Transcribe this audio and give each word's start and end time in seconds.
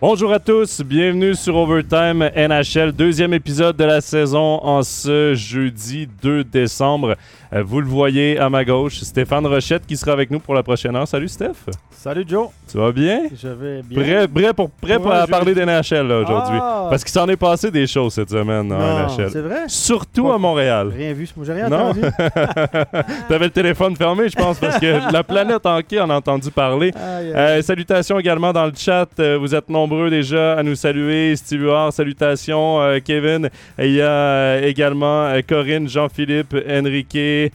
Bonjour 0.00 0.32
à 0.32 0.38
tous, 0.38 0.80
bienvenue 0.82 1.34
sur 1.34 1.56
Overtime 1.56 2.30
NHL, 2.36 2.92
deuxième 2.92 3.34
épisode 3.34 3.76
de 3.76 3.82
la 3.84 4.00
saison 4.00 4.60
en 4.62 4.84
ce 4.84 5.34
jeudi 5.34 6.08
2 6.22 6.44
décembre. 6.44 7.16
Euh, 7.52 7.64
vous 7.64 7.80
le 7.80 7.86
voyez 7.88 8.38
à 8.38 8.48
ma 8.48 8.64
gauche, 8.64 8.98
Stéphane 9.00 9.44
Rochette 9.46 9.86
qui 9.86 9.96
sera 9.96 10.12
avec 10.12 10.30
nous 10.30 10.38
pour 10.38 10.54
la 10.54 10.62
prochaine 10.62 10.94
heure. 10.94 11.08
Salut 11.08 11.26
Steph. 11.28 11.66
Salut 11.90 12.24
Joe. 12.28 12.48
Tu 12.70 12.76
vas 12.78 12.92
bien? 12.92 13.22
Je 13.34 13.48
vais 13.48 13.82
bien. 13.82 14.02
Prêt, 14.02 14.28
prêt 14.28 14.52
pour, 14.54 14.70
prêt 14.70 14.98
pour 15.00 15.10
parler 15.28 15.52
d'NHL 15.54 16.12
aujourd'hui. 16.12 16.58
Ah! 16.62 16.86
Parce 16.90 17.02
qu'il 17.02 17.12
s'en 17.12 17.26
est 17.26 17.36
passé 17.36 17.70
des 17.72 17.86
choses 17.88 18.12
cette 18.12 18.30
semaine 18.30 18.70
en 18.72 18.78
NHL. 19.08 19.30
c'est 19.32 19.40
vrai? 19.40 19.62
Surtout 19.66 20.28
Pas- 20.28 20.34
à 20.34 20.38
Montréal. 20.38 20.92
Rien 20.96 21.12
vu, 21.14 21.28
j'ai 21.42 21.52
rien 21.52 21.68
Non? 21.68 21.76
entendu. 21.88 22.02
T'avais 23.28 23.46
le 23.46 23.50
téléphone 23.50 23.96
fermé, 23.96 24.28
je 24.28 24.36
pense, 24.36 24.58
parce 24.58 24.78
que 24.78 25.10
la 25.12 25.24
planète 25.24 25.64
hockey 25.64 25.98
en 25.98 26.10
a 26.10 26.14
entendu 26.16 26.50
parler. 26.52 26.92
Aïe. 26.94 27.32
Euh, 27.34 27.62
salutations 27.62 28.18
également 28.20 28.52
dans 28.52 28.66
le 28.66 28.72
chat. 28.76 29.08
Euh, 29.18 29.38
vous 29.40 29.54
êtes 29.54 29.68
nombreux 29.70 29.87
déjà 30.10 30.54
à 30.54 30.62
nous 30.62 30.74
saluer. 30.74 31.34
Steve 31.36 31.62
Huard, 31.62 31.92
salutations. 31.92 32.80
Euh, 32.80 32.98
Kevin. 33.04 33.48
Il 33.78 33.92
y 33.92 34.00
a 34.00 34.10
euh, 34.10 34.66
également 34.66 35.26
euh, 35.26 35.40
Corinne, 35.46 35.88
Jean-Philippe, 35.88 36.54
Enrique 36.68 37.52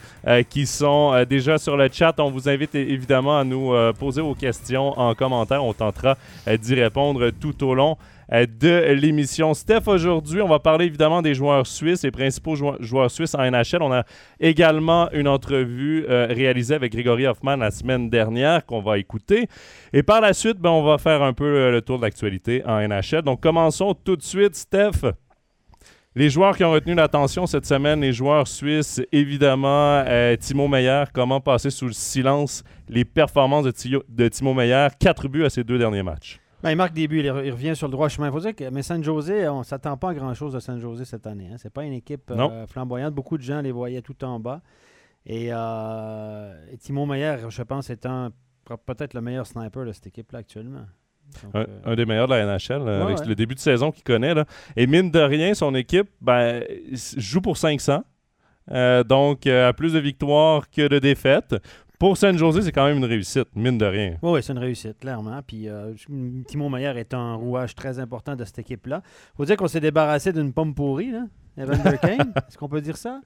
qui 0.50 0.66
sont 0.66 1.26
déjà 1.30 1.58
sur 1.58 1.77
le 1.77 1.90
chat. 1.91 2.16
On 2.20 2.30
vous 2.30 2.50
invite 2.50 2.76
évidemment 2.76 3.38
à 3.38 3.44
nous 3.44 3.74
poser 4.00 4.22
vos 4.22 4.36
questions 4.36 4.98
en 4.98 5.14
commentaire. 5.16 5.64
On 5.64 5.74
tentera 5.74 6.18
d'y 6.48 6.76
répondre 6.76 7.30
tout 7.30 7.64
au 7.66 7.74
long 7.74 7.98
de 8.32 8.94
l'émission. 8.94 9.54
Steph, 9.54 9.88
aujourd'hui, 9.88 10.41
on 10.41 10.48
va 10.48 10.59
parler 10.59 10.86
évidemment 10.86 11.22
des 11.22 11.34
joueurs 11.34 11.68
suisses, 11.68 12.04
les 12.04 12.12
principaux 12.12 12.55
joueurs, 12.55 13.12
suisses 13.12 13.36
en 13.36 13.49
NHL. 13.49 13.82
On 13.82 13.91
a 13.91 14.04
également 14.40 15.10
une 15.12 15.27
entrevue 15.27 16.05
euh, 16.10 16.27
réalisée 16.29 16.76
avec 16.76 16.91
Grégory 16.91 17.27
Hoffman 17.27 17.57
la 17.57 17.71
semaine 17.71 18.10
dernière 18.10 18.66
qu'on 18.66 18.82
va 18.82 18.98
écouter. 18.98 19.48
Et 19.91 20.04
par 20.04 20.21
la 20.21 20.34
suite, 20.34 20.57
ben, 20.57 20.70
on 20.70 20.84
va 20.84 20.98
faire 20.98 21.21
un 21.21 21.34
peu 21.34 21.46
euh, 21.46 21.71
le 21.71 21.82
tour 21.82 21.98
de 21.98 22.04
l'actualité 22.04 22.63
en 22.66 22.79
NHL. 22.88 23.24
Donc, 23.24 23.41
commençons 23.41 23.94
tout 23.94 24.16
de 24.16 24.24
suite, 24.24 24.55
Steph. 24.55 25.13
Les 26.16 26.29
joueurs 26.29 26.55
qui 26.55 26.63
ont 26.63 26.71
retenu 26.71 26.94
l'attention 26.94 27.48
cette 27.48 27.66
semaine, 27.66 28.01
les 28.01 28.13
joueurs 28.13 28.48
suisses, 28.48 29.01
évidemment, 29.12 30.04
euh, 30.05 30.35
Timo 30.35 30.68
Meyer, 30.68 31.05
comment 31.12 31.41
passer 31.41 31.71
sous 31.71 31.88
le 31.88 31.94
silence 31.94 32.63
les 32.88 33.04
performances 33.04 33.66
de 33.66 34.27
Timo 34.27 34.54
Meyer, 34.54 34.90
quatre 34.99 35.27
buts 35.27 35.44
à 35.46 35.49
ses 35.49 35.63
deux 35.63 35.79
derniers 35.79 36.04
matchs. 36.04 36.43
Ben, 36.64 36.72
il 36.72 36.76
marque 36.78 36.94
des 36.94 37.08
buts, 37.10 37.20
il, 37.20 37.26
re- 37.30 37.46
il 37.46 37.52
revient 37.52 37.76
sur 37.76 37.88
le 37.88 37.92
droit 37.92 38.08
chemin. 38.08 38.32
Faut 38.32 38.40
dire 38.40 38.56
que, 38.56 38.70
mais 38.70 38.82
San 38.82 39.04
Jose, 39.04 39.32
on 39.50 39.60
ne 39.60 39.64
s'attend 39.64 39.98
pas 39.98 40.12
à 40.12 40.14
grand-chose 40.14 40.54
de 40.54 40.60
San 40.60 40.80
Jose 40.80 41.04
cette 41.04 41.28
année. 41.28 41.50
Hein. 41.52 41.58
C'est 41.58 41.70
pas 41.74 41.84
une 41.84 41.94
équipe 41.94 42.32
euh, 42.32 42.66
flamboyante. 42.68 43.14
Beaucoup 43.14 43.38
de 43.38 43.44
gens 43.44 43.62
les 43.62 43.72
voyaient 43.72 44.02
tout 44.02 44.24
en 44.24 44.40
bas. 44.40 44.62
Et, 45.26 45.50
euh, 45.52 46.54
et 46.72 46.78
Timo 46.78 47.06
Meyer, 47.06 47.36
je 47.50 47.62
pense, 47.64 47.90
est 47.90 48.06
un 48.06 48.32
peut-être 48.86 49.14
le 49.14 49.22
meilleur 49.22 49.46
sniper 49.46 49.86
de 49.86 49.91
cette 49.91 50.08
équipe-là 50.08 50.40
actuellement. 50.40 50.86
Donc, 51.44 51.56
Un, 51.56 51.60
euh, 51.60 51.66
un 51.86 51.96
des 51.96 52.06
meilleurs 52.06 52.28
de 52.28 52.34
la 52.34 52.46
NHL, 52.46 52.82
Ouais, 52.82 52.91
avec 52.91 53.18
ouais. 53.20 53.26
le 53.26 53.36
début 53.36 53.56
de 53.56 53.60
saison 53.60 53.91
qu'il 53.91 54.04
connaît. 54.04 54.34
Là. 54.34 54.46
Et 54.78 54.88
mine 54.88 55.12
de 55.12 55.20
rien, 55.20 55.54
son 55.54 55.76
équipe 55.76 56.10
ben, 56.22 56.64
joue 57.18 57.41
pour 57.41 57.58
500. 57.58 58.04
Euh, 58.72 59.04
donc, 59.04 59.46
euh, 59.48 59.68
a 59.70 59.74
plus 59.74 59.91
de 59.94 60.00
victoires 60.00 60.70
que 60.70 60.88
de 60.88 61.00
défaites. 61.00 61.56
Pour 61.99 62.18
San 62.18 62.38
Jose, 62.38 62.62
c'est 62.66 62.72
quand 62.72 62.86
même 62.86 62.98
une 62.98 63.05
réussite, 63.05 63.48
mine 63.55 63.77
de 63.77 63.86
rien. 63.86 64.18
Oui, 64.22 64.41
c'est 64.44 64.52
une 64.52 64.59
réussite, 64.59 64.97
clairement. 65.00 65.40
Puis 65.46 65.69
euh, 65.69 65.94
Timo 66.47 66.68
Meyer 66.68 66.94
est 66.97 67.13
un 67.13 67.35
rouage 67.35 67.75
très 67.75 67.97
important 68.00 68.35
de 68.35 68.44
cette 68.44 68.59
équipe-là. 68.59 69.02
faut 69.38 69.46
dire 69.46 69.56
qu'on 69.56 69.68
s'est 69.69 69.80
débarrassé 69.80 70.34
d'une 70.34 70.52
pomme 70.52 70.74
pourrie, 70.74 71.12
là. 71.12 71.24
Evander 71.56 71.97
Kane. 72.02 72.34
Est-ce 72.50 72.58
qu'on 72.58 72.68
peut 72.68 72.81
dire 72.81 72.97
ça? 72.97 73.22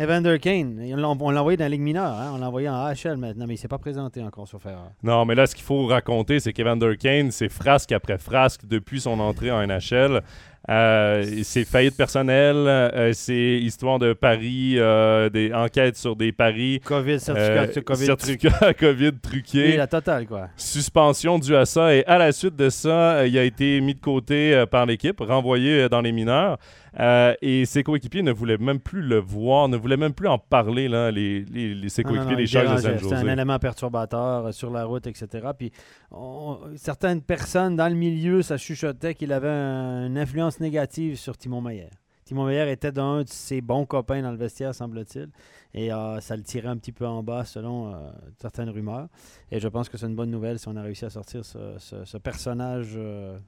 Evander 0.00 0.38
Kane. 0.40 0.80
On 0.92 1.30
l'a 1.30 1.40
envoyé 1.40 1.56
dans 1.56 1.64
la 1.64 1.68
Ligue 1.68 1.80
mineure. 1.80 2.12
hein. 2.12 2.32
On 2.34 2.38
l'a 2.38 2.48
envoyé 2.48 2.68
en 2.68 2.74
AHL 2.74 3.16
maintenant, 3.16 3.46
mais 3.46 3.54
il 3.54 3.56
ne 3.56 3.60
s'est 3.60 3.68
pas 3.68 3.78
présenté 3.78 4.20
encore 4.20 4.48
sur 4.48 4.60
Ferrari. 4.60 4.88
Non, 5.04 5.24
mais 5.24 5.36
là, 5.36 5.46
ce 5.46 5.54
qu'il 5.54 5.64
faut 5.64 5.86
raconter, 5.86 6.40
c'est 6.40 6.52
qu'Evander 6.52 6.96
Kane, 6.98 7.30
c'est 7.30 7.48
frasque 7.48 7.92
après 7.92 8.18
frasque 8.18 8.66
depuis 8.66 9.00
son 9.00 9.20
entrée 9.20 9.52
en 9.52 9.64
NHL. 9.64 10.22
Euh, 10.70 11.24
c'est 11.44 11.64
faillite 11.64 11.96
personnelle, 11.96 12.56
euh, 12.68 13.10
c'est 13.14 13.58
histoire 13.58 13.98
de 13.98 14.12
paris, 14.12 14.74
euh, 14.76 15.30
des 15.30 15.50
enquêtes 15.54 15.96
sur 15.96 16.14
des 16.14 16.30
paris, 16.30 16.80
COVID, 16.84 17.18
certificat 17.18 17.62
euh, 17.62 17.66
de 17.74 17.80
COVID. 17.80 18.04
certificat 18.04 18.74
COVID 18.78 19.06
Oui, 19.08 19.20
truqué. 19.22 19.76
la 19.78 19.86
totale, 19.86 20.26
quoi. 20.26 20.48
suspension 20.56 21.38
due 21.38 21.56
à 21.56 21.64
ça. 21.64 21.94
Et 21.94 22.04
à 22.06 22.18
la 22.18 22.32
suite 22.32 22.54
de 22.56 22.68
ça, 22.68 23.12
euh, 23.18 23.26
il 23.26 23.38
a 23.38 23.44
été 23.44 23.80
mis 23.80 23.94
de 23.94 24.00
côté 24.00 24.54
euh, 24.54 24.66
par 24.66 24.84
l'équipe, 24.84 25.18
renvoyé 25.20 25.88
dans 25.88 26.02
les 26.02 26.12
mineurs. 26.12 26.58
Euh, 26.98 27.34
et 27.42 27.64
ses 27.66 27.82
coéquipiers 27.82 28.22
ne 28.22 28.32
voulaient 28.32 28.56
même 28.58 28.80
plus 28.80 29.02
le 29.02 29.18
voir, 29.18 29.68
ne 29.68 29.76
voulaient 29.76 29.96
même 29.96 30.14
plus 30.14 30.28
en 30.28 30.38
parler, 30.38 30.88
là, 30.88 31.10
les, 31.10 31.44
les, 31.44 31.74
les- 31.74 31.88
ses 31.88 32.02
coéquipiers, 32.02 32.36
les 32.36 32.46
Sharks 32.46 32.64
de 32.64 32.68
San 32.68 32.80
dérangeait. 32.82 33.02
C'était 33.04 33.14
un 33.14 33.20
Jose. 33.22 33.32
élément 33.32 33.58
perturbateur 33.58 34.46
euh, 34.46 34.52
sur 34.52 34.70
la 34.70 34.84
route, 34.84 35.06
etc. 35.06 35.48
Puis 35.58 35.70
on- 36.10 36.58
certaines 36.76 37.22
personnes 37.22 37.76
dans 37.76 37.88
le 37.88 37.94
milieu, 37.94 38.42
ça 38.42 38.56
chuchotait 38.56 39.14
qu'il 39.14 39.32
avait 39.32 39.48
un- 39.48 40.06
une 40.06 40.18
influence 40.18 40.60
négative 40.60 41.16
sur 41.16 41.36
Timon 41.36 41.60
Meyer. 41.60 41.90
Timon 42.24 42.44
Meyer 42.46 42.70
était 42.70 42.92
d'un 42.92 43.22
de 43.22 43.28
ses 43.28 43.62
bons 43.62 43.86
copains 43.86 44.20
dans 44.20 44.30
le 44.32 44.36
vestiaire, 44.36 44.74
semble-t-il. 44.74 45.28
Et 45.72 45.90
euh, 45.92 46.20
ça 46.20 46.36
le 46.36 46.42
tirait 46.42 46.68
un 46.68 46.76
petit 46.76 46.92
peu 46.92 47.06
en 47.06 47.22
bas 47.22 47.44
selon 47.44 47.94
euh, 47.94 48.10
certaines 48.40 48.68
rumeurs. 48.68 49.08
Et 49.50 49.60
je 49.60 49.68
pense 49.68 49.88
que 49.88 49.96
c'est 49.96 50.06
une 50.06 50.14
bonne 50.16 50.30
nouvelle 50.30 50.58
si 50.58 50.68
on 50.68 50.76
a 50.76 50.82
réussi 50.82 51.04
à 51.06 51.10
sortir 51.10 51.44
ce, 51.44 51.76
ce- 51.78 52.04
ce 52.04 52.18
personnage, 52.18 52.92
euh, 52.96 53.38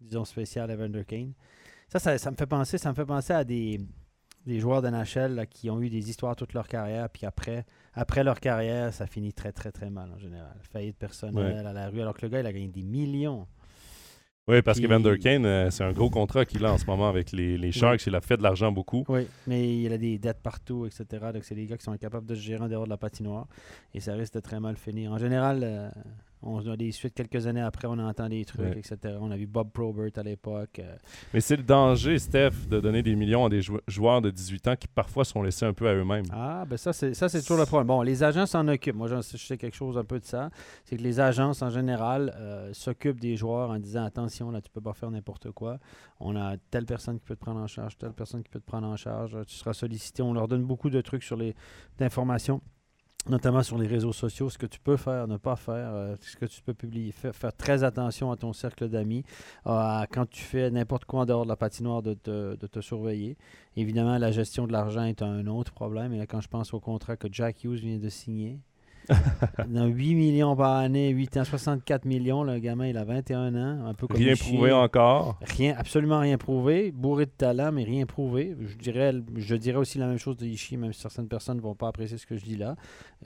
disons, 0.00 0.24
spécial, 0.24 0.68
Evander 0.70 1.04
Kane. 1.04 1.32
Ça, 1.88 1.98
ça, 1.98 2.18
ça 2.18 2.30
me 2.30 2.36
fait 2.36 2.46
penser, 2.46 2.78
ça 2.78 2.90
me 2.90 2.94
fait 2.94 3.06
penser 3.06 3.32
à 3.32 3.44
des, 3.44 3.80
des 4.46 4.60
joueurs 4.60 4.82
de 4.82 4.88
NHL 4.88 5.34
là, 5.34 5.46
qui 5.46 5.70
ont 5.70 5.80
eu 5.80 5.88
des 5.90 6.10
histoires 6.10 6.36
toute 6.36 6.52
leur 6.52 6.68
carrière, 6.68 7.08
puis 7.10 7.24
après, 7.26 7.64
après 7.94 8.22
leur 8.24 8.40
carrière, 8.40 8.92
ça 8.92 9.06
finit 9.06 9.32
très, 9.32 9.52
très, 9.52 9.72
très 9.72 9.90
mal 9.90 10.10
en 10.12 10.18
général. 10.18 10.56
Faillite 10.70 10.96
personnelle 10.98 11.66
à 11.66 11.72
la 11.72 11.88
rue, 11.88 12.00
alors 12.00 12.14
que 12.14 12.22
le 12.22 12.28
gars, 12.28 12.40
il 12.40 12.46
a 12.46 12.52
gagné 12.52 12.68
des 12.68 12.82
millions. 12.82 13.46
Oui, 14.48 14.62
parce 14.62 14.78
Puis- 14.78 14.86
qu'Evander 14.88 15.18
Kane, 15.18 15.44
euh, 15.44 15.70
c'est 15.70 15.84
un 15.84 15.92
gros 15.92 16.08
contrat 16.08 16.46
qu'il 16.46 16.64
a 16.64 16.72
en 16.72 16.78
ce 16.78 16.86
moment 16.86 17.06
avec 17.10 17.32
les, 17.32 17.58
les 17.58 17.70
Sharks. 17.70 18.06
Il 18.06 18.14
a 18.14 18.22
fait 18.22 18.38
de 18.38 18.42
l'argent 18.42 18.72
beaucoup. 18.72 19.04
Oui, 19.08 19.26
mais 19.46 19.82
il 19.82 19.92
a 19.92 19.98
des 19.98 20.18
dettes 20.18 20.40
partout, 20.42 20.86
etc. 20.86 21.04
Donc, 21.34 21.44
c'est 21.44 21.54
des 21.54 21.66
gars 21.66 21.76
qui 21.76 21.84
sont 21.84 21.92
incapables 21.92 22.24
de 22.24 22.34
se 22.34 22.40
gérer 22.40 22.64
en 22.64 22.68
dehors 22.68 22.84
de 22.84 22.88
la 22.88 22.96
patinoire. 22.96 23.46
Et 23.92 24.00
ça 24.00 24.14
risque 24.14 24.32
de 24.32 24.40
très 24.40 24.58
mal 24.58 24.78
finir. 24.78 25.12
En 25.12 25.18
général, 25.18 25.60
euh, 25.62 25.90
on 26.42 26.58
a 26.70 26.76
des 26.76 26.92
suites 26.92 27.14
quelques 27.14 27.46
années 27.46 27.60
après, 27.60 27.88
on 27.88 27.98
entend 27.98 28.28
des 28.28 28.44
trucs, 28.44 28.60
Ouais. 28.60 28.78
etc. 28.78 29.16
On 29.20 29.30
a 29.30 29.36
vu 29.36 29.46
Bob 29.46 29.70
Probert 29.72 30.10
à 30.16 30.22
l'époque. 30.22 30.78
euh, 30.78 30.96
Mais 31.34 31.40
c'est 31.40 31.56
le 31.56 31.62
danger, 31.62 32.18
Steph, 32.18 32.68
de 32.68 32.80
donner 32.80 33.02
des 33.02 33.14
millions 33.16 33.46
à 33.46 33.48
des 33.48 33.60
jou- 33.62 33.80
joueurs 33.88 34.22
de 34.22 34.30
18 34.30 34.68
ans 34.68 34.76
qui 34.76 34.86
parfois 34.88 35.24
sont 35.24 35.42
laissés 35.42 35.66
un 35.66 35.72
peu 35.72 35.88
à 35.88 35.94
eux-mêmes. 35.94 36.24
Ah, 36.32 36.64
ben 36.68 36.76
ça, 36.76 36.92
c'est 36.92 37.14
ça, 37.14 37.28
c'est 37.28 37.40
toujours 37.40 37.58
le 37.58 37.66
problème. 37.66 37.86
Bon, 37.88 38.02
les 38.02 38.22
agents 38.22 38.46
s'en 38.46 38.66
occupent. 38.68 38.96
Moi, 38.96 39.08
je 39.08 39.20
sais 39.36 39.56
quelque 39.58 39.76
chose 39.76 39.98
un 39.98 40.04
peu 40.04 40.20
de 40.20 40.24
ça. 40.24 40.50
C'est 40.84 40.96
que 40.96 41.02
les 41.02 41.20
agences, 41.20 41.62
en 41.62 41.70
général, 41.70 42.32
euh, 42.36 42.72
s'occupent 42.72 43.20
des 43.20 43.36
joueurs 43.36 43.70
en 43.70 43.78
disant 43.78 44.04
attention, 44.04 44.50
là, 44.50 44.60
tu 44.60 44.70
peux 44.70 44.80
pas 44.80 44.94
faire 44.94 45.10
n'importe 45.10 45.50
quoi. 45.50 45.78
On 46.20 46.36
a 46.36 46.56
telle 46.70 46.86
personne 46.86 47.18
qui 47.18 47.24
peut 47.24 47.36
te 47.36 47.40
prendre 47.40 47.60
en 47.60 47.66
charge, 47.66 47.96
telle 47.98 48.12
personne 48.12 48.42
qui 48.42 48.50
peut 48.50 48.60
te 48.60 48.66
prendre 48.66 48.86
en 48.86 48.96
charge. 48.96 49.36
Tu 49.46 49.54
seras 49.54 49.72
sollicité. 49.72 50.22
On 50.22 50.32
leur 50.32 50.48
donne 50.48 50.64
beaucoup 50.64 50.90
de 50.90 51.00
trucs 51.00 51.22
sur 51.22 51.36
les 51.36 51.54
d'informations 51.98 52.60
notamment 53.26 53.62
sur 53.62 53.78
les 53.78 53.86
réseaux 53.86 54.12
sociaux, 54.12 54.48
ce 54.48 54.58
que 54.58 54.66
tu 54.66 54.80
peux 54.80 54.96
faire, 54.96 55.26
ne 55.28 55.36
pas 55.36 55.56
faire, 55.56 55.90
euh, 55.92 56.16
ce 56.20 56.36
que 56.36 56.46
tu 56.46 56.62
peux 56.62 56.74
publier. 56.74 57.12
Faire, 57.12 57.52
très 57.54 57.84
attention 57.84 58.30
à 58.30 58.36
ton 58.36 58.52
cercle 58.52 58.88
d'amis, 58.88 59.24
à 59.64 60.06
quand 60.10 60.28
tu 60.28 60.42
fais 60.42 60.70
n'importe 60.70 61.04
quoi 61.04 61.20
en 61.20 61.26
dehors 61.26 61.44
de 61.44 61.48
la 61.48 61.56
patinoire, 61.56 62.02
de 62.02 62.14
te, 62.14 62.56
de 62.56 62.66
te 62.66 62.80
surveiller. 62.80 63.36
Évidemment, 63.76 64.18
la 64.18 64.32
gestion 64.32 64.66
de 64.66 64.72
l'argent 64.72 65.04
est 65.04 65.22
un 65.22 65.46
autre 65.46 65.72
problème. 65.72 66.12
Et 66.12 66.18
là, 66.18 66.26
quand 66.26 66.40
je 66.40 66.48
pense 66.48 66.72
au 66.74 66.80
contrat 66.80 67.16
que 67.16 67.28
Jack 67.30 67.64
Hughes 67.64 67.80
vient 67.80 67.98
de 67.98 68.08
signer, 68.08 68.60
8 69.68 70.14
millions 70.14 70.56
par 70.56 70.76
année, 70.76 71.10
8 71.10 71.38
ans, 71.38 71.44
64 71.44 72.04
millions, 72.04 72.42
le 72.42 72.58
gamin, 72.58 72.86
il 72.86 72.96
a 72.96 73.04
21 73.04 73.54
ans, 73.54 73.86
un 73.86 73.94
peu 73.94 74.06
comme 74.06 74.16
Rien 74.16 74.34
prouvé 74.34 74.72
encore. 74.72 75.38
Rien, 75.42 75.74
absolument 75.76 76.20
rien 76.20 76.38
prouvé. 76.38 76.90
Bourré 76.92 77.26
de 77.26 77.30
talent, 77.30 77.72
mais 77.72 77.84
rien 77.84 78.06
prouvé. 78.06 78.56
Je 78.60 78.76
dirais, 78.76 79.12
je 79.36 79.54
dirais 79.56 79.78
aussi 79.78 79.98
la 79.98 80.06
même 80.06 80.18
chose 80.18 80.36
de 80.36 80.46
Ishii, 80.46 80.76
même 80.76 80.92
si 80.92 81.00
certaines 81.00 81.28
personnes 81.28 81.56
ne 81.56 81.62
vont 81.62 81.74
pas 81.74 81.88
apprécier 81.88 82.18
ce 82.18 82.26
que 82.26 82.36
je 82.36 82.44
dis 82.44 82.56
là. 82.56 82.76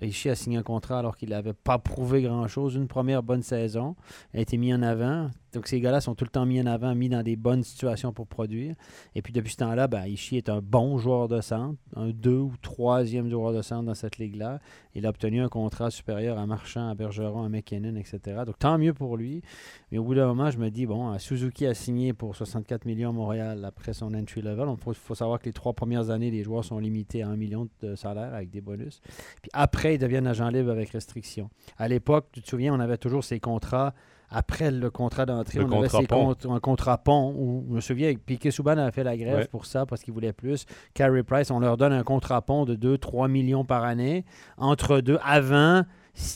Ishii 0.00 0.30
a 0.30 0.34
signé 0.34 0.58
un 0.58 0.62
contrat 0.62 0.98
alors 0.98 1.16
qu'il 1.16 1.30
n'avait 1.30 1.52
pas 1.52 1.78
prouvé 1.78 2.22
grand-chose. 2.22 2.74
Une 2.74 2.88
première 2.88 3.22
bonne 3.22 3.42
saison 3.42 3.96
a 4.34 4.40
été 4.40 4.56
mis 4.56 4.72
en 4.72 4.82
avant. 4.82 5.30
Donc 5.52 5.66
ces 5.66 5.80
gars-là 5.80 6.00
sont 6.00 6.14
tout 6.14 6.24
le 6.24 6.30
temps 6.30 6.46
mis 6.46 6.60
en 6.60 6.66
avant, 6.66 6.94
mis 6.94 7.08
dans 7.08 7.22
des 7.22 7.36
bonnes 7.36 7.62
situations 7.62 8.12
pour 8.12 8.26
produire. 8.26 8.74
Et 9.14 9.22
puis 9.22 9.32
depuis 9.32 9.52
ce 9.52 9.58
temps-là, 9.58 9.86
ben, 9.86 10.06
Ishii 10.06 10.38
est 10.38 10.48
un 10.48 10.60
bon 10.60 10.98
joueur 10.98 11.28
de 11.28 11.40
centre, 11.40 11.78
un 11.96 12.08
deux 12.08 12.38
ou 12.38 12.52
troisième 12.62 13.28
joueur 13.28 13.52
de 13.52 13.62
centre 13.62 13.84
dans 13.84 13.94
cette 13.94 14.18
ligue-là. 14.18 14.60
Il 14.94 15.06
a 15.06 15.10
obtenu 15.10 15.40
un 15.40 15.48
contrat 15.48 15.90
supérieur 15.90 16.38
à 16.38 16.46
Marchand, 16.46 16.88
à 16.88 16.94
Bergeron, 16.94 17.44
à 17.44 17.48
McKinnon, 17.48 17.96
etc. 17.96 18.42
Donc 18.46 18.58
tant 18.58 18.78
mieux 18.78 18.94
pour 18.94 19.16
lui. 19.16 19.42
Mais 19.90 19.98
au 19.98 20.04
bout 20.04 20.14
d'un 20.14 20.26
moment, 20.26 20.50
je 20.50 20.58
me 20.58 20.70
dis, 20.70 20.86
bon, 20.86 21.18
Suzuki 21.18 21.66
a 21.66 21.74
signé 21.74 22.12
pour 22.12 22.36
64 22.36 22.84
millions 22.84 23.10
à 23.10 23.12
Montréal 23.12 23.64
après 23.64 23.92
son 23.92 24.14
entry 24.14 24.42
level. 24.42 24.68
Il 24.70 24.76
faut, 24.76 24.94
faut 24.94 25.14
savoir 25.14 25.38
que 25.38 25.46
les 25.46 25.52
trois 25.52 25.72
premières 25.72 26.10
années, 26.10 26.30
les 26.30 26.42
joueurs 26.42 26.64
sont 26.64 26.78
limités 26.78 27.22
à 27.22 27.28
un 27.28 27.36
million 27.36 27.68
de 27.82 27.94
salaire 27.94 28.34
avec 28.34 28.50
des 28.50 28.60
bonus. 28.60 29.00
Puis 29.40 29.50
après, 29.52 29.94
ils 29.94 29.98
deviennent 29.98 30.26
agents 30.26 30.48
libres 30.48 30.70
avec 30.70 30.90
restriction. 30.90 31.50
À 31.78 31.88
l'époque, 31.88 32.28
tu 32.32 32.42
te 32.42 32.48
souviens, 32.48 32.74
on 32.74 32.80
avait 32.80 32.98
toujours 32.98 33.24
ces 33.24 33.40
contrats. 33.40 33.94
Après 34.32 34.70
le 34.70 34.90
contrat 34.90 35.26
d'entrée, 35.26 35.60
on 35.60 35.70
avait 35.70 35.88
contrat 35.88 36.16
comptes- 36.16 36.46
un 36.46 36.60
contrat 36.60 36.98
pont 36.98 37.34
où, 37.36 37.64
je 37.68 37.74
me 37.74 37.80
souviens, 37.80 38.14
Piquet 38.14 38.50
Souban 38.50 38.78
avait 38.78 38.90
fait 38.90 39.04
la 39.04 39.16
grève 39.16 39.36
Ouais. 39.36 39.46
pour 39.46 39.66
ça 39.66 39.84
parce 39.86 40.02
qu'il 40.02 40.14
voulait 40.14 40.32
plus. 40.32 40.64
Carey 40.94 41.22
Price, 41.22 41.50
on 41.50 41.60
leur 41.60 41.76
donne 41.76 41.92
un 41.92 42.02
contrat 42.02 42.40
pont 42.42 42.64
de 42.64 42.74
2-3 42.74 43.28
millions 43.28 43.64
par 43.64 43.84
année. 43.84 44.24
Entre 44.56 45.00
deux, 45.00 45.18
avant, 45.22 45.82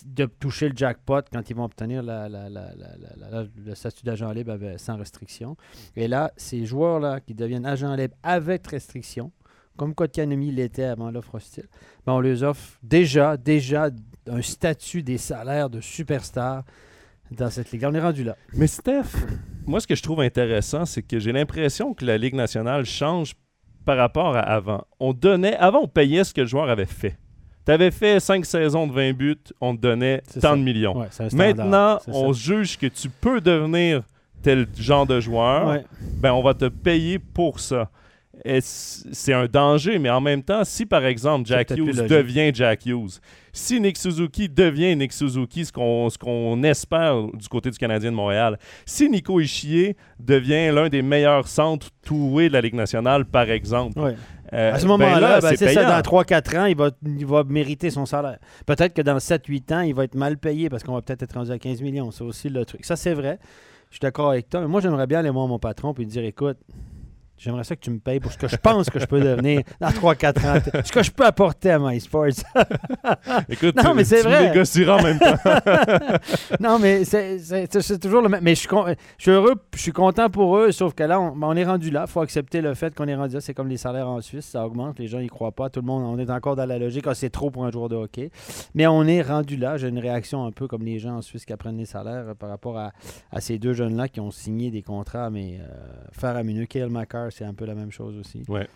de 0.07 0.25
toucher 0.25 0.71
le 0.71 0.77
jackpot 0.77 1.21
quand 1.31 1.51
ils 1.51 1.55
vont 1.57 1.65
obtenir 1.65 2.03
la, 2.03 2.29
la, 2.31 2.49
la, 2.49 2.63
le 3.65 3.75
statut 3.75 4.05
d'agent 4.05 4.31
libre 4.33 4.57
sans 4.79 4.97
restriction. 4.97 5.55
Et 5.97 6.09
là, 6.09 6.33
ces 6.39 6.65
joueurs-là 6.65 7.21
qui 7.21 7.35
deviennent 7.35 7.67
agents 7.67 7.95
libres 7.95 8.15
avec 8.23 8.67
restriction, 8.69 9.33
comme 9.77 9.95
Kotkanemi 9.95 10.51
l'était 10.51 10.85
avant 10.85 11.11
l'offre 11.11 11.35
hostile, 11.35 11.67
ben 12.07 12.15
on 12.15 12.21
les 12.21 12.43
offre 12.43 12.79
déjà, 12.83 13.37
déjà 13.37 13.91
un 14.27 14.41
statut 14.41 15.03
des 15.03 15.19
salaires 15.19 15.69
de 15.69 15.83
superstar 15.83 16.65
dans 17.31 17.51
cette 17.51 17.71
ligue. 17.73 17.85
On 17.85 17.95
est 17.95 18.01
rendu 18.01 18.25
là. 18.25 18.37
Mais 18.55 18.67
Steph, 18.67 19.15
moi, 19.67 19.81
ce 19.81 19.87
que 19.87 19.95
je 19.95 20.03
trouve 20.03 20.21
intéressant, 20.21 20.85
c'est 20.85 21.03
que 21.03 21.19
j'ai 21.19 21.33
l'impression 21.33 21.95
que 21.95 22.05
la 22.05 22.19
Ligue 22.19 22.35
nationale 22.35 22.85
change 22.85 23.35
par 23.85 23.97
rapport 23.97 24.37
à 24.37 24.41
avant. 24.41 24.85
On 25.01 25.13
donnait, 25.13 25.57
avant, 25.57 25.83
on 25.83 25.89
payait 25.89 26.25
ce 26.25 26.35
que 26.35 26.43
le 26.43 26.47
joueur 26.47 26.69
avait 26.69 26.87
fait. 26.87 27.17
Tu 27.65 27.73
avais 27.73 27.91
fait 27.91 28.21
5 28.21 28.45
saisons 28.45 28.87
de 28.87 28.93
20 28.93 29.13
buts, 29.13 29.37
on 29.61 29.75
te 29.75 29.81
donnait 29.81 30.23
tant 30.41 30.57
de 30.57 30.63
millions. 30.63 31.05
Maintenant, 31.33 31.99
on 32.07 32.33
juge 32.33 32.79
que 32.79 32.87
tu 32.87 33.09
peux 33.09 33.41
devenir 33.41 34.03
tel 34.43 34.67
genre 34.79 35.07
de 35.07 35.19
joueur. 35.21 35.81
Ben, 36.21 36.33
on 36.33 36.43
va 36.43 36.55
te 36.55 36.67
payer 36.67 37.19
pour 37.19 37.59
ça 37.59 37.91
c'est 38.61 39.33
un 39.33 39.47
danger, 39.47 39.99
mais 39.99 40.11
en 40.11 40.21
même 40.21 40.43
temps, 40.43 40.65
si 40.65 40.87
par 40.87 41.05
exemple 41.05 41.47
Jack 41.47 41.71
Hughes 41.71 42.07
devient 42.07 42.51
Jack 42.53 42.87
Hughes, 42.87 43.21
si 43.53 43.81
Nick 43.81 43.97
Suzuki 43.97 44.49
devient 44.49 44.95
Nick 44.97 45.13
Suzuki, 45.13 45.65
ce 45.65 45.73
qu'on 45.73 46.63
espère 46.63 47.27
du 47.33 47.49
côté 47.49 47.71
du 47.71 47.79
Canadien 47.79 48.11
de 48.11 48.17
Montréal, 48.17 48.59
si 48.85 49.09
Nico 49.09 49.41
Ishier 49.41 49.97
devient 50.21 50.71
l'un 50.73 50.89
des 50.89 51.03
meilleurs 51.03 51.49
centres 51.49 51.89
toués 52.05 52.49
de 52.49 52.53
la 52.53 52.61
Ligue 52.61 52.75
nationale, 52.75 53.25
par 53.25 53.51
exemple. 53.51 53.99
Euh, 54.53 54.73
à 54.73 54.79
ce 54.79 54.87
moment-là, 54.87 55.41
ben 55.41 55.51
ben, 55.51 55.57
c'est 55.57 55.73
ça, 55.73 55.85
dans 55.85 56.01
3-4 56.01 56.59
ans, 56.59 56.65
il 56.67 56.77
va, 56.77 56.91
il 57.05 57.27
va 57.27 57.43
mériter 57.45 57.91
son 57.91 58.07
salaire. 58.07 58.39
Peut-être 58.65 58.95
que 58.95 59.03
dans 59.03 59.17
7-8 59.17 59.75
ans, 59.75 59.81
il 59.81 59.95
va 59.95 60.05
être 60.05 60.15
mal 60.15 60.39
payé 60.39 60.69
parce 60.69 60.85
qu'on 60.85 60.95
va 60.95 61.03
peut-être 61.03 61.23
être 61.23 61.35
rendu 61.35 61.51
à 61.51 61.59
15 61.59 61.81
millions. 61.83 62.11
C'est 62.11 62.23
aussi 62.23 62.49
le 62.49 62.65
truc. 62.65 62.85
Ça, 62.85 62.95
c'est 62.95 63.15
vrai. 63.15 63.39
Je 63.91 63.97
suis 63.97 64.01
d'accord 64.01 64.31
avec 64.31 64.49
toi. 64.49 64.61
Mais 64.61 64.69
moi, 64.69 64.81
j'aimerais 64.81 65.07
bien 65.07 65.21
aller 65.21 65.31
voir 65.31 65.49
mon 65.49 65.59
patron 65.59 65.93
et 65.93 65.99
lui 65.99 66.07
dire 66.07 66.25
écoute, 66.25 66.59
J'aimerais 67.39 67.65
ça 67.65 67.77
que 67.77 67.81
tu 67.81 67.91
me 67.91 67.99
payes 67.99 68.19
pour 68.19 68.33
ce 68.33 68.39
que 68.39 68.49
je 68.49 68.57
pense 68.57 68.89
que 68.89 68.99
je 68.99 69.05
peux 69.05 69.21
devenir 69.21 69.63
dans 69.81 69.91
3-4 69.91 70.47
ans. 70.47 70.83
Ce 70.85 70.91
que 70.91 71.03
je 71.03 71.11
peux 71.11 71.25
apporter 71.27 71.71
à 71.71 71.79
MySports. 71.79 72.27
Écoute, 73.49 73.77
non, 73.83 73.95
mais 73.95 74.05
c'est 74.05 74.23
vrai. 74.23 74.49
négocieras 74.49 74.99
en 74.99 75.03
même 75.03 75.19
temps. 75.19 75.37
non, 76.61 76.79
mais 76.79 77.05
c'est 77.05 77.99
toujours 78.01 78.23
le 78.23 78.29
même. 78.29 78.41
Mais 78.43 78.55
je 78.55 78.61
suis, 78.61 78.69
je 79.19 79.23
suis, 79.23 79.31
heureux, 79.31 79.55
je 79.75 79.81
suis 79.81 79.93
content 79.93 80.31
pour 80.31 80.57
eux, 80.57 80.73
sauf 80.73 80.95
que 80.95 81.05
là, 81.05 81.21
on, 81.21 81.37
on 81.43 81.57
est 81.57 81.65
rendu 81.65 81.91
là. 81.91 82.05
Il 82.07 82.11
faut 82.11 82.21
accepter 82.21 82.61
le 82.63 82.75
fait 82.75 82.95
qu'on 82.95 83.07
est 83.07 83.15
rendu 83.15 83.35
là. 83.35 83.41
C'est 83.41 83.55
comme 83.55 83.69
les 83.69 83.77
salaires 83.77 84.09
en 84.09 84.21
Suisse, 84.23 84.47
ça 84.47 84.65
augmente. 84.65 84.99
Les 84.99 85.07
gens 85.07 85.19
n'y 85.19 85.29
croient 85.29 85.53
pas. 85.53 85.69
Tout 85.69 85.81
le 85.81 85.87
monde, 85.87 86.05
on 86.05 86.19
est 86.19 86.31
encore 86.31 86.57
dans 86.57 86.67
la 86.67 86.79
logique. 86.79 87.05
Ah, 87.07 87.15
c'est 87.15 87.31
trop 87.31 87.51
pour 87.51 87.67
un 87.67 87.71
joueur 87.71 87.91
de 87.91 87.97
hockey. 87.97 88.31
Mais 88.75 88.87
on 88.87 89.05
est 89.05 89.21
rendu 89.21 89.57
là. 89.57 89.77
J'ai 89.77 89.89
une 89.89 89.99
réaction 89.99 90.47
un 90.47 90.53
peu 90.53 90.67
comme 90.69 90.85
les 90.85 90.99
gens 90.99 91.17
en 91.17 91.23
Suisse 91.23 91.45
qui 91.45 91.53
apprennent 91.53 91.77
les 91.79 91.85
salaires 91.85 92.35
par 92.39 92.49
rapport 92.49 92.79
à, 92.79 92.93
à 93.31 93.41
ces 93.41 93.59
deux 93.59 93.75
jeunes-là 93.75 94.09
qui 94.09 94.21
ont 94.21 94.31
signé 94.31 94.71
des 94.71 94.83
contrats, 94.83 95.29
mais 95.29 95.59
euh, 95.61 95.67
faramineux. 96.13 96.65
Kyle 96.65 96.89
C'est 97.31 97.45
un 97.45 97.55
peu 97.55 97.65
la 97.65 97.75
même 97.75 97.91
chose 97.91 98.17
aussi. 98.19 98.43
Ouais. 98.49 98.67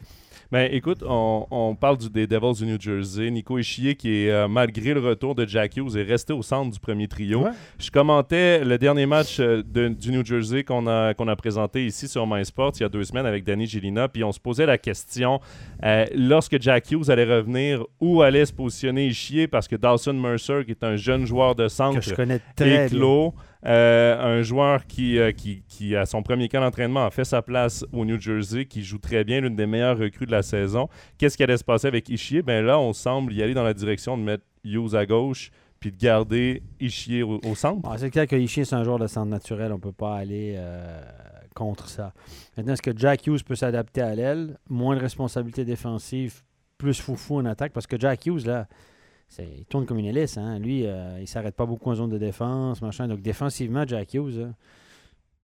Ben, 0.52 0.68
écoute, 0.72 1.04
on, 1.06 1.76
parle 1.80 1.96
du, 1.96 2.10
des 2.10 2.26
Devils 2.26 2.64
du 2.64 2.66
New 2.66 2.80
Jersey. 2.80 3.30
Nico 3.30 3.56
Ishier, 3.56 3.94
qui 3.94 4.24
est, 4.24 4.30
euh, 4.30 4.48
malgré 4.48 4.94
le 4.94 5.00
retour 5.00 5.36
de 5.36 5.46
Jack 5.46 5.76
Hughes, 5.76 5.96
est 5.96 6.02
resté 6.02 6.32
au 6.32 6.42
centre 6.42 6.72
du 6.72 6.80
premier 6.80 7.06
trio. 7.06 7.46
Je 7.78 7.88
commentais 7.90 8.64
le 8.64 8.76
dernier 8.76 9.06
match 9.06 9.38
euh, 9.38 9.62
du 9.62 10.10
New 10.10 10.24
Jersey 10.24 10.64
qu'on 10.64 10.88
a, 10.88 11.14
qu'on 11.14 11.28
a 11.28 11.36
présenté 11.36 11.86
ici 11.86 12.08
sur 12.08 12.26
MySports 12.26 12.72
il 12.76 12.80
y 12.80 12.84
a 12.84 12.88
deux 12.88 13.04
semaines 13.04 13.26
avec 13.26 13.44
Danny 13.44 13.66
Gélina. 13.66 14.08
Puis 14.08 14.24
on 14.24 14.32
se 14.32 14.40
posait 14.40 14.66
la 14.66 14.76
question, 14.76 15.40
euh, 15.84 16.04
lorsque 16.16 16.60
Jack 16.60 16.90
Hughes 16.90 17.10
allait 17.10 17.24
revenir, 17.24 17.84
où 18.00 18.22
allait 18.22 18.46
se 18.46 18.52
positionner 18.52 19.06
Ishier? 19.06 19.46
Parce 19.46 19.68
que 19.68 19.76
Dawson 19.76 20.14
Mercer, 20.14 20.64
qui 20.64 20.72
est 20.72 20.82
un 20.82 20.96
jeune 20.96 21.26
joueur 21.26 21.54
de 21.54 21.68
centre, 21.68 22.00
que 22.00 22.04
je 22.04 22.14
connais 22.14 22.40
très 22.56 22.88
éclos, 23.62 23.70
un 23.70 24.42
joueur 24.42 24.86
qui, 24.86 25.18
qui, 25.36 25.62
qui, 25.68 25.96
à 25.96 26.06
son 26.06 26.22
premier 26.22 26.48
camp 26.48 26.60
d'entraînement, 26.60 27.06
a 27.06 27.10
fait 27.10 27.24
sa 27.24 27.42
place 27.42 27.84
au 27.92 28.04
New 28.04 28.20
Jersey, 28.20 28.64
qui 28.64 28.82
joue 28.82 28.98
très 28.98 29.24
bien, 29.24 29.40
l'une 29.40 29.56
des 29.56 29.66
meilleures 29.66 29.98
recrues 29.98 30.26
de 30.26 30.32
la 30.32 30.42
saison. 30.42 30.88
Qu'est-ce 31.18 31.36
qui 31.36 31.42
allait 31.42 31.56
se 31.56 31.64
passer 31.64 31.86
avec 31.88 32.08
Ishier? 32.08 32.42
Ben 32.42 32.64
là, 32.64 32.78
on 32.78 32.92
semble 32.92 33.32
y 33.32 33.42
aller 33.42 33.54
dans 33.54 33.64
la 33.64 33.74
direction 33.74 34.16
de 34.16 34.22
mettre 34.22 34.44
Hughes 34.64 34.94
à 34.94 35.06
gauche 35.06 35.50
puis 35.80 35.90
de 35.90 35.96
garder 35.96 36.62
Ishier 36.78 37.22
au, 37.22 37.40
centre. 37.54 37.88
Ah, 37.90 37.96
c'est 37.96 38.10
clair 38.10 38.26
que 38.26 38.36
Ishier, 38.36 38.66
c'est 38.66 38.76
un 38.76 38.84
joueur 38.84 38.98
de 38.98 39.06
centre 39.06 39.30
naturel. 39.30 39.72
On 39.72 39.76
ne 39.76 39.80
peut 39.80 39.92
pas 39.92 40.16
aller 40.16 40.54
euh, 40.58 41.00
contre 41.54 41.88
ça. 41.88 42.12
Maintenant, 42.56 42.74
est-ce 42.74 42.82
que 42.82 42.96
Jack 42.96 43.26
Hughes 43.26 43.42
peut 43.42 43.54
s'adapter 43.54 44.02
à 44.02 44.14
l'aile? 44.14 44.58
Moins 44.68 44.94
de 44.94 45.00
responsabilité 45.00 45.64
défensive, 45.64 46.42
plus 46.76 47.00
foufou 47.00 47.36
en 47.36 47.46
attaque? 47.46 47.72
Parce 47.72 47.86
que 47.86 47.98
Jack 47.98 48.26
Hughes, 48.26 48.46
là, 48.46 48.68
il 49.38 49.64
tourne 49.66 49.86
comme 49.86 49.98
une 49.98 50.06
hélice. 50.06 50.36
Hein? 50.36 50.58
Lui, 50.58 50.86
euh, 50.86 51.18
il 51.18 51.22
ne 51.22 51.26
s'arrête 51.26 51.54
pas 51.54 51.66
beaucoup 51.66 51.90
en 51.90 51.94
zone 51.94 52.10
de 52.10 52.18
défense, 52.18 52.82
machin. 52.82 53.08
Donc, 53.08 53.22
défensivement, 53.22 53.84
Jack 53.86 54.14
Hughes, 54.14 54.48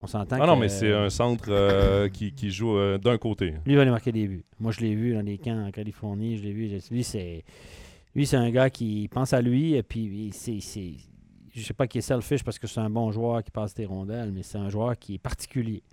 on 0.01 0.07
s'entend 0.07 0.37
Ah 0.39 0.47
non, 0.47 0.55
mais 0.55 0.69
c'est 0.69 0.93
un 0.93 1.09
centre 1.09 1.45
euh, 1.49 2.09
qui, 2.09 2.51
joue 2.51 2.77
euh, 2.77 2.97
d'un 2.97 3.17
côté. 3.17 3.55
Lui 3.65 3.75
va 3.75 3.81
aller 3.81 3.91
marquer 3.91 4.11
des 4.11 4.27
buts. 4.27 4.45
Moi, 4.59 4.71
je 4.71 4.81
l'ai 4.81 4.95
vu 4.95 5.13
dans 5.13 5.21
les 5.21 5.37
camps 5.37 5.65
en 5.65 5.71
Californie. 5.71 6.37
Je 6.37 6.43
l'ai 6.43 6.53
vu. 6.53 6.79
Lui, 6.91 7.03
c'est 7.03 7.43
lui, 8.15 8.27
c'est 8.27 8.37
un 8.37 8.49
gars 8.51 8.69
qui 8.69 9.09
pense 9.11 9.33
à 9.33 9.41
lui. 9.41 9.73
Et 9.73 9.83
puis, 9.83 10.29
c'est, 10.33 10.59
c'est, 10.59 10.93
je 11.53 11.61
sais 11.61 11.73
pas 11.73 11.87
qu'il 11.87 11.99
est 11.99 12.03
selfish 12.03 12.43
parce 12.43 12.59
que 12.59 12.67
c'est 12.67 12.79
un 12.79 12.89
bon 12.89 13.11
joueur 13.11 13.43
qui 13.43 13.51
passe 13.51 13.73
tes 13.73 13.85
rondelles, 13.85 14.31
mais 14.31 14.43
c'est 14.43 14.57
un 14.57 14.69
joueur 14.69 14.97
qui 14.97 15.15
est 15.15 15.19
particulier. 15.19 15.83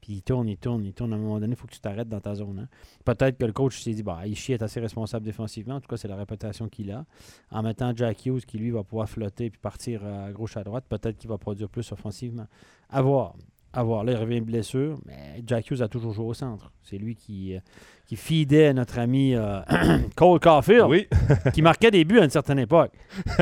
Puis 0.00 0.14
il 0.14 0.22
tourne, 0.22 0.48
il 0.48 0.56
tourne, 0.56 0.84
il 0.84 0.92
tourne. 0.92 1.12
À 1.12 1.16
un 1.16 1.18
moment 1.18 1.38
donné, 1.38 1.52
il 1.52 1.56
faut 1.56 1.66
que 1.66 1.72
tu 1.72 1.80
t'arrêtes 1.80 2.08
dans 2.08 2.20
ta 2.20 2.34
zone. 2.34 2.60
Hein. 2.60 2.68
Peut-être 3.04 3.38
que 3.38 3.44
le 3.44 3.52
coach 3.52 3.80
s'est 3.80 3.92
dit, 3.92 4.02
bah, 4.02 4.26
Ishii 4.26 4.54
est 4.54 4.62
assez 4.62 4.80
responsable 4.80 5.24
défensivement. 5.24 5.76
En 5.76 5.80
tout 5.80 5.88
cas, 5.88 5.96
c'est 5.96 6.08
la 6.08 6.16
réputation 6.16 6.68
qu'il 6.68 6.90
a. 6.90 7.04
En 7.50 7.62
mettant 7.62 7.94
Jack 7.94 8.24
Hughes, 8.26 8.44
qui 8.46 8.58
lui 8.58 8.70
va 8.70 8.82
pouvoir 8.82 9.08
flotter 9.08 9.50
puis 9.50 9.60
partir 9.60 10.04
à 10.04 10.32
gauche, 10.32 10.56
à 10.56 10.64
droite, 10.64 10.84
peut-être 10.88 11.18
qu'il 11.18 11.28
va 11.28 11.38
produire 11.38 11.68
plus 11.68 11.90
offensivement. 11.92 12.46
À 12.88 13.02
voir 13.02 13.34
à 13.72 13.82
voir. 13.82 14.04
Là, 14.04 14.12
il 14.12 14.18
revient 14.18 14.40
blessure, 14.40 14.98
mais 15.06 15.42
Jack 15.46 15.70
Hughes 15.70 15.82
a 15.82 15.88
toujours 15.88 16.12
joué 16.12 16.24
au 16.24 16.34
centre. 16.34 16.72
C'est 16.82 16.98
lui 16.98 17.14
qui, 17.14 17.54
euh, 17.54 17.60
qui 18.06 18.16
fidait 18.16 18.72
notre 18.72 18.98
ami 18.98 19.34
euh, 19.34 19.60
Cole 20.16 20.40
Caulfield, 20.40 20.86
oui. 20.88 21.06
qui 21.54 21.62
marquait 21.62 21.90
des 21.90 22.04
buts 22.04 22.18
à 22.18 22.24
une 22.24 22.30
certaine 22.30 22.58
époque. 22.58 22.92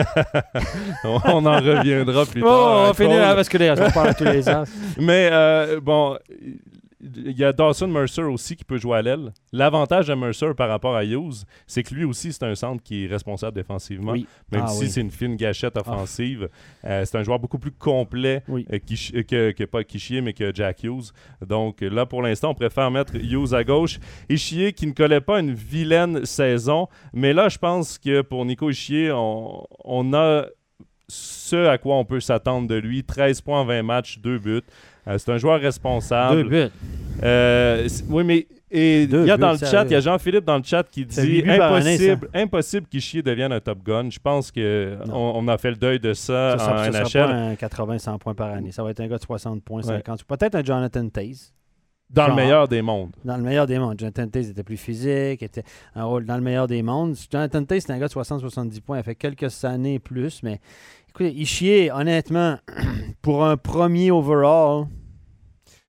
on 1.04 1.46
en 1.46 1.56
reviendra 1.56 2.26
plus 2.26 2.42
tard. 2.42 2.50
Oh, 2.50 2.78
on 2.80 2.86
va 2.88 2.94
finir 2.94 3.34
parce 3.34 3.48
que 3.48 3.86
on 3.86 3.90
parle 3.90 4.14
tous 4.14 4.25
les 4.25 4.48
ans. 4.48 4.64
Mais 4.98 5.30
euh, 5.32 5.80
bon, 5.80 6.19
il 7.00 7.38
y 7.38 7.44
a 7.44 7.52
Dawson 7.52 7.88
Mercer 7.88 8.22
aussi 8.22 8.56
qui 8.56 8.64
peut 8.64 8.76
jouer 8.76 8.98
à 8.98 9.02
l'aile. 9.02 9.32
L'avantage 9.52 10.08
de 10.08 10.14
Mercer 10.14 10.52
par 10.56 10.68
rapport 10.68 10.96
à 10.96 11.04
Hughes, 11.04 11.44
c'est 11.66 11.82
que 11.82 11.94
lui 11.94 12.04
aussi, 12.04 12.32
c'est 12.32 12.42
un 12.42 12.54
centre 12.54 12.82
qui 12.82 13.04
est 13.04 13.06
responsable 13.06 13.54
défensivement. 13.54 14.12
Même 14.12 14.64
ah 14.64 14.68
si 14.68 14.90
c'est 14.90 15.00
une 15.00 15.11
fine 15.11 15.37
gâchette 15.37 15.75
ah. 15.76 15.80
offensive. 15.80 16.49
Euh, 16.84 17.04
c'est 17.04 17.16
un 17.16 17.23
joueur 17.23 17.38
beaucoup 17.38 17.58
plus 17.58 17.70
complet 17.70 18.42
euh, 18.49 18.62
euh, 18.73 19.23
que, 19.23 19.52
que, 19.52 19.64
pas 19.64 19.84
Kishier, 19.84 20.20
mais 20.20 20.32
que 20.32 20.52
Jack 20.54 20.82
Hughes. 20.82 21.12
Donc 21.46 21.80
là, 21.80 22.04
pour 22.04 22.23
l'instant, 22.23 22.50
on 22.50 22.54
préfère 22.54 22.90
mettre 22.90 23.14
Hughes 23.14 23.54
à 23.54 23.62
gauche. 23.62 23.99
Ishier 24.28 24.73
qui 24.73 24.87
ne 24.87 24.92
collait 24.92 25.20
pas 25.20 25.40
une 25.40 25.54
vilaine 25.54 26.25
saison. 26.25 26.88
Mais 27.12 27.32
là, 27.32 27.49
je 27.49 27.58
pense 27.58 27.99
que 27.99 28.23
pour 28.23 28.44
Nico 28.44 28.70
Ishier, 28.70 29.12
on, 29.12 29.64
on 29.84 30.14
a 30.14 30.46
ce 31.08 31.66
à 31.66 31.78
quoi 31.78 31.96
on 31.96 32.04
peut 32.04 32.20
s'attendre 32.20 32.68
de 32.68 32.75
lui. 32.75 33.04
13 33.04 33.40
points 33.40 33.61
en 33.61 33.64
20 33.64 33.82
matchs, 33.82 34.18
2 34.18 34.38
buts. 34.38 34.62
Euh, 35.08 35.18
c'est 35.18 35.32
un 35.32 35.38
joueur 35.38 35.60
responsable. 35.60 36.42
Deux 36.42 36.48
buts. 36.48 36.72
Euh, 37.22 37.88
oui, 38.08 38.24
mais 38.24 38.46
et 38.70 39.04
il 39.04 39.26
y 39.26 39.30
a 39.30 39.36
dans 39.38 39.52
le 39.52 39.58
chat, 39.58 39.84
il 39.84 39.92
y 39.92 39.94
a 39.94 40.00
Jean-Philippe 40.00 40.44
dans 40.44 40.58
le 40.58 40.62
chat 40.62 40.82
qui 40.88 41.06
dit 41.06 41.42
impossible, 41.48 42.28
impossible 42.34 42.86
qu'Ishier 42.86 43.22
devienne 43.22 43.52
un 43.52 43.60
top 43.60 43.82
gun. 43.82 44.10
Je 44.10 44.18
pense 44.18 44.52
qu'on 44.52 44.98
on 45.10 45.48
a 45.48 45.56
fait 45.56 45.70
le 45.70 45.76
deuil 45.76 45.98
de 45.98 46.12
ça, 46.12 46.58
ça 46.58 46.88
en 46.88 46.92
ça, 46.92 47.24
NHL. 47.24 47.30
un 47.30 47.54
80-100 47.54 48.18
poins 48.18 48.34
par 48.34 48.50
année. 48.50 48.70
Ça 48.70 48.82
va 48.82 48.90
être 48.90 49.00
un 49.00 49.08
gars 49.08 49.16
de 49.16 49.22
60 49.22 49.62
points, 49.62 49.82
50. 49.82 50.24
Peut-être 50.24 50.54
un 50.54 50.62
Jonathan 50.62 51.08
Taze. 51.08 51.52
Dans 52.10 52.28
le 52.28 52.34
meilleur 52.34 52.68
des 52.68 52.80
mondes. 52.80 53.10
Dans 53.24 53.36
le 53.36 53.42
meilleur 53.42 53.66
des 53.66 53.78
mondes. 53.78 53.98
Jonathan 53.98 54.28
Taze 54.28 54.50
était 54.50 54.62
plus 54.62 54.78
physique, 54.78 55.42
était 55.42 55.64
un 55.94 56.04
rôle 56.04 56.24
dans 56.24 56.36
le 56.36 56.42
meilleur 56.42 56.66
des 56.66 56.82
mondes. 56.82 57.16
Jonathan 57.30 57.64
Taze, 57.64 57.84
c'est 57.86 57.92
un 57.92 57.98
gars 57.98 58.08
de 58.08 58.12
60-70 58.12 58.80
points. 58.80 58.98
Il 58.98 59.00
a 59.00 59.02
fait 59.02 59.14
quelques 59.14 59.64
années 59.64 59.98
plus, 59.98 60.42
mais 60.42 60.60
écoutez, 61.08 61.32
Ishier, 61.32 61.90
honnêtement, 61.90 62.56
pour 63.22 63.44
un 63.44 63.56
premier 63.56 64.10
overall, 64.10 64.86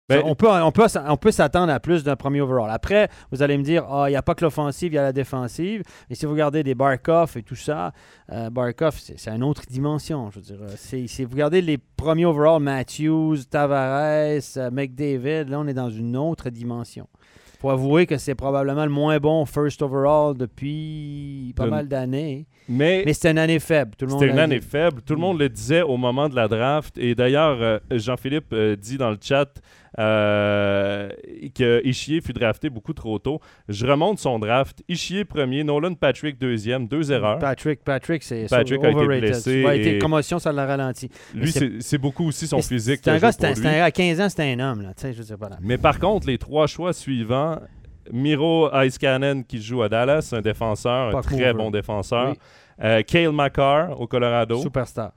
ben, 0.10 0.24
on 0.26 0.36
peut, 0.36 0.50
on 0.50 0.72
peut, 0.72 0.86
on 1.08 1.18
peut 1.18 1.32
s'attendre 1.32 1.72
à 1.72 1.80
plus 1.80 2.04
d'un 2.04 2.16
premier 2.16 2.42
overall. 2.42 2.72
Après, 2.72 3.10
vous 3.32 3.44
allez 3.44 3.58
me 3.58 3.64
dire, 3.64 3.86
ah, 3.90 4.06
il 4.08 4.12
n'y 4.12 4.18
a 4.18 4.22
pas 4.22 4.34
que 4.34 4.44
l'offensive, 4.44 4.92
il 4.92 4.96
y 4.96 5.00
a 5.00 5.04
la 5.04 5.14
défensive. 5.14 5.84
Et 6.10 6.16
si 6.16 6.26
vous 6.26 6.32
regardez 6.32 6.64
des 6.64 6.74
Barkov 6.74 7.38
et 7.38 7.44
tout 7.44 7.56
ça, 7.56 7.94
euh, 8.32 8.50
Barkov, 8.50 8.96
c'est 8.98 9.30
une 9.30 9.44
autre 9.44 9.64
dimension. 9.70 10.32
Je 10.32 10.40
veux 10.40 10.42
dire, 10.42 10.60
si 10.76 11.24
vous 11.24 11.32
regardez 11.32 11.62
les 11.62 11.78
premiers 11.78 12.26
overall, 12.26 12.62
Matthews, 12.62 13.38
Tavares, 13.50 14.58
euh, 14.58 14.72
McDavid, 14.72 15.46
là, 15.46 15.60
on 15.60 15.68
est 15.68 15.74
dans 15.74 15.92
une 15.92 16.18
autre 16.18 16.50
dimension. 16.50 17.08
Il 17.56 17.60
faut 17.60 17.70
avouer 17.70 18.06
que 18.06 18.18
c'est 18.18 18.36
probablement 18.36 18.86
le 18.86 18.92
moins 18.92 19.18
bon 19.20 19.46
first 19.46 19.82
overall 19.82 20.36
depuis 20.36 21.54
pas 21.58 21.66
mal 21.66 21.88
d'années. 21.90 22.48
Mais, 22.70 23.04
mais 23.06 23.14
c'était 23.14 23.32
une 23.32 23.40
année 23.40 23.60
faible. 23.60 23.92
C'était 24.00 24.28
une 24.28 24.40
année 24.40 24.62
faible. 24.62 25.02
Tout 25.02 25.16
le 25.16 25.20
monde 25.20 25.40
le 25.40 25.50
disait 25.50 25.82
au 25.82 25.98
moment 25.98 26.30
de 26.30 26.36
la 26.36 26.48
draft. 26.48 26.98
Et 26.98 27.16
d'ailleurs, 27.16 27.58
euh, 27.62 27.80
Jean-Philippe 27.92 28.54
dit 28.80 28.98
dans 28.98 29.10
le 29.10 29.18
chat 29.22 29.50
euh, 29.98 31.10
que 31.56 31.82
Ishier 31.86 32.22
fut 32.22 32.34
drafté 32.34 32.70
beaucoup 32.70 32.94
trop 32.94 33.18
tôt. 33.20 33.40
Je 33.68 33.86
remonte 33.86 34.20
son 34.20 34.40
draft. 34.40 34.84
Ishier 34.88 35.26
premier, 35.26 35.64
Nolan 35.64 35.96
Patrick 35.96 36.40
deuxième, 36.40 36.88
deux 36.88 37.12
erreurs. 37.12 37.40
Patrick, 37.40 37.84
Patrick, 37.84 38.24
c'est 38.24 38.48
Patrick 38.50 38.84
a 38.84 38.92
été 38.92 39.06
blessé. 39.06 39.64
Ouais, 39.66 39.80
été 39.80 39.96
et- 39.96 40.00
commotion, 40.00 40.40
ça 40.40 40.52
l'a 40.52 40.66
ralenti. 40.66 41.10
Lui, 41.34 41.52
c'est- 41.52 41.98
beaucoup 41.98 42.28
aussi 42.28 42.48
son 42.48 42.62
c'est- 42.62 42.70
physique. 42.76 43.00
C'est 43.04 43.10
un 43.12 43.18
gars, 43.18 43.32
un- 43.42 43.66
un- 43.66 43.84
à 43.84 43.92
15 43.92 44.22
ans, 44.22 44.30
c'est 44.30 44.44
un 44.44 44.60
homme, 44.60 44.84
là. 44.84 44.94
Je 45.12 45.22
sais 45.22 45.38
pas. 45.38 45.50
Là. 45.50 45.58
Mais 45.62 45.78
par 45.78 46.00
contre, 46.00 46.28
les 46.28 46.38
trois 46.38 46.68
choix 46.68 46.94
suivants, 46.94 47.60
Miro 48.12 48.70
Icecannon 48.74 49.44
qui 49.44 49.62
joue 49.62 49.82
à 49.84 49.90
Dallas, 49.90 50.30
un 50.34 50.42
défenseur, 50.42 51.10
un 51.10 51.12
Puck 51.12 51.24
très 51.24 51.36
mover. 51.36 51.54
bon 51.54 51.72
défenseur. 51.72 52.32
Oui. 52.32 52.38
Euh, 52.82 53.02
Cale 53.04 53.32
Makar 53.32 54.00
au 54.00 54.08
Colorado 54.08 54.62
Superstar. 54.62 55.12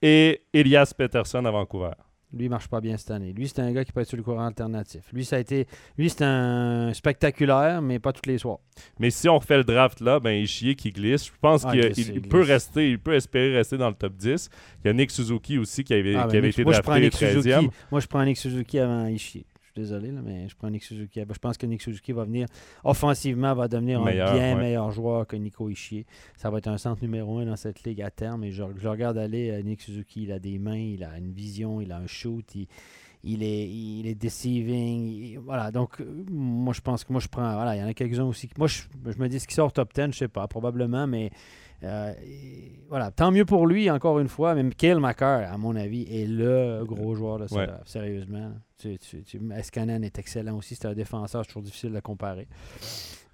et 0.00 0.42
Elias 0.52 0.92
Peterson 0.96 1.44
à 1.44 1.50
Vancouver. 1.50 1.90
Lui, 2.32 2.44
il 2.44 2.50
marche 2.50 2.68
pas 2.68 2.82
bien 2.82 2.94
cette 2.98 3.10
année. 3.10 3.32
Lui, 3.32 3.48
c'est 3.48 3.60
un 3.60 3.72
gars 3.72 3.84
qui 3.86 3.90
peut 3.90 4.02
être 4.02 4.08
sur 4.08 4.18
le 4.18 4.22
courant 4.22 4.44
alternatif. 4.46 5.02
Lui, 5.14 5.24
ça 5.24 5.36
a 5.36 5.38
été. 5.38 5.66
Lui, 5.96 6.10
c'est 6.10 6.22
un 6.24 6.92
spectaculaire, 6.92 7.80
mais 7.80 7.98
pas 7.98 8.12
tous 8.12 8.28
les 8.28 8.36
soirs. 8.36 8.58
Mais 9.00 9.08
si 9.08 9.30
on 9.30 9.38
refait 9.38 9.56
le 9.56 9.64
draft 9.64 10.00
là, 10.00 10.20
ben 10.20 10.32
Ishier 10.32 10.74
qui 10.74 10.92
glisse. 10.92 11.26
Je 11.28 11.32
pense 11.40 11.64
Ah, 11.64 11.72
qu'il 11.72 11.90
il- 12.16 12.20
peut 12.28 12.42
rester, 12.42 12.90
il 12.90 12.98
peut 12.98 13.14
espérer 13.14 13.56
rester 13.56 13.78
dans 13.78 13.88
le 13.88 13.94
top 13.94 14.12
10. 14.14 14.50
Il 14.84 14.88
y 14.88 14.90
a 14.90 14.92
Nick 14.92 15.10
Suzuki 15.10 15.56
aussi 15.58 15.82
qui 15.84 15.94
avait, 15.94 16.14
Ah, 16.16 16.24
qui 16.24 16.32
ben, 16.32 16.38
avait 16.38 16.46
Nick- 16.48 16.52
été 16.58 16.64
moi, 16.64 16.74
je 16.74 16.80
prends 16.82 16.90
drafté 16.92 17.04
Nick 17.06 17.12
13e. 17.14 17.60
Suzuki. 17.62 17.70
Moi, 17.90 18.00
je 18.00 18.06
prends 18.06 18.24
Nick 18.24 18.36
Suzuki 18.36 18.78
avant 18.78 19.06
Ishii. 19.06 19.46
Désolé, 19.78 20.10
là, 20.10 20.20
mais 20.24 20.48
je 20.48 20.56
prends 20.56 20.68
Nick 20.70 20.82
Suzuki. 20.82 21.20
Je 21.20 21.38
pense 21.38 21.56
que 21.56 21.64
Nick 21.66 21.80
Suzuki 21.82 22.12
va 22.12 22.24
venir 22.24 22.46
offensivement, 22.84 23.54
va 23.54 23.68
devenir 23.68 24.02
Meilleur, 24.02 24.30
un 24.30 24.34
bien 24.34 24.54
ouais. 24.56 24.60
meilleur 24.62 24.90
joueur 24.90 25.26
que 25.26 25.36
Nico 25.36 25.68
Ishii. 25.68 26.04
Ça 26.36 26.50
va 26.50 26.58
être 26.58 26.68
un 26.68 26.78
centre 26.78 27.02
numéro 27.02 27.38
un 27.38 27.46
dans 27.46 27.56
cette 27.56 27.82
ligue 27.84 28.02
à 28.02 28.10
terme. 28.10 28.44
Et 28.44 28.50
je, 28.50 28.62
je 28.76 28.88
regarde 28.88 29.18
aller 29.18 29.50
euh, 29.50 29.62
Nick 29.62 29.80
Suzuki. 29.80 30.24
Il 30.24 30.32
a 30.32 30.38
des 30.38 30.58
mains, 30.58 30.76
il 30.76 31.04
a 31.04 31.16
une 31.18 31.32
vision, 31.32 31.80
il 31.80 31.92
a 31.92 31.98
un 31.98 32.06
shoot, 32.06 32.44
il, 32.54 32.66
il 33.24 33.42
est, 33.42 33.68
il 33.68 34.06
est 34.06 34.14
deceiving. 34.14 35.06
il- 35.08 35.38
voilà, 35.38 35.70
donc 35.70 36.00
euh, 36.00 36.24
moi, 36.30 36.72
je 36.74 36.80
pense 36.80 37.04
que 37.04 37.12
moi, 37.12 37.20
je 37.20 37.28
prends. 37.28 37.52
Voilà, 37.54 37.76
il 37.76 37.80
y 37.80 37.82
en 37.82 37.86
a 37.88 37.94
quelques-uns 37.94 38.24
aussi. 38.24 38.48
Moi, 38.58 38.66
je, 38.68 38.82
je 39.06 39.18
me 39.18 39.28
dis 39.28 39.38
ce 39.40 39.46
qui 39.46 39.54
sort 39.54 39.72
top 39.72 39.92
10, 39.94 40.06
je 40.12 40.18
sais 40.18 40.28
pas, 40.28 40.46
probablement, 40.48 41.06
mais. 41.06 41.30
Euh, 41.84 42.12
voilà, 42.88 43.10
tant 43.10 43.30
mieux 43.30 43.44
pour 43.44 43.66
lui, 43.66 43.90
encore 43.90 44.18
une 44.18 44.28
fois, 44.28 44.54
mais 44.54 44.68
Kale 44.70 44.98
Macker, 45.00 45.52
à 45.52 45.56
mon 45.58 45.76
avis, 45.76 46.02
est 46.10 46.26
le 46.26 46.84
gros 46.84 47.14
joueur 47.14 47.38
de 47.38 47.46
ce 47.46 47.54
Ouais. 47.54 47.68
sérieusement. 47.84 48.52
Tu, 48.78 48.98
tu, 48.98 49.22
tu, 49.22 49.40
Escanen 49.56 50.02
est 50.04 50.18
excellent 50.18 50.56
aussi, 50.56 50.74
c'est 50.74 50.86
un 50.86 50.94
défenseur, 50.94 51.42
c'est 51.44 51.48
toujours 51.48 51.62
difficile 51.62 51.92
de 51.92 52.00
comparer. 52.00 52.48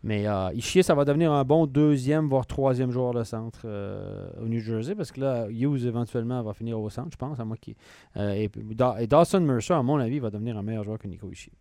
Mais 0.02 0.26
euh, 0.26 0.50
Ishii, 0.52 0.82
ça 0.82 0.94
va 0.94 1.04
devenir 1.06 1.32
un 1.32 1.44
bon 1.44 1.66
deuxième, 1.66 2.28
voire 2.28 2.46
troisième 2.46 2.90
joueur 2.90 3.14
de 3.14 3.24
centre 3.24 3.62
euh, 3.64 4.28
au 4.42 4.46
New 4.46 4.60
Jersey, 4.60 4.94
parce 4.94 5.10
que 5.10 5.20
là, 5.20 5.46
Hughes, 5.48 5.86
éventuellement, 5.86 6.42
va 6.42 6.52
finir 6.52 6.78
au 6.78 6.90
centre, 6.90 7.08
je 7.12 7.16
pense, 7.16 7.40
à 7.40 7.44
moi 7.46 7.56
qui... 7.56 7.74
euh, 8.18 8.32
et, 8.34 8.50
Da- 8.74 8.96
et 9.00 9.06
Dawson 9.06 9.40
Mercer, 9.40 9.72
à 9.72 9.82
mon 9.82 9.96
avis, 9.98 10.18
va 10.18 10.28
devenir 10.30 10.58
un 10.58 10.62
meilleur 10.62 10.84
joueur 10.84 10.98
que 10.98 11.08
Nico 11.08 11.30
Ishii. 11.30 11.52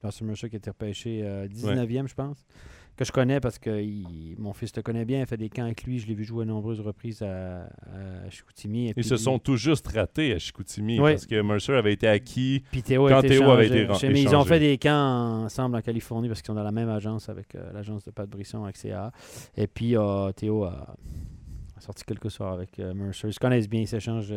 Dawson 0.00 0.26
Mercer 0.26 0.48
qui 0.48 0.54
a 0.54 0.58
été 0.58 0.70
repêché 0.70 1.22
euh, 1.24 1.48
19e, 1.48 2.06
je 2.06 2.14
pense, 2.14 2.46
que 2.98 3.04
je 3.04 3.12
connais 3.12 3.40
parce 3.40 3.58
que 3.58 3.80
il- 3.80 4.34
mon 4.38 4.52
fils 4.52 4.76
le 4.76 4.82
connaît 4.82 5.04
bien, 5.06 5.20
il 5.20 5.26
fait 5.26 5.36
des 5.38 5.48
camps 5.48 5.62
avec 5.64 5.84
lui, 5.84 5.98
je 5.98 6.06
l'ai 6.06 6.14
vu 6.14 6.24
jouer 6.24 6.42
à 6.42 6.46
nombreuses 6.46 6.80
reprises 6.80 7.22
à, 7.22 7.62
à 7.62 8.28
Chicoutimi. 8.28 8.88
Et 8.88 8.92
Ils 8.96 9.04
se 9.04 9.14
lui- 9.14 9.20
sont 9.20 9.38
tout 9.38 9.56
juste 9.56 9.86
ratés 9.88 10.34
à 10.34 10.38
Chicoutimi 10.38 10.98
parce 10.98 11.24
que 11.26 11.40
Mercer 11.40 11.72
avait 11.72 11.92
été 11.94 12.06
acquis. 12.08 12.62
Puis 12.70 12.82
Théo 12.82 13.08
Quand 13.08 13.22
Théo 13.22 13.50
avait 13.50 13.66
été 13.68 13.94
sais, 13.94 14.08
mais 14.10 14.22
ils 14.22 14.34
ont 14.36 14.44
fait 14.44 14.60
des 14.60 14.76
camps 14.76 15.44
ensemble 15.44 15.76
en 15.76 15.80
Californie 15.80 16.28
parce 16.28 16.42
qu'ils 16.42 16.48
sont 16.48 16.54
dans 16.54 16.62
la 16.62 16.72
même 16.72 16.88
agence 16.90 17.28
avec 17.28 17.54
euh, 17.54 17.72
l'agence 17.72 18.04
de 18.04 18.10
Pat 18.10 18.28
Brisson 18.28 18.64
avec 18.64 18.76
CA. 18.76 19.12
Et 19.56 19.66
puis 19.66 19.96
euh, 19.96 20.32
Théo 20.32 20.64
a, 20.64 20.94
a 21.76 21.80
sorti 21.80 22.04
quelques 22.04 22.30
soirs 22.30 22.52
avec 22.52 22.78
euh, 22.80 22.92
Mercer. 22.94 23.28
Ils 23.28 23.32
se 23.34 23.38
connaissent 23.38 23.68
bien, 23.68 23.80
ils 23.80 23.86
s'échangent 23.88 24.34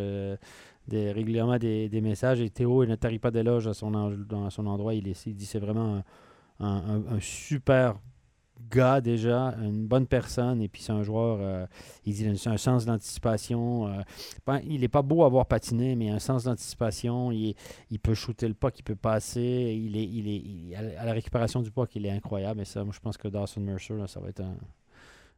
des- 0.88 1.12
régulièrement 1.12 1.58
des, 1.58 1.90
des 1.90 2.02
messages. 2.02 2.42
Et 2.42 2.50
Théo 2.50 2.84
il 2.84 2.90
ne 2.90 2.96
tarit 2.96 3.20
pas 3.20 3.32
d'éloges 3.32 3.68
à 3.68 3.74
son, 3.74 3.94
en- 3.96 4.12
dans 4.12 4.50
son 4.50 4.68
endroit. 4.68 4.94
Il, 4.94 5.08
est- 5.08 5.26
il 5.26 5.36
dit 5.36 5.46
c'est 5.46 5.60
vraiment 5.60 6.04
un, 6.60 6.66
un- 6.68 6.96
un- 7.10 7.16
un 7.16 7.20
super 7.20 7.96
gars 8.70 9.02
déjà, 9.02 9.56
une 9.62 9.88
bonne 9.88 10.08
personne, 10.08 10.62
et 10.62 10.68
puis 10.68 10.82
c'est 10.82 10.92
un 10.92 11.04
joueur, 11.04 11.68
il 12.06 12.28
a 12.28 12.50
un 12.52 12.58
sens 12.58 12.86
d'anticipation. 12.86 13.90
il 14.64 14.82
n'est 14.82 14.88
pas 14.88 15.02
beau 15.02 15.24
à 15.24 15.30
voir 15.30 15.46
patiner, 15.46 15.96
mais 15.96 16.06
il 16.08 16.12
a 16.12 16.16
un 16.16 16.20
sens 16.20 16.44
d'anticipation. 16.44 17.32
Il, 17.32 17.56
peut 18.00 18.14
shooter 18.14 18.48
le 18.48 18.54
puck, 18.54 18.78
il 18.80 18.84
peut 18.84 18.96
passer. 18.96 19.42
Il 19.84 19.96
est, 19.98 20.04
il 20.06 20.28
est, 20.28 20.36
il- 20.38 20.76
à 20.76 20.82
la- 20.82 21.02
à 21.02 21.06
la 21.06 21.14
récupération 21.14 21.62
du 21.62 21.72
puck, 21.72 21.90
il 21.96 22.06
est 22.06 22.12
incroyable. 22.12 22.62
Et 22.62 22.66
ça, 22.66 22.84
moi, 22.84 22.94
je 22.96 23.00
pense 23.00 23.18
que 23.18 23.28
Dawson 23.28 23.62
Mercer, 23.62 23.96
là, 23.96 24.08
ça 24.08 24.20
va 24.20 24.30
être 24.30 24.42
un. 24.42 24.56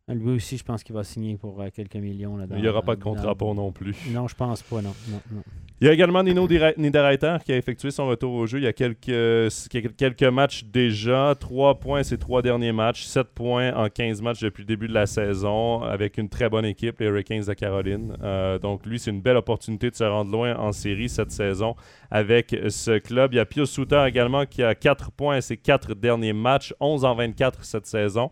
Un- 0.09 0.15
Lui 0.15 0.31
aussi, 0.31 0.57
je 0.57 0.63
pense 0.63 0.83
qu'il 0.83 0.93
va 0.93 1.03
signer 1.03 1.37
pour 1.37 1.61
euh, 1.61 1.69
quelques 1.73 1.95
millions. 1.95 2.35
Là, 2.35 2.45
dans- 2.45 2.55
Il 2.57 2.61
n'y 2.61 2.67
aura 2.67 2.81
pas 2.81 2.95
de 2.95 3.01
dans- 3.01 3.11
contrat 3.11 3.35
pour 3.35 3.55
non 3.55 3.71
plus. 3.71 3.95
Non, 4.11 4.27
je 4.27 4.35
pense 4.35 4.61
pas, 4.61 4.81
non. 4.81 4.93
non, 5.09 5.21
non. 5.31 5.41
Il 5.79 5.87
y 5.87 5.89
a 5.89 5.93
également 5.93 6.23
Nino 6.23 6.47
Niederreiter 6.77 7.37
qui 7.43 7.51
a 7.51 7.57
effectué 7.57 7.91
son 7.91 8.07
retour 8.07 8.33
au 8.33 8.45
jeu 8.45 8.59
il 8.59 8.63
y 8.63 8.67
a 8.67 8.73
quelques, 8.73 9.49
quelques 9.97 10.23
matchs 10.23 10.63
déjà. 10.65 11.35
3 11.37 11.79
points 11.79 12.03
ces 12.03 12.17
trois 12.17 12.41
derniers 12.41 12.71
matchs, 12.71 13.03
7 13.03 13.27
points 13.33 13.73
en 13.75 13.89
15 13.89 14.21
matchs 14.21 14.39
depuis 14.41 14.61
le 14.63 14.67
début 14.67 14.87
de 14.87 14.93
la 14.93 15.05
saison 15.07 15.81
avec 15.81 16.17
une 16.17 16.29
très 16.29 16.49
bonne 16.49 16.65
équipe, 16.65 16.99
les 16.99 17.07
Hurricanes 17.07 17.43
de 17.43 17.53
Caroline. 17.53 18.15
Euh, 18.23 18.59
donc 18.59 18.85
lui, 18.85 18.99
c'est 18.99 19.11
une 19.11 19.21
belle 19.21 19.37
opportunité 19.37 19.89
de 19.89 19.95
se 19.95 20.03
rendre 20.05 20.31
loin 20.31 20.55
en 20.57 20.71
série 20.71 21.09
cette 21.09 21.31
saison 21.31 21.75
avec 22.11 22.55
ce 22.69 22.99
club. 22.99 23.33
Il 23.33 23.37
y 23.37 23.39
a 23.39 23.45
Pius 23.45 23.69
Suter 23.69 24.03
également 24.07 24.45
qui 24.45 24.63
a 24.63 24.75
4 24.75 25.11
points 25.11 25.37
à 25.37 25.41
ses 25.41 25.57
4 25.57 25.95
derniers 25.95 26.33
matchs, 26.33 26.73
11 26.79 27.03
en 27.03 27.15
24 27.15 27.63
cette 27.65 27.87
saison. 27.87 28.31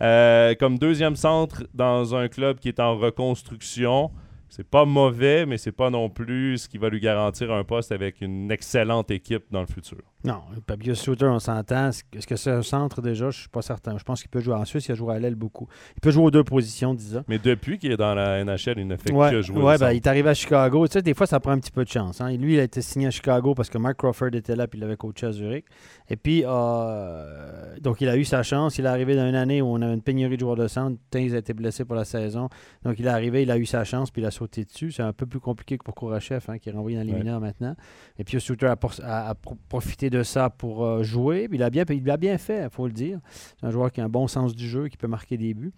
Euh, 0.00 0.54
comme 0.54 0.78
deuxième 0.78 1.16
centre 1.16 1.64
dans 1.74 2.14
un 2.14 2.28
club 2.28 2.58
qui 2.58 2.68
est 2.68 2.80
en 2.80 2.96
reconstruction, 2.96 4.10
c'est 4.48 4.68
pas 4.68 4.84
mauvais, 4.84 5.46
mais 5.46 5.58
c'est 5.58 5.72
pas 5.72 5.90
non 5.90 6.08
plus 6.10 6.58
ce 6.58 6.68
qui 6.68 6.78
va 6.78 6.88
lui 6.88 7.00
garantir 7.00 7.52
un 7.52 7.64
poste 7.64 7.92
avec 7.92 8.20
une 8.20 8.50
excellente 8.50 9.10
équipe 9.10 9.44
dans 9.50 9.60
le 9.60 9.66
futur. 9.66 10.11
Non, 10.24 10.40
Fabio 10.68 10.94
Suter, 10.94 11.26
on 11.26 11.40
s'entend. 11.40 11.88
Est-ce 11.88 12.26
que 12.26 12.36
c'est 12.36 12.50
un 12.52 12.62
centre 12.62 13.02
déjà? 13.02 13.30
Je 13.30 13.40
suis 13.40 13.48
pas 13.48 13.60
certain. 13.62 13.98
Je 13.98 14.04
pense 14.04 14.20
qu'il 14.20 14.30
peut 14.30 14.40
jouer 14.40 14.54
en 14.54 14.64
Suisse, 14.64 14.86
il 14.86 14.92
a 14.92 14.94
joué 14.94 15.14
à 15.14 15.18
l'aile 15.18 15.34
beaucoup. 15.34 15.66
Il 15.96 16.00
peut 16.00 16.10
jouer 16.12 16.24
aux 16.24 16.30
deux 16.30 16.44
positions, 16.44 16.94
disons. 16.94 17.24
Mais 17.26 17.38
depuis 17.38 17.78
qu'il 17.78 17.90
est 17.90 17.96
dans 17.96 18.14
la 18.14 18.44
NHL, 18.44 18.74
il 18.78 18.86
ne 18.86 18.96
fait 18.96 19.12
Ouais, 19.12 19.30
que 19.32 19.42
jouer. 19.42 19.58
au 19.60 19.78
ben, 19.78 19.90
il 19.90 19.96
est 19.96 20.06
arrivé 20.06 20.28
à 20.30 20.34
Chicago. 20.34 20.86
Tu 20.86 20.92
sais, 20.92 21.02
des 21.02 21.14
fois, 21.14 21.26
ça 21.26 21.40
prend 21.40 21.50
un 21.52 21.58
petit 21.58 21.72
peu 21.72 21.84
de 21.84 21.88
chance. 21.90 22.20
hein. 22.20 22.30
Lui, 22.36 22.54
il 22.54 22.60
a 22.60 22.62
été 22.62 22.80
signé 22.82 23.08
à 23.08 23.10
Chicago 23.10 23.54
parce 23.54 23.68
que 23.68 23.78
Mark 23.78 23.96
Crawford 23.96 24.28
était 24.34 24.54
là 24.54 24.68
puis 24.68 24.78
il 24.78 24.82
l'avait 24.82 24.96
coaché 24.96 25.26
à 25.26 25.32
Zurich. 25.32 25.64
Et 26.08 26.16
puis, 26.16 26.44
euh, 26.46 27.76
donc, 27.80 28.00
il 28.00 28.08
a 28.08 28.16
eu 28.16 28.24
sa 28.24 28.42
chance. 28.42 28.78
Il 28.78 28.84
est 28.84 28.88
arrivé 28.88 29.16
dans 29.16 29.26
une 29.28 29.34
année 29.34 29.62
où 29.62 29.66
on 29.66 29.80
avait 29.82 29.94
une 29.94 30.02
pénurie 30.02 30.36
de 30.36 30.40
joueurs 30.40 30.56
de 30.56 30.68
centre. 30.68 30.96
Taze 31.10 31.34
a 31.34 31.38
été 31.38 31.52
blessé 31.52 31.84
pour 31.84 31.96
la 31.96 32.04
saison. 32.04 32.48
Donc, 32.84 32.98
il 32.98 33.06
est 33.06 33.10
arrivé, 33.10 33.42
il 33.42 33.50
a 33.50 33.58
eu 33.58 33.66
sa 33.66 33.84
chance 33.84 34.10
puis 34.10 34.22
il 34.22 34.26
a 34.26 34.30
sauté 34.30 34.64
dessus. 34.64 34.92
C'est 34.92 35.02
un 35.02 35.12
peu 35.12 35.26
plus 35.26 35.40
compliqué 35.40 35.78
que 35.78 35.84
pour 35.84 35.94
Kourachev, 35.94 36.44
hein, 36.48 36.58
qui 36.58 36.68
est 36.68 36.72
renvoyé 36.72 36.96
dans 36.96 37.02
les 37.04 37.12
Ouais. 37.12 37.18
mineurs 37.18 37.40
maintenant. 37.40 37.74
Et 38.18 38.24
puis, 38.24 38.40
Suter 38.40 38.66
a, 38.66 38.76
a- 39.02 39.28
a 39.30 39.34
pro- 39.34 39.56
profité 39.68 40.10
de 40.12 40.22
ça 40.22 40.50
pour 40.50 40.84
euh, 40.84 41.02
jouer. 41.02 41.48
Il 41.50 41.62
a 41.62 41.70
bien, 41.70 41.84
il 41.88 42.04
l'a 42.04 42.16
bien 42.16 42.38
fait, 42.38 42.64
il 42.64 42.70
faut 42.70 42.86
le 42.86 42.92
dire. 42.92 43.18
C'est 43.30 43.66
un 43.66 43.70
joueur 43.70 43.90
qui 43.90 44.00
a 44.00 44.04
un 44.04 44.08
bon 44.08 44.28
sens 44.28 44.54
du 44.54 44.68
jeu, 44.68 44.88
qui 44.88 44.96
peut 44.96 45.08
marquer 45.08 45.36
des 45.36 45.54
buts. 45.54 45.72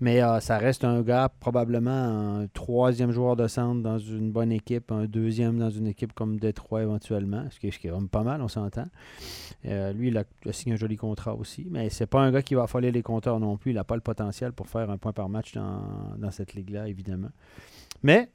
Mais 0.00 0.22
euh, 0.22 0.38
ça 0.40 0.58
reste 0.58 0.84
un 0.84 1.00
gars, 1.02 1.30
probablement 1.40 2.40
un 2.40 2.46
troisième 2.48 3.10
joueur 3.10 3.34
de 3.34 3.48
centre 3.48 3.82
dans 3.82 3.98
une 3.98 4.30
bonne 4.30 4.52
équipe, 4.52 4.92
un 4.92 5.06
deuxième 5.06 5.58
dans 5.58 5.70
une 5.70 5.86
équipe 5.88 6.12
comme 6.12 6.38
Détroit 6.38 6.82
éventuellement, 6.82 7.44
ce 7.50 7.58
qui 7.58 7.66
est, 7.66 7.70
ce 7.72 8.06
pas 8.06 8.22
mal, 8.22 8.42
on 8.42 8.48
s'entend. 8.48 8.86
Euh, 9.64 9.92
lui, 9.92 10.08
il 10.08 10.18
a, 10.18 10.24
a 10.46 10.52
signé 10.52 10.74
un 10.74 10.78
joli 10.78 10.96
contrat 10.96 11.34
aussi, 11.34 11.66
mais 11.70 11.88
c'est 11.90 12.06
pas 12.06 12.20
un 12.20 12.30
gars 12.30 12.42
qui 12.42 12.54
va 12.54 12.64
affoler 12.64 12.92
les 12.92 13.02
compteurs 13.02 13.40
non 13.40 13.56
plus. 13.56 13.72
Il 13.72 13.74
n'a 13.74 13.84
pas 13.84 13.96
le 13.96 14.02
potentiel 14.02 14.52
pour 14.52 14.68
faire 14.68 14.90
un 14.90 14.98
point 14.98 15.12
par 15.12 15.28
match 15.28 15.54
dans, 15.54 15.82
dans 16.18 16.30
cette 16.30 16.54
ligue-là, 16.54 16.86
évidemment. 16.86 17.30
Mais, 18.02 18.28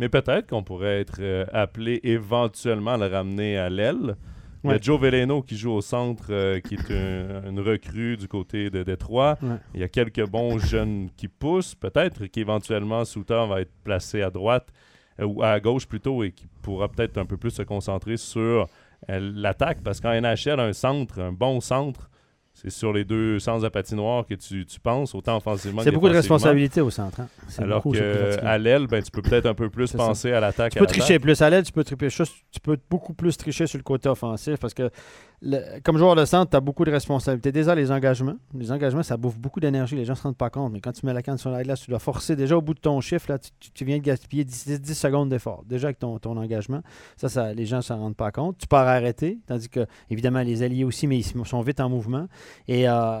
Mais 0.00 0.08
peut-être 0.08 0.48
qu'on 0.48 0.62
pourrait 0.62 1.00
être 1.00 1.46
appelé 1.52 2.00
éventuellement 2.02 2.92
à 2.92 2.98
le 2.98 3.06
ramener 3.06 3.56
à 3.56 3.70
l'aile. 3.70 4.16
Il 4.70 4.74
y 4.74 4.78
a. 4.78 4.80
Joe 4.80 5.00
Veleno 5.00 5.42
qui 5.42 5.56
joue 5.56 5.72
au 5.72 5.80
centre, 5.80 6.26
euh, 6.30 6.60
qui 6.60 6.74
est 6.74 6.90
un- 6.90 7.48
une 7.50 7.60
recrue 7.60 8.16
du 8.16 8.28
côté 8.28 8.70
de 8.70 8.82
Détroit. 8.82 9.36
Ouais. 9.42 9.56
Il 9.74 9.80
y 9.80 9.84
a 9.84 9.88
quelques 9.88 10.26
bons 10.26 10.58
jeunes 10.58 11.08
qui 11.16 11.28
poussent. 11.28 11.74
Peut-être 11.74 12.26
qu'éventuellement, 12.26 13.04
Souter 13.04 13.44
va 13.48 13.60
être 13.60 13.72
placé 13.84 14.22
à 14.22 14.30
droite 14.30 14.68
euh, 15.20 15.24
ou 15.24 15.42
à 15.42 15.58
gauche 15.60 15.86
plutôt 15.86 16.22
et 16.24 16.32
qui 16.32 16.46
pourra 16.62 16.88
peut-être 16.88 17.18
un 17.18 17.26
peu 17.26 17.36
plus 17.36 17.50
se 17.50 17.62
concentrer 17.62 18.16
sur 18.16 18.68
euh, 19.10 19.30
l'attaque. 19.34 19.78
Parce 19.82 20.00
qu'en 20.00 20.12
NHL, 20.20 20.60
un 20.60 20.72
centre, 20.72 21.20
un 21.20 21.32
bon 21.32 21.60
centre, 21.60 22.08
c'est 22.60 22.70
sur 22.70 22.92
les 22.92 23.04
deux 23.04 23.38
centres 23.38 23.62
de 23.62 23.68
patinoire 23.68 24.26
que 24.26 24.34
tu, 24.34 24.66
tu 24.66 24.80
penses, 24.80 25.14
autant 25.14 25.36
offensivement 25.36 25.82
c'est 25.82 25.90
que 25.90 25.94
beaucoup 25.94 26.08
de 26.08 26.12
défensivement. 26.14 26.34
responsabilités 26.36 26.80
au 26.80 26.90
centre. 26.90 27.20
hein. 27.20 27.28
C'est 27.46 27.62
Alors 27.62 27.82
c'est 27.94 28.40
qu'à 28.40 28.58
l'aile, 28.58 28.86
ben, 28.88 29.00
tu 29.02 29.10
peux 29.12 29.22
peut-être 29.22 29.46
un 29.46 29.54
peu 29.54 29.70
plus 29.70 29.86
C'est 29.86 29.96
ça. 29.96 30.06
penser 30.06 30.32
à 30.32 30.40
l'attaque. 30.40 30.72
Tu 30.72 30.78
peux 30.80 30.86
tricher 30.86 31.18
plus 31.20 31.40
à 31.40 31.50
l'aide, 31.50 31.64
tu 31.64 31.72
peux 31.72 31.84
tricher 31.84 32.24
tu 32.50 32.60
peux 32.60 32.76
beaucoup 32.90 33.14
plus 33.14 33.36
tricher 33.36 33.66
sur 33.66 33.78
le 33.78 33.84
côté 33.84 34.08
offensif 34.08 34.56
parce 34.58 34.74
que 34.74 34.90
comme 35.84 35.98
joueur 35.98 36.16
de 36.16 36.24
centre, 36.24 36.50
tu 36.50 36.56
as 36.56 36.60
beaucoup 36.60 36.84
de 36.84 36.90
responsabilités. 36.90 37.52
Déjà, 37.52 37.74
les 37.74 37.92
engagements. 37.92 38.36
Les 38.54 38.72
engagements, 38.72 39.04
ça 39.04 39.16
bouffe 39.16 39.38
beaucoup 39.38 39.60
d'énergie. 39.60 39.94
Les 39.94 40.04
gens 40.04 40.14
ne 40.14 40.18
se 40.18 40.22
rendent 40.24 40.36
pas 40.36 40.50
compte. 40.50 40.72
Mais 40.72 40.80
quand 40.80 40.90
tu 40.90 41.06
mets 41.06 41.12
la 41.12 41.22
canne 41.22 41.38
sur 41.38 41.50
la 41.50 41.62
glace, 41.62 41.82
tu 41.82 41.90
dois 41.90 42.00
forcer 42.00 42.34
déjà 42.34 42.56
au 42.56 42.60
bout 42.60 42.74
de 42.74 42.80
ton 42.80 43.00
chiffre. 43.00 43.30
Là, 43.30 43.38
tu, 43.38 43.84
viens 43.84 43.98
de 43.98 44.02
gaspiller 44.02 44.44
10, 44.44 44.80
10 44.80 44.94
secondes 44.94 45.28
d'effort. 45.28 45.62
Déjà 45.64 45.88
avec 45.88 46.00
ton, 46.00 46.18
engagement. 46.24 46.82
Ça, 47.16 47.28
ça, 47.28 47.54
les 47.54 47.66
gens 47.66 47.76
ne 47.78 47.82
s'en 47.82 47.98
rendent 47.98 48.16
pas 48.16 48.32
compte. 48.32 48.58
Tu 48.58 48.66
pars 48.66 48.88
arrêter. 48.88 49.38
Tandis 49.46 49.68
que, 49.68 49.86
évidemment, 50.10 50.42
les 50.42 50.64
alliés 50.64 50.82
aussi, 50.82 51.06
mais 51.06 51.18
ils 51.18 51.24
sont 51.24 51.60
vite 51.60 51.78
en 51.78 51.88
mouvement. 51.88 52.26
Et 52.66 52.88
euh, 52.88 53.18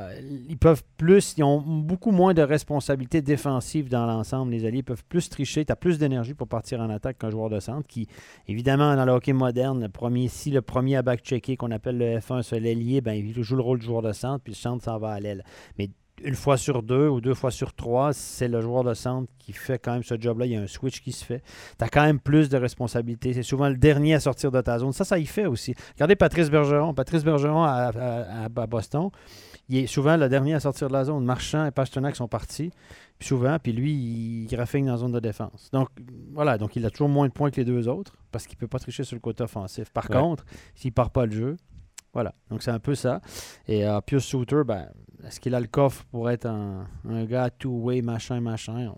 ils 0.48 0.58
peuvent 0.58 0.82
plus, 0.96 1.34
ils 1.38 1.44
ont 1.44 1.60
beaucoup 1.60 2.10
moins 2.10 2.34
de 2.34 2.42
responsabilités 2.42 3.22
défensives 3.22 3.88
dans 3.88 4.06
l'ensemble. 4.06 4.50
Les 4.50 4.66
alliés 4.66 4.82
peuvent 4.82 5.04
plus 5.08 5.28
tricher. 5.28 5.64
Tu 5.64 5.70
as 5.70 5.76
plus 5.76 5.98
d'énergie 5.98 6.34
pour 6.34 6.48
partir 6.48 6.80
en 6.80 6.90
attaque 6.90 7.18
qu'un 7.18 7.30
joueur 7.30 7.48
de 7.48 7.60
centre 7.60 7.86
qui, 7.86 8.08
évidemment, 8.48 8.96
dans 8.96 9.04
le 9.04 9.12
hockey 9.12 9.32
moderne, 9.32 9.80
le 9.80 9.88
premier, 9.88 10.26
si 10.26 10.50
le 10.50 10.62
premier 10.62 10.96
à 10.96 11.02
back-checker, 11.02 11.56
qu'on 11.56 11.70
appelle 11.70 11.96
le 11.96 12.07
F1, 12.16 12.42
c'est 12.42 12.60
l'ailier, 12.60 13.00
ben, 13.00 13.12
il 13.12 13.42
joue 13.42 13.56
le 13.56 13.62
rôle 13.62 13.78
du 13.78 13.86
joueur 13.86 14.02
de 14.02 14.12
centre, 14.12 14.42
puis 14.42 14.52
le 14.52 14.56
centre 14.56 14.84
s'en 14.84 14.98
va 14.98 15.10
à 15.10 15.20
l'aile. 15.20 15.44
Mais 15.78 15.90
une 16.22 16.34
fois 16.34 16.56
sur 16.56 16.82
deux 16.82 17.08
ou 17.08 17.20
deux 17.20 17.34
fois 17.34 17.50
sur 17.50 17.74
trois, 17.74 18.12
c'est 18.12 18.48
le 18.48 18.60
joueur 18.60 18.84
de 18.84 18.94
centre 18.94 19.30
qui 19.38 19.52
fait 19.52 19.78
quand 19.78 19.92
même 19.92 20.02
ce 20.02 20.20
job-là. 20.20 20.46
Il 20.46 20.52
y 20.52 20.56
a 20.56 20.60
un 20.60 20.66
switch 20.66 21.00
qui 21.00 21.12
se 21.12 21.24
fait. 21.24 21.42
Tu 21.78 21.84
as 21.84 21.88
quand 21.88 22.02
même 22.02 22.20
plus 22.20 22.48
de 22.48 22.56
responsabilités. 22.56 23.32
C'est 23.32 23.42
souvent 23.42 23.68
le 23.68 23.76
dernier 23.76 24.14
à 24.14 24.20
sortir 24.20 24.50
de 24.50 24.60
ta 24.60 24.78
zone. 24.78 24.92
Ça, 24.92 25.04
ça 25.04 25.18
y 25.18 25.26
fait 25.26 25.46
aussi. 25.46 25.74
Regardez 25.94 26.16
Patrice 26.16 26.50
Bergeron. 26.50 26.94
Patrice 26.94 27.24
Bergeron 27.24 27.64
à, 27.64 28.48
Boston, 28.48 29.10
il 29.68 29.78
est 29.78 29.86
souvent 29.86 30.16
le 30.16 30.28
dernier 30.28 30.54
à 30.54 30.60
sortir 30.60 30.88
de 30.88 30.92
la 30.92 31.04
zone. 31.04 31.24
Marchand 31.24 31.66
et 31.66 31.70
Pasternak 31.70 32.16
sont 32.16 32.28
partis. 32.28 32.70
souvent, 33.20 33.58
puis 33.58 33.72
lui, 33.72 33.92
il 33.92 34.46
graffine 34.46 34.86
dans 34.86 34.92
la 34.92 34.98
zone 34.98 35.12
de 35.12 35.20
défense. 35.20 35.70
Donc, 35.72 35.88
voilà. 36.32 36.58
Donc, 36.58 36.76
il 36.76 36.84
a 36.84 36.90
toujours 36.90 37.08
moins 37.08 37.28
de 37.28 37.32
points 37.32 37.50
que 37.50 37.56
les 37.56 37.64
deux 37.64 37.88
autres 37.88 38.16
parce 38.32 38.46
qu'il 38.46 38.56
ne 38.56 38.60
peut 38.60 38.68
pas 38.68 38.78
tricher 38.78 39.04
sur 39.04 39.16
le 39.16 39.20
côté 39.20 39.44
offensif. 39.44 39.90
Par 39.90 40.08
contre, 40.08 40.44
s'il 40.74 40.90
ne 40.90 40.94
part 40.94 41.10
pas 41.10 41.26
le 41.26 41.32
jeu, 41.32 41.56
voilà. 42.12 42.34
Donc, 42.50 42.62
c'est 42.62 42.70
un 42.70 42.78
peu 42.78 42.94
ça. 42.94 43.20
Et 43.66 43.84
uh, 43.84 44.00
Pius 44.04 44.24
Souter, 44.24 44.62
ben, 44.66 44.88
est-ce 45.24 45.40
qu'il 45.40 45.54
a 45.54 45.60
le 45.60 45.66
coffre 45.66 46.04
pour 46.10 46.30
être 46.30 46.46
un, 46.46 46.86
gars 47.24 47.50
two-way, 47.50 48.02
machin, 48.02 48.40
machin? 48.40 48.92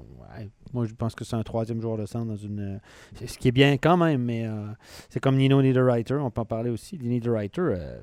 moi, 0.73 0.87
je 0.87 0.95
pense 0.95 1.14
que 1.14 1.25
c'est 1.25 1.37
un 1.37 1.43
troisième 1.43 1.81
joueur 1.81 1.97
de 1.97 2.07
centre 2.07 2.26
dans 2.26 2.37
une. 2.37 2.81
Ce 3.14 3.38
qui 3.38 3.49
est 3.49 3.52
bien 3.52 3.76
quand 3.79 3.97
même, 3.97 4.23
mais 4.23 4.47
euh, 4.47 4.67
c'est 5.09 5.21
comme 5.21 5.37
Nino 5.37 5.61
Niederreiter, 5.62 6.14
on 6.14 6.31
peut 6.31 6.43
en 6.43 6.47
parler 6.47 6.71
aussi. 6.71 6.99
Niederreiter, 6.99 7.61
euh, 7.61 8.00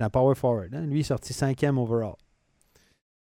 un 0.00 0.10
power 0.10 0.34
forward. 0.34 0.74
Hein. 0.74 0.82
Lui, 0.82 0.98
il 0.98 1.00
est 1.00 1.04
sorti 1.04 1.32
cinquième 1.32 1.78
overall. 1.78 2.14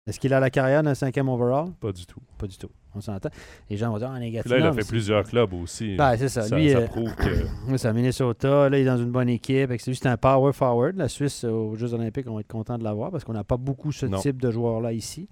Est-ce 0.06 0.20
qu'il 0.20 0.32
a 0.32 0.38
la 0.38 0.50
carrière 0.50 0.84
d'un 0.84 0.94
cinquième 0.94 1.28
overall? 1.28 1.72
Pas 1.80 1.90
du 1.90 2.06
tout. 2.06 2.20
Pas 2.38 2.46
du 2.46 2.56
tout. 2.56 2.70
On 2.94 3.00
s'entend. 3.00 3.28
Les 3.68 3.76
gens 3.76 3.90
vont 3.90 3.98
dire, 3.98 4.08
ah, 4.14 4.18
négatif. 4.20 4.48
là, 4.52 4.58
il 4.58 4.64
a 4.64 4.72
fait 4.72 4.86
plusieurs 4.86 5.24
clubs 5.24 5.52
aussi. 5.52 5.96
Ben, 5.96 6.16
c'est 6.16 6.28
ça. 6.28 6.42
ça. 6.42 6.56
Lui, 6.56 6.70
ça 6.70 6.78
euh, 6.78 6.86
prouve 6.86 7.12
que. 7.16 7.76
c'est 7.76 7.88
à 7.88 7.92
Minnesota. 7.92 8.68
Là, 8.68 8.78
il 8.78 8.82
est 8.82 8.84
dans 8.84 8.98
une 8.98 9.10
bonne 9.10 9.28
équipe. 9.28 9.72
C'est 9.80 10.06
un 10.06 10.16
power 10.16 10.52
forward. 10.52 10.96
La 10.96 11.08
Suisse, 11.08 11.42
aux 11.42 11.74
Jeux 11.74 11.92
Olympiques, 11.92 12.26
on 12.28 12.34
va 12.34 12.40
être 12.40 12.46
content 12.46 12.78
de 12.78 12.84
l'avoir 12.84 13.10
parce 13.10 13.24
qu'on 13.24 13.32
n'a 13.32 13.42
pas 13.42 13.56
beaucoup 13.56 13.90
ce 13.90 14.06
type 14.06 14.40
de 14.40 14.52
joueur-là 14.52 14.92
ici. 14.92 15.28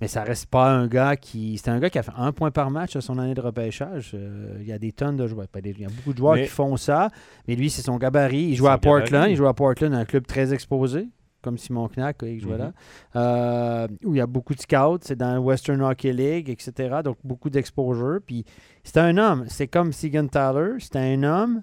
Mais 0.00 0.08
ça 0.08 0.24
reste 0.24 0.46
pas 0.46 0.68
un 0.68 0.88
gars 0.88 1.14
qui. 1.14 1.56
C'est 1.58 1.70
un 1.70 1.78
gars 1.78 1.88
qui 1.88 1.98
a 1.98 2.02
fait 2.02 2.10
un 2.16 2.32
point 2.32 2.50
par 2.50 2.72
match 2.72 2.96
à 2.96 3.00
son 3.00 3.16
année 3.16 3.34
de 3.34 3.40
repêchage. 3.40 4.10
Euh, 4.14 4.56
il 4.60 4.66
y 4.66 4.72
a 4.72 4.78
des 4.80 4.90
tonnes 4.90 5.16
de 5.16 5.28
joueurs. 5.28 5.46
Il 5.54 5.80
y 5.80 5.84
a 5.84 5.88
beaucoup 5.88 6.14
de 6.14 6.18
joueurs 6.18 6.36
qui 6.36 6.46
font 6.46 6.76
ça. 6.76 7.10
Mais 7.46 7.54
lui, 7.54 7.70
c'est 7.70 7.82
son 7.82 7.96
gabarit. 7.96 8.48
Il 8.48 8.56
joue 8.56 8.66
à 8.66 8.76
Portland. 8.76 9.30
Il 9.30 9.36
joue 9.36 9.46
à 9.46 9.54
Portland, 9.54 9.94
un 9.94 10.04
club 10.04 10.26
très 10.26 10.52
exposé 10.52 11.06
comme 11.42 11.58
Simon 11.58 11.88
Knack 11.88 12.18
qui 12.18 12.38
jouait 12.38 12.58
là, 12.58 12.66
mhm. 12.66 12.72
euh, 13.16 13.88
où 14.04 14.14
il 14.14 14.18
y 14.18 14.20
a 14.20 14.26
beaucoup 14.26 14.54
de 14.54 14.60
scouts, 14.60 14.98
c'est 15.02 15.16
dans 15.16 15.34
la 15.34 15.40
Western 15.40 15.80
Hockey 15.82 16.12
League, 16.12 16.50
etc. 16.50 17.00
Donc 17.04 17.16
beaucoup 17.24 17.50
d'exposure. 17.50 18.20
Puis 18.26 18.44
c'est 18.84 18.98
un 18.98 19.16
homme. 19.18 19.44
C'est 19.48 19.68
comme 19.68 19.92
Segan 19.92 20.28
Tyler, 20.28 20.76
c'est 20.78 20.96
un 20.96 21.22
homme. 21.22 21.62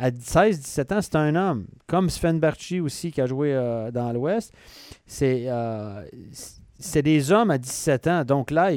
À 0.00 0.10
16-17 0.10 0.94
ans, 0.94 1.02
c'est 1.02 1.16
un 1.16 1.34
homme. 1.34 1.66
Comme 1.88 2.08
Sven 2.08 2.38
Berchi 2.38 2.78
aussi, 2.78 3.10
qui 3.10 3.20
a 3.20 3.26
joué 3.26 3.52
euh, 3.52 3.90
dans 3.90 4.12
l'Ouest. 4.12 4.54
C'est, 5.06 5.46
euh, 5.48 6.04
c'est 6.78 7.02
des 7.02 7.32
hommes 7.32 7.50
à 7.50 7.58
17 7.58 8.06
ans. 8.06 8.24
Donc 8.24 8.52
là, 8.52 8.70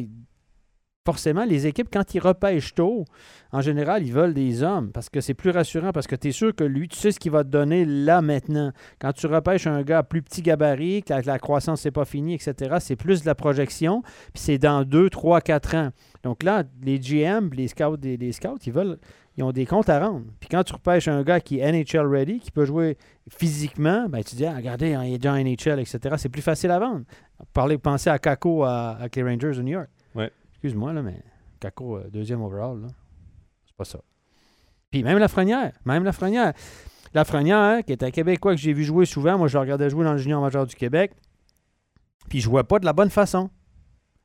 forcément, 1.06 1.46
les 1.46 1.66
équipes, 1.68 1.88
quand 1.92 2.14
ils 2.14 2.20
repêchent 2.20 2.76
tôt, 2.76 3.06
en 3.52 3.62
général, 3.62 4.06
ils 4.06 4.14
veulent 4.14 4.34
des 4.34 4.62
hommes 4.64 4.92
parce 4.92 5.10
que 5.10 5.20
c'est 5.20 5.34
plus 5.34 5.50
rassurant, 5.50 5.92
parce 5.92 6.08
que 6.08 6.16
tu 6.16 6.30
es 6.30 6.32
sûr 6.32 6.56
que 6.56 6.64
lui, 6.64 6.88
tu 6.88 6.98
sais 6.98 7.12
ce 7.12 7.20
qu'il 7.20 7.32
va 7.32 7.44
te 7.44 7.50
donner 7.50 7.86
là 7.86 8.22
maintenant. 8.22 8.72
Quand 9.00 9.12
tu 9.12 9.26
repêches 9.28 9.68
un 9.68 9.82
gars 9.82 10.04
plus 10.04 10.22
petit 10.22 10.42
gabarit, 10.42 11.04
que 11.04 11.14
la, 11.14 11.40
croissance 11.40 11.84
n'est 11.86 11.92
pas 11.92 12.06
finie, 12.06 12.36
etc., 12.36 12.78
c'est 12.80 12.96
plus 12.96 13.22
de 13.22 13.26
la 13.26 13.36
projection, 13.36 14.04
puis 14.34 14.44
c'est 14.44 14.58
dans 14.58 14.84
2, 14.84 15.10
3, 15.10 15.42
4 15.42 15.76
ans. 15.76 15.90
Donc 16.24 16.44
là, 16.44 16.64
les 16.84 17.00
GM, 17.00 17.50
les 17.54 17.68
scouts, 17.68 17.98
les, 18.02 18.32
scouts, 18.32 18.60
ils 18.66 18.74
veulent. 18.74 18.98
Ils 19.38 19.44
ont 19.44 19.54
des 19.54 19.66
comptes 19.66 19.88
à 19.88 20.06
rendre. 20.06 20.26
Puis 20.42 20.50
quand 20.50 20.62
tu 20.64 20.74
repêches 20.74 21.08
un 21.08 21.24
gars 21.24 21.40
qui 21.40 21.60
est 21.60 21.72
NHL 21.72 22.06
ready, 22.06 22.40
qui 22.40 22.52
peut 22.52 22.66
jouer 22.66 22.98
physiquement, 23.30 24.10
ben 24.10 24.22
tu 24.24 24.36
dis 24.36 24.46
ah, 24.46 24.54
regardez, 24.58 24.94
hein, 24.94 25.06
il 25.06 25.14
est 25.14 25.18
déjà 25.20 25.42
NHL, 25.42 25.80
etc. 25.80 26.16
C'est 26.18 26.28
plus 26.28 26.42
facile 26.42 26.70
à 26.70 26.80
vendre. 26.80 27.06
Parler, 27.54 27.78
penser 27.78 28.10
à 28.10 28.20
Kako 28.20 28.64
à, 28.66 29.00
les 29.16 29.24
Rangers 29.24 29.54
de 29.56 29.62
New 29.62 29.72
York. 29.72 29.88
Excuse-moi, 30.64 30.94
là, 30.94 31.02
mais 31.02 31.22
Kako, 31.60 31.98
euh, 31.98 32.10
deuxième 32.12 32.42
overall, 32.42 32.82
là 32.82 32.88
ça. 33.86 34.00
Puis 34.90 35.04
même 35.04 35.18
Lafrenière, 35.18 35.74
même 35.86 36.04
Lafrenière. 36.04 36.54
Lafrenière, 37.14 37.84
qui 37.84 37.92
est 37.92 38.04
un 38.04 38.12
Québécois 38.12 38.56
que 38.56 38.62
j'ai 38.62 38.74
vu 38.74 38.84
jouer 38.84 39.06
souvent, 39.06 39.38
moi 39.38 39.48
je 39.48 39.56
le 39.58 39.62
regardais 39.62 39.90
jouer 39.90 40.06
dans 40.06 40.14
le 40.14 40.18
junior 40.18 40.42
majeur 40.42 40.66
du 40.66 40.76
Québec, 40.76 41.12
puis 42.30 42.40
il 42.40 42.42
jouait 42.42 42.64
pas 42.64 42.80
de 42.80 42.86
la 42.86 42.94
bonne 42.94 43.10
façon. 43.10 43.50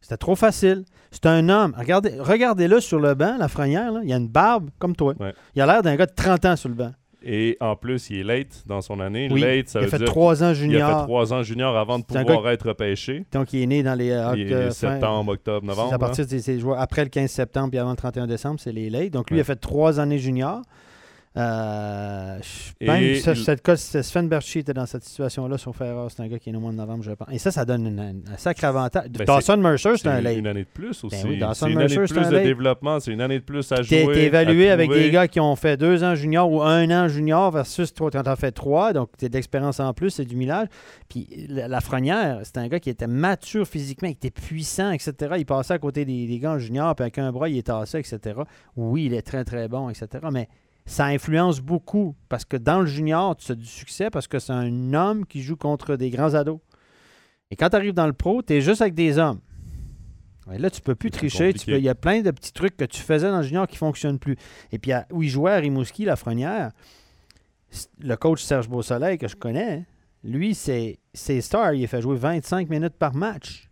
C'était 0.00 0.18
trop 0.18 0.36
facile. 0.36 0.84
C'est 1.10 1.26
un 1.26 1.48
homme. 1.48 1.74
Regardez, 1.76 2.20
regardez-le 2.20 2.80
sur 2.80 3.00
le 3.00 3.14
banc, 3.14 3.36
Lafrenière, 3.38 3.92
il 4.04 4.12
a 4.12 4.16
une 4.16 4.28
barbe 4.28 4.70
comme 4.78 4.94
toi. 4.94 5.14
Il 5.54 5.62
a 5.62 5.66
l'air 5.66 5.82
d'un 5.82 5.96
gars 5.96 6.06
de 6.06 6.14
30 6.14 6.44
ans 6.44 6.56
sur 6.56 6.68
le 6.68 6.74
banc. 6.74 6.92
Et 7.22 7.56
en 7.60 7.76
plus, 7.76 8.10
il 8.10 8.18
est 8.18 8.24
late 8.24 8.62
dans 8.66 8.80
son 8.80 9.00
année. 9.00 9.28
Oui, 9.30 9.40
late, 9.40 9.68
ça 9.68 9.80
il 9.80 9.86
a 9.86 9.88
fait 9.88 10.04
trois 10.04 10.42
ans 10.44 10.54
junior. 10.54 10.78
Il 10.78 10.92
a 10.92 10.98
fait 10.98 11.04
trois 11.04 11.32
ans 11.32 11.42
junior 11.42 11.76
avant 11.76 11.98
de 11.98 12.04
pouvoir 12.04 12.48
être 12.50 12.68
repêché. 12.68 13.24
Donc, 13.32 13.52
il 13.52 13.62
est 13.62 13.66
né 13.66 13.82
dans 13.82 13.94
les... 13.94 14.10
Euh, 14.10 14.70
septembre, 14.70 15.32
octobre, 15.32 15.66
novembre. 15.66 15.92
À 15.92 15.98
partir 15.98 16.26
de 16.26 16.38
ses 16.38 16.58
joueurs 16.58 16.78
après 16.80 17.04
le 17.04 17.10
15 17.10 17.30
septembre 17.30 17.74
et 17.74 17.78
avant 17.78 17.90
le 17.90 17.96
31 17.96 18.26
décembre, 18.26 18.60
c'est 18.60 18.72
les 18.72 18.90
late. 18.90 19.10
Donc, 19.10 19.30
lui, 19.30 19.38
il 19.38 19.40
a 19.40 19.44
fait 19.44 19.56
trois 19.56 19.98
années 19.98 20.18
junior. 20.18 20.62
Euh, 21.36 22.38
même 22.80 23.16
cette 23.16 23.62
cas, 23.62 23.76
Sven 23.76 24.28
Berchi 24.28 24.60
était 24.60 24.72
dans 24.72 24.86
cette 24.86 25.04
situation-là 25.04 25.58
sur 25.58 25.76
Ferrer. 25.76 26.06
C'est 26.08 26.22
un 26.22 26.28
gars 26.28 26.38
qui 26.38 26.48
est 26.48 26.52
né 26.52 26.58
au 26.58 26.62
mois 26.62 26.72
de 26.72 26.76
novembre, 26.76 27.02
je 27.02 27.12
pense. 27.12 27.28
Et 27.30 27.38
ça, 27.38 27.50
ça 27.50 27.66
donne 27.66 28.22
un 28.26 28.36
sacré 28.38 28.66
avantage. 28.66 29.10
Ben, 29.10 29.24
Dawson 29.24 29.58
Mercer, 29.58 29.92
c'est 29.96 30.08
un 30.08 30.22
late. 30.22 30.38
une 30.38 30.46
année 30.46 30.62
de 30.62 30.68
plus 30.72 31.02
ben 31.02 31.08
aussi. 31.08 31.16
c'est 31.20 31.70
une 31.70 31.78
année 31.78 31.94
de 31.94 32.06
plus 32.06 32.30
de 32.30 32.38
développement. 32.38 33.00
C'est 33.00 33.12
une 33.12 33.20
année 33.20 33.38
de 33.38 33.44
plus 33.44 33.70
à 33.72 33.82
jouer. 33.82 34.06
T'es 34.12 34.24
évalué 34.24 34.70
avec 34.70 34.90
des 34.90 35.10
gars 35.10 35.28
qui 35.28 35.40
ont 35.40 35.56
fait 35.56 35.76
deux 35.76 36.02
ans 36.04 36.14
junior 36.14 36.50
ou 36.50 36.62
un 36.62 36.90
an 36.90 37.08
junior 37.08 37.50
versus 37.50 37.92
toi, 37.92 38.10
tu 38.10 38.16
as 38.16 38.36
fait 38.36 38.52
trois. 38.52 38.92
Donc, 38.92 39.10
tu 39.18 39.26
as 39.26 39.28
de 39.28 39.34
l'expérience 39.34 39.78
en 39.80 39.92
plus, 39.92 40.10
c'est 40.10 40.24
du 40.24 40.36
millage. 40.36 40.68
Puis 41.08 41.28
la, 41.48 41.80
Frenière, 41.80 42.40
c'est 42.44 42.56
un 42.58 42.68
gars 42.68 42.80
qui 42.80 42.90
était 42.90 43.06
mature 43.06 43.66
physiquement, 43.66 44.08
qui 44.08 44.14
était 44.14 44.30
puissant, 44.30 44.90
etc. 44.90 45.34
Il 45.36 45.46
passait 45.46 45.74
à 45.74 45.78
côté 45.78 46.04
des, 46.04 46.26
des 46.26 46.38
gars 46.38 46.58
juniors, 46.58 46.94
puis 46.94 47.02
avec 47.02 47.18
un 47.18 47.30
bras, 47.30 47.48
il 47.48 47.58
était 47.58 47.72
assez, 47.72 47.98
etc. 47.98 48.40
Oui, 48.76 49.04
il 49.06 49.14
est 49.14 49.22
très, 49.22 49.44
très 49.44 49.68
bon, 49.68 49.90
etc. 49.90 50.08
Mais 50.32 50.48
ça 50.86 51.06
influence 51.06 51.60
beaucoup 51.60 52.14
parce 52.28 52.44
que 52.44 52.56
dans 52.56 52.80
le 52.80 52.86
junior, 52.86 53.36
tu 53.36 53.52
as 53.52 53.56
du 53.56 53.66
succès 53.66 54.08
parce 54.08 54.28
que 54.28 54.38
c'est 54.38 54.52
un 54.52 54.94
homme 54.94 55.26
qui 55.26 55.42
joue 55.42 55.56
contre 55.56 55.96
des 55.96 56.10
grands 56.10 56.34
ados. 56.34 56.60
Et 57.50 57.56
quand 57.56 57.70
tu 57.70 57.76
arrives 57.76 57.92
dans 57.92 58.06
le 58.06 58.12
pro, 58.12 58.42
tu 58.42 58.54
es 58.54 58.60
juste 58.60 58.80
avec 58.80 58.94
des 58.94 59.18
hommes. 59.18 59.40
Et 60.52 60.58
là, 60.58 60.70
tu 60.70 60.80
peux 60.80 60.94
plus 60.94 61.10
tricher. 61.10 61.52
Il 61.66 61.78
y 61.78 61.88
a 61.88 61.96
plein 61.96 62.22
de 62.22 62.30
petits 62.30 62.52
trucs 62.52 62.76
que 62.76 62.84
tu 62.84 63.02
faisais 63.02 63.28
dans 63.28 63.38
le 63.38 63.42
junior 63.42 63.66
qui 63.66 63.74
ne 63.74 63.78
fonctionnent 63.78 64.20
plus. 64.20 64.36
Et 64.70 64.78
puis, 64.78 64.92
où 65.10 65.24
il 65.24 65.28
jouait 65.28 65.52
à 65.52 65.56
Rimouski, 65.56 66.04
la 66.04 66.14
Frenière, 66.14 66.70
le 67.98 68.14
coach 68.16 68.42
Serge 68.42 68.68
Beausoleil, 68.68 69.18
que 69.18 69.26
je 69.26 69.34
connais, 69.34 69.86
lui, 70.22 70.54
c'est 70.54 70.98
star. 71.40 71.74
Il 71.74 71.82
a 71.82 71.88
fait 71.88 72.00
jouer 72.00 72.16
25 72.16 72.70
minutes 72.70 72.94
par 72.94 73.14
match. 73.14 73.65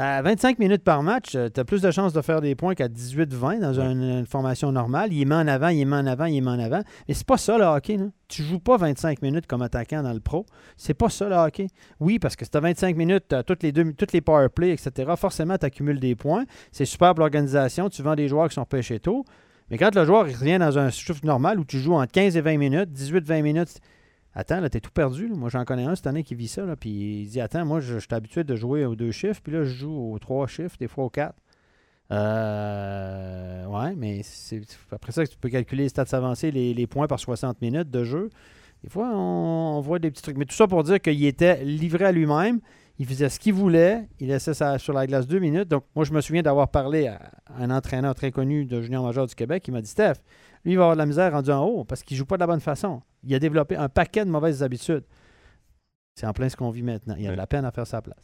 À 0.00 0.22
25 0.22 0.60
minutes 0.60 0.84
par 0.84 1.02
match, 1.02 1.34
euh, 1.34 1.48
tu 1.52 1.58
as 1.58 1.64
plus 1.64 1.82
de 1.82 1.90
chances 1.90 2.12
de 2.12 2.22
faire 2.22 2.40
des 2.40 2.54
points 2.54 2.76
qu'à 2.76 2.86
18-20 2.86 3.58
dans 3.58 3.80
une, 3.80 4.24
formation 4.26 4.70
normale. 4.70 5.12
Il 5.12 5.22
est 5.22 5.24
met 5.24 5.34
en 5.34 5.48
avant, 5.48 5.68
il 5.68 5.80
est 5.80 5.84
met 5.84 5.96
en 5.96 6.06
avant, 6.06 6.26
il 6.26 6.36
est 6.36 6.40
met 6.40 6.50
en 6.50 6.58
avant. 6.60 6.82
Mais 7.08 7.14
c'est 7.14 7.26
pas 7.26 7.36
ça 7.36 7.58
le 7.58 7.64
hockey. 7.64 7.96
Là. 7.96 8.04
Tu 8.28 8.44
joues 8.44 8.60
pas 8.60 8.76
25 8.76 9.22
minutes 9.22 9.48
comme 9.48 9.60
attaquant 9.60 10.04
dans 10.04 10.12
le 10.12 10.20
pro. 10.20 10.46
C'est 10.76 10.94
pas 10.94 11.08
ça 11.08 11.28
le 11.28 11.34
hockey. 11.34 11.66
Oui, 11.98 12.20
parce 12.20 12.36
que 12.36 12.44
si 12.44 12.50
tu 12.52 12.56
as 12.56 12.60
25 12.60 12.96
minutes, 12.96 13.24
tu 13.28 13.34
as 13.34 13.42
toutes 13.42 13.64
les, 13.64 13.72
deux, 13.72 13.92
toutes 13.92 14.12
les 14.12 14.20
power 14.20 14.48
play, 14.48 14.70
etc., 14.70 15.14
forcément, 15.16 15.58
tu 15.58 15.66
accumules 15.66 15.98
des 15.98 16.14
points. 16.14 16.44
C'est 16.70 16.84
super 16.84 17.14
pour 17.14 17.22
l'organisation. 17.22 17.88
Tu 17.88 18.00
vends 18.00 18.14
des 18.14 18.28
joueurs 18.28 18.46
qui 18.46 18.54
sont 18.54 18.64
pêchés 18.66 19.00
tôt. 19.00 19.24
Mais 19.68 19.78
quand 19.78 19.92
le 19.96 20.04
joueur 20.04 20.26
revient 20.26 20.58
dans 20.60 20.78
un 20.78 20.90
shift 20.90 21.24
normal 21.24 21.58
où 21.58 21.64
tu 21.64 21.80
joues 21.80 21.94
entre 21.94 22.12
15 22.12 22.36
et 22.36 22.40
20 22.40 22.56
minutes, 22.56 22.90
18-20 22.96 23.42
minutes, 23.42 23.80
Attends, 24.38 24.60
là, 24.60 24.70
t'es 24.70 24.78
tout 24.78 24.92
perdu. 24.92 25.26
Moi, 25.26 25.48
j'en 25.48 25.64
connais 25.64 25.82
un 25.82 25.96
cette 25.96 26.06
année 26.06 26.22
qui 26.22 26.36
vit 26.36 26.46
ça. 26.46 26.64
Là, 26.64 26.76
puis 26.76 27.22
il 27.22 27.28
dit 27.28 27.40
Attends, 27.40 27.66
moi, 27.66 27.80
je, 27.80 27.98
suis 27.98 28.08
habitué 28.12 28.44
de 28.44 28.54
jouer 28.54 28.84
aux 28.84 28.94
deux 28.94 29.10
chiffres, 29.10 29.40
puis 29.42 29.52
là, 29.52 29.64
je 29.64 29.74
joue 29.74 30.12
aux 30.12 30.18
trois 30.20 30.46
chiffres, 30.46 30.76
des 30.78 30.86
fois 30.86 31.06
aux 31.06 31.10
quatre. 31.10 31.34
Euh, 32.12 33.66
ouais, 33.66 33.96
mais 33.96 34.20
c'est 34.22 34.60
après 34.92 35.10
ça 35.10 35.24
que 35.24 35.30
tu 35.32 35.36
peux 35.38 35.48
calculer 35.48 35.82
les 35.82 35.88
stats 35.88 36.04
avancés, 36.12 36.52
les, 36.52 36.86
points 36.86 37.08
par 37.08 37.18
60 37.18 37.60
minutes 37.60 37.90
de 37.90 38.04
jeu. 38.04 38.30
Des 38.84 38.88
fois, 38.88 39.10
on, 39.12 39.80
voit 39.80 39.98
des 39.98 40.12
petits 40.12 40.22
trucs. 40.22 40.38
Mais 40.38 40.44
tout 40.44 40.54
ça 40.54 40.68
pour 40.68 40.84
dire 40.84 41.00
qu'il 41.00 41.24
était 41.24 41.64
livré 41.64 42.04
à 42.04 42.12
lui-même. 42.12 42.60
Il 43.00 43.06
faisait 43.06 43.30
ce 43.30 43.40
qu'il 43.40 43.54
voulait. 43.54 44.08
Il 44.20 44.28
laissait 44.28 44.54
ça 44.54 44.78
sur 44.78 44.92
la 44.92 45.08
glace 45.08 45.26
deux 45.26 45.40
minutes. 45.40 45.68
Donc, 45.68 45.82
moi, 45.96 46.04
je 46.04 46.12
me 46.12 46.20
souviens 46.20 46.42
d'avoir 46.42 46.68
parlé 46.68 47.08
à 47.08 47.32
un 47.58 47.70
entraîneur 47.72 48.14
très 48.14 48.30
connu 48.30 48.66
de 48.66 48.80
junior 48.82 49.04
majeur 49.04 49.26
du 49.26 49.34
Québec 49.34 49.64
qui 49.64 49.72
m'a 49.72 49.80
dit 49.80 49.90
Steph, 49.90 50.14
lui, 50.64 50.74
il 50.74 50.76
va 50.76 50.84
avoir 50.84 50.96
de 50.96 50.98
la 50.98 51.06
misère 51.06 51.32
rendu 51.32 51.50
en 51.50 51.64
haut 51.64 51.82
parce 51.82 52.04
qu'il 52.04 52.16
joue 52.16 52.24
pas 52.24 52.36
de 52.36 52.40
la 52.40 52.46
bonne 52.46 52.60
façon. 52.60 53.02
Il 53.24 53.34
a 53.34 53.38
développé 53.38 53.76
un 53.76 53.88
paquet 53.88 54.24
de 54.24 54.30
mauvaises 54.30 54.62
habitudes. 54.62 55.04
C'est 56.18 56.26
en 56.26 56.32
plein 56.32 56.48
ce 56.48 56.56
qu'on 56.56 56.70
vit 56.70 56.82
maintenant. 56.82 57.14
Il 57.16 57.22
y 57.24 57.28
a 57.28 57.30
de 57.30 57.36
la 57.36 57.46
peine 57.46 57.64
à 57.64 57.70
faire 57.70 57.86
sa 57.86 58.02
place. 58.02 58.16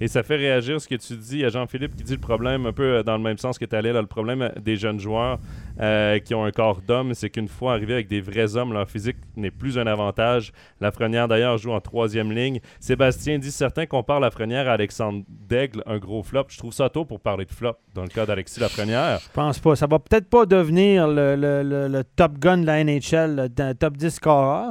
Et 0.00 0.08
ça 0.08 0.22
fait 0.22 0.36
réagir 0.36 0.80
ce 0.80 0.88
que 0.88 0.94
tu 0.94 1.14
dis. 1.16 1.32
Il 1.34 1.38
y 1.40 1.44
a 1.44 1.48
Jean-Philippe 1.50 1.94
qui 1.96 2.04
dit 2.04 2.14
le 2.14 2.20
problème, 2.20 2.64
un 2.64 2.72
peu 2.72 2.84
euh, 2.98 3.02
dans 3.02 3.16
le 3.18 3.22
même 3.22 3.36
sens 3.36 3.58
que 3.58 3.64
tu 3.66 3.74
allais, 3.76 3.92
là, 3.92 4.00
le 4.00 4.06
problème 4.06 4.40
euh, 4.42 4.48
des 4.60 4.76
jeunes 4.76 4.98
joueurs 5.00 5.38
euh, 5.80 6.18
qui 6.20 6.34
ont 6.34 6.44
un 6.44 6.52
corps 6.52 6.80
d'homme, 6.80 7.12
c'est 7.12 7.28
qu'une 7.28 7.48
fois 7.48 7.72
arrivés 7.74 7.92
avec 7.94 8.08
des 8.08 8.20
vrais 8.22 8.56
hommes, 8.56 8.72
leur 8.72 8.88
physique 8.88 9.16
n'est 9.36 9.50
plus 9.50 9.76
un 9.76 9.86
avantage. 9.86 10.52
Lafrenière, 10.80 11.28
d'ailleurs, 11.28 11.58
joue 11.58 11.72
en 11.72 11.80
troisième 11.80 12.32
ligne. 12.32 12.60
Sébastien 12.80 13.38
dit 13.38 13.50
certains 13.50 13.84
comparent 13.86 14.20
Lafrenière 14.20 14.68
à 14.68 14.72
Alexandre 14.74 15.22
Daigle, 15.28 15.82
un 15.86 15.98
gros 15.98 16.22
flop. 16.22 16.44
Je 16.48 16.56
trouve 16.58 16.72
ça 16.72 16.88
tôt 16.88 17.04
pour 17.04 17.20
parler 17.20 17.44
de 17.44 17.52
flop 17.52 17.74
dans 17.94 18.02
le 18.02 18.08
cas 18.08 18.24
d'Alexis 18.24 18.60
Lafrenière. 18.60 19.18
Je 19.22 19.28
pense 19.34 19.58
pas. 19.58 19.76
Ça 19.76 19.86
va 19.86 19.98
peut-être 19.98 20.30
pas 20.30 20.46
devenir 20.46 21.08
le, 21.08 21.34
le- 21.36 21.62
le- 21.62 21.88
le 21.88 22.04
top 22.04 22.38
gun 22.38 22.58
de 22.58 22.66
la 22.66 22.82
NHL, 22.84 23.50
le 23.58 23.72
top 23.74 23.96
10 23.98 24.10
scorer. 24.10 24.70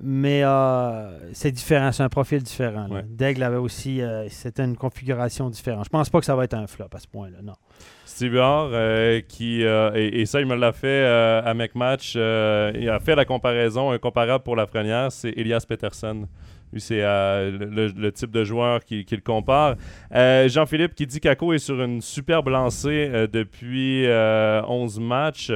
Mais 0.00 0.42
euh, 0.44 1.18
c'est 1.32 1.50
différent, 1.50 1.90
c'est 1.92 2.02
un 2.02 2.08
profil 2.08 2.42
différent. 2.42 2.88
Ouais. 2.88 3.04
Daigle 3.08 3.42
avait 3.42 3.56
aussi, 3.56 4.00
euh, 4.00 4.28
c'était 4.28 4.64
une 4.64 4.76
configuration 4.76 5.50
différente. 5.50 5.84
Je 5.84 5.90
pense 5.90 6.08
pas 6.08 6.20
que 6.20 6.26
ça 6.26 6.36
va 6.36 6.44
être 6.44 6.54
un 6.54 6.66
flop 6.66 6.88
à 6.92 6.98
ce 6.98 7.08
point-là, 7.08 7.38
non. 7.42 7.54
Steve 8.04 8.34
Huard, 8.34 8.70
euh, 8.72 9.20
qui, 9.20 9.62
et, 9.62 10.20
et 10.20 10.26
ça, 10.26 10.40
il 10.40 10.46
me 10.46 10.54
l'a 10.54 10.72
fait 10.72 11.04
à 11.04 11.52
McMatch. 11.54 12.14
il 12.14 12.88
a 12.90 13.00
fait 13.00 13.14
la 13.14 13.24
comparaison, 13.24 13.90
un 13.90 13.98
comparable 13.98 14.44
pour 14.44 14.56
Lafrenière, 14.56 15.10
c'est 15.12 15.30
Elias 15.36 15.64
Peterson. 15.68 16.26
Lui, 16.72 16.80
c'est 16.80 17.02
euh, 17.02 17.50
le, 17.96 18.12
type 18.12 18.30
de 18.30 18.44
joueur 18.44 18.84
qui, 18.84 19.04
qui 19.04 19.14
le 19.14 19.22
compare. 19.22 19.76
Euh, 20.14 20.48
Jean-Philippe 20.48 20.94
qui 20.94 21.06
dit 21.06 21.20
qu'Aco 21.20 21.52
est 21.52 21.58
sur 21.58 21.82
une 21.82 22.02
superbe 22.02 22.48
lancée 22.48 23.10
euh, 23.12 23.26
depuis 23.26 24.06
euh, 24.06 24.62
11 24.66 25.00
matchs. 25.00 25.52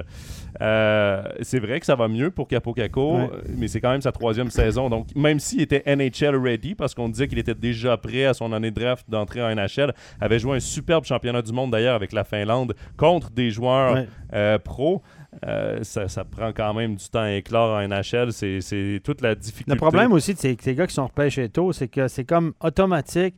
Euh, 0.61 1.23
c'est 1.41 1.59
vrai 1.59 1.81
que 1.81 1.87
ça 1.87 1.95
va 1.95 2.09
mieux 2.09 2.31
pour 2.31 2.47
Capo 2.47 2.73
Caco, 2.75 3.17
Ouais. 3.17 3.31
mais 3.57 3.69
c'est 3.69 3.81
quand 3.81 3.91
même 3.91 4.03
sa 4.03 4.13
troisième 4.13 4.51
saison. 4.51 4.91
Donc, 4.91 5.09
même 5.17 5.39
s'il 5.41 5.63
était 5.63 5.83
NHL 5.87 6.37
ready, 6.37 6.75
parce 6.75 6.95
qu'on 6.95 7.09
disait 7.09 7.27
qu'il 7.29 7.39
était 7.39 7.55
déjà 7.55 7.97
prêt 7.97 8.25
à 8.27 8.35
son 8.35 8.53
année 8.53 8.71
de 8.71 8.79
draft 8.81 9.09
d'entrée 9.09 9.43
en 9.43 9.49
NHL, 9.55 9.93
avait 10.21 10.39
joué 10.39 10.57
un 10.57 10.61
superbe 10.61 11.05
championnat 11.05 11.43
du 11.43 11.53
monde 11.53 11.71
d'ailleurs 11.71 11.95
avec 11.95 12.13
la 12.13 12.25
Finlande 12.25 12.75
contre 12.97 13.31
des 13.31 13.51
joueurs 13.51 13.95
Ouais. 13.95 14.07
euh, 14.35 14.59
pro. 14.59 15.03
Euh, 15.47 15.79
ça, 15.83 16.09
ça 16.09 16.25
prend 16.25 16.53
quand 16.53 16.75
même 16.75 16.97
du 16.97 17.09
temps 17.09 17.21
à 17.23 17.33
éclore 17.33 17.71
en 17.77 17.81
NHL. 17.89 18.33
C'est- 18.33 19.01
toute 19.03 19.23
la 19.23 19.35
difficulté. 19.35 19.73
Le 19.73 19.77
problème 19.79 20.13
aussi 20.13 20.35
de 20.35 20.39
ces, 20.39 20.57
ces 20.61 20.75
gars 20.75 20.87
qui 20.87 20.95
sont 20.95 21.07
repêchés 21.07 21.49
tôt, 21.49 21.73
c'est 21.73 21.89
que 21.89 22.07
c'est 22.09 22.25
comme 22.25 22.53
automatique. 22.63 23.35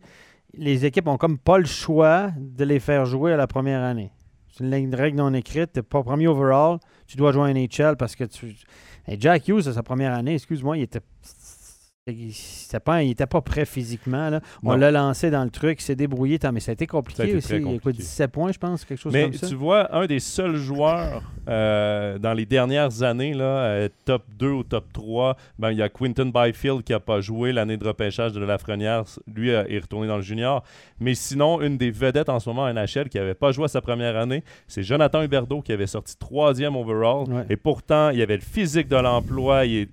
Les 0.57 0.85
équipes 0.85 1.07
ont 1.09 1.16
comme 1.16 1.38
pas 1.38 1.59
le 1.59 1.64
choix 1.64 2.31
de 2.37 2.64
les 2.64 2.81
faire 2.81 3.07
jouer 3.07 3.33
à 3.33 3.37
la 3.37 3.46
première 3.46 3.83
année. 3.83 4.11
C'est 4.53 4.64
une 4.64 4.94
règle 4.94 5.16
non 5.18 5.33
écrite. 5.35 5.72
Tu 5.72 5.83
pas 5.83 6.03
premier 6.03 6.27
overall, 6.29 6.79
tu 7.07 7.17
dois 7.17 7.33
jouer 7.33 7.51
à 7.51 7.55
NHL 7.55 7.97
parce 7.97 8.17
que 8.17 8.25
tu. 8.25 8.57
Jack 9.19 9.49
Hughes, 9.49 9.69
à 9.69 9.73
sa 9.73 9.83
première 9.83 10.14
année, 10.14 10.35
excuse-moi, 10.35 10.79
il 10.79 10.83
était. 10.83 11.01
Il 12.07 12.35
c'était 12.35 12.81
pas, 12.81 13.03
il 13.03 13.12
était 13.12 13.25
pas 13.25 13.40
prêt 13.40 13.64
physiquement. 13.64 14.29
là. 14.29 14.40
On 14.62 14.77
l'a 14.77 14.90
lancé 14.90 15.31
dans 15.31 15.43
le 15.43 15.49
truc, 15.49 15.81
il 15.81 15.83
s'est 15.83 15.97
débrouillé, 15.97 16.38
tant- 16.38 16.53
mais 16.53 16.61
ça 16.61 16.73
a 16.73 16.75
été 16.75 16.87
compliqué 16.87 17.17
Ça 17.17 17.23
a 17.23 17.27
été 17.29 17.37
aussi. 17.38 17.53
Il 17.55 17.57
a 17.57 17.61
quoi, 17.61 17.73
compliqué. 17.73 17.99
17 18.03 18.31
points, 18.31 18.53
je 18.53 18.59
pense, 18.59 18.85
quelque 18.85 18.99
chose 19.01 19.11
Mais 19.14 19.23
comme 19.23 19.33
ça? 19.33 19.47
tu 19.49 19.55
vois, 19.55 19.97
un 19.97 20.05
des 20.05 20.21
seuls 20.21 20.57
joueurs 20.57 21.23
euh, 21.49 22.19
dans 22.19 22.35
les 22.35 22.45
dernières 22.45 23.03
années, 23.03 23.33
là, 23.33 23.45
euh, 23.45 23.88
top 24.05 24.23
2 24.38 24.51
ou 24.51 24.62
top 24.64 24.85
3, 24.93 25.35
ben, 25.59 25.71
il 25.71 25.79
y 25.79 25.83
a 25.83 25.88
Quinton 25.88 26.27
Byfield 26.35 26.83
qui 26.83 26.93
n'a 26.93 27.01
pas 27.01 27.23
joué 27.23 27.53
l'année 27.53 27.79
de 27.79 27.87
repêchage 27.87 28.33
de 28.33 28.45
Lafrenière. 28.45 29.05
Lui 29.35 29.51
euh, 29.53 29.64
est 29.71 29.79
retourné 29.79 30.07
dans 30.07 30.17
le 30.17 30.23
junior. 30.23 30.62
Mais 31.01 31.14
sinon, 31.14 31.62
une 31.62 31.79
des 31.79 31.90
vedettes 31.90 32.29
en 32.29 32.38
ce 32.38 32.51
moment 32.51 32.64
en 32.64 32.75
NHL 32.75 33.09
qui 33.09 33.17
n'avait 33.17 33.33
pas 33.33 33.51
joué 33.51 33.64
à 33.64 33.69
sa 33.69 33.81
première 33.81 34.19
année, 34.19 34.45
c'est 34.69 34.83
Jonathan 34.83 35.23
Huberdeau 35.23 35.62
qui 35.62 35.73
avait 35.73 35.87
sorti 35.87 36.19
troisième 36.19 36.77
overall. 36.77 37.25
Ouais. 37.33 37.47
Et 37.49 37.57
pourtant, 37.57 38.11
il 38.11 38.21
avait 38.21 38.37
le 38.37 38.43
physique 38.43 38.88
de 38.88 38.97
l'emploi. 38.97 39.64
il 39.64 39.75
est- 39.85 39.88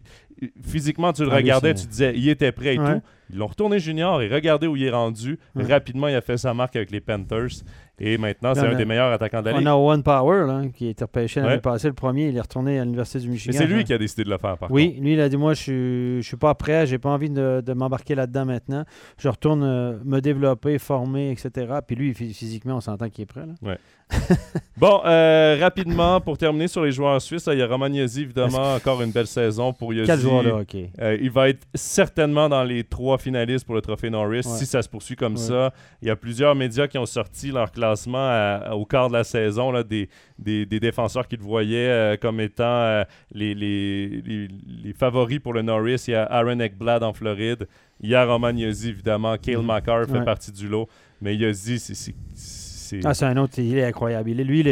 Physiquement, 0.63 1.13
tu 1.13 1.23
le 1.23 1.31
Ah, 1.31 1.35
regardais, 1.35 1.73
tu 1.73 1.85
disais, 1.87 2.13
il 2.15 2.27
était 2.29 2.51
prêt 2.51 2.75
et 2.75 2.79
Ouais. 2.79 2.95
tout. 2.95 3.01
Ils 3.33 3.37
l'ont 3.37 3.47
retourné 3.47 3.79
junior 3.79 4.21
et 4.21 4.27
regardez 4.27 4.67
où 4.67 4.75
il 4.75 4.83
est 4.83 4.89
rendu. 4.91 5.39
Ouais. 5.55 5.63
Rapidement, 5.63 6.07
il 6.09 6.15
a 6.15 6.21
fait 6.21 6.35
sa 6.37 6.53
marque 6.53 6.75
avec 6.75 6.91
les 6.91 6.99
Panthers. 6.99 7.63
Et 8.03 8.17
maintenant, 8.17 8.53
c'est 8.55 8.61
un 8.61 8.71
a- 8.71 8.75
des 8.75 8.83
meilleurs 8.83 9.11
attaquants 9.13 9.41
de 9.41 9.45
la 9.45 9.59
ligue. 9.59 9.67
On 9.67 9.71
a 9.71 9.75
One 9.75 10.01
Power, 10.03 10.45
là, 10.47 10.63
qui 10.75 10.87
a 10.87 10.89
été 10.89 11.03
repêché 11.03 11.39
l'année 11.39 11.53
Ouais. 11.53 11.59
passée, 11.61 11.87
le 11.87 11.93
premier, 11.93 12.29
il 12.29 12.35
est 12.35 12.41
retourné 12.41 12.79
à 12.79 12.83
l'Université 12.83 13.19
du 13.19 13.27
Mais 13.27 13.33
Michigan. 13.33 13.57
c'est 13.59 13.67
lui 13.67 13.81
hein. 13.81 13.83
qui 13.83 13.93
a 13.93 13.97
décidé 13.99 14.23
de 14.23 14.29
le 14.31 14.37
faire, 14.39 14.57
par 14.57 14.71
Oui, 14.71 14.97
lui, 14.99 15.13
il 15.13 15.21
a 15.21 15.29
dit 15.29 15.37
Moi, 15.37 15.53
je 15.53 16.17
je 16.19 16.27
suis 16.27 16.35
pas 16.37 16.55
prêt, 16.55 16.87
j'ai 16.87 16.97
pas 16.97 17.09
envie 17.09 17.29
de, 17.29 17.61
de 17.65 17.73
m'embarquer 17.73 18.15
là-dedans 18.15 18.45
maintenant. 18.45 18.83
Je 19.19 19.29
retourne 19.29 19.63
euh, 19.63 19.97
me 20.03 20.19
développer, 20.19 20.77
former, 20.79 21.31
etc. 21.31 21.73
Puis 21.85 21.95
lui, 21.95 22.11
phys- 22.13 22.33
physiquement, 22.33 22.77
on 22.77 22.81
s'entend 22.81 23.07
qu'il 23.09 23.21
est 23.23 23.25
prêt. 23.27 23.45
Là. 23.45 23.77
Bon, 24.77 24.99
euh, 25.05 25.57
rapidement, 25.61 26.19
pour 26.19 26.39
terminer 26.39 26.67
sur 26.67 26.83
les 26.83 26.91
joueurs 26.91 27.21
suisses, 27.21 27.47
il 27.51 27.59
y 27.59 27.61
a 27.61 27.67
Romagnosi, 27.67 28.21
évidemment, 28.21 28.73
encore 28.73 28.99
une 29.03 29.11
belle 29.11 29.27
saison 29.27 29.73
pour 29.73 29.93
Yossi. 29.93 30.07
Quel 30.07 30.19
joueur 30.19 30.41
là, 30.41 30.55
OK. 30.55 30.75
Euh, 30.99 31.17
il 31.21 31.29
va 31.29 31.49
être 31.49 31.67
certainement 31.75 32.49
dans 32.49 32.63
les 32.63 32.83
trois 32.83 33.19
finalistes 33.19 33.63
pour 33.63 33.75
le 33.75 33.81
trophée 33.81 34.09
Norris 34.09 34.37
Ouais. 34.37 34.57
si 34.57 34.65
ça 34.65 34.81
se 34.81 34.89
poursuit 34.89 35.15
comme 35.15 35.33
Ouais. 35.33 35.39
ça. 35.39 35.71
Il 36.01 36.07
y 36.07 36.11
a 36.11 36.15
plusieurs 36.15 36.55
médias 36.55 36.87
qui 36.87 36.97
ont 36.97 37.05
sorti 37.05 37.51
leur 37.51 37.71
classement 37.71 38.17
à- 38.27 38.71
au 38.73 38.85
quart 38.85 39.09
de 39.09 39.13
la 39.13 39.23
saison, 39.23 39.71
là, 39.71 39.83
des, 39.83 40.09
des, 40.39 40.65
des 40.65 40.79
défenseurs 40.79 41.27
qu'ils 41.27 41.41
voyaient 41.41 41.77
euh, 41.89 42.17
comme 42.19 42.39
étant 42.39 43.03
les, 43.35 43.53
les, 43.53 44.07
les- 44.25 44.47
les 44.83 44.93
favoris 44.93 45.37
pour 45.39 45.53
le 45.53 45.61
Norris. 45.61 46.05
Il 46.07 46.11
y 46.11 46.15
a 46.15 46.23
Aaron 46.23 46.59
Ekblad 46.59 47.03
en 47.03 47.13
Floride. 47.13 47.67
Il 47.99 48.09
y 48.09 48.15
a 48.15 48.25
Roman 48.25 48.49
Yossi, 48.57 48.89
évidemment. 48.89 49.37
Kale 49.37 49.57
Mhm. 49.59 49.65
Makar 49.65 50.05
fait 50.07 50.13
Ouais. 50.13 50.25
partie 50.25 50.51
du 50.51 50.67
lot. 50.67 50.87
Mais 51.21 51.35
Yossi, 51.35 51.77
c'est- 51.77 52.15
c'est-. 52.99 53.05
Ah, 53.05 53.13
c'est 53.13 53.25
un 53.25 53.37
autre, 53.37 53.59
il 53.59 53.77
est 53.77 53.85
incroyable. 53.85 54.29
Il 54.29 54.39
est- 54.39 54.43
lui, 54.43 54.65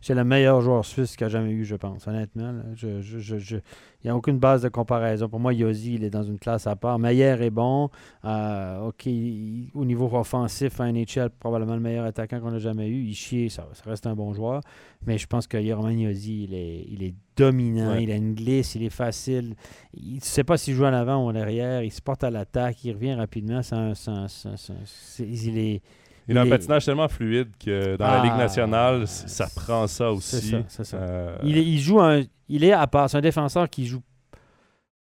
c'est 0.00 0.14
le 0.14 0.24
meilleur 0.24 0.60
joueur 0.60 0.84
suisse 0.84 1.16
qu'il 1.16 1.26
a 1.26 1.28
jamais 1.28 1.50
eu, 1.50 1.64
je 1.64 1.76
pense, 1.76 2.06
honnêtement. 2.06 2.52
là. 2.52 2.62
Je, 2.74 3.00
je- 3.00 3.18
je- 3.18 3.38
je- 3.38 3.56
il 3.56 4.08
n'y 4.08 4.10
a 4.10 4.16
aucune 4.16 4.38
base 4.38 4.60
de 4.62 4.68
comparaison. 4.68 5.28
Pour 5.30 5.40
moi, 5.40 5.54
Yosi, 5.54 5.94
il 5.94 6.04
est 6.04 6.10
dans 6.10 6.22
une 6.22 6.38
classe 6.38 6.66
à 6.66 6.76
part. 6.76 6.98
Meyer 6.98 7.36
est 7.40 7.50
bon. 7.50 7.88
Euh, 8.24 8.88
OK, 8.88 9.06
il- 9.06 9.70
au 9.74 9.84
niveau 9.84 10.10
offensif, 10.14 10.78
à 10.80 10.88
NHL, 10.92 11.30
probablement 11.40 11.74
le 11.74 11.80
meilleur 11.80 12.04
attaquant 12.04 12.38
qu'on 12.40 12.52
a 12.52 12.58
jamais 12.58 12.86
eu. 12.88 13.02
Ishii, 13.04 13.48
ça, 13.50 13.66
ça 13.72 13.82
reste 13.88 14.06
un 14.06 14.14
bon 14.14 14.32
joueur. 14.34 14.60
Mais 15.06 15.16
je 15.18 15.26
pense 15.26 15.46
que 15.46 15.56
Roman 15.72 15.90
Yosi, 15.90 16.44
il 16.44 16.54
est, 16.54 16.84
il 16.90 17.02
est 17.02 17.14
dominant. 17.36 17.92
Ouais. 17.92 18.02
Il 18.02 18.10
a 18.10 18.16
une 18.16 18.34
glisse, 18.34 18.74
il 18.74 18.82
est 18.84 18.90
facile. 18.90 19.54
Il- 19.94 20.16
ne 20.16 20.20
sais 20.20 20.44
pas 20.44 20.56
s'il 20.58 20.74
joue 20.74 20.84
en 20.84 20.92
avant 20.92 21.24
ou 21.24 21.28
en 21.30 21.34
arrière. 21.34 21.82
Il 21.82 21.90
se 21.90 22.00
porte 22.02 22.24
à 22.24 22.30
l'attaque, 22.30 22.84
il 22.84 22.92
revient 22.92 23.14
rapidement. 23.14 23.62
C'est 23.62 23.74
un- 23.74 23.92
un- 23.92 24.10
un- 24.10 24.24
un- 24.26 25.24
il 25.24 25.58
est... 25.58 25.82
Il 26.28 26.38
a 26.38 26.42
un 26.42 26.48
patinage 26.48 26.84
tellement 26.86 27.08
fluide 27.08 27.50
que 27.62 27.96
dans 27.96 28.06
la 28.06 28.22
Ligue 28.22 28.32
Ah, 28.34 28.38
nationale, 28.38 29.06
ça 29.06 29.46
prend 29.54 29.86
ça 29.86 30.10
aussi. 30.10 30.36
C'est 30.40 30.50
ça, 30.50 30.62
c'est 30.68 30.84
ça. 30.84 30.96
Euh, 30.96 31.36
Il, 31.42 31.58
est- 31.58 31.64
il 31.64 31.78
joue 31.78 32.00
un, 32.00 32.22
il 32.48 32.64
est 32.64 32.72
à 32.72 32.86
part. 32.86 33.10
C'est 33.10 33.18
un 33.18 33.22
défenseur 33.22 33.68
qui 33.68 33.86
joue 33.86 34.00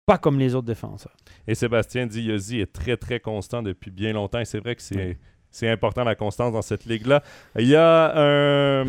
pas 0.04 0.18
comme 0.18 0.38
les 0.38 0.54
autres 0.54 0.66
défenseurs. 0.66 1.16
Et 1.46 1.54
Sébastien 1.54 2.06
dit 2.06 2.22
Yossi 2.22 2.60
est 2.60 2.72
très 2.72 2.96
très 2.96 3.18
constant 3.20 3.62
depuis 3.62 3.90
bien 3.90 4.12
longtemps 4.12 4.38
et 4.40 4.44
c'est 4.44 4.60
vrai 4.60 4.74
que 4.76 4.82
c'est. 4.82 5.18
C'est 5.56 5.68
important 5.70 6.04
la 6.04 6.14
constance 6.14 6.52
dans 6.52 6.62
cette 6.62 6.84
ligue-là. 6.84 7.22
Il 7.58 7.68
y 7.68 7.76
a 7.76 8.12
un 8.14 8.84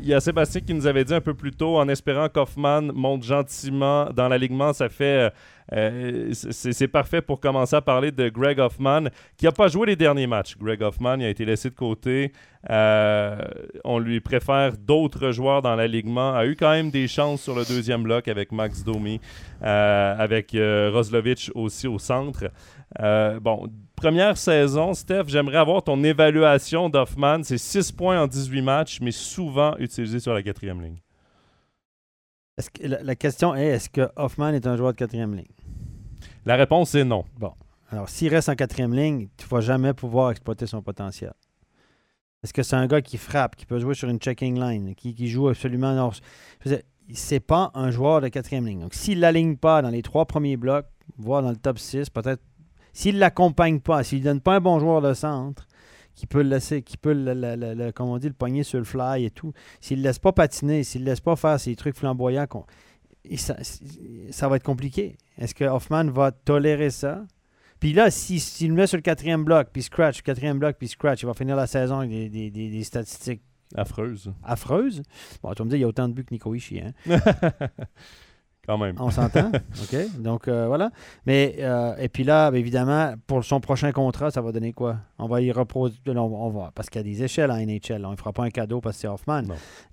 il 0.00 0.08
y 0.08 0.14
a 0.14 0.20
Sébastien 0.20 0.60
qui 0.60 0.74
nous 0.74 0.86
avait 0.86 1.04
dit 1.04 1.14
un 1.14 1.20
peu 1.20 1.34
plus 1.34 1.52
tôt 1.52 1.76
en 1.76 1.88
espérant 1.88 2.28
qu'Hoffman 2.28 2.92
monte 2.94 3.22
gentiment 3.22 4.06
dans 4.14 4.28
l'alignement, 4.28 4.72
ça 4.72 4.88
fait 4.88 5.04
euh, 5.04 5.30
euh, 5.72 6.30
c'est 6.32 6.88
parfait 6.88 7.20
pour 7.20 7.40
commencer 7.40 7.74
à 7.74 7.80
parler 7.80 8.12
de 8.12 8.28
Greg 8.28 8.60
Hoffman 8.60 9.04
qui 9.36 9.46
n'a 9.46 9.52
pas 9.52 9.68
joué 9.68 9.86
les 9.86 9.96
derniers 9.96 10.26
matchs. 10.26 10.56
Greg 10.56 10.80
Hoffman 10.82 11.20
a 11.20 11.28
été 11.28 11.44
laissé 11.44 11.70
de 11.70 11.74
côté. 11.74 12.32
Euh, 12.68 13.38
on 13.84 13.98
lui 13.98 14.20
préfère 14.20 14.76
d'autres 14.76 15.30
joueurs 15.30 15.62
dans 15.62 15.76
l'alignement. 15.76 16.34
A 16.34 16.46
eu 16.46 16.56
quand 16.56 16.70
même 16.70 16.90
des 16.90 17.06
chances 17.08 17.42
sur 17.42 17.54
le 17.54 17.64
deuxième 17.64 18.02
bloc 18.02 18.28
avec 18.28 18.52
Max 18.52 18.82
Domi, 18.82 19.20
euh, 19.62 20.14
avec 20.18 20.54
euh, 20.54 20.90
Roslovic 20.92 21.50
aussi 21.54 21.86
au 21.86 21.98
centre. 21.98 22.50
Euh, 23.00 23.40
bon, 23.40 23.68
première 23.96 24.36
saison, 24.36 24.94
Steph, 24.94 25.24
j'aimerais 25.26 25.58
avoir 25.58 25.82
ton 25.82 26.02
évaluation 26.02 26.88
d'Hoffman. 26.88 27.42
C'est 27.42 27.58
6 27.58 27.92
points 27.92 28.20
en 28.22 28.26
18 28.26 28.62
matchs, 28.62 29.00
mais 29.00 29.10
souvent 29.10 29.76
utilisé 29.78 30.20
sur 30.20 30.34
la 30.34 30.42
quatrième 30.42 30.80
ligne. 30.80 31.00
Est-ce 32.58 32.70
que, 32.70 32.86
la, 32.86 33.02
la 33.02 33.16
question 33.16 33.54
est 33.54 33.66
est-ce 33.66 33.90
que 33.90 34.08
Hoffman 34.16 34.50
est 34.50 34.66
un 34.66 34.76
joueur 34.76 34.92
de 34.92 34.96
quatrième 34.96 35.34
ligne? 35.34 35.44
La 36.46 36.56
réponse 36.56 36.94
est 36.94 37.04
non. 37.04 37.24
Alors, 37.90 38.08
s'il 38.08 38.28
reste 38.28 38.48
en 38.48 38.54
quatrième 38.54 38.94
ligne, 38.94 39.28
tu 39.36 39.44
ne 39.44 39.50
vas 39.50 39.60
jamais 39.60 39.92
pouvoir 39.92 40.30
exploiter 40.30 40.66
son 40.66 40.82
potentiel. 40.82 41.32
Est-ce 42.42 42.52
que 42.52 42.62
c'est 42.62 42.76
un 42.76 42.86
gars 42.86 43.02
qui 43.02 43.18
frappe, 43.18 43.56
qui 43.56 43.66
peut 43.66 43.78
jouer 43.78 43.94
sur 43.94 44.08
une 44.08 44.18
checking 44.18 44.58
line, 44.58 44.94
qui, 44.94 45.14
qui 45.14 45.28
joue 45.28 45.48
absolument. 45.48 45.92
Non, 45.94 46.10
je 46.12 46.68
veux 46.68 46.76
dire, 46.76 46.84
c'est 47.12 47.40
pas 47.40 47.70
un 47.74 47.90
joueur 47.90 48.20
de 48.20 48.28
quatrième 48.28 48.66
ligne. 48.66 48.80
Donc, 48.80 48.94
s'il 48.94 49.16
ne 49.16 49.22
l'aligne 49.22 49.56
pas 49.56 49.82
dans 49.82 49.90
les 49.90 50.02
trois 50.02 50.26
premiers 50.26 50.56
blocs, 50.56 50.86
voire 51.18 51.42
dans 51.42 51.50
le 51.50 51.56
top 51.56 51.78
6, 51.78 52.10
peut-être. 52.10 52.42
S'il 52.96 53.16
ne 53.16 53.20
l'accompagne 53.20 53.80
pas, 53.80 54.02
s'il 54.04 54.20
ne 54.20 54.24
donne 54.24 54.40
pas 54.40 54.56
un 54.56 54.60
bon 54.60 54.78
joueur 54.78 55.02
de 55.02 55.12
centre, 55.12 55.66
qui 56.14 56.26
peut 56.26 56.42
le 56.42 56.48
laisser, 56.48 56.80
qui 56.80 56.96
peut, 56.96 57.12
le, 57.12 57.34
le- 57.34 57.56
le- 57.56 57.74
le- 57.74 57.92
comme 57.92 58.08
on 58.08 58.16
dit, 58.16 58.26
le 58.28 58.32
pogner 58.32 58.62
sur 58.62 58.78
le 58.78 58.84
fly 58.84 59.26
et 59.26 59.30
tout, 59.30 59.52
s'il 59.82 59.98
ne 59.98 60.02
le 60.02 60.08
laisse 60.08 60.18
pas 60.18 60.32
patiner, 60.32 60.82
s'il 60.82 61.02
ne 61.02 61.06
laisse 61.06 61.20
pas 61.20 61.36
faire 61.36 61.60
ces 61.60 61.76
trucs 61.76 61.94
flamboyants, 61.96 62.46
ça, 63.36 63.54
ça 64.30 64.48
va 64.48 64.56
être 64.56 64.62
compliqué. 64.62 65.18
Est-ce 65.36 65.54
que 65.54 65.64
Hoffman 65.64 66.04
va 66.06 66.30
tolérer 66.32 66.88
ça? 66.88 67.24
Puis 67.80 67.92
là, 67.92 68.10
si- 68.10 68.40
s'il 68.40 68.68
le 68.70 68.74
met 68.76 68.86
sur 68.86 68.96
le 68.96 69.02
quatrième 69.02 69.44
bloc, 69.44 69.68
puis 69.74 69.82
scratch, 69.82 70.22
quatrième 70.22 70.58
bloc, 70.58 70.76
puis 70.78 70.88
scratch, 70.88 71.22
il 71.22 71.26
va 71.26 71.34
finir 71.34 71.54
la 71.56 71.66
saison 71.66 71.98
avec 71.98 72.08
des, 72.10 72.30
des- 72.30 72.50
des- 72.50 72.70
des 72.70 72.84
statistiques 72.84 73.42
Affreuse. 73.74 74.32
affreuses. 74.42 75.02
Bon, 75.42 75.52
tu 75.52 75.58
vas 75.58 75.64
me 75.64 75.70
dire, 75.70 75.76
il 75.78 75.82
y 75.82 75.84
a 75.84 75.88
autant 75.88 76.08
de 76.08 76.14
buts 76.14 76.24
que 76.24 76.32
Nico 76.32 76.54
Ishii. 76.54 76.80
Hein? 76.80 76.92
Quand 78.66 78.78
même. 78.78 78.96
On 78.98 79.10
s'entend? 79.10 79.50
OK. 79.82 79.96
Donc, 80.18 80.48
euh, 80.48 80.66
voilà. 80.66 80.90
Mais, 81.24 81.56
euh, 81.60 81.94
et 81.98 82.08
puis 82.08 82.24
là, 82.24 82.50
évidemment, 82.52 83.14
pour 83.26 83.44
son 83.44 83.60
prochain 83.60 83.92
contrat, 83.92 84.30
ça 84.30 84.40
va 84.40 84.50
donner 84.50 84.72
quoi? 84.72 84.96
On 85.18 85.26
va 85.26 85.40
y 85.40 85.52
reposer. 85.52 85.96
On, 86.08 86.50
va, 86.50 86.72
parce 86.74 86.90
qu'il 86.90 87.00
y 87.00 87.04
a 87.04 87.08
des 87.14 87.22
échelles 87.22 87.50
en 87.50 87.56
NHL. 87.56 88.04
On 88.04 88.10
ne 88.10 88.16
fera 88.16 88.32
pas 88.32 88.44
un 88.44 88.50
cadeau 88.50 88.80
parce 88.80 88.96
que 88.96 89.02
c'est 89.02 89.08
Hoffman. 89.08 89.42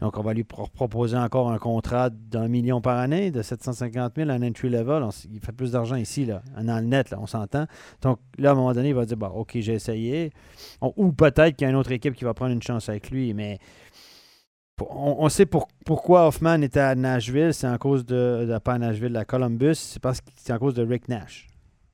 Donc, 0.01 0.17
on 0.17 0.21
va 0.21 0.33
lui 0.33 0.43
proposer 0.43 1.17
encore 1.17 1.51
un 1.51 1.59
contrat 1.59 2.09
d'un 2.09 2.47
million 2.47 2.81
par 2.81 2.97
année, 2.97 3.29
de 3.29 3.41
750 3.41 4.13
000, 4.15 4.29
un 4.29 4.41
entry 4.41 4.69
level. 4.69 5.07
il 5.31 5.39
fait 5.39 5.51
plus 5.51 5.71
d'argent 5.71 5.95
ici, 5.95 6.25
là, 6.25 6.41
dans 6.59 6.79
le 6.79 6.87
net, 6.87 7.11
là, 7.11 7.19
on 7.21 7.27
s'entend. 7.27 7.67
Donc, 8.01 8.19
là, 8.39 8.49
à 8.49 8.51
un 8.53 8.55
moment 8.55 8.73
donné, 8.73 8.89
il 8.89 8.95
va 8.95 9.05
dire, 9.05 9.17
bon, 9.17 9.27
OK, 9.27 9.51
j'ai 9.55 9.73
essayé. 9.73 10.31
ou 10.81 11.11
peut-être 11.11 11.55
qu'il 11.55 11.65
y 11.65 11.67
a 11.67 11.69
une 11.69 11.77
autre 11.77 11.91
équipe 11.91 12.15
qui 12.15 12.23
va 12.23 12.33
prendre 12.33 12.53
une 12.53 12.63
chance 12.63 12.89
avec 12.89 13.11
lui, 13.11 13.33
mais 13.33 13.59
on, 14.79 15.29
sait 15.29 15.45
pourquoi 15.45 16.27
Hoffman 16.27 16.61
était 16.61 16.79
à 16.79 16.95
Nashville, 16.95 17.53
c'est 17.53 17.67
en 17.67 17.77
cause 17.77 18.05
de, 18.05 18.57
pas 18.63 18.73
à 18.73 18.77
Nashville, 18.79 19.15
à 19.17 19.25
Columbus, 19.25 19.75
c'est 19.75 20.01
parce 20.01 20.21
que 20.21 20.27
c'est 20.35 20.53
en 20.53 20.59
cause 20.59 20.73
de 20.73 20.83
Rick 20.83 21.07
Nash. 21.07 21.47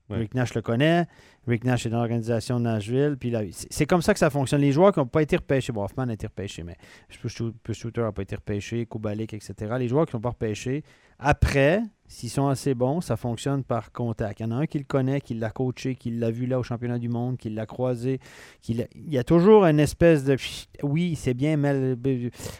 Rick 0.09 0.33
Nash 0.33 0.55
le 0.55 0.61
connaît, 0.61 1.05
Rick 1.47 1.63
Nash 1.65 1.85
est 1.85 1.89
dans 1.89 1.97
l'organisation 1.97 2.59
de 2.59 2.63
Nashville, 2.63 3.15
puis 3.19 3.33
c'est 3.51 3.85
comme 3.85 4.01
ça 4.01 4.13
que 4.13 4.19
ça 4.19 4.29
fonctionne. 4.29 4.61
Les 4.61 4.71
joueurs 4.71 4.91
qui 4.91 4.99
n'ont 4.99 5.05
pas 5.05 5.21
été 5.21 5.35
repêchés, 5.35 5.71
bon, 5.71 5.83
Hoffman 5.83 6.09
a 6.09 6.13
été 6.13 6.25
repêché, 6.25 6.63
mais 6.63 6.77
Shooter 7.09 8.01
n'a 8.01 8.11
pas 8.11 8.23
été 8.23 8.35
repêché, 8.35 8.85
Kubalik, 8.85 9.33
etc. 9.33 9.53
Les 9.77 9.87
joueurs 9.87 10.07
qui 10.07 10.15
n'ont 10.15 10.21
pas 10.21 10.29
repêché, 10.29 10.83
après, 11.19 11.83
s'ils 12.09 12.31
sont 12.31 12.47
assez 12.47 12.73
bons, 12.73 13.01
ça 13.01 13.15
fonctionne 13.15 13.63
par 13.63 13.91
contact. 13.91 14.39
Il 14.39 14.43
y 14.43 14.45
en 14.47 14.51
a 14.51 14.55
un 14.55 14.65
qui 14.65 14.79
le 14.79 14.83
connaît, 14.83 15.21
qui 15.21 15.35
l'a 15.35 15.51
coaché, 15.51 15.93
qui 15.93 16.09
l'a 16.09 16.31
vu 16.31 16.47
là 16.47 16.57
au 16.57 16.63
championnat 16.63 16.97
du 16.97 17.07
monde, 17.07 17.37
qui 17.37 17.51
l'a 17.51 17.67
croisé. 17.67 18.19
il 18.67 18.87
y 19.07 19.17
a 19.19 19.23
toujours 19.23 19.63
une 19.63 19.79
espèce 19.79 20.23
de 20.25 20.35
oui, 20.81 21.15
c'est 21.15 21.35
bien, 21.35 21.55
mais 21.55 21.97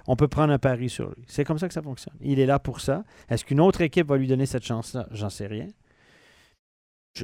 on 0.05 0.15
peut 0.15 0.27
prendre 0.27 0.53
un 0.53 0.59
pari 0.59 0.88
sur 0.88 1.09
lui. 1.09 1.25
C'est 1.27 1.43
comme 1.43 1.57
ça 1.57 1.67
que 1.67 1.73
ça 1.73 1.81
fonctionne. 1.81 2.13
Il 2.21 2.39
est 2.39 2.45
là 2.45 2.59
pour 2.59 2.79
ça. 2.79 3.03
Est-ce 3.27 3.43
qu'une 3.43 3.59
autre 3.59 3.81
équipe 3.81 4.07
va 4.07 4.17
lui 4.17 4.27
donner 4.27 4.45
cette 4.45 4.63
chance-là? 4.63 5.07
J'en 5.12 5.31
sais 5.31 5.47
rien. 5.47 5.67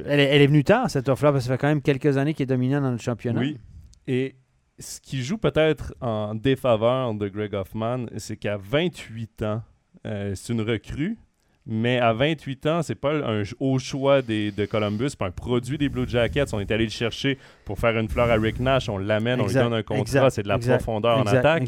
elle, 0.04 0.18
est, 0.18 0.46
venue 0.48 0.64
tard, 0.64 0.90
cette 0.90 1.08
offre-là, 1.08 1.30
parce 1.30 1.44
que 1.44 1.48
ça 1.48 1.54
fait 1.54 1.60
quand 1.60 1.68
même 1.68 1.80
quelques 1.80 2.16
années 2.16 2.34
qu'il 2.34 2.42
est 2.42 2.46
dominant 2.46 2.80
dans 2.80 2.90
le 2.90 2.98
championnat. 2.98 3.40
Oui. 3.40 3.56
Et 4.08 4.34
ce 4.80 5.00
qui 5.00 5.22
joue 5.22 5.38
peut-être 5.38 5.94
en 6.00 6.34
défaveur 6.34 7.14
de 7.14 7.28
Greg 7.28 7.54
Hoffman, 7.54 8.06
c'est 8.16 8.36
qu'à 8.36 8.56
28 8.56 9.42
ans, 9.42 9.62
euh, 10.06 10.32
c'est 10.34 10.52
une 10.52 10.60
recrue 10.60 11.16
mais 11.66 11.98
à 11.98 12.12
28 12.12 12.66
ans, 12.66 12.82
c'est 12.82 12.94
pas 12.94 13.12
un 13.12 13.42
haut 13.58 13.78
choix 13.78 14.22
des, 14.22 14.52
de 14.52 14.66
Columbus, 14.66 15.10
c'est 15.10 15.18
pas 15.18 15.26
un 15.26 15.30
produit 15.32 15.78
des 15.78 15.88
Blue 15.88 16.08
Jackets. 16.08 16.52
On 16.52 16.60
est 16.60 16.70
allé 16.70 16.84
le 16.84 16.90
chercher 16.90 17.38
pour 17.64 17.78
faire 17.78 17.96
une 17.98 18.08
fleur 18.08 18.30
à 18.30 18.34
Rick 18.34 18.60
Nash, 18.60 18.88
on 18.88 18.98
l'amène, 18.98 19.40
on 19.40 19.46
lui 19.46 19.54
donne 19.54 19.74
un 19.74 19.82
contrat, 19.82 20.30
c'est 20.30 20.42
de 20.42 20.48
la 20.48 20.58
profondeur 20.58 21.18
en 21.18 21.26
attaque. 21.26 21.64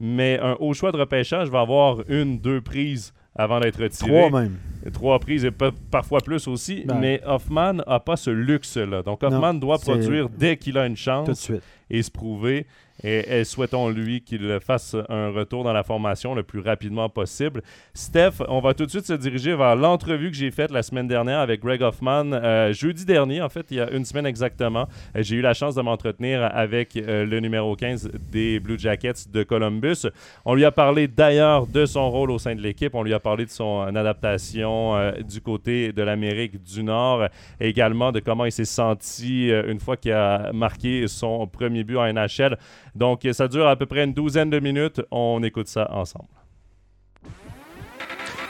Mais 0.00 0.38
un 0.40 0.56
haut 0.58 0.74
choix 0.74 0.92
de 0.92 0.96
repêchage 0.96 1.48
va 1.48 1.60
avoir 1.60 1.98
une, 2.08 2.38
deux 2.38 2.60
prises 2.60 3.14
avant 3.36 3.60
d'être 3.60 3.80
retiré. 3.82 4.10
Trois 4.28 4.42
même. 4.42 4.56
Trois 4.92 5.18
prises 5.18 5.44
et 5.44 5.50
parfois 5.90 6.20
plus 6.20 6.46
aussi. 6.48 6.84
Ben. 6.84 6.98
Mais 7.00 7.20
Hoffman 7.26 7.74
n'a 7.74 8.00
pas 8.00 8.16
ce 8.16 8.30
luxe-là. 8.30 9.02
Donc 9.02 9.22
Hoffman 9.22 9.54
doit 9.54 9.78
produire 9.78 10.28
dès 10.28 10.56
qu'il 10.56 10.78
a 10.78 10.86
une 10.86 10.96
chance 10.96 11.50
et 11.90 12.02
se 12.02 12.10
prouver. 12.10 12.66
Et, 13.02 13.42
souhaitons-lui 13.42 14.20
qu'il 14.20 14.58
fasse 14.60 14.96
un 15.08 15.30
retour 15.30 15.64
dans 15.64 15.72
la 15.72 15.82
formation 15.82 16.34
le 16.34 16.44
plus 16.44 16.60
rapidement 16.60 17.08
possible. 17.08 17.60
Steph, 17.92 18.34
on 18.48 18.60
va 18.60 18.72
tout 18.72 18.86
de 18.86 18.90
suite 18.90 19.06
se 19.06 19.14
diriger 19.14 19.54
vers 19.56 19.74
l'entrevue 19.74 20.30
que 20.30 20.36
j'ai 20.36 20.52
faite 20.52 20.70
la 20.70 20.82
semaine 20.82 21.08
dernière 21.08 21.40
avec 21.40 21.60
Greg 21.60 21.82
Hoffman. 21.82 22.32
Euh, 22.32 22.72
jeudi 22.72 23.04
dernier, 23.04 23.42
en 23.42 23.48
fait, 23.48 23.66
il 23.70 23.78
y 23.78 23.80
a 23.80 23.90
une 23.90 24.04
semaine 24.04 24.26
exactement, 24.26 24.86
euh, 25.16 25.22
j'ai 25.22 25.36
eu 25.36 25.40
la 25.40 25.54
chance 25.54 25.74
de 25.74 25.82
m'entretenir 25.82 26.48
avec 26.54 26.96
euh, 26.96 27.26
le 27.26 27.40
numéro 27.40 27.74
15 27.74 28.10
des 28.30 28.60
Blue 28.60 28.78
Jackets 28.78 29.28
de 29.30 29.42
Columbus. 29.42 30.06
On 30.44 30.54
lui 30.54 30.64
a 30.64 30.70
parlé 30.70 31.08
d'ailleurs 31.08 31.66
de 31.66 31.86
son 31.86 32.08
rôle 32.10 32.30
au 32.30 32.38
sein 32.38 32.54
de 32.54 32.60
l'équipe. 32.60 32.94
On 32.94 33.02
lui 33.02 33.12
a 33.12 33.20
parlé 33.20 33.44
de 33.44 33.50
son 33.50 33.80
adaptation 33.80 34.73
du 35.22 35.40
côté 35.40 35.92
de 35.92 36.02
l'Amérique 36.02 36.62
du 36.62 36.82
Nord, 36.82 37.24
et 37.60 37.68
également 37.68 38.12
de 38.12 38.20
comment 38.20 38.44
il 38.44 38.52
s'est 38.52 38.64
senti 38.64 39.48
une 39.48 39.80
fois 39.80 39.96
qu'il 39.96 40.12
a 40.12 40.52
marqué 40.52 41.06
son 41.08 41.46
premier 41.46 41.84
but 41.84 41.96
en 41.96 42.12
NHL. 42.12 42.58
Donc, 42.94 43.26
ça 43.32 43.48
dure 43.48 43.66
à 43.66 43.76
peu 43.76 43.86
près 43.86 44.04
une 44.04 44.14
douzaine 44.14 44.50
de 44.50 44.60
minutes. 44.60 45.00
On 45.10 45.42
écoute 45.42 45.68
ça 45.68 45.90
ensemble. 45.92 46.28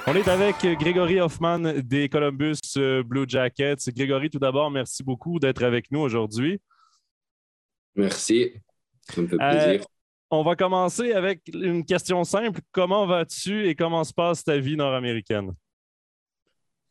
On 0.06 0.14
est 0.14 0.28
avec 0.28 0.56
Grégory 0.78 1.18
Hoffman 1.18 1.80
des 1.82 2.10
Columbus 2.10 2.58
euh, 2.76 3.02
Blue 3.02 3.24
Jackets. 3.26 3.88
Grégory, 3.88 4.28
tout 4.28 4.38
d'abord, 4.38 4.70
merci 4.70 5.02
beaucoup 5.02 5.38
d'être 5.38 5.62
avec 5.64 5.90
nous 5.90 6.00
aujourd'hui. 6.00 6.60
Merci. 7.94 8.52
Ça 9.08 9.22
me 9.22 9.26
fait 9.26 9.38
plaisir. 9.38 9.80
Euh, 9.80 9.84
on 10.30 10.42
va 10.42 10.56
commencer 10.56 11.12
avec 11.12 11.40
une 11.54 11.86
question 11.86 12.22
simple. 12.24 12.60
Comment 12.70 13.06
vas-tu 13.06 13.66
et 13.66 13.74
comment 13.74 14.04
se 14.04 14.12
passe 14.12 14.44
ta 14.44 14.58
vie 14.58 14.76
nord-américaine? 14.76 15.54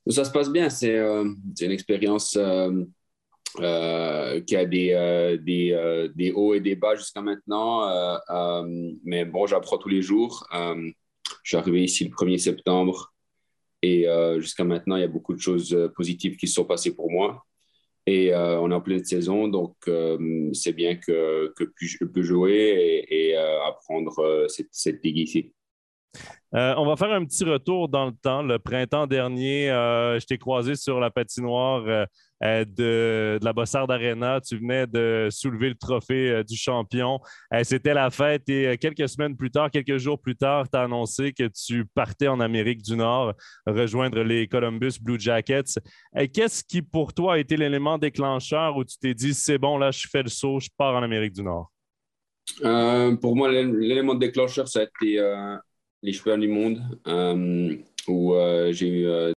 Ça 0.10 0.26
se 0.26 0.32
passe 0.32 0.52
bien. 0.52 0.70
C'est 0.70 0.98
euh, 0.98 1.30
une 1.62 1.72
expérience 1.72 2.38
euh, 3.60 4.42
qui 4.42 4.56
a 4.56 4.66
des, 4.66 4.94
euh, 4.94 5.38
euh, 5.48 6.32
hauts 6.34 6.56
et 6.56 6.60
des 6.60 6.76
bas 6.76 6.96
jusqu'à 6.96 7.22
maintenant. 7.22 7.88
mais 9.04 9.26
bon, 9.26 9.46
j'apprends 9.46 9.78
tous 9.78 9.89
les 9.89 10.02
jours. 10.02 10.48
je 10.52 10.92
suis 11.44 11.58
arrivé 11.58 11.84
ici 11.84 12.06
le 12.06 12.12
1er 12.12 12.38
septembre 12.39 13.13
et 13.84 14.06
jusqu'à 14.39 14.63
maintenant, 14.63 14.96
il 14.96 15.02
y 15.02 15.06
a 15.06 15.08
beaucoup 15.08 15.34
de 15.34 15.39
choses 15.39 15.78
positives 15.96 16.38
qui 16.38 16.48
se 16.48 16.56
sont 16.56 16.66
passées 16.66 16.96
pour 16.96 17.12
moi. 17.12 17.46
Et 18.08 18.34
on 18.36 18.72
est 18.72 18.76
en 18.76 18.82
pleine 18.82 19.06
saison, 19.06 19.48
donc 19.48 19.76
c'est 20.54 20.74
bien 20.74 20.96
que, 20.96 21.54
que 21.56 21.66
je 21.80 22.06
peux 22.06 22.24
jouer 22.24 23.06
et, 23.10 23.36
apprendre 23.36 24.48
cette, 24.48 24.70
cette 24.72 25.04
ligue 25.04 25.20
ici. 25.20 25.54
On 26.54 26.86
va 26.86 26.95
faire 26.95 27.12
un 27.12 27.26
petit 27.26 27.43
retour 27.43 27.89
dans 27.89 28.06
le 28.06 28.13
temps. 28.13 28.43
Le 28.43 28.60
printemps 28.60 29.08
dernier, 29.08 29.67
je 29.67 30.26
t'ai 30.26 30.38
croisé 30.38 30.76
sur 30.76 30.99
la 30.99 31.10
patinoire 31.10 32.08
euh, 32.43 32.65
de, 32.65 33.39
la 33.41 33.54
Bossard 33.54 33.89
Arena. 33.89 34.41
Tu 34.41 34.58
venais 34.58 34.86
de 34.86 35.30
soulever 35.32 35.69
le 35.69 35.76
trophée 35.76 36.30
euh, 36.30 36.43
du 36.43 36.58
champion. 36.58 37.19
Euh, 37.54 37.63
c'était 37.63 37.93
la 37.93 38.10
fête 38.10 38.49
et 38.49 38.78
quelques 38.78 39.08
semaines 39.08 39.38
plus 39.38 39.49
tard, 39.49 39.71
quelques 39.71 39.97
jours 39.97 40.19
plus 40.19 40.36
tard, 40.36 40.69
tu 40.69 40.78
as 40.78 40.84
annoncé 40.84 41.32
que 41.32 41.47
tu 41.47 41.86
partais 41.93 42.28
en 42.28 42.39
Amérique 42.39 42.82
du 42.82 42.97
Nord 42.97 43.34
rejoindre 43.65 44.23
les 44.23 44.47
Columbus 44.47 44.93
Blue 45.02 45.19
Jackets. 45.19 45.80
Qu'est-ce 46.34 46.63
qui, 46.63 46.82
pour 46.82 47.13
toi, 47.13 47.36
a 47.36 47.38
été 47.38 47.56
l'élément 47.56 47.97
déclencheur 47.97 48.76
où 48.76 48.84
tu 48.84 48.97
t'es 48.97 49.13
dit, 49.13 49.34
c'est 49.34 49.58
bon, 49.58 49.78
là, 49.78 49.91
je 49.91 50.08
fais 50.12 50.23
le 50.23 50.30
saut, 50.30 50.60
je 50.60 50.69
pars 50.78 50.95
en 50.95 51.04
Amérique 51.04 51.34
du 51.34 51.43
Nord? 51.43 51.69
pour 53.21 53.36
moi, 53.38 53.49
l'élément 53.49 54.15
déclencheur, 54.15 54.67
ça 54.67 54.82
a 54.82 54.84
été 54.84 55.17
les 56.04 56.13
championnats 56.13 56.46
du 56.46 56.48
monde, 56.48 56.82
où 58.08 58.36
j'ai 58.72 58.88
eu 58.88 59.34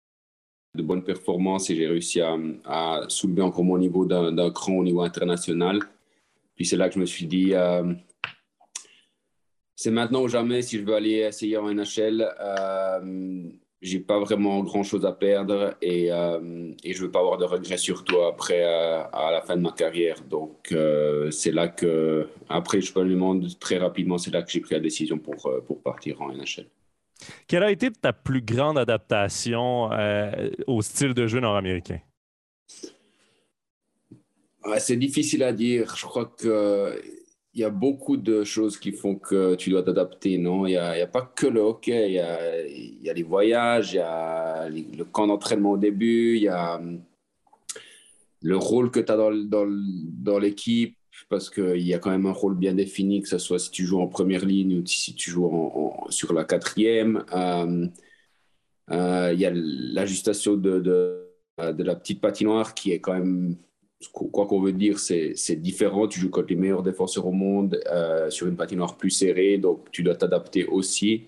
de 0.76 0.82
bonnes 0.82 1.04
performances 1.04 1.69
et 1.69 1.76
j'ai 1.76 1.88
réussi 1.88 2.21
à, 2.21 3.02
soulever 3.08 3.43
encore 3.43 3.63
mon 3.63 3.78
niveau 3.78 4.06
d'un 4.06 4.52
cran 4.52 4.73
au 4.73 4.84
niveau 4.84 5.02
international. 5.02 5.80
Puis 6.56 6.65
c'est 6.65 6.78
là 6.78 6.88
que 6.88 6.95
je 6.95 6.99
me 6.99 7.06
suis 7.06 7.26
dit, 7.26 7.54
euh, 7.54 7.93
c'est 9.76 9.91
maintenant 9.91 10.23
ou 10.23 10.28
jamais 10.28 10.62
si 10.62 10.78
je 10.78 10.84
veux 10.84 10.95
aller 10.95 11.13
essayer 11.13 11.58
en 11.58 11.71
NHL. 11.71 12.28
Euh, 12.39 13.49
j'ai 13.84 14.00
pas 14.00 14.19
vraiment 14.19 14.63
grand 14.63 14.82
chose 14.84 15.06
à 15.06 15.12
perdre 15.12 15.76
et, 15.82 16.12
euh, 16.12 16.72
et 16.84 16.93
je 16.93 17.02
veux 17.04 17.12
pas 17.12 17.19
avoir 17.19 17.38
de 17.38 17.46
regrets 17.46 17.78
surtout 17.78 18.22
après 18.22 18.63
euh, 18.63 19.04
à 19.12 19.32
la 19.32 19.41
fin 19.41 19.56
de 19.56 19.62
ma 19.62 19.72
carrière. 19.72 20.22
Donc 20.22 20.74
c'est 21.32 21.52
là 21.52 21.67
que 21.67 22.28
après 22.50 22.82
je 22.82 22.91
peux 22.91 23.04
le 23.04 23.15
monde 23.15 23.48
très 23.60 23.78
rapidement, 23.78 24.17
c'est 24.17 24.32
là 24.32 24.41
que 24.41 24.52
j'ai 24.52 24.62
pris 24.62 24.74
la 24.74 24.82
décision 24.82 25.19
pour, 25.19 25.52
pour 25.67 25.82
partir 25.82 26.22
en 26.22 26.32
NHL. 26.34 26.67
Quelle 27.48 27.63
a 27.63 27.72
été 27.72 27.91
ta 27.91 28.13
plus 28.13 28.41
grande 28.41 28.78
adaptation 28.78 29.91
euh, 29.91 30.50
au 30.67 30.82
style 30.82 31.13
de 31.13 31.28
jeu 31.28 31.39
nord-américain? 31.39 32.00
c'est 34.78 34.96
difficile 34.96 35.43
à 35.43 35.52
dire. 35.52 35.93
Je 35.98 36.06
crois 36.06 36.34
qu'il 37.53 37.61
y 37.61 37.65
a 37.65 37.69
beaucoup 37.69 38.17
de 38.17 38.43
choses 38.43 38.77
qui 38.77 38.91
font 38.91 39.15
que 39.15 39.55
tu 39.55 39.69
dois 39.69 39.83
t'adapter. 39.83 40.37
Non, 40.37 40.65
il 40.65 40.71
n'y 40.71 40.77
a, 40.77 41.07
pas 41.07 41.21
que 41.21 41.45
le 41.47 41.61
hockey. 41.61 42.09
Il 42.09 43.03
y 43.03 43.09
a, 43.09 43.13
les 43.13 43.23
voyages, 43.23 43.93
il 43.93 43.97
y 43.97 43.99
a 43.99 44.67
le 44.69 45.03
camp 45.05 45.27
d'entraînement 45.27 45.71
au 45.73 45.77
début, 45.77 46.35
il 46.35 46.43
y 46.43 46.47
a 46.47 46.77
hum, 46.77 47.01
le 48.41 48.57
rôle 48.57 48.91
que 48.91 48.99
tu 48.99 49.11
as 49.11 49.17
dans, 49.17 50.39
l'équipe 50.39 50.97
parce 51.29 51.49
qu'il 51.49 51.81
y 51.81 51.93
a 51.93 51.99
quand 51.99 52.09
même 52.11 52.25
un 52.25 52.31
rôle 52.31 52.57
bien 52.57 52.73
défini, 52.73 53.21
que 53.21 53.29
ce 53.29 53.37
soit 53.37 53.59
si 53.59 53.71
tu 53.71 53.85
joues 53.85 54.01
en 54.01 54.07
première 54.07 54.45
ligne 54.45 54.79
ou 54.79 54.85
si 54.85 55.15
tu 55.15 55.31
joues 55.31 55.93
sur 56.09 56.33
la 56.33 56.43
quatrième. 56.43 57.23
Euh, 57.33 57.87
euh, 58.91 59.31
il 59.33 59.39
y 59.39 59.45
a 59.45 59.51
l'ajustation 59.53 60.55
de, 60.57 61.29
la 61.57 61.95
petite 61.95 62.19
patinoire 62.19 62.73
qui 62.73 62.91
est 62.91 62.99
quand 62.99 63.13
même, 63.13 63.57
quoi 64.11 64.45
qu'on 64.47 64.61
veut 64.61 64.73
dire, 64.73 64.99
c'est 64.99 65.55
différent. 65.55 66.07
Tu 66.07 66.19
joues 66.19 66.29
contre 66.29 66.49
les 66.49 66.55
meilleurs 66.55 66.83
défenseurs 66.83 67.27
au 67.27 67.31
monde 67.31 67.79
euh, 67.91 68.29
sur 68.29 68.47
une 68.47 68.55
patinoire 68.55 68.97
plus 68.97 69.09
serrée, 69.09 69.57
donc 69.57 69.91
tu 69.91 70.03
dois 70.03 70.15
t'adapter 70.15 70.65
aussi. 70.65 71.23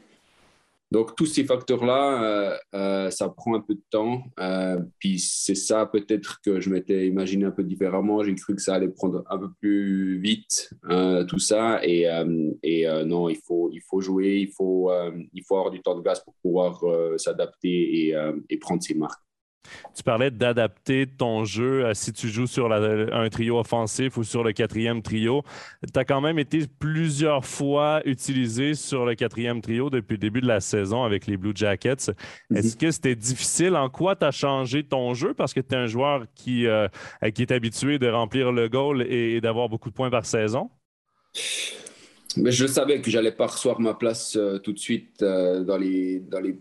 Donc, 0.92 1.16
tous 1.16 1.26
ces 1.26 1.44
facteurs-là, 1.44 2.24
euh, 2.24 2.58
euh, 2.76 3.10
ça 3.10 3.28
prend 3.28 3.56
un 3.56 3.60
peu 3.60 3.74
de 3.74 3.82
temps. 3.90 4.24
Puis 5.00 5.20
c'est 5.20 5.56
ça 5.56 5.86
peut-être 5.86 6.40
que 6.42 6.60
je 6.60 6.70
m'étais 6.70 7.08
imaginé 7.08 7.46
un 7.46 7.52
peu 7.52 7.64
différemment. 7.64 8.24
J'ai 8.24 8.36
cru 8.36 8.56
que 8.56 8.62
ça 8.62 8.76
allait 8.76 8.90
prendre 8.90 9.24
un 9.30 9.38
peu 9.38 9.50
plus 9.60 10.20
vite, 10.20 10.70
tout 11.28 11.40
ça. 11.40 11.80
Et, 11.84 12.08
non, 13.06 13.30
il 13.30 13.38
faut, 13.46 13.72
jouer, 14.00 14.38
il 14.48 14.52
faut, 14.52 14.90
avoir 14.90 15.72
du 15.72 15.82
temps 15.82 15.96
de 15.96 16.02
glace 16.02 16.22
pour 16.22 16.36
pouvoir 16.42 16.82
s'adapter 17.18 18.14
et 18.50 18.58
prendre 18.58 18.82
ses 18.82 18.94
marques. 18.94 19.26
Tu 19.96 20.04
parlais 20.04 20.32
d'adapter 20.32 21.08
ton 21.08 21.46
jeu 21.46 21.94
si 21.94 22.14
tu 22.14 22.30
joues 22.30 22.48
sur 22.48 22.72
un 22.72 23.30
trio 23.30 23.60
offensif 23.60 24.18
ou 24.18 24.24
sur 24.24 24.44
le 24.44 24.52
quatrième 24.52 25.02
trio. 25.02 25.44
Tu 25.94 26.00
as 26.00 26.06
quand 26.06 26.22
même 26.22 26.40
été 26.40 26.66
plusieurs 26.80 27.46
fois 27.46 28.02
utilisé 28.06 28.74
sur 28.74 29.06
le 29.06 29.16
quatrième 29.16 29.62
trio 29.62 29.90
depuis 29.90 30.14
le 30.14 30.20
début 30.20 30.42
de 30.42 30.48
la 30.48 30.60
saison 30.60 31.04
avec 31.04 31.28
les 31.28 31.38
Blue 31.38 31.54
Jackets. 31.56 32.12
Mhm. 32.50 32.58
Est-ce 32.58 32.78
que 32.78 32.92
c'était 32.92 33.16
difficile? 33.16 33.76
En 33.76 33.90
quoi 33.90 34.16
tu 34.16 34.26
as 34.26 34.32
changé 34.32 34.84
ton 34.84 35.14
jeu? 35.14 35.34
Parce 35.34 35.54
que 35.54 35.60
tu 35.60 35.74
es 35.74 35.78
un 35.78 35.88
joueur 35.88 36.26
qui, 36.36 36.68
euh, 36.68 36.88
qui 37.34 37.42
est 37.42 37.52
habitué 37.52 38.00
de 38.00 38.08
remplir 38.08 38.52
le 38.52 38.68
goal 38.70 39.02
et, 39.04 39.42
d'avoir 39.42 39.70
beaucoup 39.70 39.90
de 39.90 39.96
points 39.96 40.10
par 40.10 40.26
saison? 40.26 40.70
Mais 42.38 42.52
je 42.52 42.66
savais 42.68 43.02
que 43.02 43.10
j'allais 43.10 43.32
pas 43.32 43.48
recevoir 43.48 43.80
ma 43.80 43.94
place 43.94 44.36
euh, 44.36 44.58
tout 44.60 44.74
de 44.74 44.80
suite 44.80 45.22
euh, 45.22 45.64
dans, 45.64 45.78
les, 45.78 46.20
dans 46.20 46.42
les 46.42 46.58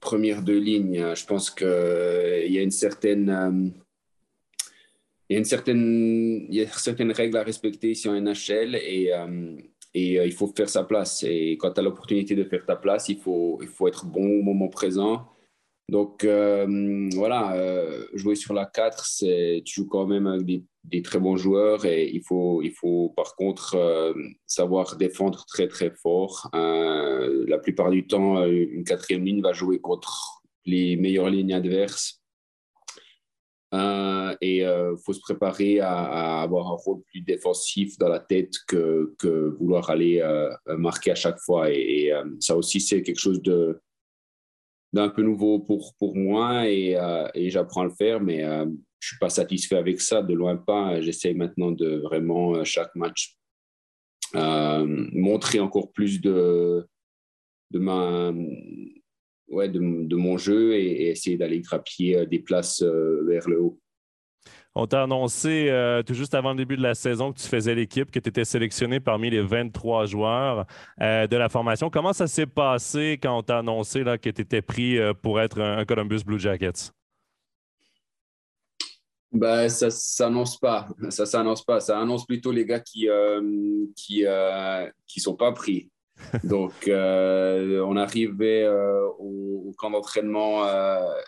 premières 0.00 0.42
deux 0.42 0.58
lignes. 0.58 1.14
Je 1.14 1.26
pense 1.26 1.50
qu'il 1.50 1.66
euh, 1.66 2.44
y 2.46 2.58
a 2.58 2.62
une 2.62 2.70
certaine. 2.70 3.30
Euh, 3.30 3.68
il 5.28 5.34
y 5.34 5.36
a 5.36 5.38
une 5.38 5.44
certaine, 5.44 6.46
il 6.48 6.54
y 6.54 6.62
a 6.62 6.68
certaines 6.68 7.12
règles 7.12 7.36
à 7.36 7.42
respecter 7.42 7.90
ici 7.90 8.08
en 8.08 8.18
NHL 8.18 8.76
et, 8.76 9.12
euh, 9.12 9.56
et 9.92 10.14
il 10.24 10.32
faut 10.32 10.50
faire 10.56 10.70
sa 10.70 10.84
place. 10.84 11.22
Et 11.22 11.58
quand 11.60 11.72
tu 11.72 11.80
as 11.80 11.82
l'opportunité 11.82 12.34
de 12.34 12.44
faire 12.44 12.64
ta 12.64 12.76
place, 12.76 13.10
il 13.10 13.18
faut, 13.18 13.58
il 13.60 13.68
faut 13.68 13.88
être 13.88 14.06
bon 14.06 14.40
au 14.40 14.42
moment 14.42 14.68
présent. 14.68 15.28
Donc 15.90 16.24
voilà, 16.24 18.04
jouer 18.14 18.36
sur 18.36 18.54
la 18.54 18.64
4, 18.64 19.62
tu 19.64 19.74
joues 19.74 19.86
quand 19.86 20.06
même 20.06 20.26
avec 20.26 20.46
des 20.46 20.64
des 20.88 21.02
très 21.02 21.18
bons 21.18 21.36
joueurs 21.36 21.84
et 21.84 22.08
il 22.08 22.22
faut, 22.22 22.62
il 22.62 22.72
faut 22.72 23.12
par 23.16 23.36
contre 23.36 23.74
euh, 23.74 24.14
savoir 24.46 24.96
défendre 24.96 25.44
très 25.46 25.68
très 25.68 25.90
fort. 25.90 26.50
Euh, 26.54 27.44
la 27.46 27.58
plupart 27.58 27.90
du 27.90 28.06
temps, 28.06 28.38
euh, 28.38 28.48
une 28.48 28.84
quatrième 28.84 29.24
ligne 29.24 29.42
va 29.42 29.52
jouer 29.52 29.80
contre 29.80 30.42
les 30.64 30.96
meilleures 30.96 31.30
lignes 31.30 31.52
adverses. 31.52 32.22
et 34.40 34.58
il 34.60 34.96
faut 35.04 35.12
se 35.12 35.20
préparer 35.20 35.80
à, 35.80 36.40
avoir 36.42 36.68
un 36.68 36.76
rôle 36.76 37.02
plus 37.10 37.20
défensif 37.20 37.98
dans 37.98 38.08
la 38.08 38.20
tête 38.20 38.54
que, 38.66 39.14
que 39.18 39.56
vouloir 39.58 39.90
aller 39.90 40.22
marquer 40.66 41.10
à 41.12 41.14
chaque 41.14 41.38
fois. 41.38 41.70
Et, 41.70 42.10
ça 42.40 42.56
aussi, 42.56 42.80
c'est 42.80 43.02
quelque 43.02 43.20
chose 43.20 43.42
de 43.42 43.80
d'un 44.94 45.10
peu 45.10 45.20
nouveau 45.20 45.58
pour, 45.58 45.94
pour 45.98 46.16
moi 46.16 46.66
et, 46.66 46.96
j'apprends 47.50 47.82
à 47.82 47.84
le 47.84 47.90
faire, 47.90 48.20
mais 48.20 48.42
je 49.00 49.08
suis 49.08 49.18
pas 49.18 49.30
satisfait 49.30 49.76
avec 49.76 50.00
ça, 50.00 50.22
de 50.22 50.34
loin 50.34 50.56
pas. 50.56 51.00
J'essaie 51.00 51.34
maintenant 51.34 51.70
de 51.70 51.96
vraiment 51.96 52.56
euh, 52.56 52.64
chaque 52.64 52.94
match 52.94 53.36
euh, 54.34 54.84
montrer 55.12 55.60
encore 55.60 55.92
plus 55.92 56.20
de, 56.20 56.86
de, 57.70 57.78
ma, 57.78 58.32
ouais, 59.48 59.68
de, 59.68 60.16
mon 60.16 60.36
jeu 60.36 60.74
et, 60.74 61.10
essayer 61.10 61.36
d'aller 61.36 61.60
grappiller 61.60 62.18
euh, 62.18 62.26
des 62.26 62.40
places 62.40 62.82
vers 62.82 63.48
le 63.48 63.60
haut. 63.60 63.78
On 64.74 64.86
t'a 64.86 65.02
annoncé 65.02 65.72
tout 66.06 66.14
juste 66.14 66.34
avant 66.34 66.50
le 66.50 66.56
début 66.56 66.76
de 66.76 66.82
la 66.82 66.94
saison 66.94 67.32
que 67.32 67.40
tu 67.40 67.48
faisais 67.48 67.74
l'équipe, 67.74 68.12
que 68.12 68.20
tu 68.20 68.28
étais 68.28 68.44
sélectionné 68.44 69.00
parmi 69.00 69.28
les 69.28 69.40
23 69.40 70.06
joueurs 70.06 70.66
de 71.00 71.36
la 71.36 71.48
formation. 71.48 71.90
Comment 71.90 72.12
ça 72.12 72.28
s'est 72.28 72.46
passé 72.46 73.18
quand 73.20 73.38
on 73.38 73.42
t'a 73.42 73.58
annoncé 73.58 74.04
là, 74.04 74.18
que 74.18 74.30
tu 74.30 74.40
étais 74.40 74.62
pris 74.62 74.96
pour 75.20 75.40
être 75.40 75.60
un 75.60 75.84
Columbus 75.84 76.20
Blue 76.24 76.38
Jackets? 76.38 76.92
Bah, 79.32 79.68
ça 79.68 79.90
s'annonce 79.90 80.58
pas. 80.58 80.88
Ça 81.10 81.26
s'annonce 81.26 81.64
pas. 81.64 81.80
Ça 81.80 81.98
annonce 81.98 82.26
plutôt 82.26 82.50
les 82.50 82.64
gars 82.64 82.80
qui 82.80 83.08
euh, 83.08 83.86
qui 83.94 84.24
euh, 84.24 84.88
qui 85.06 85.20
sont 85.20 85.36
pas 85.36 85.52
pris. 85.52 85.90
Donc, 86.44 86.88
euh, 86.88 87.80
on 87.86 87.96
arrivait 87.96 88.66
au, 89.18 89.72
camp 89.76 89.90
d'entraînement 89.90 90.64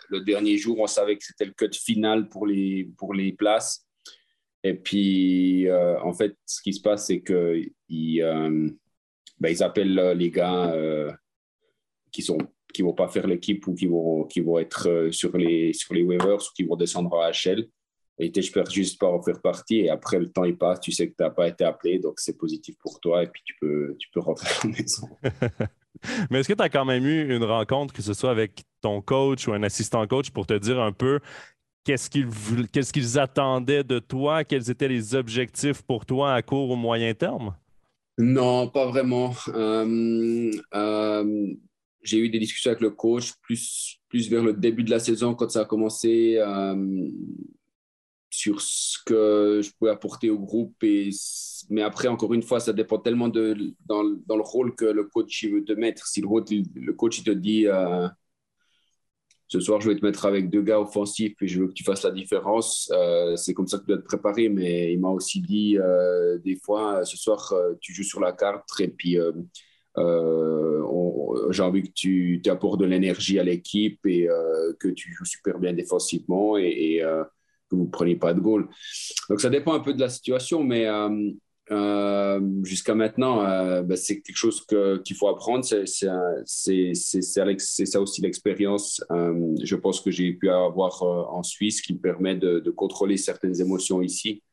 le 0.09 0.19
dernier 0.21 0.57
jour. 0.57 0.79
On 0.79 0.87
savait 0.87 1.15
que 1.15 1.23
c'était 1.23 1.45
le 1.45 1.53
cut 1.53 1.73
final 1.73 2.27
pour 2.27 2.45
les 2.45 2.89
pour 2.97 3.13
les 3.13 3.31
places. 3.31 3.85
Et 4.63 4.73
puis, 4.73 5.67
en 5.71 6.11
fait, 6.13 6.35
ce 6.45 6.61
qui 6.61 6.73
se 6.73 6.81
passe, 6.81 7.07
c'est 7.07 7.21
que 7.21 7.61
ils, 7.87 8.21
bah, 9.39 9.49
ils 9.49 9.63
appellent 9.63 10.11
les 10.17 10.29
gars 10.29 10.75
qui 12.11 12.21
sont 12.21 12.39
qui 12.73 12.81
vont 12.81 12.93
pas 12.93 13.07
faire 13.07 13.27
l'équipe 13.27 13.65
ou 13.67 13.73
qui 13.73 13.85
vont 13.85 14.25
qui 14.25 14.41
vont 14.41 14.59
être 14.59 15.09
sur 15.11 15.37
les 15.37 15.71
sur 15.71 15.93
les 15.93 16.03
waivers 16.03 16.41
ou 16.41 16.53
qui 16.53 16.63
vont 16.63 16.75
descendre 16.75 17.17
à 17.21 17.31
HL 17.31 17.69
et 18.21 18.31
j'espère 18.33 18.69
juste 18.69 18.99
pas 18.99 19.07
en 19.07 19.21
faire 19.21 19.41
partie. 19.41 19.79
Et 19.79 19.89
après, 19.89 20.19
le 20.19 20.29
temps 20.29 20.43
il 20.43 20.55
passe, 20.55 20.79
tu 20.79 20.91
sais 20.91 21.09
que 21.09 21.15
tu 21.15 21.23
n'as 21.23 21.31
pas 21.31 21.47
été 21.47 21.63
appelé, 21.63 21.99
donc 21.99 22.19
c'est 22.19 22.37
positif 22.37 22.75
pour 22.77 22.99
toi 22.99 23.23
et 23.23 23.27
puis 23.27 23.41
tu 23.43 23.55
peux, 23.59 23.95
tu 23.97 24.09
peux 24.13 24.19
rentrer 24.19 24.47
à 24.47 24.67
la 24.67 24.69
maison. 24.71 25.09
Mais 26.29 26.39
est-ce 26.39 26.47
que 26.47 26.53
tu 26.53 26.63
as 26.63 26.69
quand 26.69 26.85
même 26.85 27.05
eu 27.05 27.35
une 27.35 27.43
rencontre, 27.43 27.93
que 27.93 28.01
ce 28.01 28.13
soit 28.13 28.31
avec 28.31 28.63
ton 28.81 29.01
coach 29.01 29.47
ou 29.47 29.53
un 29.53 29.63
assistant 29.63 30.05
coach, 30.07 30.29
pour 30.29 30.45
te 30.47 30.53
dire 30.53 30.79
un 30.79 30.91
peu 30.91 31.19
qu'est-ce 31.83 32.09
qu'ils 32.09 32.29
qu'est-ce 32.71 32.93
qu'ils 32.93 33.19
attendaient 33.19 33.83
de 33.83 33.99
toi, 33.99 34.43
quels 34.43 34.69
étaient 34.69 34.87
les 34.87 35.15
objectifs 35.15 35.81
pour 35.81 36.05
toi 36.05 36.33
à 36.33 36.41
court 36.41 36.69
ou 36.69 36.75
moyen 36.75 37.13
terme? 37.13 37.55
Non, 38.17 38.67
pas 38.67 38.85
vraiment. 38.85 39.33
Euh, 39.49 40.51
euh, 40.73 41.53
j'ai 42.03 42.17
eu 42.17 42.29
des 42.29 42.39
discussions 42.39 42.71
avec 42.71 42.81
le 42.81 42.91
coach 42.91 43.33
plus, 43.41 43.99
plus 44.09 44.29
vers 44.29 44.43
le 44.43 44.53
début 44.53 44.83
de 44.83 44.91
la 44.91 44.99
saison 44.99 45.33
quand 45.33 45.49
ça 45.49 45.61
a 45.61 45.65
commencé. 45.65 46.35
Euh, 46.37 47.09
sur 48.31 48.61
ce 48.61 48.97
que 49.05 49.61
je 49.61 49.69
pouvais 49.77 49.91
apporter 49.91 50.29
au 50.29 50.39
groupe. 50.39 50.81
Et, 50.83 51.09
mais 51.69 51.83
après, 51.83 52.07
encore 52.07 52.33
une 52.33 52.41
fois, 52.41 52.59
ça 52.59 52.73
dépend 52.73 52.97
tellement 52.97 53.27
de, 53.27 53.75
dans, 53.85 54.03
dans 54.25 54.37
le 54.37 54.41
rôle 54.41 54.73
que 54.75 54.85
le 54.85 55.03
coach 55.03 55.43
il 55.43 55.53
veut 55.53 55.63
te 55.63 55.73
mettre. 55.73 56.07
Si 56.07 56.21
le, 56.21 56.27
le 56.27 56.93
coach 56.93 57.19
il 57.19 57.23
te 57.25 57.31
dit 57.31 57.67
euh, 57.67 58.07
ce 59.47 59.59
soir, 59.59 59.81
je 59.81 59.89
vais 59.89 59.99
te 59.99 60.05
mettre 60.05 60.25
avec 60.25 60.49
deux 60.49 60.61
gars 60.61 60.79
offensifs 60.79 61.35
et 61.41 61.47
je 61.47 61.59
veux 61.59 61.67
que 61.67 61.73
tu 61.73 61.83
fasses 61.83 62.03
la 62.03 62.11
différence, 62.11 62.89
euh, 62.93 63.35
c'est 63.35 63.53
comme 63.53 63.67
ça 63.67 63.77
que 63.77 63.83
tu 63.83 63.89
dois 63.89 63.97
te 63.97 64.05
préparer. 64.05 64.47
Mais 64.47 64.93
il 64.93 64.99
m'a 65.01 65.09
aussi 65.09 65.41
dit 65.41 65.77
euh, 65.77 66.39
des 66.39 66.55
fois, 66.55 67.03
ce 67.03 67.17
soir, 67.17 67.53
tu 67.81 67.93
joues 67.93 68.03
sur 68.03 68.21
la 68.21 68.31
carte 68.31 68.69
et 68.79 68.87
puis. 68.87 69.17
j'ai 71.49 71.63
envie 71.63 71.83
que 71.83 71.91
tu, 71.93 72.41
apportes 72.47 72.79
de 72.79 72.85
l'énergie 72.85 73.39
à 73.39 73.43
l'équipe 73.43 73.99
et 74.05 74.29
que 74.79 74.87
tu 74.87 75.13
joues 75.13 75.25
super 75.25 75.59
bien 75.59 75.73
défensivement 75.73 76.57
et 76.57 77.03
que 77.71 77.75
vous 77.75 77.85
ne 77.85 77.89
preniez 77.89 78.15
pas 78.15 78.33
de 78.33 78.39
goal. 78.39 78.67
Donc 79.29 79.41
ça 79.41 79.49
dépend 79.49 79.73
un 79.73 79.79
peu 79.79 79.93
de 79.93 79.99
la 79.99 80.09
situation, 80.09 80.63
mais 80.63 80.85
euh, 80.85 81.31
euh, 81.71 82.39
jusqu'à 82.63 82.93
maintenant, 82.93 83.43
euh, 83.45 83.81
ben, 83.81 83.95
c'est 83.95 84.21
quelque 84.21 84.35
chose 84.35 84.65
qu'il 85.03 85.15
faut 85.15 85.29
apprendre. 85.29 85.63
C'est 85.63 85.85
ça 85.85 86.21
aussi 88.01 88.21
l'expérience, 88.21 89.03
je 89.09 89.75
pense, 89.75 90.01
que 90.01 90.11
j'ai 90.11 90.33
pu 90.33 90.49
avoir 90.49 91.01
en 91.01 91.43
Suisse 91.43 91.81
qui 91.81 91.93
me 91.93 91.99
permet 91.99 92.35
de, 92.35 92.69
contrôler 92.71 93.17
certaines 93.17 93.59
émotions 93.59 94.01
ici 94.01 94.43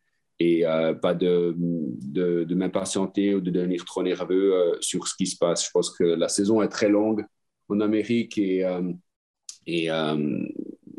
et 0.40 0.62
pas 1.02 1.14
de, 1.14 1.56
de, 1.58 2.44
de 2.44 2.54
m'impatienter 2.54 3.34
ou 3.34 3.40
de 3.40 3.50
devenir 3.50 3.84
trop 3.84 4.04
nerveux 4.04 4.78
sur 4.80 5.08
ce 5.08 5.16
qui 5.16 5.26
se 5.26 5.36
passe. 5.36 5.66
Je 5.66 5.70
pense 5.72 5.90
que 5.90 6.04
la 6.04 6.28
saison 6.28 6.62
est 6.62 6.68
très 6.68 6.88
longue 6.88 7.24
en 7.68 7.80
Amérique 7.80 8.38
et, 8.38 8.64
et 9.66 9.90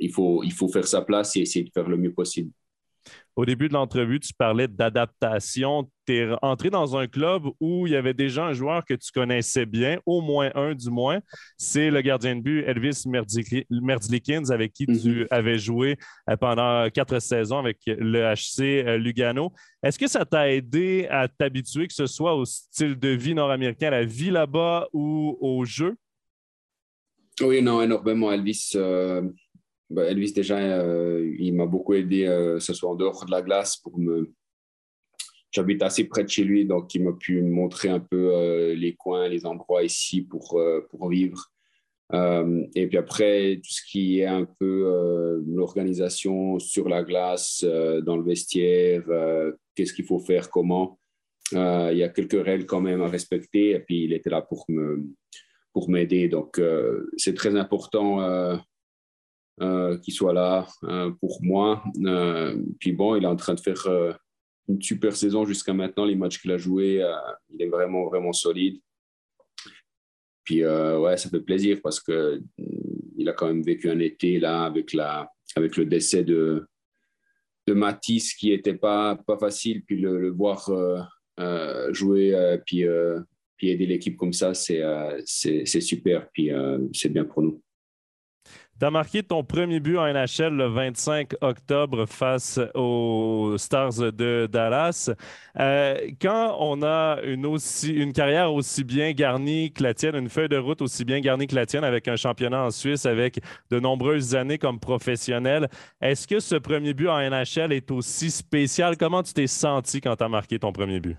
il 0.01 0.11
faut, 0.11 0.43
il 0.43 0.53
faut 0.53 0.67
faire 0.67 0.87
sa 0.87 1.01
place 1.01 1.35
et 1.35 1.41
essayer 1.41 1.65
de 1.65 1.71
faire 1.73 1.87
le 1.87 1.97
mieux 1.97 2.13
possible. 2.13 2.51
Au 3.35 3.45
début 3.45 3.69
de 3.69 3.73
l'entrevue, 3.73 4.19
tu 4.19 4.33
parlais 4.33 4.67
d'adaptation. 4.67 5.89
Tu 6.05 6.17
es 6.17 6.29
entré 6.41 6.69
dans 6.69 6.97
un 6.97 7.07
club 7.07 7.43
où 7.61 7.87
il 7.87 7.93
y 7.93 7.95
avait 7.95 8.13
déjà 8.13 8.45
un 8.45 8.53
joueur 8.53 8.83
que 8.83 8.93
tu 8.93 9.11
connaissais 9.13 9.65
bien, 9.65 9.99
au 10.05 10.19
moins 10.19 10.51
un 10.55 10.75
du 10.75 10.89
moins. 10.89 11.19
C'est 11.57 11.89
le 11.89 12.01
gardien 12.01 12.35
de 12.35 12.41
but 12.41 12.63
Elvis 12.67 13.05
Merdlikins, 13.69 14.49
avec 14.49 14.73
qui 14.73 14.85
tu 14.87 14.91
mm-hmm. 14.91 15.27
avais 15.31 15.57
joué 15.57 15.97
euh, 16.29 16.35
pendant 16.35 16.89
quatre 16.89 17.19
saisons 17.19 17.59
avec 17.59 17.77
le 17.87 18.33
HC 18.33 18.85
euh, 18.85 18.97
Lugano. 18.97 19.53
Est-ce 19.81 19.97
que 19.97 20.07
ça 20.07 20.25
t'a 20.25 20.51
aidé 20.51 21.07
à 21.09 21.29
t'habituer, 21.29 21.87
que 21.87 21.93
ce 21.93 22.07
soit 22.07 22.35
au 22.35 22.43
style 22.43 22.99
de 22.99 23.09
vie 23.09 23.35
nord-américain, 23.35 23.87
à 23.87 23.91
la 23.91 24.05
vie 24.05 24.31
là-bas 24.31 24.87
ou 24.91 25.37
au 25.39 25.63
jeu? 25.63 25.95
Oui, 27.41 27.61
non, 27.61 27.81
énormément. 27.81 28.33
Elvis, 28.33 28.71
euh, 28.75 29.21
bah, 29.89 30.05
Elvis, 30.05 30.33
déjà, 30.33 30.57
euh, 30.57 31.33
il 31.39 31.53
m'a 31.55 31.65
beaucoup 31.65 31.95
aidé, 31.95 32.25
euh, 32.25 32.59
ce 32.59 32.73
soit 32.73 32.89
en 32.91 32.95
dehors 32.95 33.25
de 33.25 33.31
la 33.31 33.41
glace, 33.41 33.77
pour 33.77 33.97
me. 33.97 34.31
J'habite 35.51 35.81
assez 35.81 36.03
près 36.03 36.23
de 36.23 36.29
chez 36.29 36.43
lui, 36.43 36.65
donc 36.65 36.93
il 36.93 37.03
m'a 37.03 37.13
pu 37.13 37.41
montrer 37.41 37.89
un 37.89 37.99
peu 37.99 38.31
euh, 38.35 38.75
les 38.75 38.93
coins, 38.93 39.27
les 39.27 39.47
endroits 39.47 39.83
ici 39.83 40.21
pour, 40.21 40.61
pour 40.91 41.09
vivre. 41.09 41.51
et 42.13 42.87
puis 42.87 42.97
après, 42.97 43.55
tout 43.63 43.71
ce 43.71 43.81
qui 43.89 44.19
est 44.19 44.27
un 44.27 44.45
peu 44.59 45.41
l'organisation 45.47 46.59
sur 46.59 46.87
la 46.87 47.03
glace, 47.03 47.63
dans 47.63 48.15
le 48.15 48.23
vestiaire, 48.23 49.03
qu'est-ce 49.73 49.93
qu'il 49.93 50.05
faut 50.05 50.19
faire, 50.19 50.51
comment. 50.51 50.99
il 51.51 51.97
y 51.97 52.03
a 52.03 52.09
quelques 52.09 52.45
règles 52.45 52.67
quand 52.67 52.81
même 52.81 53.01
à 53.01 53.07
respecter, 53.07 53.71
et 53.71 53.79
puis 53.79 54.03
il 54.03 54.13
était 54.13 54.29
là 54.29 54.43
pour 54.43 54.65
me 54.69 55.03
pour 55.73 55.89
m'aider. 55.89 56.27
Donc, 56.29 56.61
c'est 57.17 57.33
très 57.35 57.55
important 57.55 58.59
qu'il 60.01 60.13
soit 60.13 60.33
là 60.33 60.67
pour 61.19 61.39
moi. 61.43 61.83
puis 62.79 62.91
bon, 62.91 63.15
il 63.15 63.23
est 63.23 63.27
en 63.27 63.35
train 63.35 63.53
de 63.53 63.59
faire 63.59 63.87
une 64.67 64.81
super 64.81 65.15
saison 65.15 65.45
jusqu'à 65.45 65.73
maintenant. 65.73 66.05
Les 66.05 66.15
matchs 66.15 66.41
qu'il 66.41 66.51
a 66.51 66.57
joués, 66.57 67.05
il 67.53 67.61
est 67.61 67.69
vraiment, 67.69 68.05
vraiment 68.05 68.33
solide. 68.33 68.79
Puis 70.43 70.65
ouais, 70.65 71.17
ça 71.17 71.29
fait 71.29 71.41
plaisir 71.41 71.79
parce 71.83 71.99
que 71.99 72.41
il 73.19 73.27
a 73.27 73.33
quand 73.33 73.47
même 73.47 73.61
vécu 73.61 73.89
un 73.89 73.99
été 73.99 74.39
là 74.39 74.63
avec, 74.63 74.93
la, 74.93 75.29
avec 75.55 75.75
le 75.75 75.85
décès 75.85 76.23
de, 76.23 76.65
de 77.67 77.73
Matisse 77.73 78.33
qui 78.33 78.49
n'était 78.49 78.75
pas, 78.75 79.15
pas 79.15 79.37
facile. 79.37 79.83
Puis 79.83 79.99
le, 79.99 80.29
voir 80.29 80.69
euh, 80.69 81.01
euh, 81.39 81.93
jouer, 81.93 82.33
euh, 82.33 82.57
puis, 82.65 82.85
puis 83.57 83.69
aider 83.69 83.85
l'équipe 83.85 84.17
comme 84.17 84.33
ça, 84.33 84.53
c'est 84.53 85.81
super. 85.81 86.29
Puis 86.31 86.49
c'est 86.93 87.09
bien 87.09 87.25
pour 87.25 87.43
nous. 87.43 87.61
Tu 88.79 88.85
as 88.85 88.91
marqué 88.91 89.23
ton 89.23 89.43
premier 89.43 89.81
but 89.81 89.97
en 89.97 90.05
NHL 90.05 90.53
le 90.53 90.67
25 90.67 91.33
octobre 91.41 92.05
face 92.05 92.61
aux 92.75 93.55
Stars 93.57 94.13
de 94.13 94.47
Dallas. 94.49 95.11
Euh, 95.59 95.97
quand 96.21 96.55
on 96.59 96.81
a 96.81 97.19
une, 97.23 97.45
aussi, 97.45 97.91
une 97.91 98.13
carrière 98.13 98.53
aussi 98.53 98.85
bien 98.85 99.11
garnie 99.11 99.73
que 99.73 99.83
la 99.83 99.93
tienne, 99.93 100.15
une 100.15 100.29
feuille 100.29 100.47
de 100.47 100.55
route 100.55 100.81
aussi 100.81 101.03
bien 101.03 101.19
garnie 101.19 101.47
que 101.47 101.55
la 101.55 101.65
tienne 101.65 101.83
avec 101.83 102.07
un 102.07 102.15
championnat 102.15 102.63
en 102.63 102.71
Suisse, 102.71 103.05
avec 103.05 103.41
de 103.69 103.81
nombreuses 103.81 104.33
années 104.33 104.57
comme 104.57 104.79
professionnel, 104.79 105.67
est-ce 105.99 106.25
que 106.25 106.39
ce 106.39 106.55
premier 106.55 106.93
but 106.93 107.09
en 107.09 107.19
NHL 107.19 107.73
est 107.73 107.91
aussi 107.91 108.31
spécial? 108.31 108.95
Comment 108.95 109.23
tu 109.23 109.33
t'es 109.33 109.47
senti 109.47 109.99
quand 109.99 110.15
tu 110.15 110.23
as 110.23 110.29
marqué 110.29 110.57
ton 110.57 110.71
premier 110.71 111.01
but? 111.01 111.17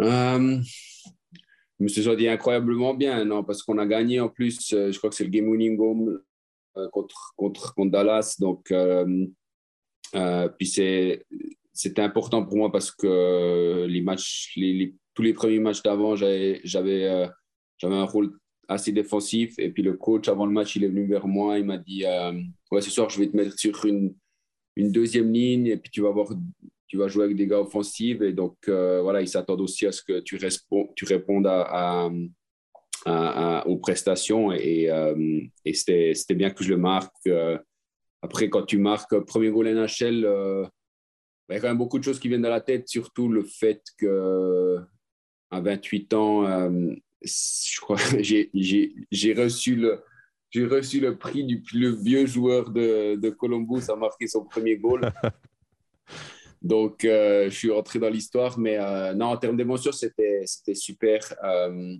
Euh, 0.00 0.60
me 1.84 1.88
suis 1.88 2.16
dit 2.16 2.28
incroyablement 2.28 2.94
bien, 2.94 3.24
non, 3.24 3.44
parce 3.44 3.62
qu'on 3.62 3.78
a 3.78 3.86
gagné 3.86 4.20
en 4.20 4.28
plus, 4.28 4.72
euh, 4.72 4.90
je 4.92 4.98
crois 4.98 5.10
que 5.10 5.16
c'est 5.16 5.24
le 5.24 5.30
game 5.30 5.48
winning 5.48 5.76
goal 5.76 6.22
euh, 6.76 6.88
contre, 6.90 7.32
contre, 7.36 7.74
contre, 7.74 7.90
Dallas. 7.90 8.36
Donc, 8.38 8.70
euh, 8.70 9.26
puis 10.58 10.66
c'était 10.66 12.02
important 12.02 12.44
pour 12.44 12.56
moi 12.56 12.70
parce 12.70 12.90
que 12.90 13.86
les 13.88 14.00
matchs, 14.00 14.58
tous 15.14 15.22
les 15.22 15.34
premiers 15.34 15.58
matchs 15.58 15.82
d'avant, 15.82 16.16
j'avais, 16.16 16.60
j'avais, 16.64 17.28
j'avais 17.78 17.96
un 17.96 18.04
rôle 18.04 18.38
assez 18.68 18.92
défensif. 18.92 19.58
Et 19.58 19.70
puis 19.70 19.82
le 19.82 19.94
coach, 19.94 20.28
avant 20.28 20.46
le 20.46 20.52
match, 20.52 20.76
il 20.76 20.84
est 20.84 20.88
venu 20.88 21.06
vers 21.06 21.26
moi, 21.26 21.58
il 21.58 21.64
m'a 21.64 21.78
dit 21.78 22.04
Ouais, 22.70 22.80
ce 22.80 22.90
soir, 22.90 23.10
je 23.10 23.18
vais 23.18 23.28
te 23.28 23.36
mettre 23.36 23.58
sur 23.58 23.84
une, 23.84 24.14
une 24.76 24.92
deuxième 24.92 25.32
ligne 25.32 25.66
et 25.66 25.76
puis 25.76 25.90
tu 25.90 26.00
vas 26.00 26.08
avoir 26.08 26.28
tu 26.86 26.96
vas 26.96 27.08
jouer 27.08 27.24
avec 27.24 27.36
des 27.36 27.46
gars 27.46 27.60
offensifs. 27.60 28.20
Et 28.20 28.32
donc, 28.32 28.56
euh, 28.68 29.00
voilà, 29.02 29.20
ils 29.20 29.28
s'attendent 29.28 29.60
aussi 29.60 29.86
à 29.86 29.92
ce 29.92 30.02
que 30.02 30.20
tu, 30.20 30.38
tu 30.96 31.04
répondes 31.04 31.46
à, 31.46 32.10
aux 33.66 33.76
prestations. 33.78 34.52
Et, 34.52 34.90
euh, 34.90 35.40
c'était 35.72 36.34
bien 36.34 36.50
que 36.50 36.64
je 36.64 36.70
le 36.70 36.76
marque. 36.76 37.14
Euh, 37.26 37.58
après, 38.22 38.48
quand 38.48 38.62
tu 38.62 38.78
marques 38.78 39.18
premier 39.20 39.50
goal 39.50 39.68
NHL, 39.68 40.26
il 41.48 41.54
y 41.54 41.56
a 41.56 41.60
quand 41.60 41.68
même 41.68 41.78
beaucoup 41.78 41.98
de 41.98 42.04
choses 42.04 42.18
qui 42.18 42.28
viennent 42.28 42.42
dans 42.42 42.48
la 42.48 42.62
tête, 42.62 42.88
surtout 42.88 43.28
le 43.28 43.44
fait 43.44 43.82
que 43.98 44.78
à 45.50 45.60
28 45.60 46.14
ans, 46.14 46.70
je 47.22 47.80
crois 47.80 47.98
j'ai 48.20 49.34
reçu 49.34 49.76
le 49.76 50.02
j'ai 50.50 50.66
reçu 50.66 51.00
le 51.00 51.18
prix 51.18 51.44
du 51.44 51.60
plus 51.60 52.00
vieux 52.00 52.26
joueur 52.26 52.70
de, 52.70 53.16
de 53.16 53.30
Columbus 53.30 53.90
à 53.90 53.96
marquer 53.96 54.28
son 54.28 54.44
premier 54.44 54.76
goal. 54.76 55.12
Donc, 56.64 57.04
euh, 57.04 57.50
je 57.50 57.54
suis 57.54 57.70
rentré 57.70 57.98
dans 57.98 58.08
l'histoire. 58.08 58.58
Mais 58.58 58.78
euh, 58.78 59.12
non, 59.12 59.26
en 59.26 59.36
termes 59.36 59.56
d'émotion, 59.56 59.92
c'était 59.92 60.44
super. 60.72 61.20
Euh, 61.44 61.94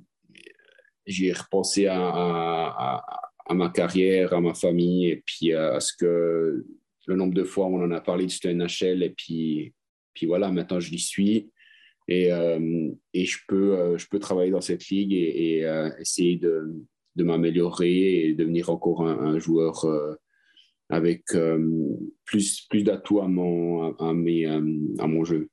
J'ai 1.06 1.32
repensé 1.32 1.86
à, 1.86 3.04
ma 3.50 3.68
carrière, 3.68 4.32
à 4.32 4.40
ma 4.40 4.54
famille, 4.54 5.08
et 5.08 5.22
puis 5.24 5.52
à 5.52 5.78
ce 5.80 5.92
que 5.94 6.64
le 7.06 7.14
nombre 7.14 7.34
de 7.34 7.44
fois 7.44 7.66
où 7.66 7.76
on 7.76 7.84
en 7.84 7.90
a 7.90 8.00
parlé 8.00 8.24
de 8.24 8.52
NHL. 8.52 9.02
Et 9.02 9.10
puis, 9.10 9.74
puis 10.14 10.26
voilà, 10.26 10.50
maintenant, 10.50 10.80
je 10.80 10.90
l'y 10.90 10.98
suis. 10.98 11.50
Et, 12.08 12.28
et 13.14 13.24
je, 13.24 13.38
peux, 13.46 13.96
je 13.98 14.06
peux 14.08 14.18
travailler 14.18 14.50
dans 14.50 14.60
cette 14.62 14.88
ligue 14.88 15.12
et, 15.12 15.60
essayer 15.98 16.36
de, 16.36 16.72
de 17.16 17.24
m'améliorer 17.24 18.28
et 18.28 18.34
devenir 18.34 18.70
encore 18.70 19.06
un 19.06 19.38
joueur 19.38 19.86
avec 20.90 21.22
euh, 21.34 21.58
plus, 22.24 22.66
plus 22.68 22.82
d'atouts 22.82 23.20
à 23.20 23.28
mon, 23.28 23.94
à, 23.94 24.12
euh, 24.12 24.94
à 24.98 25.06
mon 25.06 25.24
jeu. 25.24 25.48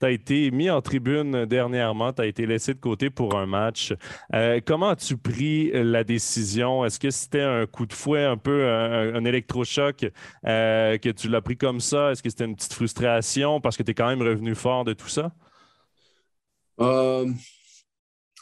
Tu 0.00 0.06
as 0.06 0.10
été 0.12 0.50
mis 0.50 0.70
en 0.70 0.80
tribune 0.80 1.44
dernièrement, 1.44 2.12
tu 2.12 2.22
as 2.22 2.26
été 2.26 2.46
laissé 2.46 2.72
de 2.72 2.78
côté 2.78 3.10
pour 3.10 3.36
un 3.36 3.44
match. 3.46 3.92
Euh, 4.32 4.60
comment 4.64 4.90
as-tu 4.90 5.18
pris 5.18 5.70
la 5.72 6.04
décision? 6.04 6.84
Est-ce 6.84 6.98
que 6.98 7.10
c'était 7.10 7.42
un 7.42 7.66
coup 7.66 7.84
de 7.84 7.92
fouet, 7.92 8.24
un 8.24 8.38
peu 8.38 8.66
un, 8.66 9.24
électrochoc, 9.24 10.06
que 10.44 11.10
tu 11.10 11.28
l'as 11.28 11.42
pris 11.42 11.58
comme 11.58 11.80
ça? 11.80 12.12
Est-ce 12.12 12.22
que 12.22 12.30
c'était 12.30 12.46
une 12.46 12.56
petite 12.56 12.72
frustration 12.72 13.60
parce 13.60 13.76
que 13.76 13.82
tu 13.82 13.90
es 13.90 13.94
quand 13.94 14.08
même 14.08 14.22
revenu 14.22 14.54
fort 14.54 14.84
de 14.84 14.94
tout 14.94 15.08
ça? 15.08 15.34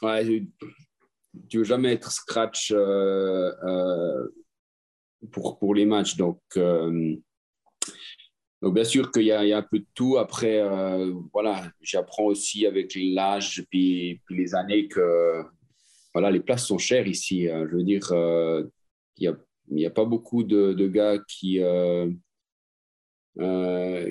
ouais, 0.03 0.47
tu 1.49 1.59
veux 1.59 1.65
jamais 1.65 1.95
être 1.95 2.13
scratch 2.13 2.73
pour, 5.31 5.59
pour 5.59 5.75
les 5.75 5.87
matchs. 5.87 6.17
Donc, 6.17 6.41
euh, 6.57 7.17
donc 8.63 8.75
bien 8.75 8.85
sûr 8.85 9.11
qu'il 9.11 9.23
y, 9.23 9.27
y, 9.27 9.33
a 9.33 9.59
un 9.59 9.63
peu 9.63 9.79
de 9.79 9.87
tout. 9.95 10.19
Après, 10.19 10.59
euh, 10.61 11.13
voilà, 11.33 11.71
j'apprends 11.81 12.25
aussi 12.25 12.67
avec 12.67 12.97
l'âge 12.97 13.65
puis, 13.71 14.21
les 14.31 14.55
années 14.55 14.89
que 14.89 15.43
voilà, 16.13 16.31
les 16.31 16.41
places 16.41 16.67
sont 16.67 16.79
chères 16.79 17.07
ici. 17.07 17.49
Hein. 17.49 17.67
Je 17.71 17.77
veux 17.77 17.85
dire, 17.85 18.11
euh, 18.13 18.65
il 19.19 19.37
n'y 19.71 19.85
a, 19.85 19.89
a, 19.89 19.93
pas 19.93 20.05
beaucoup 20.05 20.43
de, 20.43 20.73
de 20.73 20.89
gars 20.89 21.19
qui, 21.29 21.61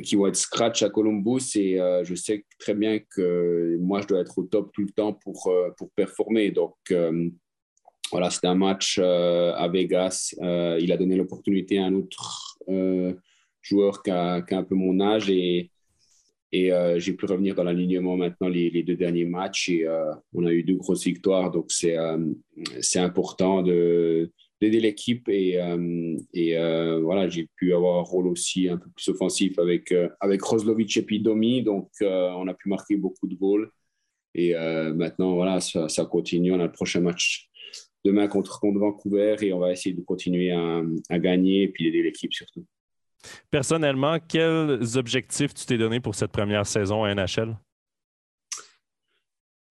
qui 0.04 0.16
vont 0.16 0.28
être 0.28 0.36
scratch 0.36 0.84
à 0.84 0.90
Columbus 0.90 1.56
et 1.56 1.78
je 2.04 2.16
sais 2.16 2.46
très 2.60 2.76
bien 2.76 3.00
que 3.00 3.76
moi, 3.80 4.02
je 4.02 4.08
dois 4.08 4.20
être 4.20 4.38
au 4.38 4.44
top 4.44 4.72
tout 4.74 4.84
le 4.84 4.92
temps 4.92 5.14
pour, 5.14 5.52
pour 5.78 5.90
performer. 5.92 6.52
Donc, 6.52 6.76
voilà, 8.12 8.30
c'était 8.30 8.48
un 8.48 8.56
match 8.56 9.00
euh, 9.02 9.54
à 9.56 9.68
Vegas. 9.68 10.36
Euh, 10.42 10.78
il 10.82 10.92
a 10.92 10.98
donné 10.98 11.16
l'opportunité 11.16 11.80
à 11.80 11.86
un 11.86 11.94
autre 11.94 12.58
euh, 12.70 13.14
joueur 13.62 14.04
qui 14.04 14.12
a, 14.12 14.44
un 14.50 14.64
peu 14.64 14.76
mon 14.76 15.00
âge 15.00 15.30
et, 15.30 15.72
j'ai 16.54 17.12
pu 17.12 17.26
revenir 17.26 17.54
dans 17.54 17.66
l'alignement 17.66 18.16
maintenant 18.16 18.48
les, 18.48 18.82
deux 18.82 18.96
derniers 18.96 19.26
matchs 19.26 19.68
et 19.68 19.86
on 20.34 20.46
a 20.46 20.54
eu 20.54 20.64
deux 20.64 20.78
grosses 20.78 21.04
victoires. 21.04 21.52
Donc 21.52 21.70
c'est 21.70 23.00
important 23.00 23.62
de 23.62 24.32
d'aider 24.62 24.80
l'équipe 24.80 25.28
et, 25.28 25.60
et 26.34 26.56
voilà, 27.02 27.28
j'ai 27.28 27.50
pu 27.58 27.74
avoir 27.74 28.00
un 28.00 28.04
rôle 28.04 28.28
aussi 28.28 28.70
un 28.70 28.78
peu 28.78 28.90
plus 28.90 29.10
offensif 29.10 29.60
avec, 29.60 29.94
avec 30.22 30.42
Roslovic 30.42 30.96
et 30.96 31.02
puis 31.02 31.20
Domi. 31.20 31.62
Donc 31.62 31.90
on 32.00 32.48
a 32.48 32.54
pu 32.54 32.70
marquer 32.70 32.96
beaucoup 32.96 33.28
de 33.28 33.36
goals. 33.36 33.70
Et 34.34 34.54
maintenant, 34.94 35.34
voilà, 35.36 35.60
ça 35.60 36.06
continue. 36.06 36.54
On 36.54 36.60
a 36.62 36.68
le 36.68 36.72
prochain 36.72 37.02
match 37.02 37.50
demain 38.06 38.28
contre, 38.28 38.60
contre 38.60 38.80
Vancouver 38.80 39.36
et 39.42 39.52
on 39.52 39.60
va 39.60 39.72
essayer 39.72 39.94
de 39.94 40.02
continuer 40.02 40.52
à, 40.52 40.82
à 41.10 41.20
gagner 41.20 41.64
et 41.64 41.68
puis 41.68 41.88
aider 41.88 42.04
l'équipe 42.04 42.34
surtout. 42.34 42.64
Personnellement, 43.50 44.20
quels 44.20 44.98
objectifs 44.98 45.54
tu 45.54 45.66
t'es 45.66 45.78
donné 45.78 46.00
pour 46.00 46.14
cette 46.14 46.32
première 46.32 46.68
saison 46.68 47.04
à 47.04 47.14
NHL? 47.14 47.58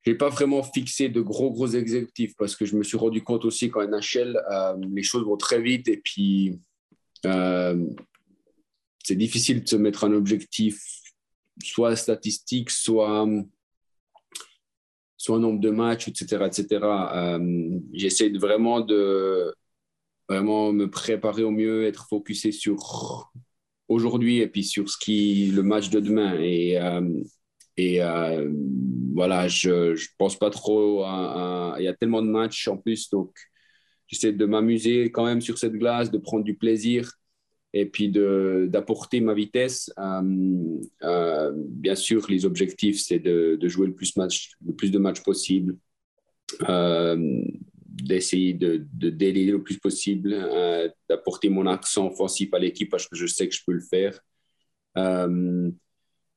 Je 0.03 0.11
n'ai 0.11 0.17
pas 0.19 0.29
vraiment 0.29 0.63
fixé 0.63 1.09
de 1.09 1.21
gros, 1.21 1.51
gros 1.51 1.75
objectifs 1.75 2.35
parce 2.37 2.57
que 2.57 2.67
je 2.67 2.77
me 2.77 2.83
suis 2.83 2.99
rendu 2.99 3.23
compte 3.23 3.45
aussi 3.45 3.71
qu'en 3.71 3.87
NHL, 3.87 4.39
euh, 4.51 4.77
les 4.93 5.03
choses 5.03 5.25
vont 5.25 5.37
très 5.37 5.63
vite 5.63 5.89
et 5.89 5.97
puis 5.97 6.59
euh, 7.25 7.87
c'est 9.03 9.17
difficile 9.17 9.63
de 9.63 9.69
se 9.69 9.77
mettre 9.77 10.05
un 10.05 10.13
objectif 10.13 10.83
soit 11.63 11.95
statistique, 11.95 12.71
soit 12.71 13.27
soit 15.25 15.37
un 15.37 15.41
nombre 15.41 15.61
de 15.61 15.71
matchs, 15.71 16.09
etc. 16.09 16.47
etc. 16.47 16.85
Euh, 17.15 17.81
j'essaie 17.95 18.29
vraiment 18.29 18.81
de 18.83 19.55
vraiment 20.29 20.71
me 20.73 20.91
préparer 20.91 21.43
au 21.43 21.51
mieux, 21.51 21.87
être 21.87 22.07
focusé 22.09 22.53
sur 22.53 23.33
aujourd'hui 23.89 24.41
et 24.41 24.49
puis 24.49 24.65
sur 24.65 24.89
ce 24.89 24.99
qui 24.99 25.51
le 25.55 25.63
match 25.63 25.89
de 25.89 26.01
demain. 26.01 26.39
Et, 26.41 26.79
euh, 26.79 27.23
et 27.79 28.03
euh, 28.03 28.51
voilà, 29.15 29.49
je 29.49 29.93
ne 29.93 30.17
pense 30.19 30.39
pas 30.39 30.51
trop 30.51 31.05
à, 31.05 31.77
Il 31.79 31.85
y 31.85 31.89
a 31.89 31.95
tellement 31.95 32.21
de 32.21 32.29
matchs 32.29 32.69
en 32.69 32.77
plus, 32.77 33.09
donc 33.09 33.33
j'essaie 34.07 34.33
de 34.33 34.45
m'amuser 34.45 35.11
quand 35.11 35.25
même 35.25 35.41
sur 35.41 35.57
cette 35.57 35.73
glace, 35.73 36.11
de 36.11 36.19
prendre 36.19 36.45
du 36.45 36.55
plaisir 36.55 37.11
et 37.75 37.87
puis 37.87 38.09
d'apporter 38.09 39.21
ma 39.21 39.35
vitesse. 39.35 39.93
Euh, 39.99 40.79
euh, 41.03 41.53
bien 41.57 41.97
sûr, 41.97 42.25
les 42.31 42.47
objectifs, 42.47 43.01
c'est 43.01 43.19
de, 43.19 43.59
jouer 43.67 43.89
le 43.89 43.95
plus, 43.95 44.15
de 44.15 44.99
matchs 44.99 45.23
possible, 45.25 45.77
euh, 46.69 47.43
d'essayer 47.85 48.55
de, 48.55 48.87
de 48.93 49.11
le 49.51 49.63
plus 49.63 49.79
possible, 49.79 50.37
d'apporter 51.09 51.49
mon 51.49 51.67
accent 51.67 52.07
offensif 52.07 52.55
à 52.55 52.61
l'équipe 52.61 52.89
parce 52.89 53.09
que 53.09 53.17
je 53.17 53.27
sais 53.27 53.49
que 53.49 53.55
je 53.55 53.63
peux 53.67 53.73
le 53.73 53.81
faire. 53.81 54.21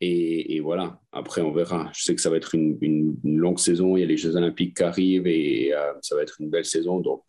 et, 0.02 0.60
voilà, 0.60 1.00
après, 1.12 1.42
on 1.42 1.52
verra. 1.52 1.92
Je 1.94 2.02
sais 2.02 2.16
que 2.16 2.22
ça 2.22 2.32
va 2.32 2.38
être 2.38 2.56
une, 2.56 3.16
longue 3.24 3.60
saison. 3.60 3.96
Il 3.96 4.00
y 4.00 4.04
a 4.04 4.08
les 4.08 4.18
Jeux 4.18 4.36
Olympiques 4.36 4.78
qui 4.78 4.84
arrivent 4.84 5.28
et 5.28 5.72
ça 6.02 6.16
va 6.16 6.24
être 6.24 6.42
une 6.42 6.50
belle 6.50 6.66
saison. 6.66 7.00
Donc, 7.00 7.26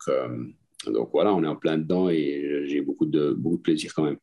donc 0.87 1.09
voilà, 1.11 1.33
on 1.33 1.43
est 1.43 1.47
en 1.47 1.55
plein 1.55 1.77
dedans 1.77 2.09
et 2.09 2.63
j'ai 2.67 2.81
beaucoup 2.81 3.05
de, 3.05 3.37
plaisir 3.61 3.93
quand 3.93 4.03
même. 4.03 4.17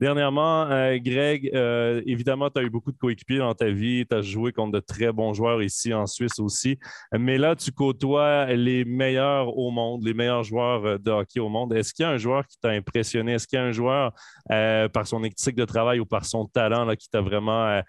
Dernièrement, 0.00 0.70
euh, 0.70 0.96
Greg, 0.98 1.50
euh, 1.54 2.00
évidemment, 2.06 2.48
tu 2.48 2.60
as 2.60 2.62
eu 2.62 2.70
beaucoup 2.70 2.92
de 2.92 2.96
coéquipiers 2.96 3.38
dans 3.38 3.54
ta 3.54 3.68
vie. 3.68 4.06
Tu 4.08 4.16
as 4.16 4.22
joué 4.22 4.52
contre 4.52 4.72
de 4.72 4.80
très 4.80 5.12
bons 5.12 5.34
joueurs 5.34 5.60
ici 5.60 5.92
en 5.92 6.06
Suisse 6.06 6.38
aussi. 6.38 6.78
Mais 7.12 7.36
là, 7.36 7.56
tu 7.56 7.72
côtoies 7.72 8.46
les 8.54 8.84
meilleurs 8.84 9.58
au 9.58 9.70
monde, 9.70 10.04
les 10.04 10.14
meilleurs 10.14 10.44
joueurs 10.44 10.86
euh, 10.86 10.98
de 10.98 11.10
hockey 11.10 11.40
au 11.40 11.48
monde. 11.48 11.74
Est-ce 11.74 11.92
qu'il 11.92 12.04
y 12.04 12.06
a 12.06 12.12
un 12.12 12.16
joueur 12.16 12.46
qui 12.46 12.58
t'a 12.60 12.70
impressionné? 12.70 13.32
Est-ce 13.32 13.48
qu'il 13.48 13.58
y 13.58 13.62
a 13.62 13.64
un 13.64 13.72
joueur, 13.72 14.12
par 14.48 15.06
son 15.06 15.22
éthique 15.24 15.56
de 15.56 15.64
travail 15.64 16.00
ou 16.00 16.06
par 16.06 16.24
son 16.24 16.46
talent, 16.46 16.84
là, 16.84 16.96
qui 16.96 17.10
t'a 17.10 17.20
vraiment 17.20 17.82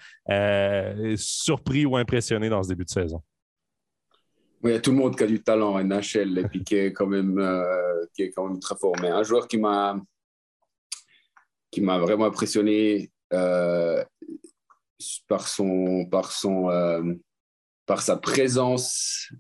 surpris 1.16 1.86
ou 1.86 1.96
impressionné 1.96 2.50
dans 2.50 2.64
ce 2.64 2.70
début 2.70 2.86
de 2.86 2.90
saison? 2.90 3.22
Il 4.64 4.72
y 4.72 4.74
a 4.74 4.80
tout 4.80 4.92
le 4.92 4.98
monde 4.98 5.16
qui 5.16 5.24
a 5.24 5.28
du 5.28 5.42
talent 5.42 5.76
en 5.76 5.84
NHL 5.84 6.38
et 6.38 6.44
puis 6.44 6.64
qui 6.64 6.76
est 6.76 6.92
quand 6.92 7.08
même, 7.08 7.40
qui 8.14 8.24
est 8.24 8.32
quand 8.32 8.48
même 8.48 8.60
très 8.60 8.76
fort. 8.76 8.94
Un 9.02 9.24
joueur 9.24 9.48
qui 9.48 9.58
m'a 9.58 9.96
qui 11.72 11.82
m'a 11.82 12.00
vraiment 12.00 12.26
impressionné 12.26 13.12
euh, 13.34 14.04
par, 15.28 15.48
son, 15.48 16.06
par, 16.06 16.32
son, 16.32 16.70
euh, 16.70 17.14
par 17.86 18.02
sa 18.02 18.18
présence 18.18 19.32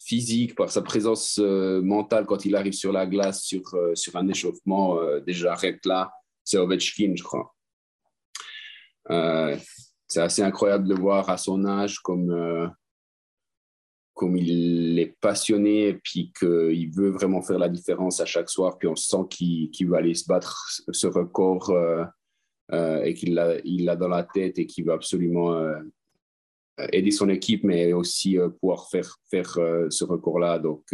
physique, 0.00 0.54
par 0.54 0.70
sa 0.70 0.82
présence 0.82 1.38
euh, 1.40 1.80
mentale 1.82 2.26
quand 2.26 2.44
il 2.44 2.54
arrive 2.54 2.72
sur 2.72 2.92
la 2.92 3.06
glace, 3.06 3.42
sur, 3.42 3.62
sur 3.94 4.16
un 4.16 4.28
échauffement 4.28 4.98
déjà 5.20 5.52
arrête 5.52 5.84
là, 5.84 6.12
c'est 6.44 6.58
Ovechkin, 6.58 7.14
je 7.16 7.22
crois. 7.22 7.54
c'est 10.06 10.20
assez 10.20 10.42
incroyable 10.42 10.86
de 10.86 10.94
voir 10.94 11.28
à 11.28 11.36
son 11.36 11.64
âge 11.64 11.98
comme 12.00 12.70
comme 14.16 14.36
il 14.38 14.98
est 14.98 15.14
passionné 15.20 15.88
et 15.88 15.94
puis 15.94 16.32
qu'il 16.36 16.90
veut 16.90 17.10
vraiment 17.10 17.42
faire 17.42 17.58
la 17.58 17.68
différence 17.68 18.18
à 18.18 18.24
chaque 18.24 18.48
soir, 18.48 18.78
puis 18.78 18.88
on 18.88 18.96
sent 18.96 19.26
qu'il 19.28 19.88
va 19.90 19.98
aller 19.98 20.14
se 20.14 20.26
battre 20.26 20.80
ce 20.90 21.06
record 21.06 21.68
euh, 21.68 22.02
euh, 22.72 23.02
et 23.02 23.12
qu'il 23.12 23.34
l'a 23.34 23.96
dans 23.96 24.08
la 24.08 24.22
tête 24.24 24.58
et 24.58 24.64
qu'il 24.66 24.86
veut 24.86 24.94
absolument 24.94 25.52
euh, 25.52 25.78
aider 26.92 27.10
son 27.10 27.28
équipe, 27.28 27.62
mais 27.62 27.92
aussi 27.92 28.38
pouvoir 28.58 28.88
faire, 28.88 29.18
faire 29.30 29.50
ce 29.90 30.04
record-là. 30.04 30.60
Donc, 30.60 30.84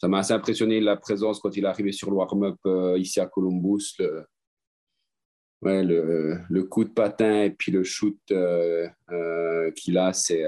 ça 0.00 0.06
m'a 0.06 0.18
assez 0.18 0.32
impressionné 0.32 0.80
la 0.80 0.96
présence 0.96 1.40
quand 1.40 1.56
il 1.56 1.64
est 1.64 1.68
arrivé 1.68 1.90
sur 1.90 2.08
le 2.08 2.16
warm-up 2.16 2.58
ici 2.96 3.18
à 3.18 3.26
Columbus. 3.26 3.94
Le, 3.98 4.24
ouais, 5.62 5.82
le, 5.82 6.62
coup 6.64 6.84
de 6.84 6.90
patin 6.90 7.42
et 7.42 7.50
puis 7.50 7.72
le 7.72 7.82
shoot 7.82 8.18
qu'il 8.28 9.98
a, 9.98 10.12
c'est 10.12 10.44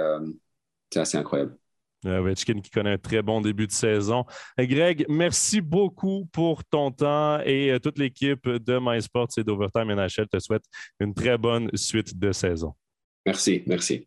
assez 0.94 1.18
incroyable. 1.18 1.59
Ovechkin 2.04 2.60
qui 2.60 2.70
connaît 2.70 2.92
un 2.92 2.98
très 2.98 3.22
bon 3.22 3.40
début 3.40 3.66
de 3.66 3.72
saison. 3.72 4.24
Greg, 4.58 5.04
merci 5.08 5.60
beaucoup 5.60 6.26
pour 6.32 6.64
ton 6.64 6.90
temps 6.90 7.40
et 7.44 7.70
euh, 7.70 7.78
toute 7.78 7.98
l'équipe 7.98 8.48
de 8.48 8.78
MySports 8.80 9.28
et 9.36 9.44
d'Overtime 9.44 9.92
NHL 9.94 10.28
te 10.28 10.38
souhaite 10.38 10.64
une 10.98 11.14
très 11.14 11.36
bonne 11.36 11.70
suite 11.74 12.18
de 12.18 12.32
saison. 12.32 12.74
Merci, 13.26 13.62
merci. 13.66 14.06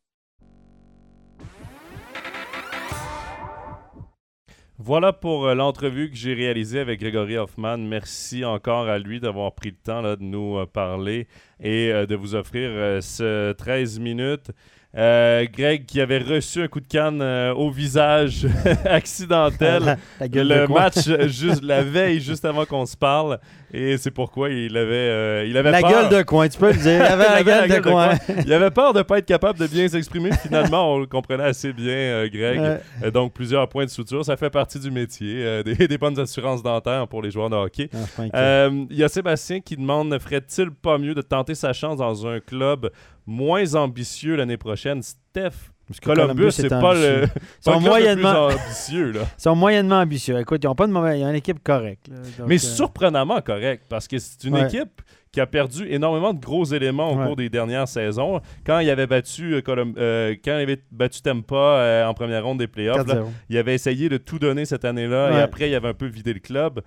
Voilà 4.79 5.13
pour 5.13 5.45
euh, 5.45 5.53
l'entrevue 5.53 6.09
que 6.09 6.15
j'ai 6.15 6.33
réalisée 6.33 6.79
avec 6.79 6.99
Grégory 6.99 7.37
Hoffman. 7.37 7.77
Merci 7.77 8.43
encore 8.43 8.87
à 8.87 8.97
lui 8.97 9.19
d'avoir 9.19 9.53
pris 9.53 9.69
le 9.69 9.77
temps 9.77 10.01
de 10.01 10.17
nous 10.19 10.57
euh, 10.57 10.65
parler 10.65 11.27
et 11.59 11.91
de 11.91 12.15
vous 12.15 12.35
offrir 12.35 13.01
ce 13.01 13.53
13 13.53 13.99
minutes. 13.99 14.51
Euh, 14.95 15.47
Greg 15.51 15.85
qui 15.85 15.99
avait 15.99 16.19
reçu 16.19 16.61
un 16.61 16.67
coup 16.67 16.79
de 16.79 16.87
canne 16.87 17.19
euh, 17.21 17.51
au 17.53 17.71
visage 17.71 18.45
accidentel. 18.85 19.97
le 20.19 20.67
match 20.67 21.09
juste 21.27 21.63
la 21.63 21.81
veille, 21.81 22.19
juste 22.19 22.45
avant 22.45 22.65
qu'on 22.65 22.85
se 22.85 22.95
parle. 22.95 23.39
Et 23.76 23.97
c'est 23.97 24.11
pourquoi 24.11 24.51
il 24.51 24.78
avait, 24.78 24.93
euh, 24.93 25.45
il 25.47 25.57
avait 25.57 25.71
la 25.71 25.82
gueule 25.82 26.09
de 26.09 26.21
coin, 26.21 26.47
tu 26.47 26.59
peux 26.59 26.71
le 26.71 26.78
dire. 26.78 26.99
Il 26.99 27.01
avait 27.01 27.24
la, 27.24 27.43
gueule, 27.67 27.82
de, 27.82 27.89
coin. 27.89 28.13
il 28.45 28.53
avait 28.53 28.69
peur 28.69 28.93
de 28.93 28.99
ne 28.99 29.03
pas 29.03 29.17
être 29.17 29.26
capable 29.26 29.57
de 29.57 29.65
bien 29.65 29.88
s'exprimer. 29.88 30.32
Finalement, 30.43 30.93
on 30.93 30.99
le 30.99 31.07
comprenait 31.07 31.45
assez 31.45 31.74
bien, 31.74 32.28
Greg. 32.28 32.80
donc, 33.11 33.34
plusieurs 33.34 33.67
points 33.67 33.86
de 33.86 33.89
suture. 33.89 34.24
Ça 34.24 34.38
fait 34.38 34.51
partie 34.51 34.80
du 34.80 34.91
métier. 34.91 35.63
Des, 35.63 35.97
bonnes 35.97 36.19
assurances 36.19 36.61
dentaires 36.61 37.07
pour 37.07 37.21
les 37.21 37.32
joueurs 37.32 37.49
de 37.49 37.55
hockey. 37.55 37.89
Ah, 38.32 38.69
il 38.71 38.95
y 38.95 39.03
a 39.03 39.09
Sébastien 39.09 39.59
qui 39.59 39.76
demande 39.76 40.17
ferait-il 40.19 40.69
pas 40.69 40.99
mieux 40.99 41.15
de 41.15 41.21
tenter 41.21 41.55
sa 41.55 41.74
chance 41.74 41.97
dans 41.97 42.28
un 42.28 42.39
club 42.39 42.91
moins 43.26 43.74
ambitieux 43.74 44.36
l'année 44.36 44.57
prochaine? 44.57 45.01
Steph, 45.01 45.72
Columbus, 45.99 46.51
c'est 46.51 46.69
pas 46.69 46.93
le, 46.93 47.27
sont 47.61 47.79
moyennement... 47.79 48.47
plus 48.47 48.55
ambitieux. 48.55 49.11
Là. 49.11 49.21
Ils 49.37 49.41
sont 49.41 49.55
moyennement 49.55 49.99
ambitieux. 49.99 50.39
Écoute, 50.39 50.61
ils 50.63 50.67
n'ont 50.67 50.75
pas 50.75 50.87
de 50.87 50.91
mauvais... 50.91 51.19
Ils 51.19 51.25
ont 51.25 51.29
une 51.29 51.35
équipe 51.35 51.63
correcte. 51.63 52.09
Mais 52.47 52.55
euh, 52.55 52.57
surprenamment 52.57 53.41
correcte, 53.41 53.85
parce 53.89 54.07
que 54.07 54.17
c'est 54.17 54.43
une 54.43 54.57
équipe 54.57 55.01
qui 55.34 55.41
a 55.41 55.47
perdu 55.47 55.88
énormément 55.89 56.31
de 56.31 56.39
gros 56.39 56.63
éléments 56.63 57.11
au 57.11 57.15
cours 57.15 57.36
des 57.36 57.49
dernières 57.49 57.88
saisons. 57.88 58.39
Quand 58.63 58.79
il 58.79 58.89
avait 58.91 59.07
battu, 59.07 59.55
euh, 59.55 59.61
euh, 59.67 60.36
quand 60.45 60.51
il 60.51 60.61
avait 60.61 60.79
battu 60.91 61.23
Tampa 61.23 61.55
euh, 61.55 62.05
en 62.05 62.13
première 62.13 62.45
ronde 62.45 62.59
des 62.59 62.67
playoffs, 62.67 63.07
il 63.49 63.57
avait 63.57 63.73
essayé 63.73 64.09
de 64.09 64.17
tout 64.17 64.38
donner 64.38 64.65
cette 64.65 64.86
année-là 64.86 65.31
et 65.31 65.41
après 65.41 65.69
il 65.69 65.75
avait 65.75 65.89
un 65.89 65.93
peu 65.95 66.05
vidé 66.05 66.34
le 66.34 66.39
club. 66.39 66.81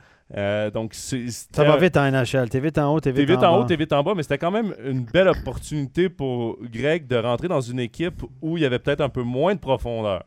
donc 0.72 0.94
ça 0.94 1.64
va 1.64 1.76
vite 1.76 1.96
en 1.96 2.08
NHL. 2.08 2.48
T'es 2.48 2.60
vite 2.60 2.78
en 2.78 2.94
haut, 2.94 3.00
t'es 3.00 3.10
vite, 3.10 3.28
vite, 3.28 3.42
en, 3.42 3.58
haut, 3.58 3.64
t'es 3.64 3.76
vite 3.76 3.92
en 3.92 4.04
bas, 4.04 4.12
mais 4.16 4.22
c'était 4.22 4.38
quand 4.38 4.52
même 4.52 4.74
une 4.84 5.04
belle 5.04 5.28
opportunité 5.28 6.08
pour 6.08 6.56
Greg 6.62 7.08
de 7.08 7.16
rentrer 7.16 7.48
dans 7.48 7.60
une 7.60 7.80
équipe 7.80 8.22
où 8.40 8.56
il 8.56 8.62
y 8.62 8.66
avait 8.66 8.78
peut-être 8.78 9.00
un 9.00 9.08
peu 9.08 9.22
moins 9.22 9.56
de 9.56 9.60
profondeur 9.60 10.22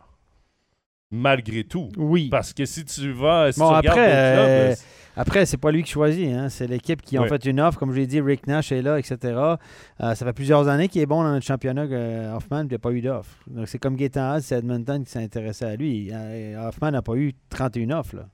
malgré 1.12 1.64
tout. 1.64 1.90
Oui. 1.98 2.28
Parce 2.30 2.54
que 2.54 2.66
si 2.66 2.86
tu 2.86 3.12
vas, 3.12 3.52
si 3.52 3.60
bon, 3.60 3.70
tu 3.82 3.88
après, 3.88 4.76
après, 5.20 5.46
c'est 5.46 5.58
pas 5.58 5.74
lui 5.74 5.84
qui 5.84 5.92
choisit. 5.92 6.30
Hein. 6.30 6.48
C'est 6.48 6.66
l'équipe 6.66 7.02
qui 7.02 7.18
a 7.18 7.28
fait 7.28 7.44
une 7.44 7.60
offre. 7.60 7.78
Comme 7.78 7.92
je 7.92 7.98
l'ai 7.98 8.08
dit, 8.08 8.22
Rick 8.22 8.48
Nash 8.48 8.72
est 8.72 8.82
là, 8.82 8.98
etc. 8.98 9.18
Euh, 9.34 9.58
ça 9.98 10.16
fait 10.16 10.32
plusieurs 10.32 10.70
années 10.70 10.88
qu'il 10.88 11.02
est 11.02 11.06
bon 11.06 11.24
dans 11.24 11.34
notre 11.34 11.46
championnat, 11.46 11.82
euh, 11.82 12.34
Hoffman, 12.38 12.64
il 12.64 12.72
n'a 12.72 12.80
pas 12.80 12.92
eu 12.92 13.02
d'offre. 13.02 13.36
Donc, 13.48 13.68
c'est 13.68 13.80
comme 13.80 13.98
Gaetan 13.98 14.40
c'est 14.40 14.60
Edmonton 14.60 15.04
qui 15.04 15.12
s'intéressait 15.12 15.66
à 15.66 15.76
lui. 15.76 16.10
Euh, 16.14 16.66
Hoffman 16.66 16.92
n'a 16.92 17.02
pas 17.02 17.16
eu 17.16 17.34
31 17.50 18.00
offres. 18.00 18.16
Là. 18.16 18.30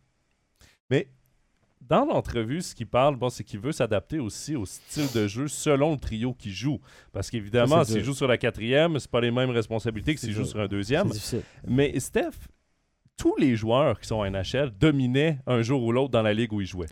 Mais 0.91 1.07
dans 1.81 2.05
l'entrevue, 2.05 2.61
ce 2.61 2.75
qu'il 2.75 2.85
parle, 2.85 3.15
bon, 3.15 3.29
c'est 3.29 3.43
qu'il 3.43 3.61
veut 3.61 3.71
s'adapter 3.71 4.19
aussi 4.19 4.55
au 4.55 4.67
style 4.67 5.11
de 5.11 5.27
jeu 5.27 5.47
selon 5.47 5.93
le 5.93 5.97
trio 5.97 6.35
qui 6.35 6.51
joue. 6.51 6.79
Parce 7.11 7.31
qu'évidemment, 7.31 7.83
s'il 7.83 8.03
joue 8.03 8.13
sur 8.13 8.27
la 8.27 8.37
quatrième, 8.37 8.99
c'est 8.99 9.09
pas 9.09 9.21
les 9.21 9.31
mêmes 9.31 9.49
responsabilités 9.49 10.13
que 10.13 10.19
s'il 10.19 10.33
joue 10.33 10.45
sur 10.45 10.59
un 10.59 10.67
deuxième. 10.67 11.11
Mais 11.67 11.99
Steph, 11.99 12.47
tous 13.17 13.35
les 13.37 13.55
joueurs 13.55 13.99
qui 13.99 14.07
sont 14.07 14.15
en 14.15 14.29
NHL 14.29 14.71
dominaient 14.79 15.39
un 15.47 15.61
jour 15.61 15.83
ou 15.83 15.91
l'autre 15.91 16.11
dans 16.11 16.21
la 16.21 16.33
ligue 16.33 16.53
où 16.53 16.61
ils 16.61 16.67
jouaient. 16.67 16.87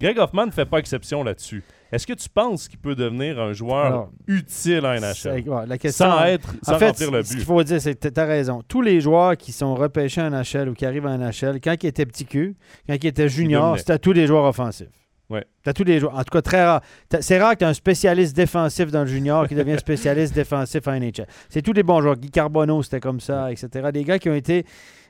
Greg 0.00 0.16
Hoffman 0.18 0.46
ne 0.46 0.50
fait 0.52 0.64
pas 0.64 0.78
exception 0.78 1.24
là-dessus. 1.24 1.64
Est-ce 1.90 2.06
que 2.06 2.12
tu 2.12 2.28
penses 2.28 2.68
qu'il 2.68 2.78
peut 2.78 2.94
devenir 2.94 3.40
un 3.40 3.52
joueur 3.52 4.10
utile 4.28 4.86
en 4.86 4.94
NHL 4.94 5.44
la 5.66 5.78
question, 5.78 6.04
sans, 6.04 6.24
être, 6.24 6.54
sans 6.62 6.74
en 6.74 6.78
fait, 6.78 7.00
le 7.00 7.10
but? 7.10 7.26
Ce 7.26 7.34
qu'il 7.34 7.44
faut 7.44 7.62
dire, 7.64 7.80
c'est 7.80 7.98
que 7.98 8.08
tu 8.08 8.20
as 8.20 8.24
raison. 8.24 8.62
Tous 8.68 8.80
les 8.80 9.00
joueurs 9.00 9.36
qui 9.36 9.50
sont 9.50 9.74
repêchés 9.74 10.20
en 10.20 10.30
NHL 10.30 10.68
ou 10.68 10.74
qui 10.74 10.86
arrivent 10.86 11.06
en 11.06 11.18
NHL, 11.18 11.60
quand 11.62 11.74
ils 11.82 11.86
étaient 11.86 12.06
petits 12.06 12.26
cul, 12.26 12.56
quand 12.86 12.94
ils 12.94 13.06
étaient 13.06 13.28
juniors, 13.28 13.76
c'était 13.78 13.98
tous 13.98 14.12
les 14.12 14.28
joueurs 14.28 14.44
offensifs. 14.44 14.88
Ouais. 15.30 15.44
As 15.66 15.74
tous 15.74 15.84
les 15.84 15.98
joueurs. 15.98 16.14
En 16.14 16.22
tout 16.22 16.30
cas, 16.30 16.42
très 16.42 16.64
rare. 16.64 16.80
C'est 17.20 17.38
rare 17.38 17.52
que 17.52 17.58
tu 17.58 17.64
un 17.64 17.74
spécialiste 17.74 18.34
défensif 18.34 18.90
dans 18.90 19.02
le 19.02 19.08
junior 19.08 19.46
qui 19.46 19.54
devient 19.54 19.76
spécialiste 19.78 20.34
défensif 20.34 20.86
en 20.86 20.98
NHL. 20.98 21.26
C'est 21.50 21.60
tous 21.60 21.74
les 21.74 21.82
bons 21.82 22.00
joueurs. 22.00 22.16
Guy 22.16 22.30
Carbonneau, 22.30 22.82
c'était 22.82 23.00
comme 23.00 23.20
ça, 23.20 23.52
etc. 23.52 23.90
Des 23.92 24.04
gars 24.04 24.18
qui 24.18 24.30
ont 24.30 24.34
été 24.34 24.64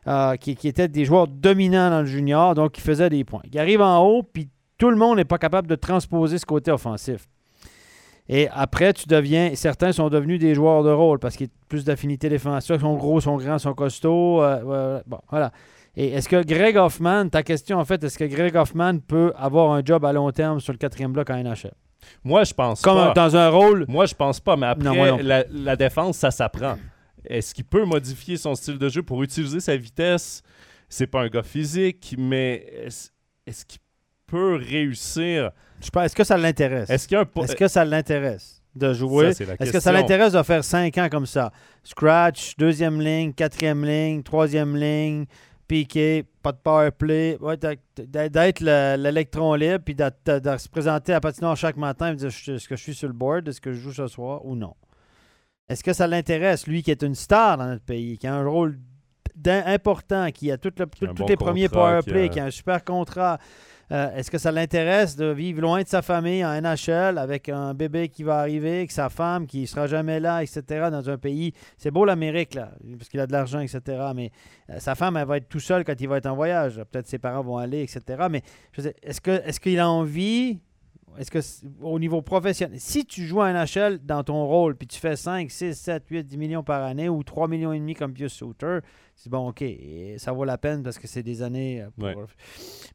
euh, 0.07 0.37
qui, 0.37 0.53
étaient 0.67 0.89
des 0.89 1.05
joueurs 1.05 1.29
dominants 1.29 1.91
dans 1.91 2.01
le 2.01 2.07
junior, 2.07 2.55
donc 2.55 2.73
qui 2.73 2.81
faisaient 2.81 3.11
des 3.11 3.25
points. 3.25 3.43
Ils 3.53 3.59
arrivent 3.59 3.83
en 3.83 4.03
haut, 4.05 4.23
puis 4.23 4.49
tout 4.79 4.91
le 4.91 4.97
monde 4.97 5.17
n'est 5.17 5.25
pas 5.25 5.39
capable 5.39 5.69
de 5.69 5.75
transposer 5.75 6.39
ce 6.39 6.47
côté 6.47 6.71
offensif. 6.71 7.27
Et 8.29 8.49
après, 8.53 8.93
tu 8.93 9.09
deviens. 9.09 9.55
Certains 9.55 9.93
sont 9.93 10.11
devenus 10.11 10.39
des 10.39 10.55
joueurs 10.55 10.83
de 10.83 10.91
rôle 10.91 11.19
parce 11.19 11.37
qu'il 11.37 11.47
y 11.47 11.51
a 11.51 11.53
plus 11.69 11.85
d'affinité 11.85 12.29
défensive. 12.29 12.77
Ils 12.77 12.81
sont 12.81 12.97
gros, 12.97 13.21
sont 13.21 13.37
grands, 13.39 13.59
sont 13.59 13.73
costauds. 13.73 14.43
Euh, 14.43 15.01
bon, 15.07 15.19
voilà. 15.31 15.51
Et 15.97 16.11
est-ce 16.11 16.29
que 16.29 16.45
Greg 16.45 16.77
Hoffman, 16.77 17.29
ta 17.29 17.43
question 17.43 17.79
en 17.79 17.85
fait, 17.85 18.05
est-ce 18.05 18.19
que 18.19 18.25
Greg 18.25 18.55
Hoffman 18.55 18.99
peut 18.99 19.33
avoir 19.37 19.73
un 19.73 19.83
job 19.85 20.05
à 20.05 20.13
long 20.13 20.31
terme 20.31 20.61
sur 20.61 20.73
le 20.73 20.79
quatrième 20.79 21.13
bloc 21.13 21.31
en 21.31 21.43
NHL? 21.43 21.73
Moi, 22.23 22.45
je 22.45 22.55
pense 22.55 22.83
pas. 22.83 22.91
Comme 22.91 23.15
dans 23.15 23.37
un 23.37 23.49
rôle? 23.49 23.85
Moi, 23.89 24.07
je 24.07 24.15
pense 24.15 24.41
pas, 24.41 24.57
mais 24.57 24.67
après, 24.67 25.23
la, 25.23 25.77
défense, 25.77 26.19
ça 26.19 26.31
s'apprend. 26.31 26.77
Est-ce 27.25 27.55
qu'il 27.55 27.65
peut 27.65 27.85
modifier 27.85 28.37
son 28.37 28.55
style 28.55 28.79
de 28.79 28.89
jeu 28.89 29.03
pour 29.03 29.23
utiliser 29.23 29.61
sa 29.61 29.77
vitesse? 29.77 30.43
C'est 30.89 31.07
pas 31.07 31.23
un 31.23 31.29
gars 31.29 31.43
physique, 31.43 32.15
mais 32.19 32.67
est-ce, 33.47 33.65
qu'il 33.67 33.81
peut 34.27 34.57
réussir? 34.57 35.51
est-ce 35.81 36.15
que 36.15 36.25
ça 36.25 36.37
l'intéresse? 36.37 36.89
Est-ce, 36.89 37.15
est 37.15 37.55
que 37.55 37.69
ça 37.69 37.85
l'intéresse 37.85 38.63
de 38.75 38.93
jouer? 38.93 39.29
est-ce 39.29 39.73
que 39.73 39.81
ça 39.81 39.93
l'intéresse 39.93 40.33
de 40.33 40.43
faire 40.43 40.65
cinq 40.65 40.97
ans 40.99 41.09
comme 41.11 41.27
ça? 41.27 41.53
Scratch, 41.83 42.57
deuxième 42.57 43.01
ligne, 43.01 43.33
quatrième 43.33 43.85
ligne, 43.85 44.23
troisième 44.23 44.77
ligne, 44.77 45.27
piqué, 45.67 46.25
pas 46.43 46.53
de 46.53 46.59
power 46.59 46.91
play, 46.91 47.39
d'être 47.97 48.61
l'électron 48.61 49.55
libre, 49.55 49.85
puis 49.85 49.95
de, 49.95 50.11
se 50.25 50.69
présenter 50.69 51.13
à 51.13 51.21
patinoire 51.21 51.57
chaque 51.57 51.77
matin 51.77 52.13
et 52.13 52.17
dire 52.17 52.29
est-ce 52.29 52.67
que 52.67 52.77
je 52.77 52.83
suis 52.83 52.95
sur 52.95 53.09
le 53.09 53.15
board, 53.15 53.47
est-ce 53.49 53.61
que 53.61 53.73
je 53.73 53.79
joue 53.79 53.93
ce 53.93 54.07
soir 54.07 54.45
ou 54.45 54.57
non? 54.57 54.75
Est-ce 55.69 55.85
que 55.85 55.93
ça 55.93 56.07
l'intéresse, 56.07 56.67
lui 56.67 56.83
qui 56.83 56.91
est 56.91 57.03
une 57.03 57.15
star 57.15 57.59
dans 57.59 57.67
notre 57.67 57.85
pays, 57.85 58.17
qui 58.19 58.27
a 58.27 58.35
un 58.35 58.47
rôle 58.47 58.79
important, 59.47 60.31
qui 60.31 60.51
a 60.51 60.59
tout 60.59 60.73
le, 60.79 60.87
tout, 60.87 61.05
Un 61.05 61.09
tous 61.09 61.23
bon 61.23 61.27
les 61.27 61.37
premiers 61.37 61.63
qui 61.63 61.69
powerplay, 61.69 62.25
a- 62.25 62.29
qui 62.29 62.41
a 62.41 62.45
un 62.47 62.51
super 62.51 62.85
contrat? 62.85 63.39
Euh, 63.91 64.15
Est-ce 64.17 64.31
que 64.31 64.37
ça 64.37 64.53
l'intéresse 64.53 65.17
de 65.17 65.27
vivre 65.27 65.63
loin 65.63 65.81
de 65.83 65.89
sa 65.89 66.03
famille 66.03 66.45
en 66.45 66.51
NHL 66.61 67.17
avec 67.17 67.49
un 67.49 67.73
bébé 67.73 68.09
qui 68.11 68.23
va 68.23 68.39
arriver, 68.41 68.79
avec 68.79 68.91
sa 68.91 69.09
femme 69.09 69.47
qui 69.47 69.67
sera 69.67 69.87
jamais 69.87 70.21
là, 70.21 70.43
etc., 70.43 70.63
dans 70.91 71.09
un 71.09 71.17
pays? 71.17 71.53
C'est 71.79 71.91
beau 71.91 72.05
l'Amérique, 72.05 72.55
là, 72.55 72.73
parce 72.99 73.09
qu'il 73.09 73.19
a 73.21 73.27
de 73.27 73.33
l'argent, 73.33 73.61
etc., 73.61 73.81
mais 74.15 74.31
euh, 74.69 74.79
sa 74.79 74.95
femme, 74.95 75.17
elle 75.17 75.27
va 75.27 75.39
être 75.39 75.49
tout 75.49 75.61
seule 75.61 75.85
quand 75.85 75.99
il 75.99 76.07
va 76.09 76.19
être 76.19 76.27
en 76.27 76.35
voyage. 76.35 76.83
Peut-être 76.91 77.07
ses 77.07 77.19
parents 77.19 77.43
vont 77.43 77.57
aller, 77.57 77.81
etc., 77.83 78.27
mais 78.31 78.43
est-ce 79.03 79.61
qu'il 79.61 79.79
a 79.79 79.89
envie 79.89 80.61
est-ce 81.19 81.31
que 81.31 81.39
au 81.83 81.99
niveau 81.99 82.23
professionnel, 82.23 82.79
si 82.81 83.05
tu 83.05 83.27
joues 83.27 83.41
à 83.43 83.53
NHL 83.53 83.99
dans 84.05 84.23
ton 84.25 84.47
rôle, 84.47 84.77
puis 84.77 84.87
tu 84.87 84.99
fais 84.99 85.17
5, 85.17 85.51
6, 85.51 85.75
7, 85.75 86.05
8, 86.09 86.25
10 86.25 86.37
millions 86.39 86.63
par 86.63 86.83
année 86.85 87.09
ou 87.09 87.23
3 87.23 87.49
millions 87.49 87.73
et 87.73 87.79
demi 87.79 87.95
comme 87.95 88.13
Pius 88.13 88.33
Souter, 88.33 88.79
c'est 89.17 89.29
bon, 89.31 89.49
OK, 89.49 89.65
ça 90.19 90.33
vaut 90.33 90.45
la 90.45 90.59
peine 90.59 90.83
parce 90.83 90.99
que 90.99 91.07
c'est 91.09 91.23
des 91.23 91.43
années. 91.43 91.83
euh, 91.83 91.91
pour- 91.97 92.05
Ouais. 92.05 92.15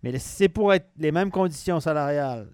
Mais 0.03 0.11
si 0.19 0.28
c'est 0.30 0.49
pour 0.49 0.74
être 0.74 0.88
les 0.97 1.11
mêmes 1.11 1.32
conditions 1.32 1.80
salariales, 1.80 2.49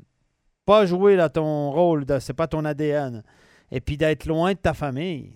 pas 0.66 0.86
jouer 0.86 1.16
dans 1.18 1.30
ton 1.30 1.72
rôle, 1.72 2.06
c'est 2.20 2.34
pas 2.34 2.48
ton 2.48 2.66
ADN, 2.66 3.24
et 3.72 3.80
puis 3.82 3.98
d'être 3.98 4.26
loin 4.26 4.54
de 4.54 4.58
ta 4.58 4.74
famille. 4.74 5.34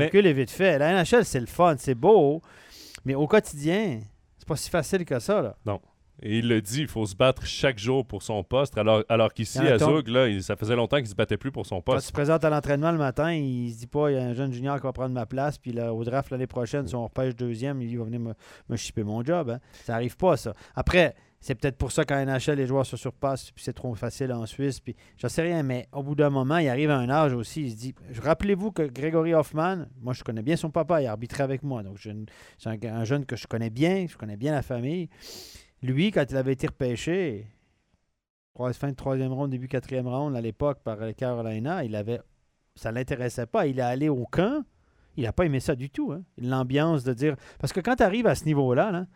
Calcul 0.00 0.26
est 0.26 0.32
vite 0.32 0.50
fait. 0.50 0.78
La 0.78 0.92
NHL, 1.02 1.24
c'est 1.24 1.40
le 1.40 1.46
fun, 1.46 1.74
c'est 1.78 1.94
beau, 1.94 2.40
mais 3.04 3.14
au 3.14 3.26
quotidien, 3.26 4.00
c'est 4.38 4.48
pas 4.48 4.56
si 4.56 4.70
facile 4.70 5.04
que 5.04 5.18
ça. 5.18 5.42
Là. 5.42 5.56
Et 6.20 6.38
il 6.38 6.48
le 6.48 6.60
dit, 6.60 6.80
il 6.82 6.88
faut 6.88 7.04
se 7.06 7.16
battre 7.16 7.44
chaque 7.46 7.78
jour 7.78 8.06
pour 8.06 8.22
son 8.22 8.44
poste, 8.44 8.76
alors, 8.78 9.02
alors 9.08 9.32
qu'ici, 9.32 9.58
à 9.58 9.78
Zug, 9.78 10.08
là, 10.08 10.28
il- 10.28 10.42
ça 10.42 10.54
faisait 10.56 10.76
longtemps 10.76 10.98
qu'il 10.98 11.08
se 11.08 11.14
battait 11.14 11.36
plus 11.36 11.50
pour 11.50 11.66
son 11.66 11.76
Quand 11.76 11.92
tu 11.92 11.96
poste. 11.96 12.08
te 12.08 12.12
présentes 12.12 12.44
à 12.44 12.50
l'entraînement 12.50 12.92
le 12.92 12.98
matin, 12.98 13.32
il 13.32 13.72
se 13.72 13.78
dit 13.78 13.86
pas 13.86 14.10
il 14.10 14.14
y 14.16 14.18
a 14.20 14.22
un 14.24 14.34
jeune 14.34 14.52
junior 14.52 14.76
qui 14.76 14.82
va 14.82 14.92
prendre 14.92 15.14
ma 15.14 15.26
place, 15.26 15.58
puis 15.58 15.72
là, 15.72 15.92
au 15.92 16.04
draft 16.04 16.30
l'année 16.30 16.46
prochaine, 16.46 16.86
si 16.86 16.94
on 16.94 17.04
repêche 17.04 17.34
deuxième, 17.34 17.80
il 17.82 17.98
va 17.98 18.04
venir 18.04 18.20
me, 18.20 18.34
me 18.68 18.76
chipper 18.76 19.02
mon 19.04 19.24
job. 19.24 19.50
hein. 19.50 19.58
Ça 19.84 19.94
arrive 19.94 20.16
pas, 20.16 20.36
ça. 20.36 20.52
Après, 20.76 21.14
c'est 21.40 21.56
peut-être 21.56 21.76
pour 21.76 21.90
ça 21.90 22.04
qu'en 22.04 22.24
NHL, 22.24 22.54
les 22.56 22.66
joueurs 22.66 22.86
se 22.86 22.96
surpassent, 22.96 23.50
puis 23.50 23.64
c'est 23.64 23.72
trop 23.72 23.92
facile 23.96 24.32
en 24.32 24.46
Suisse, 24.46 24.78
puis 24.78 24.94
je 25.16 25.26
sais 25.26 25.42
rien, 25.42 25.64
mais 25.64 25.88
au 25.92 26.04
bout 26.04 26.14
d'un 26.14 26.30
moment, 26.30 26.58
il 26.58 26.68
arrive 26.68 26.90
à 26.90 26.98
un 26.98 27.10
âge 27.10 27.32
aussi, 27.32 27.62
il 27.62 27.70
se 27.72 27.76
dit 27.76 27.94
Rappelez-vous 28.22 28.70
que 28.70 28.82
Gregory 28.82 29.34
Hoffman, 29.34 29.86
moi 30.00 30.12
je 30.12 30.22
connais 30.22 30.42
bien 30.42 30.54
son 30.54 30.70
papa, 30.70 31.02
il 31.02 31.06
a 31.06 31.10
arbitré 31.10 31.42
avec 31.42 31.64
moi, 31.64 31.82
donc 31.82 31.98
c'est 31.98 32.68
un, 32.68 32.76
un 32.94 33.04
jeune 33.04 33.26
que 33.26 33.34
je 33.34 33.48
connais 33.48 33.70
bien, 33.70 34.06
je 34.08 34.16
connais 34.16 34.36
bien 34.36 34.52
la 34.52 34.62
famille. 34.62 35.08
Lui, 35.82 36.10
quand 36.10 36.24
il 36.30 36.36
avait 36.36 36.52
été 36.52 36.66
repêché, 36.68 37.46
fin 38.74 38.90
de 38.90 38.94
troisième 38.96 39.32
ronde, 39.32 39.50
début 39.50 39.68
quatrième 39.68 40.06
ronde 40.06 40.36
à 40.36 40.40
l'époque 40.40 40.80
par 40.84 40.98
Carolina, 41.16 41.84
il 41.84 41.96
avait 41.96 42.20
ça 42.74 42.90
ne 42.90 42.94
l'intéressait 42.96 43.46
pas. 43.46 43.66
Il 43.66 43.78
est 43.78 43.82
allé 43.82 44.08
au 44.08 44.24
camp. 44.24 44.64
Il 45.16 45.24
n'a 45.24 45.32
pas 45.32 45.44
aimé 45.44 45.60
ça 45.60 45.74
du 45.74 45.90
tout. 45.90 46.12
hein. 46.12 46.22
L'ambiance 46.38 47.04
de 47.04 47.12
dire. 47.12 47.36
Parce 47.58 47.70
que 47.72 47.80
quand 47.80 47.96
tu 47.96 48.02
arrives 48.02 48.26
à 48.26 48.34
ce 48.34 48.46
niveau-là, 48.46 48.90
là, 48.90 49.06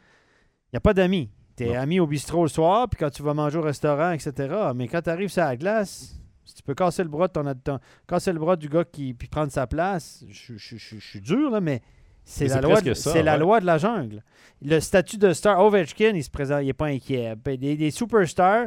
il 0.67 0.75
n'y 0.75 0.77
a 0.77 0.81
pas 0.81 0.93
d'amis. 0.93 1.31
Tu 1.57 1.65
es 1.65 1.69
Non. 1.73 1.81
ami 1.81 2.01
au 2.01 2.07
bistrot 2.07 2.43
le 2.43 2.49
soir, 2.51 2.87
puis 2.91 2.99
quand 2.99 3.09
tu 3.09 3.23
vas 3.23 3.33
manger 3.33 3.57
au 3.57 3.63
restaurant, 3.63 4.11
etc. 4.11 4.73
Mais 4.75 4.89
quand 4.89 5.01
tu 5.01 5.09
arrives 5.09 5.31
sur 5.31 5.43
la 5.43 5.57
glace, 5.57 6.21
si 6.45 6.55
tu 6.55 6.63
peux 6.63 6.75
casser 6.75 7.03
le 7.03 7.09
bras 7.09 7.29
de 7.29 7.33
ton, 7.33 7.55
ton- 7.55 7.79
casser 8.07 8.31
le 8.33 8.39
bras 8.39 8.57
du 8.57 8.69
gars 8.69 8.85
qui 8.85 9.15
puis 9.15 9.27
prendre 9.29 9.51
sa 9.51 9.67
place, 9.67 10.23
je 10.29 10.59
suis 10.59 11.21
dur, 11.23 11.49
là, 11.51 11.63
mais 11.63 11.81
c'est 12.29 12.49
la, 12.49 12.61
loi 12.61 12.81
de, 12.81 12.93
ça, 12.93 13.23
la 13.23 13.37
loi 13.37 13.61
de 13.61 13.67
la 13.67 13.79
jungle. 13.79 14.23
Le 14.61 14.81
statut 14.81 15.17
de 15.17 15.33
star, 15.33 15.61
Ovechkin, 15.61 16.11
il 16.15 16.25
se 16.25 16.31
présente, 16.31 16.63
il 16.63 16.67
n'est 16.67 16.73
pas 16.73 16.87
inquiet. 16.87 17.37
Des, 17.45 17.77
des 17.77 17.91
superstars 17.93 18.67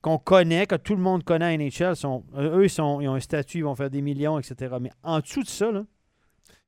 qu'on 0.00 0.16
connaît, 0.16 0.66
que 0.66 0.74
tout 0.74 0.96
le 0.96 1.02
monde 1.02 1.22
connaît 1.22 1.44
à 1.44 1.56
NHL, 1.56 1.96
sont, 1.96 2.24
eux, 2.38 2.64
ils, 2.64 2.70
sont, 2.70 3.00
ils 3.02 3.08
ont 3.08 3.14
un 3.14 3.20
statut, 3.20 3.58
ils 3.58 3.64
vont 3.64 3.74
faire 3.74 3.90
des 3.90 4.00
millions, 4.00 4.38
etc. 4.38 4.76
Mais 4.80 4.90
en 5.02 5.20
dessous 5.20 5.42
de 5.42 5.48
ça, 5.48 5.70
là, 5.70 5.84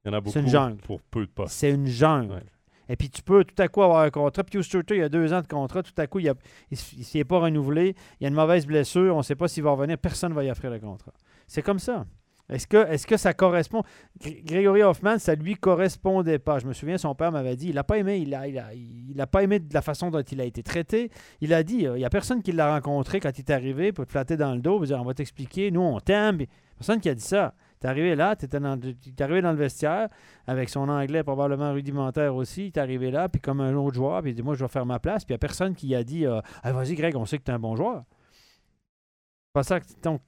Il 0.04 0.08
y 0.08 0.10
en 0.10 0.18
a 0.18 0.20
beaucoup 0.20 0.34
c'est 0.34 0.40
une 0.40 0.48
jungle. 0.48 0.76
pour 0.82 1.00
peu 1.00 1.24
de 1.24 1.30
postes. 1.30 1.54
c'est 1.54 1.70
une 1.70 1.86
jungle. 1.86 2.34
Ouais. 2.34 2.42
Et 2.90 2.96
puis 2.96 3.08
tu 3.08 3.22
peux 3.22 3.42
tout 3.44 3.62
à 3.62 3.68
coup 3.68 3.82
avoir 3.82 4.02
un 4.02 4.10
contrat. 4.10 4.44
Puis 4.44 4.62
Stutter, 4.62 4.96
il 4.96 5.00
y 5.00 5.02
a 5.02 5.08
deux 5.08 5.32
ans 5.32 5.40
de 5.40 5.46
contrat. 5.46 5.82
Tout 5.82 5.92
à 5.96 6.06
coup, 6.06 6.18
il 6.18 6.34
ne 6.70 6.76
s'est 6.76 7.24
pas 7.24 7.38
renouvelé. 7.38 7.94
Il 8.20 8.24
y 8.24 8.26
a 8.26 8.28
une 8.28 8.34
mauvaise 8.34 8.66
blessure. 8.66 9.14
On 9.14 9.18
ne 9.18 9.22
sait 9.22 9.36
pas 9.36 9.48
s'il 9.48 9.62
va 9.62 9.70
revenir. 9.70 9.96
Personne 9.96 10.30
ne 10.30 10.34
va 10.34 10.42
y 10.42 10.50
offrir 10.50 10.70
le 10.70 10.80
contrat. 10.80 11.12
C'est 11.46 11.62
comme 11.62 11.78
ça. 11.78 12.04
Est-ce 12.50 13.06
que, 13.06 13.16
ça 13.16 13.32
correspond? 13.32 13.82
Gr- 14.20 14.44
Grégory 14.44 14.82
Hoffman, 14.82 15.18
ça 15.18 15.34
lui 15.34 15.54
correspondait 15.54 16.38
pas. 16.38 16.58
Je 16.58 16.66
me 16.66 16.72
souviens, 16.72 16.98
son 16.98 17.14
père 17.14 17.32
m'avait 17.32 17.56
dit, 17.56 17.68
il 17.68 17.74
n'a 17.76 17.84
pas 17.84 17.98
aimé, 17.98 18.18
il 18.18 18.34
a, 18.34 18.46
il, 18.46 19.20
a, 19.20 19.26
pas 19.26 19.42
aimé 19.42 19.60
de 19.60 19.72
la 19.72 19.82
façon 19.82 20.10
dont 20.10 20.20
il 20.20 20.40
a 20.40 20.44
été 20.44 20.62
traité. 20.62 21.10
Il 21.40 21.54
a 21.54 21.62
dit, 21.62 21.86
euh, 21.86 21.96
il 21.96 22.00
n'y 22.00 22.04
a 22.04 22.10
personne 22.10 22.42
qui 22.42 22.52
l'a 22.52 22.72
rencontré 22.72 23.20
quand 23.20 23.36
il 23.36 23.40
est 23.40 23.50
arrivé 23.50 23.92
pour 23.92 24.06
te 24.06 24.10
flatter 24.10 24.36
dans 24.36 24.54
le 24.54 24.60
dos, 24.60 24.78
pour 24.78 24.86
dire, 24.86 25.00
on 25.00 25.04
va 25.04 25.14
t'expliquer, 25.14 25.70
nous 25.70 25.80
on 25.80 26.00
t'aime. 26.00 26.38
Personne 26.76 27.00
qui 27.00 27.08
a 27.08 27.14
dit 27.14 27.22
ça. 27.22 27.54
T'es 27.78 27.88
arrivé 27.88 28.14
là, 28.14 28.36
t'es 28.36 28.54
arrivé 28.54 29.40
dans 29.40 29.52
le 29.52 29.56
vestiaire 29.56 30.08
avec 30.46 30.68
son 30.68 30.88
anglais 30.90 31.22
probablement 31.22 31.72
rudimentaire 31.72 32.34
aussi. 32.34 32.66
Est 32.66 32.78
arrivé 32.78 33.10
là, 33.10 33.30
puis 33.30 33.40
comme 33.40 33.60
un 33.62 33.74
autre 33.74 33.94
joueur, 33.94 34.20
puis 34.20 34.32
il 34.32 34.34
dit 34.34 34.42
Moi, 34.42 34.54
je 34.54 34.64
vais 34.64 34.68
faire 34.68 34.84
ma 34.84 34.98
place. 34.98 35.24
Puis 35.24 35.32
il 35.32 35.34
n'y 35.34 35.36
a 35.36 35.38
personne 35.38 35.74
qui 35.74 35.94
a 35.94 36.04
dit 36.04 36.26
Ah, 36.26 36.72
Vas-y, 36.72 36.94
Greg, 36.94 37.16
on 37.16 37.24
sait 37.24 37.38
que 37.38 37.44
tu 37.44 37.50
es 37.50 37.54
un 37.54 37.58
bon 37.58 37.76
joueur. 37.76 38.04
C'est 39.46 39.52
pas 39.54 39.62
ça 39.62 39.80
que. 39.80 39.86
Donc, 40.02 40.20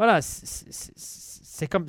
voilà, 0.00 0.22
c'est- 0.22 1.66
comme. 1.68 1.84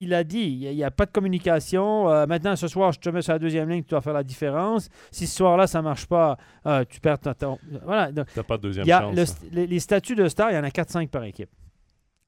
Il 0.00 0.14
a 0.14 0.22
dit 0.22 0.58
il 0.62 0.74
n'y 0.76 0.84
a, 0.84 0.90
pas 0.92 1.06
de 1.06 1.10
communication. 1.10 2.08
Euh, 2.08 2.26
maintenant, 2.26 2.54
ce 2.54 2.68
soir, 2.68 2.92
je 2.92 3.00
te 3.00 3.08
mets 3.08 3.20
sur 3.22 3.32
la 3.32 3.38
deuxième 3.40 3.68
ligne, 3.68 3.82
tu 3.82 3.88
dois 3.90 4.00
faire 4.00 4.12
la 4.12 4.22
différence. 4.22 4.88
Si 5.10 5.26
ce 5.26 5.34
soir-là, 5.36 5.66
ça 5.66 5.78
ne 5.78 5.84
marche 5.84 6.06
pas, 6.06 6.36
euh, 6.66 6.84
tu 6.88 7.00
perds 7.00 7.18
ton. 7.18 7.34
ton- 7.34 7.58
Voilà. 7.82 8.12
Donc, 8.12 8.26
T'as 8.32 8.42
pas 8.44 8.56
de 8.58 8.62
deuxième 8.62 8.86
y 8.86 8.92
a 8.92 9.00
chance. 9.00 9.16
le 9.16 9.22
hein. 9.22 9.48
les, 9.50 9.66
les 9.66 9.80
statuts 9.80 10.14
de 10.14 10.28
star, 10.28 10.50
il 10.52 10.54
y 10.54 10.58
en 10.58 10.62
a 10.64 10.70
4-5 10.70 11.08
par 11.08 11.24
équipe. 11.24 11.50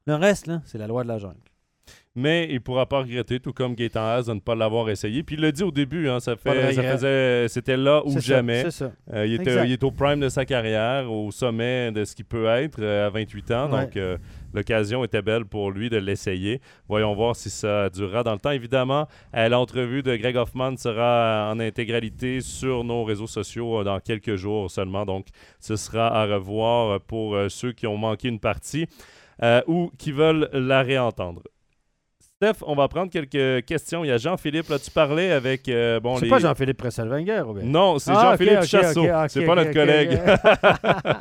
Le 0.06 0.14
reste, 0.14 0.50
c'est 0.64 0.78
la 0.78 0.86
loi 0.88 1.02
de 1.04 1.08
la 1.08 1.18
jungle. 1.18 1.36
Mais 2.18 2.46
il 2.48 2.54
ne 2.54 2.58
pourra 2.60 2.86
pas 2.86 3.00
regretter, 3.00 3.40
tout 3.40 3.52
comme 3.52 3.74
Gaëtan 3.74 4.00
Haas, 4.00 4.22
de 4.22 4.32
ne 4.32 4.40
pas 4.40 4.54
l'avoir 4.54 4.88
essayé. 4.88 5.22
Puis 5.22 5.36
il 5.36 5.42
l'a 5.42 5.52
dit 5.52 5.62
au 5.62 5.70
début, 5.70 6.08
hein, 6.08 6.18
ça, 6.18 6.34
fait, 6.34 6.72
faisait, 6.72 7.46
c'était 7.48 7.76
là 7.76 8.02
ou 8.06 8.12
ça, 8.12 8.20
jamais. 8.20 8.70
Ça. 8.70 8.90
Euh, 9.12 9.26
il, 9.26 9.34
était, 9.34 9.66
il 9.66 9.72
est 9.72 9.84
au 9.84 9.90
prime 9.90 10.20
de 10.20 10.30
sa 10.30 10.46
carrière, 10.46 11.12
au 11.12 11.30
sommet 11.30 11.92
de 11.92 12.06
ce 12.06 12.14
qu'il 12.14 12.24
peut 12.24 12.46
être 12.46 12.78
euh, 12.80 13.06
à 13.06 13.10
28 13.10 13.50
ans. 13.50 13.70
Ouais. 13.70 13.82
Donc, 13.82 13.96
euh, 13.98 14.16
l'occasion 14.54 15.04
était 15.04 15.20
belle 15.20 15.44
pour 15.44 15.70
lui 15.70 15.90
de 15.90 15.98
l'essayer. 15.98 16.62
Voyons 16.88 17.14
voir 17.14 17.36
si 17.36 17.50
ça 17.50 17.90
durera 17.90 18.22
dans 18.22 18.32
le 18.32 18.38
temps. 18.38 18.50
Évidemment, 18.50 19.06
l'entrevue 19.34 20.02
de 20.02 20.16
Greg 20.16 20.36
Hoffman 20.36 20.78
sera 20.78 21.50
en 21.52 21.60
intégralité 21.60 22.40
sur 22.40 22.82
nos 22.82 23.04
réseaux 23.04 23.26
sociaux 23.26 23.84
dans 23.84 24.00
quelques 24.00 24.36
jours 24.36 24.70
seulement. 24.70 25.04
Donc, 25.04 25.26
ce 25.60 25.76
sera 25.76 26.06
à 26.06 26.24
revoir 26.24 26.98
pour 27.02 27.36
ceux 27.48 27.72
qui 27.72 27.86
ont 27.86 27.98
manqué 27.98 28.28
une 28.28 28.40
partie 28.40 28.86
euh, 29.42 29.60
ou 29.66 29.90
qui 29.98 30.12
veulent 30.12 30.48
la 30.52 30.82
réentendre. 30.82 31.42
Steph, 32.42 32.62
on 32.66 32.74
va 32.74 32.86
prendre 32.86 33.10
quelques 33.10 33.64
questions. 33.64 34.04
Il 34.04 34.08
y 34.08 34.10
a 34.10 34.18
Jean-Philippe, 34.18 34.68
là, 34.68 34.78
tu 34.78 34.90
parlais 34.90 35.32
avec... 35.32 35.70
euh, 35.70 36.00
bon, 36.00 36.18
C'est 36.18 36.26
les- 36.26 36.30
pas 36.30 36.38
Jean-Philippe 36.38 36.76
Presselwenger, 36.76 37.40
Robert. 37.40 37.64
non, 37.64 37.98
c'est 37.98 38.10
Ah, 38.14 38.32
Jean-Philippe 38.32 38.58
ok, 38.58 38.62
ok, 38.64 38.68
Chassot. 38.68 39.04
ok, 39.04 39.10
ok, 39.22 39.30
c'est 39.30 39.46
pas 39.46 39.54
notre 39.54 39.72
collègue. 39.72 40.20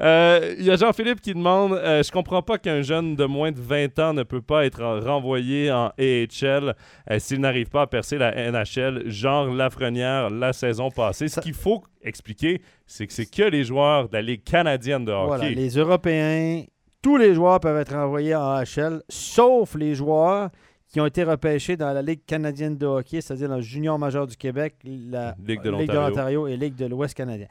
Euh, 0.00 0.54
Il 0.58 0.64
y 0.64 0.70
a 0.70 0.76
Jean-Philippe 0.76 1.20
qui 1.20 1.34
demande 1.34 1.74
euh, 1.74 2.02
Je 2.02 2.10
comprends 2.10 2.40
pas 2.40 2.56
qu'un 2.56 2.80
jeune 2.80 3.14
de 3.14 3.24
moins 3.26 3.52
de 3.52 3.60
20 3.60 3.98
ans 3.98 4.14
ne 4.14 4.22
peut 4.22 4.40
pas 4.40 4.64
être 4.64 4.82
en- 4.82 4.98
renvoyé 4.98 5.70
en 5.70 5.92
AHL 5.98 6.74
euh, 7.10 7.18
s'il 7.18 7.40
n'arrive 7.40 7.68
pas 7.68 7.82
à 7.82 7.86
percer 7.86 8.16
la 8.16 8.32
NHL, 8.50 9.02
genre 9.10 9.48
Lafrenière 9.48 10.30
la 10.30 10.54
saison 10.54 10.90
passée. 10.90 11.28
Ce 11.28 11.40
qu'il 11.40 11.52
faut 11.54 11.84
expliquer, 12.02 12.62
c'est 12.86 13.06
que 13.06 13.12
c'est 13.12 13.26
que 13.26 13.42
les 13.42 13.64
joueurs 13.64 14.08
de 14.08 14.14
la 14.14 14.22
Ligue 14.22 14.42
canadienne 14.44 15.04
de 15.04 15.12
hockey. 15.12 15.26
Voilà, 15.26 15.48
les 15.50 15.68
Européens, 15.76 16.64
tous 17.02 17.16
les 17.16 17.34
joueurs 17.34 17.60
peuvent 17.60 17.78
être 17.78 17.94
envoyés 17.94 18.34
en 18.34 18.42
AHL, 18.42 19.02
sauf 19.08 19.74
les 19.74 19.94
joueurs 19.94 20.50
qui 20.88 21.00
ont 21.00 21.06
été 21.06 21.24
repêchés 21.24 21.76
dans 21.76 21.92
la 21.92 22.02
Ligue 22.02 22.20
canadienne 22.26 22.76
de 22.76 22.86
hockey, 22.86 23.20
c'est-à-dire 23.20 23.48
le 23.48 23.60
junior 23.60 23.98
majeur 23.98 24.26
du 24.26 24.36
Québec, 24.36 24.76
la 24.84 25.34
Ligue 25.44 25.62
de 25.62 25.70
l'Ontario. 25.70 26.46
et 26.46 26.56
Ligue 26.56 26.76
de 26.76 26.86
l'Ouest 26.86 27.14
canadien. 27.14 27.46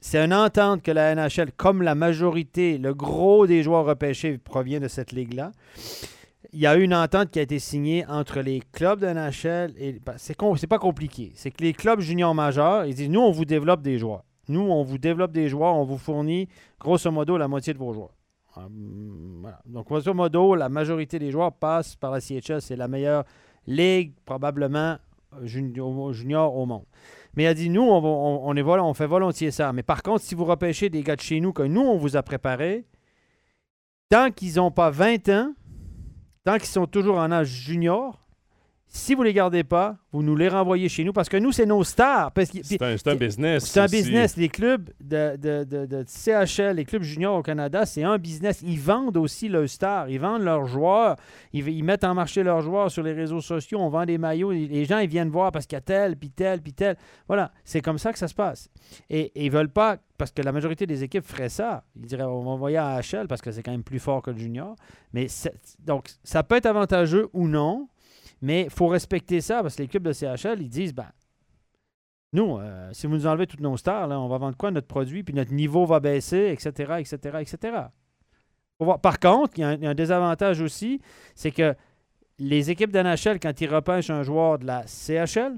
C'est 0.00 0.22
une 0.22 0.34
entente 0.34 0.82
que 0.82 0.90
la 0.90 1.14
NHL, 1.14 1.52
comme 1.56 1.82
la 1.82 1.94
majorité, 1.94 2.78
le 2.78 2.92
gros 2.92 3.46
des 3.46 3.62
joueurs 3.62 3.84
repêchés 3.84 4.38
provient 4.38 4.80
de 4.80 4.88
cette 4.88 5.12
ligue-là. 5.12 5.52
Il 6.52 6.60
y 6.60 6.66
a 6.66 6.76
eu 6.76 6.82
une 6.82 6.94
entente 6.94 7.30
qui 7.30 7.38
a 7.38 7.42
été 7.42 7.58
signée 7.58 8.04
entre 8.08 8.40
les 8.40 8.62
clubs 8.72 9.00
de 9.00 9.06
NHL 9.06 9.72
et 9.78 10.00
ben, 10.04 10.14
c'est 10.18 10.66
pas 10.66 10.78
compliqué. 10.78 11.32
C'est 11.34 11.50
que 11.50 11.62
les 11.62 11.72
clubs 11.72 12.00
juniors 12.00 12.34
majeurs, 12.34 12.84
ils 12.84 12.94
disent 12.94 13.08
nous 13.08 13.20
on 13.20 13.30
vous 13.30 13.46
développe 13.46 13.80
des 13.80 13.96
joueurs. 13.98 14.24
Nous 14.48 14.60
on 14.60 14.82
vous 14.82 14.98
développe 14.98 15.32
des 15.32 15.48
joueurs, 15.48 15.74
on 15.74 15.84
vous 15.84 15.98
fournit 15.98 16.48
grosso 16.78 17.10
modo 17.10 17.38
la 17.38 17.48
moitié 17.48 17.72
de 17.72 17.78
vos 17.78 17.94
joueurs. 17.94 18.12
Voilà. 18.54 19.60
Donc 19.66 19.86
grosso 19.86 20.12
modo, 20.14 20.54
la 20.54 20.68
majorité 20.68 21.18
des 21.18 21.30
joueurs 21.30 21.52
passent 21.52 21.96
par 21.96 22.10
la 22.10 22.20
CHL, 22.20 22.60
c'est 22.60 22.76
la 22.76 22.88
meilleure 22.88 23.24
ligue 23.66 24.14
probablement 24.24 24.98
euh, 25.34 25.46
junior, 25.46 26.56
au 26.56 26.66
monde. 26.66 26.84
Mais 27.34 27.46
a 27.46 27.54
dit, 27.54 27.70
nous, 27.70 27.82
on, 27.82 28.54
on 28.54 28.94
fait 28.94 29.06
volontiers 29.06 29.50
ça. 29.50 29.72
Mais 29.72 29.82
par 29.82 30.02
contre, 30.02 30.22
si 30.22 30.34
vous 30.34 30.44
repêchez 30.44 30.90
des 30.90 31.02
gars 31.02 31.16
de 31.16 31.20
chez 31.22 31.40
nous 31.40 31.52
que 31.52 31.62
nous, 31.62 31.80
on 31.80 31.96
vous 31.96 32.16
a 32.16 32.22
préparés, 32.22 32.84
tant 34.10 34.30
qu'ils 34.30 34.56
n'ont 34.56 34.70
pas 34.70 34.90
20 34.90 35.28
ans, 35.30 35.54
tant 36.44 36.58
qu'ils 36.58 36.66
sont 36.66 36.86
toujours 36.86 37.16
en 37.16 37.32
âge 37.32 37.48
junior, 37.48 38.20
Si 38.94 39.14
vous 39.14 39.22
les 39.22 39.32
gardez 39.32 39.64
pas, 39.64 39.96
vous 40.12 40.22
nous 40.22 40.36
les 40.36 40.50
renvoyez 40.50 40.86
chez 40.90 41.02
nous 41.02 41.14
parce 41.14 41.30
que 41.30 41.38
nous, 41.38 41.50
c'est 41.50 41.64
nos 41.64 41.82
stars. 41.82 42.30
C'est 43.00 43.10
un, 43.10 43.14
business. 43.16 43.64
c'est 43.64 43.80
un 43.80 43.86
business. 43.86 44.36
Les 44.36 44.48
clubs 44.50 44.90
de, 45.00 45.34
de- 45.36 45.64
de- 45.64 45.86
de 45.86 46.04
CHL, 46.06 46.76
les 46.76 46.84
clubs 46.84 47.02
juniors 47.02 47.34
au 47.36 47.42
Canada, 47.42 47.86
c'est 47.86 48.02
un 48.02 48.18
business. 48.18 48.60
Ils 48.62 48.78
vendent 48.78 49.16
aussi 49.16 49.48
leurs 49.48 49.66
stars. 49.66 50.10
Ils 50.10 50.20
vendent 50.20 50.42
leurs 50.42 50.66
joueurs. 50.66 51.16
Ils, 51.54 51.66
ils 51.68 51.82
mettent 51.82 52.04
en 52.04 52.12
marché 52.12 52.42
leurs 52.42 52.60
joueurs 52.60 52.90
sur 52.90 53.02
les 53.02 53.14
réseaux 53.14 53.40
sociaux. 53.40 53.78
On 53.80 53.88
vend 53.88 54.04
des 54.04 54.18
maillots. 54.18 54.50
Les 54.52 54.84
gens, 54.84 54.98
ils 54.98 55.08
viennent 55.08 55.30
voir 55.30 55.52
parce 55.52 55.64
qu'il 55.64 55.76
y 55.76 55.78
a 55.78 55.80
tel, 55.80 56.14
puis 56.16 56.28
tel, 56.30 56.60
puis 56.60 56.74
tel. 56.74 56.96
Voilà. 57.26 57.50
C'est 57.64 57.80
comme 57.80 57.96
ça 57.98 58.12
que 58.12 58.18
ça 58.18 58.28
se 58.28 58.34
passe. 58.34 58.68
Et, 59.08 59.20
et 59.34 59.46
ils 59.46 59.50
veulent 59.50 59.70
pas, 59.70 59.96
parce 60.18 60.32
que 60.32 60.42
la 60.42 60.52
majorité 60.52 60.86
des 60.86 61.02
équipes 61.02 61.24
feraient 61.24 61.48
ça. 61.48 61.82
Ils 61.96 62.04
diraient, 62.04 62.24
on 62.24 62.42
va 62.44 62.50
envoyer 62.50 62.76
à 62.76 63.00
HL 63.00 63.26
parce 63.26 63.40
que 63.40 63.50
c'est 63.52 63.62
quand 63.62 63.72
même 63.72 63.84
plus 63.84 64.00
fort 64.00 64.20
que 64.20 64.30
le 64.30 64.36
junior. 64.36 64.76
Mais 65.14 65.28
c'est- 65.28 65.54
donc, 65.78 66.08
ça 66.22 66.42
peut 66.42 66.56
être 66.56 66.66
avantageux 66.66 67.28
ou 67.32 67.48
non. 67.48 67.88
Mais 68.42 68.64
il 68.64 68.70
faut 68.70 68.88
respecter 68.88 69.40
ça 69.40 69.62
parce 69.62 69.76
que 69.76 69.82
les 69.82 69.88
clubs 69.88 70.02
de 70.02 70.12
CHL, 70.12 70.60
ils 70.60 70.68
disent, 70.68 70.92
ben, 70.94 71.06
nous, 72.32 72.58
euh, 72.58 72.90
si 72.92 73.06
vous 73.06 73.14
nous 73.14 73.26
enlevez 73.26 73.46
toutes 73.46 73.60
nos 73.60 73.76
stars, 73.76 74.06
là, 74.08 74.18
on 74.18 74.28
va 74.28 74.38
vendre 74.38 74.56
quoi 74.56 74.70
notre 74.70 74.86
produit, 74.86 75.22
puis 75.22 75.34
notre 75.34 75.52
niveau 75.52 75.84
va 75.86 76.00
baisser, 76.00 76.48
etc., 76.50 76.94
etc., 76.98 77.16
etc. 77.40 77.76
Faut 78.78 78.84
voir. 78.86 79.00
Par 79.00 79.18
contre, 79.20 79.52
il 79.58 79.60
y, 79.60 79.64
a 79.64 79.68
un- 79.68 79.74
il 79.74 79.82
y 79.82 79.86
a 79.86 79.90
un 79.90 79.94
désavantage 79.94 80.60
aussi, 80.60 81.00
c'est 81.34 81.50
que 81.50 81.74
les 82.38 82.70
équipes 82.70 82.90
d'NHL, 82.90 83.38
quand 83.38 83.60
ils 83.60 83.72
repêchent 83.72 84.10
un 84.10 84.22
joueur 84.22 84.58
de 84.58 84.66
la 84.66 84.86
CHL, 84.86 85.54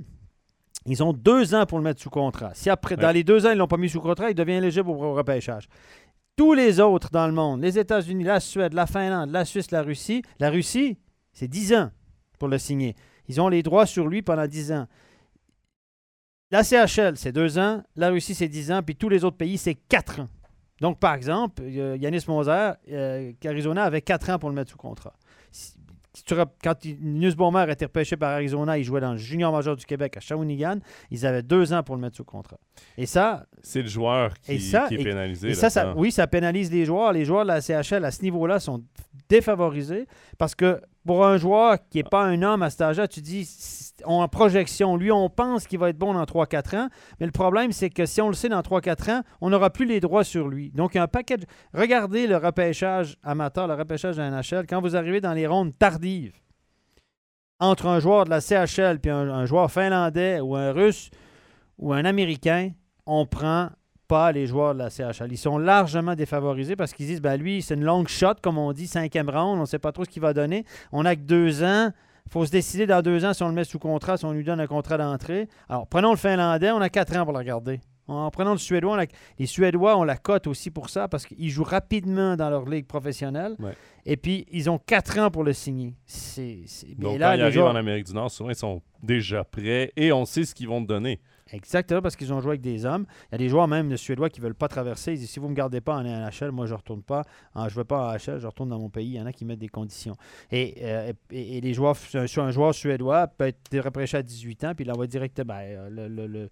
ils 0.86 1.02
ont 1.02 1.12
deux 1.12 1.54
ans 1.54 1.64
pour 1.64 1.78
le 1.78 1.84
mettre 1.84 2.02
sous 2.02 2.10
contrat. 2.10 2.52
Si 2.54 2.68
après, 2.68 2.96
dans 2.96 3.12
les 3.12 3.24
deux 3.24 3.46
ans, 3.46 3.50
ils 3.50 3.54
ne 3.54 3.60
l'ont 3.60 3.68
pas 3.68 3.76
mis 3.78 3.88
sous 3.88 4.00
contrat, 4.00 4.28
il 4.30 4.34
devient 4.34 4.54
éligible 4.54 4.90
au 4.90 5.14
repêchage. 5.14 5.68
Tous 6.36 6.52
les 6.52 6.80
autres 6.80 7.08
dans 7.12 7.26
le 7.28 7.32
monde, 7.32 7.62
les 7.62 7.78
États-Unis, 7.78 8.24
la 8.24 8.40
Suède, 8.40 8.74
la 8.74 8.86
Finlande, 8.86 9.30
la 9.30 9.44
Suisse, 9.44 9.70
la 9.70 9.82
Russie, 9.82 10.22
la 10.40 10.50
Russie, 10.50 10.98
c'est 11.32 11.46
10 11.48 11.72
ans 11.74 11.90
pour 12.38 12.48
le 12.48 12.58
signer. 12.58 12.94
Ils 13.28 13.40
ont 13.40 13.48
les 13.48 13.62
droits 13.62 13.86
sur 13.86 14.06
lui 14.06 14.22
pendant 14.22 14.46
10 14.46 14.72
ans. 14.72 14.86
La 16.50 16.62
CHL, 16.62 17.16
c'est 17.16 17.32
2 17.32 17.58
ans. 17.58 17.82
La 17.96 18.10
Russie, 18.10 18.34
c'est 18.34 18.48
10 18.48 18.70
ans. 18.70 18.82
Puis 18.82 18.94
tous 18.96 19.08
les 19.08 19.24
autres 19.24 19.36
pays, 19.36 19.58
c'est 19.58 19.74
4 19.74 20.20
ans. 20.20 20.28
Donc, 20.80 20.98
par 20.98 21.14
exemple, 21.14 21.62
euh, 21.64 21.96
Yanis 21.98 22.24
Moser, 22.28 22.72
euh, 22.90 23.32
qu'Arizona 23.40 23.84
avait 23.84 24.02
4 24.02 24.30
ans 24.30 24.38
pour 24.38 24.50
le 24.50 24.54
mettre 24.54 24.70
sous 24.70 24.76
contrat. 24.76 25.14
Si- 25.50 25.74
si 26.12 26.22
tu 26.22 26.34
rep- 26.34 26.52
quand 26.62 26.84
Linus 26.84 27.34
Baumer 27.34 27.60
a 27.60 27.72
été 27.72 27.84
repêché 27.86 28.16
par 28.16 28.30
Arizona, 28.32 28.78
il 28.78 28.84
jouait 28.84 29.00
dans 29.00 29.12
le 29.12 29.18
junior 29.18 29.52
majeur 29.52 29.74
du 29.74 29.84
Québec 29.84 30.16
à 30.16 30.20
Shawinigan. 30.20 30.78
Ils 31.10 31.26
avaient 31.26 31.42
2 31.42 31.72
ans 31.72 31.82
pour 31.82 31.96
le 31.96 32.02
mettre 32.02 32.16
sous 32.16 32.24
contrat. 32.24 32.58
Et 32.96 33.06
ça, 33.06 33.46
C'est 33.62 33.82
le 33.82 33.88
joueur 33.88 34.34
qui, 34.40 34.52
Et 34.52 34.58
ça- 34.60 34.86
qui 34.86 34.94
est 34.94 35.02
pénalisé. 35.02 35.48
et 35.50 35.54
ça, 35.54 35.94
oui, 35.96 36.12
ça 36.12 36.26
pénalise 36.28 36.70
les 36.70 36.84
joueurs. 36.84 37.12
Les 37.12 37.24
joueurs 37.24 37.42
de 37.42 37.48
la 37.48 37.60
CHL 37.60 38.04
à 38.04 38.10
ce 38.12 38.22
niveau-là 38.22 38.60
sont 38.60 38.84
défavorisés 39.28 40.06
parce 40.38 40.54
que 40.54 40.80
pour 41.06 41.26
un 41.26 41.36
joueur 41.36 41.78
qui 41.90 41.98
n'est 41.98 42.04
pas 42.04 42.24
un 42.24 42.40
homme 42.42 42.62
à 42.62 42.70
cet 42.70 42.80
âge-là, 42.80 43.06
tu 43.08 43.20
dis, 43.20 43.48
en 44.04 44.26
projection, 44.28 44.96
lui, 44.96 45.12
on 45.12 45.28
pense 45.28 45.66
qu'il 45.66 45.78
va 45.78 45.90
être 45.90 45.98
bon 45.98 46.14
dans 46.14 46.24
3-4 46.24 46.76
ans. 46.76 46.88
Mais 47.20 47.26
le 47.26 47.32
problème, 47.32 47.72
c'est 47.72 47.90
que 47.90 48.06
si 48.06 48.20
on 48.22 48.28
le 48.28 48.34
sait 48.34 48.48
dans 48.48 48.60
3-4 48.62 49.10
ans, 49.10 49.22
on 49.40 49.50
n'aura 49.50 49.70
plus 49.70 49.84
les 49.86 50.00
droits 50.00 50.24
sur 50.24 50.48
lui. 50.48 50.70
Donc, 50.70 50.94
il 50.94 50.96
y 50.96 51.00
a 51.00 51.04
un 51.04 51.08
paquet. 51.08 51.36
de- 51.36 51.46
Regardez 51.74 52.26
le 52.26 52.36
repêchage 52.36 53.16
amateur, 53.22 53.66
le 53.68 53.74
repêchage 53.74 54.16
de 54.16 54.22
la 54.22 54.30
NHL. 54.30 54.66
Quand 54.68 54.80
vous 54.80 54.96
arrivez 54.96 55.20
dans 55.20 55.32
les 55.34 55.46
rondes 55.46 55.76
tardives, 55.78 56.34
entre 57.60 57.86
un 57.86 58.00
joueur 58.00 58.24
de 58.24 58.30
la 58.30 58.40
CHL 58.40 58.98
puis 58.98 59.10
un 59.10 59.46
joueur 59.46 59.70
finlandais 59.70 60.40
ou 60.40 60.56
un 60.56 60.72
russe 60.72 61.10
ou 61.78 61.92
un 61.92 62.04
américain, 62.04 62.70
on 63.06 63.26
prend 63.26 63.68
pas 64.08 64.32
les 64.32 64.46
joueurs 64.46 64.74
de 64.74 64.78
la 64.80 64.90
CHL. 64.90 65.30
Ils 65.32 65.36
sont 65.38 65.58
largement 65.58 66.14
défavorisés 66.14 66.76
parce 66.76 66.92
qu'ils 66.92 67.06
disent 67.06 67.20
ben 67.22 67.36
lui, 67.36 67.62
c'est 67.62 67.74
une 67.74 67.84
longue 67.84 68.08
shot, 68.08 68.34
comme 68.42 68.58
on 68.58 68.72
dit, 68.72 68.86
cinquième 68.86 69.28
round, 69.30 69.58
on 69.58 69.62
ne 69.62 69.66
sait 69.66 69.78
pas 69.78 69.92
trop 69.92 70.04
ce 70.04 70.10
qu'il 70.10 70.22
va 70.22 70.32
donner. 70.32 70.64
On 70.92 71.02
n'a 71.02 71.16
que 71.16 71.22
deux 71.22 71.62
ans. 71.62 71.90
Il 72.26 72.32
faut 72.32 72.46
se 72.46 72.50
décider 72.50 72.86
dans 72.86 73.02
deux 73.02 73.24
ans 73.26 73.34
si 73.34 73.42
on 73.42 73.48
le 73.48 73.54
met 73.54 73.64
sous 73.64 73.78
contrat, 73.78 74.16
si 74.16 74.24
on 74.24 74.32
lui 74.32 74.44
donne 74.44 74.58
un 74.60 74.66
contrat 74.66 74.96
d'entrée. 74.96 75.46
Alors, 75.68 75.86
prenons 75.86 76.10
le 76.10 76.16
Finlandais, 76.16 76.70
on 76.70 76.80
a 76.80 76.88
quatre 76.88 77.14
ans 77.16 77.24
pour 77.24 77.32
le 77.32 77.38
regarder. 77.38 77.80
En 78.06 78.30
prenant 78.30 78.52
le 78.52 78.58
Suédois, 78.58 78.96
on 78.98 79.06
les 79.38 79.46
Suédois, 79.46 79.96
on 79.96 80.04
la 80.04 80.16
cote 80.16 80.46
aussi 80.46 80.70
pour 80.70 80.90
ça 80.90 81.08
parce 81.08 81.24
qu'ils 81.26 81.48
jouent 81.50 81.64
rapidement 81.64 82.36
dans 82.36 82.50
leur 82.50 82.66
ligue 82.68 82.86
professionnelle. 82.86 83.56
Ouais. 83.58 83.72
Et 84.04 84.16
puis, 84.18 84.46
ils 84.52 84.68
ont 84.70 84.78
quatre 84.78 85.18
ans 85.18 85.30
pour 85.30 85.42
le 85.44 85.52
signer. 85.54 85.96
C'est, 86.06 86.64
Donc, 86.98 87.18
là, 87.18 87.28
quand 87.28 87.32
ils 87.32 87.36
les 87.36 87.42
arrivent 87.44 87.54
joueurs- 87.54 87.72
en 87.72 87.76
Amérique 87.76 88.06
du 88.06 88.12
Nord, 88.14 88.30
souvent, 88.30 88.50
ils 88.50 88.56
sont 88.56 88.82
déjà 89.02 89.42
prêts 89.44 89.90
et 89.96 90.12
on 90.12 90.24
sait 90.26 90.44
ce 90.44 90.54
qu'ils 90.54 90.68
vont 90.68 90.82
te 90.82 90.88
donner. 90.88 91.18
Exactement, 91.52 92.00
parce 92.00 92.16
qu'ils 92.16 92.32
ont 92.32 92.40
joué 92.40 92.52
avec 92.52 92.62
des 92.62 92.86
hommes. 92.86 93.04
Il 93.28 93.32
y 93.32 93.34
a 93.34 93.38
des 93.38 93.48
joueurs 93.50 93.68
même 93.68 93.88
de 93.90 93.96
Suédois 93.96 94.30
qui 94.30 94.40
ne 94.40 94.44
veulent 94.46 94.54
pas 94.54 94.66
traverser. 94.68 95.12
Ils 95.12 95.18
disent 95.18 95.30
si 95.30 95.38
vous 95.38 95.46
ne 95.46 95.50
me 95.50 95.54
gardez 95.56 95.80
pas 95.82 95.94
en 95.96 96.02
NHL, 96.02 96.50
moi 96.52 96.64
je 96.66 96.72
ne 96.72 96.78
retourne 96.78 97.02
pas. 97.02 97.22
En- 97.54 97.68
je 97.68 97.74
ne 97.74 97.80
veux 97.80 97.84
pas 97.84 98.08
en 98.08 98.12
NHL, 98.14 98.38
je 98.40 98.46
retourne 98.46 98.70
dans 98.70 98.78
mon 98.78 98.88
pays. 98.88 99.06
Il 99.08 99.14
y 99.14 99.20
en 99.20 99.26
a 99.26 99.32
qui 99.32 99.44
mettent 99.44 99.58
des 99.58 99.68
conditions. 99.68 100.16
Et, 100.50 100.76
euh, 100.82 101.12
et, 101.30 101.58
et 101.58 101.60
les 101.60 101.74
joueurs, 101.74 101.96
sur 101.96 102.42
un 102.42 102.50
joueur 102.50 102.74
suédois 102.74 103.26
peut 103.28 103.46
être 103.48 103.78
repêché 103.78 104.16
à 104.16 104.22
18 104.22 104.64
ans, 104.64 104.74
puis 104.74 104.84
il 104.86 104.90
envoie 104.90 105.06
direct. 105.06 105.40
Ben, 105.42 105.54
euh, 105.60 105.90
le- 105.90 106.08
le- 106.08 106.26
le- 106.26 106.50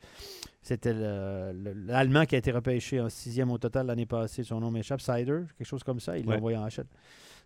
c'était 0.60 0.92
le- 0.92 1.52
le- 1.54 1.72
l'Allemand 1.72 2.26
qui 2.26 2.34
a 2.34 2.38
été 2.38 2.52
repêché 2.52 3.00
en 3.00 3.08
sixième 3.08 3.50
au 3.50 3.58
total 3.58 3.86
l'année 3.86 4.06
passée. 4.06 4.44
Son 4.44 4.60
nom 4.60 4.70
m'échappe, 4.70 5.00
Sider, 5.00 5.40
quelque 5.56 5.66
chose 5.66 5.82
comme 5.82 6.00
ça. 6.00 6.18
Il 6.18 6.26
l'a 6.26 6.32
envoyé 6.36 6.58
en 6.58 6.66
NHL. 6.66 6.86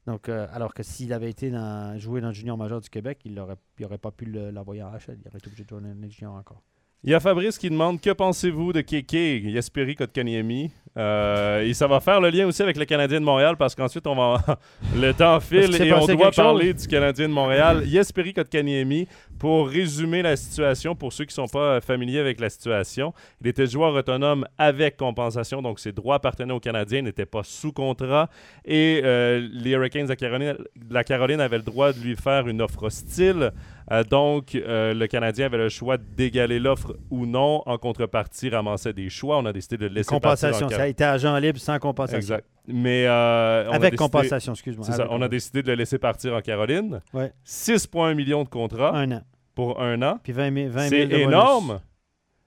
Donc, 0.07 0.29
euh, 0.29 0.47
alors 0.53 0.75
que 0.75 0.83
s'il 0.83 1.13
avait 1.13 1.31
été 1.31 1.51
dans, 1.51 1.99
joué 1.99 2.21
dans 2.21 2.29
le 2.29 2.35
junior 2.35 2.57
majeur 2.59 2.81
du 2.81 2.89
Québec, 2.91 3.21
il 3.25 3.35
n'aurait 3.35 3.99
pas 3.99 4.11
pu 4.11 4.25
le- 4.27 4.51
l'envoyer 4.51 4.83
en 4.83 4.91
HL. 4.93 5.19
Il 5.23 5.29
aurait 5.29 5.39
été 5.39 5.47
obligé 5.47 5.65
de 5.65 5.69
jouer 5.69 5.81
dans 5.81 5.89
le 6.01 6.09
junior 6.11 6.35
encore. 6.35 6.63
Il 7.05 7.11
y 7.11 7.15
a 7.15 7.21
Fabrice 7.21 7.59
qui 7.59 7.71
demande 7.71 8.01
que 8.01 8.11
pensez-vous 8.11 8.73
de 8.73 8.81
Kéké, 8.81 9.43
Jesperi 9.51 9.95
Kotkaniemi? 9.95 10.73
Euh, 10.99 11.63
et 11.63 11.75
ça 11.75 11.87
va 11.87 12.01
faire 12.01 12.21
le 12.23 12.31
lien 12.31 12.47
aussi 12.47 12.63
avec 12.63 12.77
le 12.79 12.87
Canadien 12.87 13.21
de 13.21 13.25
Montréal 13.25 13.57
parce 13.59 13.75
qu'ensuite 13.75 14.07
on 14.07 14.17
va 14.17 14.43
le 14.97 15.13
temps 15.13 15.39
file 15.41 15.81
et 15.81 15.93
on 15.93 16.07
doit 16.07 16.27
chose? 16.27 16.37
parler 16.37 16.73
du 16.73 16.87
Canadien 16.89 17.29
de 17.29 17.35
Montréal. 17.35 17.85
Jesperi 17.87 18.33
Kotkaniemi 18.33 19.07
pour 19.39 19.69
résumer 19.69 20.23
la 20.23 20.37
situation 20.37 20.95
pour 20.95 21.13
ceux 21.13 21.25
qui 21.25 21.35
sont 21.35 21.47
pas 21.47 21.77
euh, 21.77 21.81
familiers 21.81 22.21
avec 22.21 22.41
la 22.41 22.51
situation, 22.51 23.13
il 23.41 23.49
était 23.49 23.67
joueur 23.67 23.95
autonome 23.95 24.47
avec 24.59 24.97
compensation 24.97 25.63
donc 25.63 25.81
ses 25.81 25.93
droits 25.93 26.17
appartenaient 26.17 26.53
au 26.53 26.61
Canadien, 26.61 27.03
n'étaient 27.03 27.27
pas 27.27 27.43
sous 27.43 27.73
contrat 27.73 28.29
et 28.65 29.01
euh, 29.05 29.47
les 29.53 29.71
Hurricanes 29.71 30.05
de 30.05 30.11
la 30.11 30.17
Caroline, 30.17 30.57
de 30.77 30.95
la 30.95 31.05
Caroline 31.05 31.41
avaient 31.41 31.59
le 31.59 31.63
droit 31.63 31.93
de 31.93 32.01
lui 32.01 32.17
faire 32.17 32.49
une 32.49 32.63
offre 32.63 32.85
hostile. 32.85 33.53
Euh, 33.93 34.03
donc, 34.03 34.55
euh, 34.55 34.95
le 34.95 35.07
Canadien 35.07 35.47
avait 35.47 35.59
le 35.59 35.69
choix 35.69 35.97
d'égaler 35.97 36.59
l'offre 36.59 36.97
ou 37.11 37.25
non. 37.25 37.63
En 37.67 37.79
contrepartie, 37.79 38.49
ramassait 38.49 38.93
des 38.93 39.09
choix. 39.09 39.39
On 39.39 39.47
a 39.47 39.53
décidé 39.53 39.77
de 39.77 39.87
le 39.87 39.95
laisser 39.95 40.09
partir. 40.19 40.27
en 40.27 40.31
Compensation, 40.31 40.69
Car- 40.69 40.79
ça 40.79 40.85
a 40.85 40.89
été 40.89 41.05
agent 41.05 41.39
libre 41.39 41.59
sans 41.61 41.79
compensation. 41.79 42.19
Exact. 42.19 42.47
Mais 42.69 43.07
euh, 43.07 43.69
on 43.69 43.73
a 43.73 43.75
Avec 43.77 43.93
décidé- 43.93 43.97
compensation, 43.97 44.53
excuse-moi. 44.53 44.85
C'est 44.87 44.93
ça. 44.93 45.03
Avec 45.03 45.13
On 45.13 45.23
a 45.23 45.29
décidé 45.29 45.63
de 45.63 45.69
le 45.69 45.75
laisser 45.75 45.99
partir 45.99 46.35
en 46.35 46.41
Caroline. 46.41 47.01
Ouais. 47.13 47.33
6,1 47.45 48.15
millions 48.15 48.45
de 48.45 48.49
contrats 48.49 48.95
Un 48.97 49.11
an. 49.13 49.23
pour 49.55 49.81
un 49.81 50.01
an. 50.03 50.19
Puis 50.23 50.33
20 50.33 50.53
000, 50.55 50.71
20 50.71 50.89
000 50.89 50.89
C'est 50.89 51.07
de 51.07 51.11
bonus. 51.13 51.27
énorme. 51.27 51.81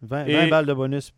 20, 0.01 0.25
Et- 0.25 0.33
20 0.35 0.47
balles 0.49 0.65
de 0.65 0.73
bonus. 0.73 1.13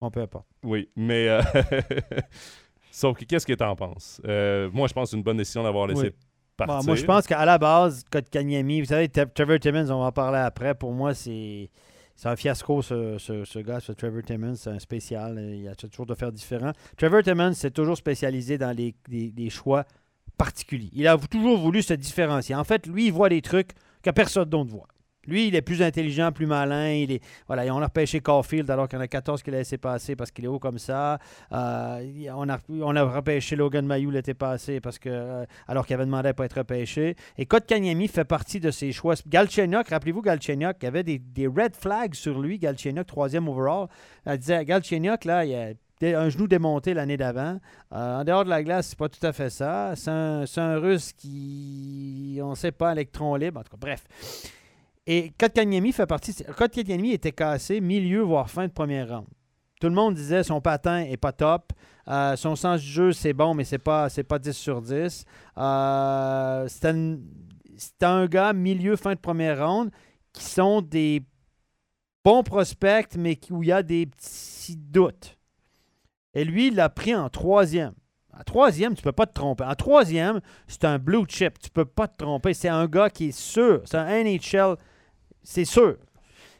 On 0.00 0.10
peut 0.10 0.20
importe. 0.22 0.46
Oui, 0.62 0.88
mais. 0.96 1.28
euh, 1.28 1.42
Sauf 2.90 3.16
que 3.18 3.24
qu'est-ce 3.24 3.46
que 3.46 3.52
tu 3.52 3.64
en 3.64 3.76
penses? 3.76 4.20
Euh, 4.26 4.68
moi, 4.72 4.88
je 4.88 4.92
pense 4.92 5.04
que 5.04 5.10
c'est 5.10 5.16
une 5.16 5.22
bonne 5.22 5.36
décision 5.36 5.62
d'avoir 5.62 5.86
laissé 5.86 6.02
Oui. 6.02 6.10
partir. 6.56 6.78
Bon, 6.78 6.84
moi, 6.84 6.94
je 6.96 7.04
pense 7.04 7.26
qu'à 7.26 7.44
la 7.44 7.56
base, 7.56 8.04
Kotkaniemi, 8.10 8.80
vous 8.80 8.86
savez, 8.88 9.08
Trevor 9.08 9.58
Timmons, 9.60 9.90
on 9.90 10.00
va 10.00 10.06
en 10.06 10.12
parler 10.12 10.38
après. 10.38 10.74
Pour 10.74 10.92
moi, 10.92 11.14
c'est. 11.14 11.70
C'est 12.22 12.28
un 12.28 12.36
fiasco, 12.36 12.82
ce, 12.82 13.16
ce, 13.16 13.46
ce 13.46 13.58
gars, 13.60 13.80
ce 13.80 13.92
Trevor 13.92 14.20
Timmons. 14.22 14.54
C'est 14.54 14.68
un 14.68 14.78
spécial. 14.78 15.38
Il 15.38 15.66
a 15.66 15.74
toujours 15.74 16.04
de 16.04 16.14
faire 16.14 16.30
différent. 16.30 16.72
Trevor 16.98 17.22
Timmons 17.22 17.54
s'est 17.54 17.70
toujours 17.70 17.96
spécialisé 17.96 18.58
dans 18.58 18.76
les, 18.76 18.94
les- 19.08 19.32
les 19.34 19.48
choix 19.48 19.86
particuliers. 20.36 20.90
Il 20.92 21.08
a 21.08 21.16
toujours 21.16 21.56
voulu 21.56 21.80
se 21.82 21.94
différencier. 21.94 22.54
En 22.54 22.64
fait, 22.64 22.86
lui, 22.86 23.06
il 23.06 23.12
voit 23.12 23.30
des 23.30 23.40
trucs 23.40 23.70
que 24.02 24.10
personne 24.10 24.44
d'autre 24.50 24.68
voit. 24.70 24.88
Lui, 25.26 25.48
il 25.48 25.54
est 25.54 25.62
plus 25.62 25.82
intelligent, 25.82 26.32
plus 26.32 26.46
malin. 26.46 26.92
Il 26.92 27.12
est, 27.12 27.22
voilà, 27.46 27.64
on 27.74 27.82
a 27.82 27.86
repêché 27.86 28.20
Caulfield 28.20 28.70
alors 28.70 28.88
qu'il 28.88 28.98
y 28.98 29.00
en 29.00 29.04
a 29.04 29.08
14 29.08 29.42
qu'il 29.42 29.54
a 29.54 29.58
laissé 29.58 29.76
passer 29.76 30.16
parce 30.16 30.30
qu'il 30.30 30.44
est 30.46 30.48
haut 30.48 30.58
comme 30.58 30.78
ça. 30.78 31.18
Euh, 31.52 32.30
on, 32.34 32.48
a, 32.48 32.58
on 32.70 32.96
a 32.96 33.02
repêché 33.02 33.54
Logan 33.54 33.84
Mayou 33.84 34.10
l'été 34.10 34.32
passé 34.32 34.80
parce 34.80 34.98
que, 34.98 35.10
euh, 35.10 35.44
alors 35.68 35.86
qu'il 35.86 35.94
avait 35.94 36.06
demandé 36.06 36.30
à 36.30 36.34
pas 36.34 36.46
être 36.46 36.58
repêché. 36.58 37.16
Et 37.36 37.44
Kotkaniemi 37.44 38.08
fait 38.08 38.24
partie 38.24 38.60
de 38.60 38.70
ses 38.70 38.92
choix. 38.92 39.14
Galchenyuk, 39.26 39.88
rappelez-vous 39.88 40.22
Galchenyuk, 40.22 40.76
il 40.80 40.84
y 40.84 40.88
avait 40.88 41.04
des, 41.04 41.46
red 41.46 41.76
flags 41.76 42.14
sur 42.14 42.40
lui. 42.40 42.58
Galchenyuk, 42.58 43.06
troisième 43.06 43.46
overall. 43.48 43.88
Elle 44.24 44.38
disait, 44.38 44.64
Galchenyuk, 44.64 45.26
là, 45.26 45.44
il 45.44 45.54
a 45.54 46.20
un 46.20 46.30
genou 46.30 46.46
démonté 46.46 46.94
l'année 46.94 47.18
d'avant. 47.18 47.58
Euh, 47.92 48.20
en 48.20 48.24
dehors 48.24 48.44
de 48.44 48.50
la 48.50 48.62
glace, 48.62 48.88
c'est 48.88 48.98
pas 48.98 49.08
tout 49.08 49.24
à 49.24 49.32
fait 49.32 49.50
ça. 49.50 49.92
C'est 49.96 50.10
un, 50.10 50.46
c'est 50.46 50.60
un 50.60 50.78
Russe 50.78 51.12
qui, 51.12 52.40
on 52.42 52.50
ne 52.50 52.54
sait 52.54 52.72
pas, 52.72 52.92
électron 52.92 53.34
libre. 53.36 53.60
En 53.60 53.62
tout 53.64 53.70
cas, 53.70 53.78
bref. 53.78 54.04
Et 55.12 55.32
Kotkaniemi 55.36 55.90
fait 55.90 56.06
partie. 56.06 56.32
Kotkaniemi 56.56 57.10
était 57.10 57.32
cassé 57.32 57.80
milieu, 57.80 58.20
voire 58.20 58.48
fin 58.48 58.68
de 58.68 58.72
première 58.72 59.08
round. 59.08 59.26
Tout 59.80 59.88
le 59.88 59.94
monde 59.94 60.14
disait 60.14 60.44
son 60.44 60.60
patin 60.60 61.00
est 61.00 61.16
pas 61.16 61.32
top. 61.32 61.72
Euh, 62.06 62.36
son 62.36 62.54
sens 62.54 62.80
du 62.80 62.86
jeu, 62.86 63.12
c'est 63.12 63.32
bon, 63.32 63.52
mais 63.54 63.64
c'est 63.64 63.78
pas, 63.78 64.08
c'est 64.08 64.22
pas 64.22 64.38
10 64.38 64.52
sur 64.52 64.80
10. 64.80 65.24
Euh, 65.58 66.68
c'était 66.68 68.06
un 68.06 68.26
gars 68.26 68.52
milieu, 68.52 68.94
fin 68.94 69.14
de 69.14 69.18
première 69.18 69.66
round 69.66 69.90
qui 70.32 70.44
sont 70.44 70.80
des 70.80 71.24
bons 72.24 72.44
prospects, 72.44 73.16
mais 73.16 73.34
qui- 73.34 73.52
où 73.52 73.64
il 73.64 73.70
y 73.70 73.72
a 73.72 73.82
des 73.82 74.06
petits 74.06 74.76
doutes. 74.76 75.36
Et 76.34 76.44
lui, 76.44 76.68
il 76.68 76.76
l'a 76.76 76.88
pris 76.88 77.16
en 77.16 77.28
troisième. 77.30 77.94
À 78.32 78.44
troisième, 78.44 78.94
tu 78.94 79.02
peux 79.02 79.10
pas 79.10 79.26
te 79.26 79.34
tromper. 79.34 79.64
En 79.64 79.74
troisième, 79.74 80.40
c'est 80.68 80.84
un 80.84 81.00
blue 81.00 81.24
chip. 81.28 81.58
Tu 81.58 81.68
peux 81.68 81.84
pas 81.84 82.06
te 82.06 82.16
tromper. 82.18 82.54
C'est 82.54 82.68
un 82.68 82.86
gars 82.86 83.10
qui 83.10 83.30
est 83.30 83.36
sûr. 83.36 83.82
C'est 83.86 83.96
un 83.98 84.06
NHL. 84.06 84.76
C'est 85.42 85.64
sûr. 85.64 85.96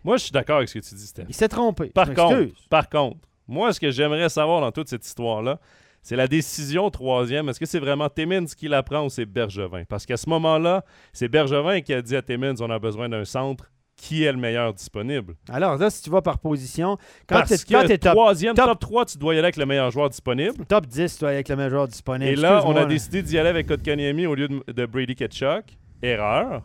Moi, 0.04 0.16
je 0.16 0.22
suis 0.24 0.32
d'accord 0.32 0.56
avec 0.58 0.68
ce 0.68 0.78
que 0.78 0.84
tu 0.84 0.94
dis, 0.94 1.06
Steph. 1.06 1.24
Il 1.28 1.34
s'est 1.34 1.48
trompé. 1.48 1.86
Par 1.88 2.12
contre, 2.14 2.48
par 2.70 2.88
contre, 2.88 3.18
moi, 3.46 3.72
ce 3.72 3.80
que 3.80 3.90
j'aimerais 3.90 4.28
savoir 4.28 4.60
dans 4.60 4.72
toute 4.72 4.88
cette 4.88 5.04
histoire-là, 5.06 5.58
c'est 6.02 6.16
la 6.16 6.26
décision 6.26 6.88
troisième. 6.90 7.48
Est-ce 7.50 7.60
que 7.60 7.66
c'est 7.66 7.78
vraiment 7.80 8.08
Timmins 8.08 8.46
qui 8.46 8.68
la 8.68 8.82
prend 8.82 9.04
ou 9.04 9.10
c'est 9.10 9.26
Bergevin? 9.26 9.84
Parce 9.88 10.06
qu'à 10.06 10.16
ce 10.16 10.28
moment-là, 10.30 10.84
c'est 11.12 11.28
Bergevin 11.28 11.82
qui 11.82 11.92
a 11.92 12.00
dit 12.00 12.16
à 12.16 12.22
Timmins 12.22 12.54
on 12.60 12.70
a 12.70 12.78
besoin 12.78 13.08
d'un 13.08 13.24
centre. 13.24 13.70
Qui 13.96 14.24
est 14.24 14.32
le 14.32 14.38
meilleur 14.38 14.72
disponible? 14.72 15.34
Alors 15.50 15.76
là, 15.76 15.90
si 15.90 16.02
tu 16.02 16.08
vas 16.08 16.22
par 16.22 16.38
position, 16.38 16.96
quand 17.28 17.42
tu 17.42 17.52
es, 17.52 17.98
top, 17.98 18.12
troisième, 18.14 18.54
top- 18.54 18.64
top 18.70 18.80
3, 18.80 19.04
tu 19.04 19.18
dois 19.18 19.34
y 19.34 19.36
aller 19.36 19.44
avec 19.44 19.58
le 19.58 19.66
meilleur 19.66 19.90
joueur 19.90 20.08
disponible. 20.08 20.64
top 20.64 20.86
10, 20.86 21.18
tu 21.18 21.24
vas 21.26 21.32
avec 21.32 21.50
le 21.50 21.56
meilleur 21.56 21.70
joueur 21.70 21.86
disponible. 21.88 22.30
Et 22.30 22.34
là, 22.36 22.62
on 22.64 22.74
a 22.76 22.86
décidé 22.86 23.22
d'y 23.22 23.38
aller 23.38 23.50
avec 23.50 23.66
Kotkaniemi 23.66 24.24
au 24.24 24.34
lieu 24.34 24.48
de, 24.48 24.62
de 24.72 24.86
Brady 24.86 25.14
Ketchuk. 25.14 25.76
Erreur. 26.00 26.62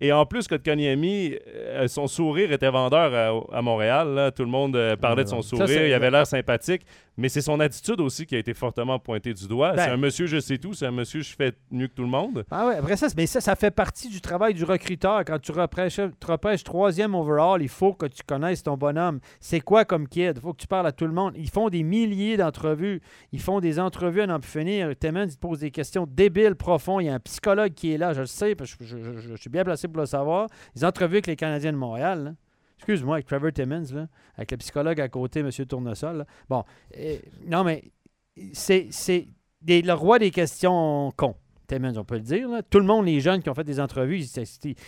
Et 0.00 0.12
en 0.12 0.24
plus, 0.26 0.46
Kotkaniemi, 0.46 1.34
euh, 1.56 1.88
son 1.88 2.06
sourire 2.06 2.52
était 2.52 2.70
vendeur 2.70 3.12
à, 3.52 3.56
à 3.58 3.62
Montréal. 3.62 4.14
là. 4.14 4.30
Tout 4.30 4.44
le 4.44 4.50
monde 4.50 4.76
euh, 4.76 4.96
parlait 4.96 5.24
de 5.24 5.28
son 5.28 5.42
sourire. 5.42 5.86
il 5.86 5.92
avait 5.92 6.10
l'air 6.10 6.26
sympathique. 6.26 6.82
Mais 7.18 7.28
c'est 7.28 7.42
son 7.42 7.60
attitude 7.60 8.00
aussi 8.00 8.24
qui 8.24 8.36
a 8.36 8.38
été 8.38 8.54
fortement 8.54 8.98
pointée 8.98 9.34
du 9.34 9.46
doigt. 9.46 9.72
Ben- 9.74 9.84
c'est 9.84 9.90
un 9.90 9.96
monsieur, 9.98 10.26
je 10.26 10.38
sais 10.40 10.56
tout. 10.56 10.72
C'est 10.72 10.86
un 10.86 10.92
monsieur, 10.92 11.20
je 11.20 11.34
fais 11.34 11.52
mieux 11.70 11.88
que 11.88 11.94
tout 11.94 12.02
le 12.04 12.08
monde. 12.08 12.44
Ah 12.50 12.68
ouais, 12.68 12.76
après 12.76 12.96
ça, 12.96 13.08
mais 13.16 13.26
ça, 13.26 13.40
ça 13.40 13.56
fait 13.56 13.70
partie 13.72 14.08
du 14.08 14.20
travail 14.20 14.54
du 14.54 14.64
recruteur. 14.64 15.24
Quand 15.26 15.38
tu 15.40 15.52
repêches, 15.52 15.96
tu 15.96 16.26
repêches 16.30 16.62
troisième 16.64 17.14
overall, 17.14 17.60
il 17.60 17.68
faut 17.68 17.92
que 17.92 18.06
tu 18.06 18.22
connaisses 18.24 18.62
ton 18.62 18.76
bonhomme. 18.76 19.18
C'est 19.40 19.60
quoi 19.60 19.84
comme 19.84 20.06
kid? 20.08 20.34
Il 20.36 20.40
faut 20.40 20.52
que 20.52 20.60
tu 20.62 20.68
parles 20.68 20.86
à 20.86 20.92
tout 20.92 21.06
le 21.06 21.12
monde. 21.12 21.34
Ils 21.36 21.50
font 21.50 21.68
des 21.68 21.82
milliers 21.82 22.36
d'entrevues. 22.36 23.00
Ils 23.32 23.40
font 23.40 23.58
des 23.60 23.80
entrevues 23.80 24.22
à 24.22 24.26
n'en 24.28 24.38
plus 24.40 24.50
finir. 24.50 24.90
Timmons, 24.98 25.24
il 25.26 25.34
te 25.34 25.40
pose 25.40 25.58
des 25.58 25.70
questions 25.72 26.06
débiles, 26.08 26.54
profondes. 26.54 27.02
Il 27.02 27.06
y 27.06 27.08
a 27.10 27.14
un 27.14 27.20
psychologue 27.20 27.74
qui 27.74 27.92
est 27.92 27.98
là, 27.98 28.12
je 28.12 28.20
le 28.20 28.26
sais, 28.26 28.54
parce 28.54 28.74
que 28.76 28.84
je, 28.84 28.96
je- 28.96 29.18
je- 29.18 29.28
je 29.30 29.34
suis 29.36 29.50
bien 29.50 29.64
placé 29.64 29.88
pour 29.88 29.98
le 30.00 30.06
savoir. 30.06 30.46
Les 30.76 30.84
entrevues 30.84 31.16
avec 31.16 31.26
les 31.26 31.36
Canadiens 31.36 31.72
de 31.72 31.76
Montréal, 31.78 32.24
là. 32.24 32.30
Excuse-moi, 32.78 33.16
avec 33.16 33.26
Trevor 33.26 33.52
Timmons, 33.52 33.84
là, 33.92 34.08
avec 34.36 34.50
le 34.50 34.56
psychologue 34.56 35.00
à 35.00 35.08
côté, 35.08 35.40
M. 35.40 35.50
Tournesol. 35.50 36.18
là. 36.18 36.26
Bon, 36.48 36.64
euh, 36.96 37.18
non, 37.46 37.64
mais 37.64 37.84
c'est 38.52 38.88
le 39.66 39.92
roi 39.92 40.18
des 40.18 40.30
questions 40.30 41.12
cons. 41.16 41.34
Timmons, 41.66 41.98
on 41.98 42.04
peut 42.04 42.14
le 42.14 42.22
dire. 42.22 42.48
là. 42.48 42.62
Tout 42.62 42.78
le 42.78 42.86
monde, 42.86 43.04
les 43.04 43.20
jeunes 43.20 43.42
qui 43.42 43.50
ont 43.50 43.54
fait 43.54 43.64
des 43.64 43.78
entrevues, 43.78 44.24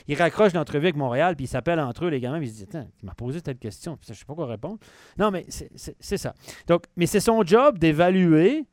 ils, 0.08 0.14
raccrochent 0.14 0.54
l'entrevue 0.54 0.86
avec 0.86 0.96
Montréal, 0.96 1.36
puis 1.36 1.44
ils 1.44 1.48
s'appellent 1.48 1.78
entre 1.78 2.06
eux, 2.06 2.08
les 2.08 2.20
gamins, 2.20 2.38
puis 2.38 2.48
ils 2.48 2.52
se 2.52 2.54
disent 2.54 2.68
Attends, 2.74 2.88
il 3.02 3.06
m'a 3.06 3.14
posé 3.14 3.42
telle 3.42 3.58
question, 3.58 3.96
puis 3.96 4.06
je 4.08 4.18
sais 4.18 4.24
pas 4.24 4.34
quoi 4.34 4.46
répondre. 4.46 4.78
Non, 5.18 5.30
mais 5.30 5.44
c'est 5.48 6.16
ça. 6.16 6.34
Donc, 6.66 6.84
mais 6.96 7.06
c'est 7.06 7.20
son 7.20 7.44
job 7.44 7.78
d'évaluer 7.78 8.66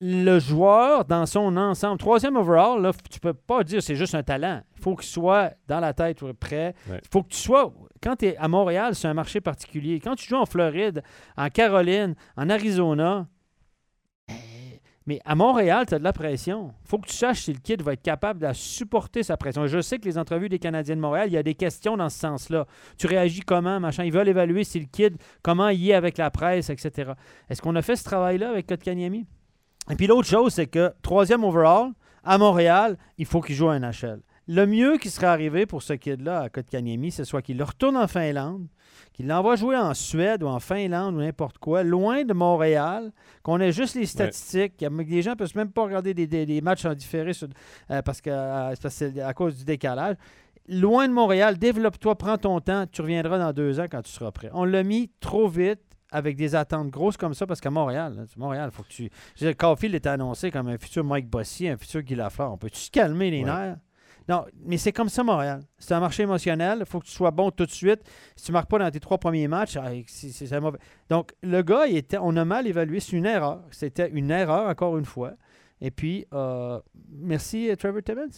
le 0.00 0.38
joueur 0.38 1.04
dans 1.04 1.26
son 1.26 1.56
ensemble. 1.56 1.98
Troisième 1.98 2.36
overall, 2.36 2.80
là, 2.80 2.92
tu 3.10 3.18
peux 3.18 3.34
pas 3.34 3.64
dire 3.64 3.82
c'est 3.82 3.96
juste 3.96 4.14
un 4.14 4.22
talent. 4.22 4.62
Il 4.76 4.82
faut 4.82 4.94
qu'il 4.94 5.08
soit 5.08 5.52
dans 5.66 5.80
la 5.80 5.92
tête 5.92 6.20
prêt. 6.34 6.74
Il 6.86 6.92
Ouais. 6.92 7.00
faut 7.12 7.22
que 7.22 7.28
tu 7.30 7.38
sois. 7.38 7.72
Quand 8.00 8.14
tu 8.16 8.26
es 8.26 8.36
à 8.36 8.46
Montréal, 8.46 8.94
c'est 8.94 9.08
un 9.08 9.14
marché 9.14 9.40
particulier. 9.40 9.98
Quand 9.98 10.14
tu 10.14 10.28
joues 10.28 10.36
en 10.36 10.46
Floride, 10.46 11.02
en 11.36 11.48
Caroline, 11.48 12.14
en 12.36 12.48
Arizona, 12.48 13.26
mais 15.04 15.20
à 15.24 15.34
Montréal, 15.34 15.86
tu 15.88 15.94
as 15.94 15.98
de 15.98 16.04
la 16.04 16.12
pression. 16.12 16.74
Il 16.84 16.88
faut 16.88 16.98
que 16.98 17.08
tu 17.08 17.14
saches 17.16 17.40
si 17.40 17.52
le 17.54 17.58
kid 17.58 17.80
va 17.80 17.94
être 17.94 18.02
capable 18.02 18.46
de 18.46 18.52
supporter 18.52 19.22
sa 19.22 19.38
pression. 19.38 19.66
Je 19.66 19.80
sais 19.80 19.98
que 19.98 20.04
les 20.04 20.18
entrevues 20.18 20.50
des 20.50 20.58
Canadiens 20.58 20.96
de 20.96 21.00
Montréal, 21.00 21.28
il 21.28 21.32
y 21.32 21.38
a 21.38 21.42
des 21.42 21.54
questions 21.54 21.96
dans 21.96 22.10
ce 22.10 22.18
sens-là. 22.18 22.66
Tu 22.98 23.06
réagis 23.06 23.40
comment, 23.40 23.80
machin? 23.80 24.04
Ils 24.04 24.12
veulent 24.12 24.28
évaluer 24.28 24.64
si 24.64 24.78
le 24.78 24.86
kid, 24.86 25.16
comment 25.42 25.70
il 25.70 25.88
est 25.88 25.94
avec 25.94 26.18
la 26.18 26.30
presse, 26.30 26.68
etc. 26.68 27.12
Est-ce 27.48 27.62
qu'on 27.62 27.74
a 27.74 27.80
fait 27.82 27.96
ce 27.96 28.04
travail-là 28.04 28.50
avec 28.50 28.66
Kotkaniemi? 28.66 29.26
Et 29.90 29.96
puis 29.96 30.06
l'autre 30.06 30.28
chose, 30.28 30.52
c'est 30.54 30.66
que 30.66 30.92
troisième 31.02 31.44
overall, 31.44 31.90
à 32.24 32.36
Montréal, 32.38 32.96
il 33.16 33.26
faut 33.26 33.40
qu'il 33.40 33.54
joue 33.56 33.68
à 33.68 33.78
NHL. 33.78 34.20
Le 34.50 34.66
mieux 34.66 34.96
qui 34.96 35.10
serait 35.10 35.26
arrivé 35.26 35.66
pour 35.66 35.82
ce 35.82 35.92
kid-là 35.92 36.40
à 36.40 36.48
Kotkaniemi, 36.48 37.10
c'est 37.10 37.24
soit 37.24 37.42
qu'il 37.42 37.58
le 37.58 37.64
retourne 37.64 37.96
en 37.98 38.06
Finlande, 38.06 38.66
qu'il 39.12 39.26
l'envoie 39.26 39.56
jouer 39.56 39.76
en 39.76 39.92
Suède 39.92 40.42
ou 40.42 40.46
en 40.46 40.58
Finlande 40.58 41.14
ou 41.16 41.18
n'importe 41.18 41.58
quoi, 41.58 41.82
loin 41.82 42.24
de 42.24 42.32
Montréal, 42.32 43.12
qu'on 43.42 43.60
ait 43.60 43.72
juste 43.72 43.94
les 43.94 44.06
statistiques, 44.06 44.76
que 44.78 44.86
les 44.86 45.22
gens 45.22 45.32
ne 45.32 45.36
peuvent 45.36 45.54
même 45.56 45.70
pas 45.70 45.82
regarder 45.84 46.14
des, 46.14 46.26
des- 46.26 46.46
des 46.46 46.60
matchs 46.62 46.86
en 46.86 46.94
différé 46.94 47.34
sur- 47.34 47.48
euh, 47.90 48.00
parce 48.00 48.22
que 48.22 48.30
euh, 48.30 48.68
parce 48.68 48.80
que 48.80 48.88
c'est 48.88 49.20
à 49.20 49.34
cause 49.34 49.58
du 49.58 49.64
décalage. 49.64 50.16
Loin 50.66 51.08
de 51.08 51.12
Montréal, 51.14 51.58
développe-toi, 51.58 52.14
prends 52.16 52.36
ton 52.38 52.60
temps, 52.60 52.84
tu 52.90 53.00
reviendras 53.02 53.38
dans 53.38 53.52
deux 53.52 53.80
ans 53.80 53.86
quand 53.90 54.02
tu 54.02 54.12
seras 54.12 54.30
prêt. 54.32 54.50
On 54.52 54.64
l'a 54.64 54.82
mis 54.82 55.10
trop 55.20 55.48
vite 55.48 55.80
avec 56.10 56.36
des 56.36 56.54
attentes 56.54 56.90
grosses 56.90 57.16
comme 57.16 57.34
ça 57.34 57.46
parce 57.46 57.60
qu'à 57.60 57.70
Montréal, 57.70 58.14
là, 58.16 58.22
c'est 58.26 58.36
Montréal, 58.38 58.70
faut 58.72 58.82
que 58.82 58.88
tu. 58.88 59.10
Je 59.36 59.44
veux 59.44 59.50
dire, 59.50 59.56
Caulfield 59.56 59.94
était 59.94 60.08
annoncé 60.08 60.50
comme 60.50 60.68
un 60.68 60.78
futur 60.78 61.04
Mike 61.04 61.28
Bossy, 61.28 61.68
un 61.68 61.76
futur 61.76 62.02
Guy 62.02 62.14
Lafleur. 62.14 62.52
On 62.52 62.56
peut-tu 62.58 62.78
se 62.78 62.90
calmer 62.90 63.30
les 63.30 63.40
Ouais. 63.44 63.44
nerfs? 63.44 63.76
Non, 64.28 64.44
mais 64.66 64.76
c'est 64.76 64.92
comme 64.92 65.08
ça, 65.08 65.22
Montréal. 65.24 65.60
C'est 65.78 65.94
un 65.94 66.00
marché 66.00 66.24
émotionnel. 66.24 66.78
Il 66.80 66.86
faut 66.86 67.00
que 67.00 67.06
tu 67.06 67.12
sois 67.12 67.30
bon 67.30 67.50
tout 67.50 67.64
de 67.64 67.70
suite. 67.70 68.00
Si 68.36 68.44
tu 68.44 68.50
ne 68.50 68.54
marques 68.54 68.68
pas 68.68 68.78
dans 68.78 68.90
tes 68.90 69.00
trois 69.00 69.16
premiers 69.16 69.48
matchs, 69.48 69.78
ah, 69.78 69.88
c'est 70.06 70.60
mauvais. 70.60 70.78
Donc, 71.08 71.32
le 71.42 71.62
gars, 71.62 71.86
il 71.86 71.96
était, 71.96 72.18
on 72.20 72.36
a 72.36 72.44
mal 72.44 72.66
évalué. 72.66 73.00
C'est 73.00 73.16
une 73.16 73.24
erreur. 73.24 73.62
C'était 73.70 74.10
une 74.10 74.30
erreur, 74.30 74.68
encore 74.68 74.98
une 74.98 75.06
fois. 75.06 75.32
Et 75.80 75.90
puis, 75.90 76.26
euh, 76.34 76.78
merci, 77.10 77.70
euh, 77.70 77.76
Trevor 77.76 78.02
Timmons. 78.02 78.28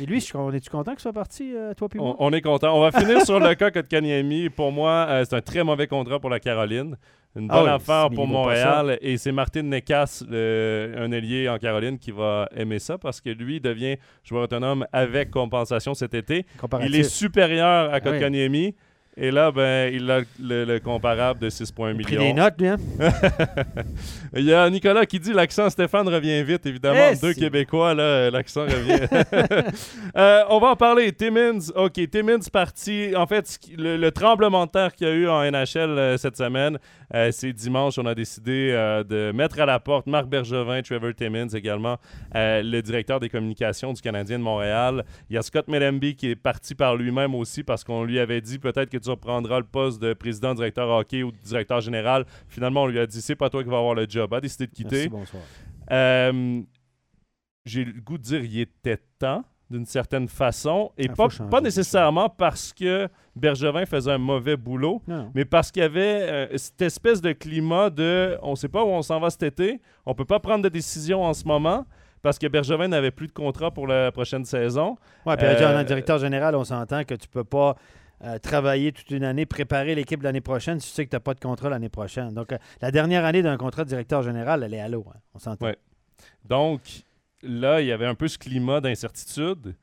Et 0.00 0.06
lui, 0.06 0.20
je- 0.20 0.36
on 0.36 0.52
est-tu 0.52 0.70
content 0.70 0.92
qu'il 0.92 1.00
soit 1.00 1.12
parti, 1.12 1.52
euh, 1.54 1.74
toi 1.74 1.88
puis 1.88 1.98
moi? 1.98 2.16
on 2.18 2.32
est 2.32 2.40
content. 2.40 2.76
On 2.76 2.80
va 2.80 2.92
finir 2.92 3.20
sur 3.26 3.38
le 3.40 3.54
cas 3.54 3.70
Kotkaniemi. 3.70 4.48
Pour 4.50 4.72
moi, 4.72 5.06
euh, 5.08 5.24
c'est 5.28 5.36
un 5.36 5.40
très 5.40 5.64
mauvais 5.64 5.86
contrat 5.86 6.18
pour 6.20 6.30
la 6.30 6.40
Caroline. 6.40 6.96
Une 7.34 7.46
Ah 7.50 7.54
bonne 7.56 7.64
oui, 7.64 7.70
affaire 7.70 8.10
pour. 8.10 8.26
Montréal. 8.26 8.98
Et 9.00 9.16
c'est 9.16 9.32
Martin 9.32 9.62
Necas, 9.62 10.22
le- 10.28 10.92
un 10.98 11.10
ailier 11.12 11.48
en 11.48 11.56
Caroline, 11.58 11.98
qui 11.98 12.10
va 12.10 12.46
aimer 12.54 12.78
ça 12.78 12.98
parce 12.98 13.20
que 13.22 13.30
lui 13.30 13.58
devient 13.60 13.96
joueur 14.22 14.44
autonome 14.44 14.86
avec 14.92 15.30
compensation 15.30 15.94
cet 15.94 16.12
été. 16.14 16.44
Il 16.84 16.94
est 16.94 17.02
supérieur 17.04 17.92
à 17.92 17.96
Ah 17.96 18.00
oui. 18.04 18.74
Et 19.16 19.30
là, 19.30 19.52
ben, 19.52 19.92
il 19.92 20.10
a 20.10 20.20
le, 20.40 20.64
le 20.64 20.80
comparable 20.80 21.38
de 21.38 21.50
6,1 21.50 21.94
Il 21.94 22.00
a 22.00 22.02
pris 22.02 22.16
millions. 22.16 22.28
des 22.28 22.32
notes, 22.32 22.54
lui, 22.58 22.68
hein? 22.68 22.76
Il 24.34 24.44
y 24.44 24.54
a 24.54 24.68
Nicolas 24.70 25.04
qui 25.04 25.20
dit 25.20 25.34
l'accent 25.34 25.68
Stéphane 25.68 26.08
revient 26.08 26.42
vite, 26.42 26.64
évidemment. 26.64 27.10
Eh, 27.12 27.16
Deux 27.16 27.34
Québécois, 27.34 27.92
là, 27.94 28.30
l'accent 28.30 28.62
revient. 28.62 29.06
Euh, 30.16 30.42
on 30.50 30.58
va 30.58 30.68
en 30.68 30.76
parler. 30.76 31.12
Timmins, 31.12 31.58
OK, 31.74 31.98
Timmins 32.10 32.38
parti. 32.52 33.12
En 33.16 33.26
fait, 33.26 33.58
le, 33.76 33.96
le 33.96 34.10
tremblement 34.10 34.66
de 34.66 34.70
terre 34.70 34.92
qu'il 34.94 35.06
y 35.06 35.10
a 35.10 35.14
eu 35.14 35.28
en 35.28 35.42
NHL 35.50 35.78
euh, 35.98 36.16
cette 36.18 36.36
semaine, 36.36 36.78
euh, 37.14 37.30
c'est 37.32 37.52
dimanche. 37.52 37.98
On 37.98 38.04
a 38.06 38.14
décidé 38.14 38.72
de 39.08 39.32
mettre 39.32 39.60
à 39.60 39.66
la 39.66 39.78
porte 39.80 40.06
Marc 40.06 40.26
Bergevin, 40.26 40.82
Trevor 40.82 41.14
Timmins 41.14 41.48
également, 41.48 41.98
le 42.34 42.80
directeur 42.80 43.20
des 43.20 43.28
communications 43.28 43.92
du 43.92 44.00
Canadien 44.02 44.38
de 44.38 44.44
Montréal. 44.44 45.04
Il 45.30 45.34
y 45.34 45.38
a 45.38 45.42
Scott 45.42 45.68
Mellenby 45.68 46.14
qui 46.14 46.30
est 46.30 46.36
parti 46.36 46.74
par 46.74 46.96
lui-même 46.96 47.34
aussi 47.34 47.62
parce 47.62 47.84
qu'on 47.84 48.04
lui 48.04 48.18
avait 48.18 48.40
dit 48.40 48.58
peut-être 48.58 48.90
que 48.90 48.98
tu 49.02 49.10
reprendras 49.10 49.58
le 49.58 49.66
poste 49.66 50.00
de 50.00 50.14
président, 50.14 50.54
directeur 50.54 50.88
hockey 50.88 51.22
ou 51.22 51.32
directeur 51.44 51.80
général. 51.80 52.24
Finalement, 52.48 52.82
on 52.84 52.86
lui 52.86 52.98
a 52.98 53.06
dit 53.06 53.20
c'est 53.20 53.36
pas 53.36 53.50
toi 53.50 53.62
qui 53.62 53.68
vas 53.70 53.78
avoir 53.78 53.94
le 53.94 54.06
job. 54.08 54.32
A 54.32 54.40
décidé 54.40 54.66
de 54.66 54.72
quitter. 54.72 54.96
Merci, 54.96 55.08
bonsoir. 55.08 55.42
Euh, 55.90 56.60
J'ai 57.64 57.84
le 57.84 58.00
goût 58.00 58.18
de 58.18 58.22
dire 58.22 58.44
il 58.44 58.60
était 58.60 58.98
temps 59.18 59.44
d'une 59.70 59.86
certaine 59.86 60.28
façon 60.28 60.92
et 60.98 61.06
Ah, 61.08 61.14
pas, 61.14 61.28
changer, 61.30 61.48
pas 61.50 61.60
nécessairement 61.60 62.28
parce 62.28 62.72
que 62.74 63.08
Bergevin 63.34 63.86
faisait 63.86 64.12
un 64.12 64.18
mauvais 64.18 64.56
boulot, 64.56 65.00
Non, 65.08 65.30
mais 65.34 65.44
parce 65.46 65.70
qu'il 65.70 65.82
y 65.82 65.86
avait 65.86 66.00
euh, 66.30 66.58
cette 66.58 66.82
espèce 66.82 67.22
de 67.22 67.32
climat 67.32 67.88
de 67.88 68.36
on 68.42 68.54
sait 68.54 68.68
pas 68.68 68.84
où 68.84 68.88
on 68.88 69.00
s'en 69.02 69.18
va 69.18 69.30
cet 69.30 69.42
été, 69.44 69.80
on 70.04 70.14
peut 70.14 70.26
pas 70.26 70.40
prendre 70.40 70.62
de 70.62 70.68
décision 70.68 71.24
en 71.24 71.32
ce 71.32 71.44
moment 71.46 71.86
parce 72.20 72.38
que 72.38 72.46
Bergevin 72.46 72.86
n'avait 72.88 73.10
plus 73.10 73.26
de 73.28 73.32
contrat 73.32 73.70
pour 73.70 73.86
la 73.86 74.12
prochaine 74.12 74.44
saison. 74.44 74.96
Ouais, 75.26 75.36
puis 75.36 75.46
Euh, 75.46 75.80
en 75.80 75.84
directeur 75.84 76.18
général, 76.18 76.54
on 76.54 76.64
s'entend 76.64 77.02
que 77.04 77.14
tu 77.14 77.26
peux 77.28 77.42
pas 77.44 77.74
euh, 78.24 78.38
travailler 78.38 78.92
toute 78.92 79.10
une 79.10 79.24
année, 79.24 79.46
préparer 79.46 79.94
l'équipe 79.94 80.22
l'année 80.22 80.40
prochaine 80.40 80.78
si 80.80 80.88
tu 80.88 80.94
sais 80.94 81.04
que 81.04 81.10
tu 81.10 81.16
n'as 81.16 81.20
pas 81.20 81.34
de 81.34 81.40
contrat 81.40 81.68
l'année 81.70 81.88
prochaine. 81.88 82.32
Donc, 82.34 82.52
euh, 82.52 82.58
la 82.80 82.90
dernière 82.90 83.24
année 83.24 83.42
d'un 83.42 83.56
contrat 83.56 83.84
de 83.84 83.88
directeur 83.88 84.22
général, 84.22 84.62
elle 84.62 84.74
est 84.74 84.80
à 84.80 84.88
l'eau. 84.88 85.04
hein. 85.12 85.18
On 85.34 85.38
s'entend. 85.38 85.66
Ouais. 85.66 85.76
Donc 86.44 86.80
là, 87.42 87.80
il 87.80 87.86
y 87.88 87.92
avait 87.92 88.06
un 88.06 88.14
peu 88.14 88.28
ce 88.28 88.38
climat 88.38 88.80
d'incertitude 88.80 89.74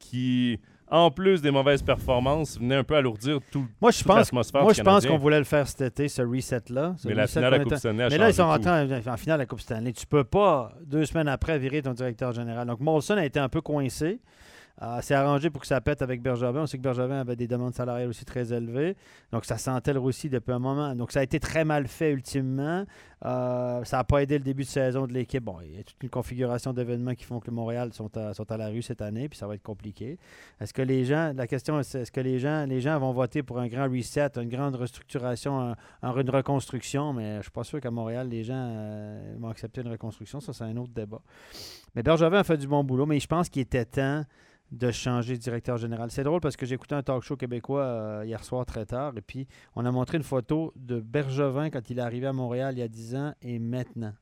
qui, 0.00 0.60
en 0.88 1.10
plus 1.10 1.40
des 1.40 1.50
mauvaises 1.50 1.82
performances, 1.82 2.58
venait 2.58 2.74
un 2.74 2.84
peu 2.84 2.96
alourdir 2.96 3.38
tout, 3.50 3.66
Moi, 3.80 3.90
je 3.92 3.98
toute 3.98 4.06
pense, 4.08 4.16
l'atmosphère 4.16 4.62
moi, 4.62 4.72
je 4.72 4.82
pense 4.82 5.06
qu'on 5.06 5.16
voulait 5.16 5.38
le 5.38 5.44
faire 5.44 5.68
cet 5.68 5.80
été, 5.82 6.08
ce 6.08 6.22
reset-là. 6.22 6.96
Mais 7.04 7.14
la 7.14 7.26
finale 7.28 7.62
Coupe 7.62 7.76
Stanley 7.76 8.04
a 8.04 8.08
Mais 8.08 8.18
là, 8.18 8.28
ils 8.28 8.34
sont 8.34 8.46
rentrés 8.46 8.70
en, 8.70 9.12
en 9.12 9.16
finale 9.16 9.38
de 9.38 9.42
la 9.42 9.46
Coupe 9.46 9.60
Stanley. 9.60 9.92
Tu 9.92 10.06
peux 10.06 10.24
pas, 10.24 10.72
deux 10.84 11.04
semaines 11.06 11.28
après, 11.28 11.58
virer 11.58 11.80
ton 11.80 11.92
directeur 11.92 12.32
général. 12.32 12.66
Donc, 12.66 12.80
Molson 12.80 13.16
a 13.16 13.24
été 13.24 13.38
un 13.38 13.48
peu 13.48 13.60
coincé. 13.60 14.20
Euh, 14.82 15.00
s'est 15.02 15.14
arrangé 15.14 15.50
pour 15.50 15.60
que 15.62 15.68
ça 15.68 15.80
pète 15.80 16.02
avec 16.02 16.20
Bergevin. 16.20 16.62
On 16.62 16.66
sait 16.66 16.78
que 16.78 16.82
Bergevin 16.82 17.20
avait 17.20 17.36
des 17.36 17.46
demandes 17.46 17.74
salariales 17.74 18.08
aussi 18.08 18.24
très 18.24 18.52
élevées. 18.52 18.96
Donc, 19.30 19.44
ça 19.44 19.56
sentait 19.56 19.92
le 19.92 20.00
Russie 20.00 20.28
depuis 20.28 20.52
un 20.52 20.58
moment. 20.58 20.94
Donc, 20.94 21.12
ça 21.12 21.20
a 21.20 21.22
été 21.22 21.38
très 21.38 21.64
mal 21.64 21.86
fait 21.86 22.10
ultimement. 22.10 22.84
Euh, 23.24 23.84
ça 23.84 23.98
n'a 23.98 24.04
pas 24.04 24.22
aidé 24.22 24.36
le 24.36 24.44
début 24.44 24.64
de 24.64 24.68
saison 24.68 25.06
de 25.06 25.12
l'équipe. 25.12 25.42
Bon, 25.42 25.58
il 25.64 25.76
y 25.76 25.80
a 25.80 25.84
toute 25.84 26.02
une 26.02 26.10
configuration 26.10 26.72
d'événements 26.72 27.14
qui 27.14 27.24
font 27.24 27.40
que 27.40 27.50
Montréal 27.50 27.92
sont 27.92 28.10
à, 28.18 28.32
à 28.32 28.56
la 28.56 28.68
rue 28.68 28.82
cette 28.82 29.00
année, 29.00 29.28
puis 29.28 29.38
ça 29.38 29.46
va 29.46 29.54
être 29.54 29.62
compliqué. 29.62 30.18
Est-ce 30.60 30.74
que 30.74 30.82
les 30.82 31.04
gens, 31.04 31.32
la 31.34 31.46
question 31.46 31.82
c'est 31.82 32.02
est-ce 32.02 32.12
que 32.12 32.20
les 32.20 32.38
gens, 32.38 32.98
vont 32.98 33.12
voter 33.12 33.42
pour 33.42 33.58
un 33.60 33.68
grand 33.68 33.88
reset, 33.88 34.30
une 34.36 34.48
grande 34.48 34.74
restructuration, 34.74 35.74
une 36.02 36.30
reconstruction, 36.30 37.12
mais 37.12 37.32
je 37.32 37.36
ne 37.36 37.42
suis 37.42 37.50
pas 37.50 37.64
sûr 37.64 37.80
qu'à 37.80 37.90
Montréal, 37.90 38.28
les 38.28 38.44
gens 38.44 38.54
euh, 38.56 39.36
vont 39.38 39.48
accepter 39.48 39.80
une 39.80 39.88
reconstruction. 39.88 40.40
Ça, 40.40 40.52
c'est 40.52 40.64
un 40.64 40.76
autre 40.76 40.92
débat. 40.92 41.22
Mais 41.94 42.02
Bergevin 42.02 42.38
a 42.38 42.44
fait 42.44 42.58
du 42.58 42.66
bon 42.66 42.84
boulot, 42.84 43.06
mais 43.06 43.18
je 43.20 43.26
pense 43.26 43.48
qu'il 43.48 43.62
était 43.62 43.84
temps 43.84 44.24
de 44.74 44.90
changer 44.90 45.34
de 45.34 45.42
directeur 45.42 45.76
général. 45.78 46.10
C'est 46.10 46.24
drôle 46.24 46.40
parce 46.40 46.56
que 46.56 46.66
j'ai 46.66 46.74
écouté 46.74 46.94
un 46.94 47.02
talk 47.02 47.22
show 47.22 47.36
québécois 47.36 47.82
euh, 47.82 48.22
hier 48.24 48.42
soir 48.44 48.66
très 48.66 48.84
tard 48.84 49.12
et 49.16 49.22
puis 49.22 49.46
on 49.76 49.84
a 49.86 49.90
montré 49.90 50.16
une 50.16 50.24
photo 50.24 50.72
de 50.76 51.00
Bergevin 51.00 51.70
quand 51.70 51.90
il 51.90 51.98
est 51.98 52.02
arrivé 52.02 52.26
à 52.26 52.32
Montréal 52.32 52.74
il 52.76 52.80
y 52.80 52.82
a 52.82 52.88
10 52.88 53.16
ans 53.16 53.34
et 53.42 53.58
maintenant. 53.58 54.12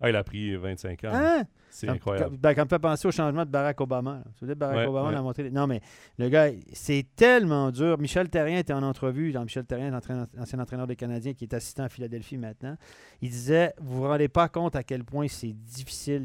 Ah, 0.00 0.08
il 0.08 0.16
a 0.16 0.24
pris 0.24 0.56
25 0.56 1.04
ans. 1.04 1.10
Hein? 1.12 1.42
C'est 1.68 1.88
incroyable. 1.88 2.36
Ben, 2.38 2.54
quand, 2.54 2.64
me 2.64 2.68
fait 2.68 2.78
penser 2.78 3.06
au 3.06 3.10
changement 3.10 3.44
de 3.44 3.50
Barack 3.50 3.80
Obama. 3.80 4.22
Vous 4.24 4.38
savez, 4.40 4.54
Barack 4.54 4.88
Obama 4.88 5.16
a 5.16 5.22
montré. 5.22 5.50
Non, 5.50 5.66
mais 5.66 5.80
le 6.18 6.28
gars, 6.28 6.48
c'est 6.72 7.06
tellement 7.14 7.70
dur. 7.70 7.98
Michel 7.98 8.28
Terrien 8.28 8.58
était 8.58 8.72
en 8.72 8.82
entrevue. 8.82 9.30
Jean-Michel 9.30 9.66
Terrien, 9.66 9.98
ancien 10.38 10.58
entraîneur 10.58 10.86
des 10.86 10.96
Canadiens, 10.96 11.34
qui 11.34 11.44
est 11.44 11.54
assistant 11.54 11.84
à 11.84 11.88
Philadelphie 11.88 12.38
maintenant. 12.38 12.76
Il 13.20 13.30
disait 13.30 13.74
Vous 13.78 14.00
vous 14.00 14.08
rendez 14.08 14.28
pas 14.28 14.48
compte 14.48 14.74
à 14.74 14.82
quel 14.82 15.04
point 15.04 15.28
c'est 15.28 15.52
difficile. 15.52 16.24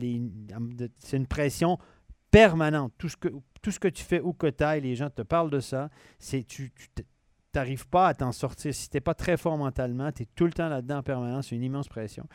C'est 1.00 1.18
une 1.18 1.28
pression 1.28 1.78
permanente. 2.36 2.94
Tout 2.98 3.10
ce 3.10 3.18
que, 3.18 3.30
tout 3.62 3.72
ce 3.72 3.80
que 3.80 3.88
tu 3.88 4.04
fais, 4.04 4.20
où 4.20 4.34
que 4.34 4.48
tu 4.48 4.64
ailles, 4.64 4.82
les 4.82 4.96
gens 4.96 5.10
te 5.10 5.22
parlent 5.22 5.50
de 5.50 5.62
ça. 5.62 5.90
C'est 6.20 6.44
tu, 6.44 6.74
n'arrives 7.54 7.88
pas 7.88 8.10
à 8.10 8.14
t'en 8.14 8.32
sortir. 8.34 8.74
Si 8.74 8.90
tu 8.90 8.98
n'es 8.98 9.02
pas 9.02 9.14
très 9.14 9.38
fort 9.38 9.58
mentalement, 9.58 10.12
tu 10.12 10.24
es 10.24 10.28
tout 10.36 10.46
le 10.46 10.52
temps 10.52 10.68
là-dedans 10.68 10.98
en 10.98 11.04
permanence. 11.04 11.48
C'est 11.48 11.56
une 11.56 11.64
immense 11.64 11.88
pression. 11.88 12.28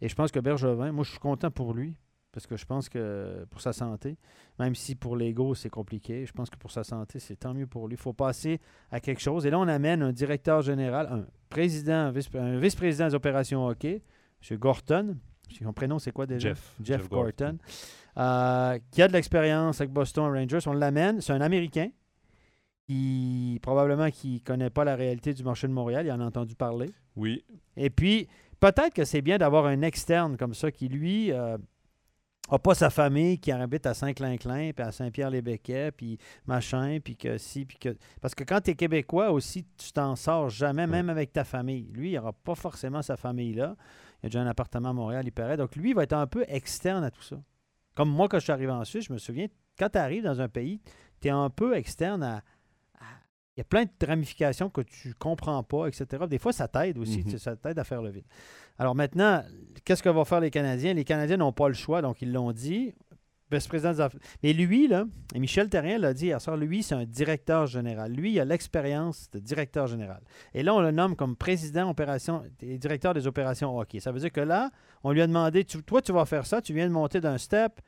Et 0.00 0.08
je 0.08 0.14
pense 0.14 0.30
que 0.30 0.38
Bergevin, 0.38 0.92
moi, 0.92 1.04
je 1.04 1.10
suis 1.10 1.18
content 1.18 1.50
pour 1.50 1.74
lui. 1.74 1.96
Parce 2.30 2.46
que 2.46 2.56
je 2.56 2.66
pense 2.66 2.90
que 2.90 3.46
pour 3.50 3.60
sa 3.62 3.72
santé, 3.72 4.18
même 4.58 4.74
si 4.74 4.94
pour 4.94 5.16
l'ego 5.16 5.54
c'est 5.54 5.70
compliqué, 5.70 6.26
je 6.26 6.32
pense 6.32 6.50
que 6.50 6.58
pour 6.58 6.70
sa 6.70 6.84
santé, 6.84 7.18
c'est 7.18 7.36
tant 7.36 7.54
mieux 7.54 7.66
pour 7.66 7.88
lui. 7.88 7.94
Il 7.94 8.00
faut 8.00 8.12
passer 8.12 8.60
à 8.92 9.00
quelque 9.00 9.22
chose. 9.22 9.46
Et 9.46 9.50
là, 9.50 9.58
on 9.58 9.66
amène 9.66 10.02
un 10.02 10.12
directeur 10.12 10.60
général, 10.60 11.08
un 11.10 11.26
président, 11.48 12.12
un 12.34 12.58
vice-président 12.58 13.08
des 13.08 13.14
opérations 13.14 13.66
hockey, 13.66 14.02
M. 14.48 14.58
Gorton. 14.58 15.16
Son 15.50 15.72
prénom, 15.72 15.98
c'est 15.98 16.12
quoi 16.12 16.26
déjà? 16.26 16.50
Jeff. 16.50 16.76
Jeff, 16.82 17.08
Gorton. 17.08 17.56
Euh, 18.18 18.78
qui 18.90 19.00
a 19.00 19.08
de 19.08 19.12
l'expérience 19.12 19.80
avec 19.80 19.92
Boston 19.92 20.24
Rangers. 20.32 20.66
On 20.66 20.72
l'amène. 20.72 21.20
C'est 21.20 21.32
un 21.32 21.40
Américain 21.40 21.90
qui 22.86 23.60
probablement 23.62 24.10
qui 24.10 24.34
ne 24.34 24.38
connaît 24.38 24.70
pas 24.70 24.84
la 24.84 24.96
réalité 24.96 25.34
du 25.34 25.44
marché 25.44 25.68
de 25.68 25.72
Montréal. 25.72 26.06
Il 26.06 26.12
en 26.12 26.20
a 26.20 26.24
entendu 26.24 26.54
parler. 26.56 26.90
Oui. 27.16 27.44
Et 27.76 27.90
puis, 27.90 28.26
peut-être 28.58 28.94
que 28.94 29.04
c'est 29.04 29.22
bien 29.22 29.38
d'avoir 29.38 29.66
un 29.66 29.82
externe 29.82 30.36
comme 30.36 30.54
ça 30.54 30.72
qui, 30.72 30.88
lui, 30.88 31.28
n'a 31.28 31.58
euh, 32.54 32.58
pas 32.60 32.74
sa 32.74 32.90
famille 32.90 33.38
qui 33.38 33.52
habite 33.52 33.86
à 33.86 33.94
Saint-Clinclin, 33.94 34.72
puis 34.74 34.84
à 34.84 34.90
Saint-Pierre-les-Béquets, 34.90 35.92
puis 35.92 36.18
machin, 36.46 36.98
puis 37.04 37.16
que 37.16 37.38
si, 37.38 37.66
puis 37.66 37.78
que... 37.78 37.96
Parce 38.20 38.34
que 38.34 38.42
quand 38.42 38.62
tu 38.62 38.70
es 38.70 38.74
québécois 38.74 39.30
aussi, 39.30 39.64
tu 39.76 39.92
t'en 39.92 40.16
sors 40.16 40.48
jamais, 40.48 40.86
même 40.88 41.10
avec 41.10 41.32
ta 41.32 41.44
famille. 41.44 41.88
Lui, 41.92 42.12
il 42.12 42.14
n'aura 42.16 42.32
pas 42.32 42.54
forcément 42.56 43.02
sa 43.02 43.16
famille 43.16 43.52
là. 43.52 43.76
Il 44.22 44.26
a 44.26 44.28
déjà 44.30 44.40
un 44.40 44.46
appartement 44.46 44.88
à 44.88 44.92
Montréal, 44.94 45.24
il 45.26 45.32
paraît. 45.32 45.56
Donc, 45.56 45.76
lui, 45.76 45.90
il 45.90 45.94
va 45.94 46.02
être 46.02 46.14
un 46.14 46.26
peu 46.26 46.44
externe 46.48 47.04
à 47.04 47.12
tout 47.12 47.22
ça. 47.22 47.36
Comme 47.98 48.10
moi, 48.10 48.28
quand 48.28 48.38
je 48.38 48.44
suis 48.44 48.52
arrivé 48.52 48.70
en 48.70 48.84
Suisse, 48.84 49.06
je 49.08 49.12
me 49.12 49.18
souviens, 49.18 49.48
quand 49.76 49.88
tu 49.88 49.98
arrives 49.98 50.22
dans 50.22 50.40
un 50.40 50.48
pays, 50.48 50.80
tu 51.20 51.26
es 51.26 51.32
un 51.32 51.50
peu 51.50 51.74
externe 51.74 52.22
à. 52.22 52.42
Il 53.56 53.58
y 53.58 53.60
a 53.60 53.64
plein 53.64 53.86
de 53.86 54.06
ramifications 54.06 54.70
que 54.70 54.82
tu 54.82 55.14
comprends 55.14 55.64
pas, 55.64 55.88
etc. 55.88 56.06
Des 56.30 56.38
fois, 56.38 56.52
ça 56.52 56.68
t'aide 56.68 56.96
aussi. 56.96 57.24
Mhm. 57.26 57.38
Ça 57.38 57.56
t'aide 57.56 57.76
à 57.76 57.82
faire 57.82 58.00
le 58.00 58.10
vide. 58.10 58.22
Alors 58.78 58.94
maintenant, 58.94 59.42
qu'est-ce 59.84 60.00
que 60.00 60.08
vont 60.08 60.24
faire 60.24 60.38
les 60.38 60.52
Canadiens? 60.52 60.94
Les 60.94 61.02
Canadiens 61.02 61.38
n'ont 61.38 61.50
pas 61.50 61.66
le 61.66 61.74
choix, 61.74 62.00
donc 62.00 62.22
ils 62.22 62.32
l'ont 62.32 62.52
dit 62.52 62.94
vice-président 63.50 63.92
des 63.92 64.00
affaires. 64.00 64.20
Mais 64.42 64.52
lui, 64.52 64.88
là, 64.88 65.04
et 65.34 65.38
Michel 65.38 65.68
Terrien 65.68 65.98
l'a 65.98 66.14
dit 66.14 66.26
hier 66.26 66.40
soir, 66.40 66.56
lui, 66.56 66.82
c'est 66.82 66.94
un 66.94 67.04
directeur 67.04 67.66
général. 67.66 68.12
Lui, 68.12 68.32
il 68.32 68.40
a 68.40 68.44
l'expérience 68.44 69.30
de 69.30 69.38
directeur 69.38 69.86
général. 69.86 70.20
Et 70.54 70.62
là, 70.62 70.74
on 70.74 70.80
le 70.80 70.90
nomme 70.90 71.16
comme 71.16 71.36
président 71.36 71.90
opération, 71.90 72.42
directeur 72.60 73.14
des 73.14 73.26
opérations 73.26 73.76
hockey. 73.78 74.00
Ça 74.00 74.12
veut 74.12 74.20
dire 74.20 74.32
que 74.32 74.40
là, 74.40 74.70
on 75.02 75.12
lui 75.12 75.22
a 75.22 75.26
demandé, 75.26 75.64
toi, 75.64 76.02
tu 76.02 76.12
vas 76.12 76.24
faire 76.24 76.46
ça, 76.46 76.60
tu 76.60 76.74
viens 76.74 76.86
de 76.86 76.92
monter 76.92 77.20
d'un 77.20 77.38
step, 77.38 77.80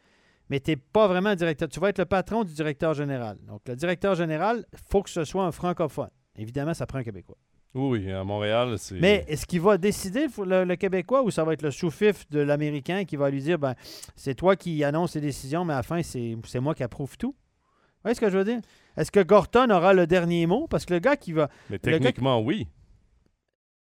mais 0.48 0.60
tu 0.60 0.70
n'es 0.70 0.76
pas 0.76 1.06
vraiment 1.06 1.34
directeur. 1.34 1.68
Tu 1.68 1.80
vas 1.80 1.90
être 1.90 1.98
le 1.98 2.06
patron 2.06 2.44
du 2.44 2.52
directeur 2.52 2.94
général. 2.94 3.38
Donc, 3.46 3.62
le 3.66 3.76
directeur 3.76 4.14
général, 4.14 4.66
il 4.72 4.78
faut 4.90 5.02
que 5.02 5.10
ce 5.10 5.24
soit 5.24 5.44
un 5.44 5.52
francophone. 5.52 6.10
Évidemment, 6.36 6.74
ça 6.74 6.86
prend 6.86 6.98
un 6.98 7.04
Québécois. 7.04 7.36
Oui, 7.74 8.10
à 8.10 8.24
Montréal, 8.24 8.76
c'est. 8.78 8.98
Mais 8.98 9.24
est-ce 9.28 9.46
qu'il 9.46 9.60
va 9.60 9.78
décider, 9.78 10.26
le, 10.38 10.74
Québécois, 10.74 11.22
ou 11.22 11.30
ça 11.30 11.44
va 11.44 11.52
être 11.52 11.62
le 11.62 11.70
sous-fif 11.70 12.28
de 12.30 12.40
l'Américain 12.40 13.04
qui 13.04 13.16
va 13.16 13.30
lui 13.30 13.40
dire 13.40 13.58
ben, 13.58 13.74
c'est 14.16 14.34
toi 14.34 14.56
qui 14.56 14.82
annonce 14.82 15.14
les 15.14 15.20
décisions, 15.20 15.64
mais 15.64 15.74
à 15.74 15.76
la 15.76 15.82
fin, 15.84 16.02
c'est 16.02 16.60
moi 16.60 16.74
qui 16.74 16.82
approuve 16.82 17.16
tout? 17.16 17.30
Vous 17.30 18.04
voyez 18.04 18.14
ce 18.14 18.20
que 18.20 18.30
je 18.30 18.38
veux 18.38 18.44
dire? 18.44 18.60
Est-ce 18.96 19.12
que 19.12 19.20
Gorton 19.20 19.70
aura 19.70 19.92
le 19.92 20.06
dernier 20.06 20.46
mot? 20.46 20.66
Parce 20.66 20.84
que 20.84 20.94
le 20.94 21.00
gars 21.00 21.16
qui 21.16 21.32
va. 21.32 21.48
Mais 21.68 21.78
techniquement, 21.78 22.40
oui. 22.40 22.66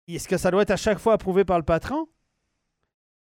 Est-ce 0.07 0.27
que 0.27 0.37
ça 0.37 0.51
doit 0.51 0.63
être 0.63 0.71
à 0.71 0.77
chaque 0.77 0.99
fois 0.99 1.13
approuvé 1.13 1.45
par 1.45 1.57
le 1.57 1.63
patron? 1.63 2.07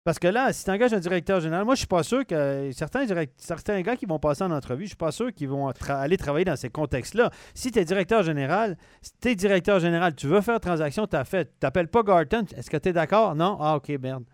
Parce 0.04 0.20
que 0.20 0.28
là, 0.28 0.52
si 0.52 0.66
tu 0.66 0.72
engages 0.72 0.94
un 0.94 1.00
directeur 1.00 1.40
général, 1.40 1.64
moi, 1.64 1.76
je 1.76 1.80
suis 1.80 1.88
pas 1.88 2.04
sûr 2.04 2.26
que 2.26 2.72
certains, 2.74 3.06
certains 3.38 3.82
gars 3.82 3.96
qui 3.96 4.06
vont 4.06 4.20
passer 4.20 4.44
en 4.44 4.52
entrevue, 4.52 4.84
je 4.84 4.90
suis 4.90 4.98
pas 4.98 5.14
sûr 5.14 5.34
qu'ils 5.34 5.48
vont 5.48 5.72
aller 5.88 6.18
travailler 6.18 6.44
dans 6.44 6.58
ces 6.58 6.70
contextes-là. 6.70 7.32
Si 7.54 7.72
tu 7.72 7.80
es 7.80 7.86
directeur 7.86 8.22
général, 8.22 8.78
si 9.02 9.12
tu 9.22 9.30
es 9.30 9.36
directeur 9.36 9.80
général, 9.80 10.14
tu 10.14 10.28
veux 10.28 10.42
faire 10.42 10.60
transaction, 10.60 11.08
tu 11.08 11.16
as 11.16 11.24
fait, 11.24 11.46
tu 11.46 11.60
t'appelles 11.62 11.88
pas 11.88 12.04
Garton, 12.04 12.44
est-ce 12.56 12.70
que 12.70 12.76
tu 12.76 12.90
es 12.90 12.94
d'accord? 12.94 13.34
Non? 13.34 13.58
Ah, 13.62 13.78
OK, 13.78 13.90
merde. 14.02 14.26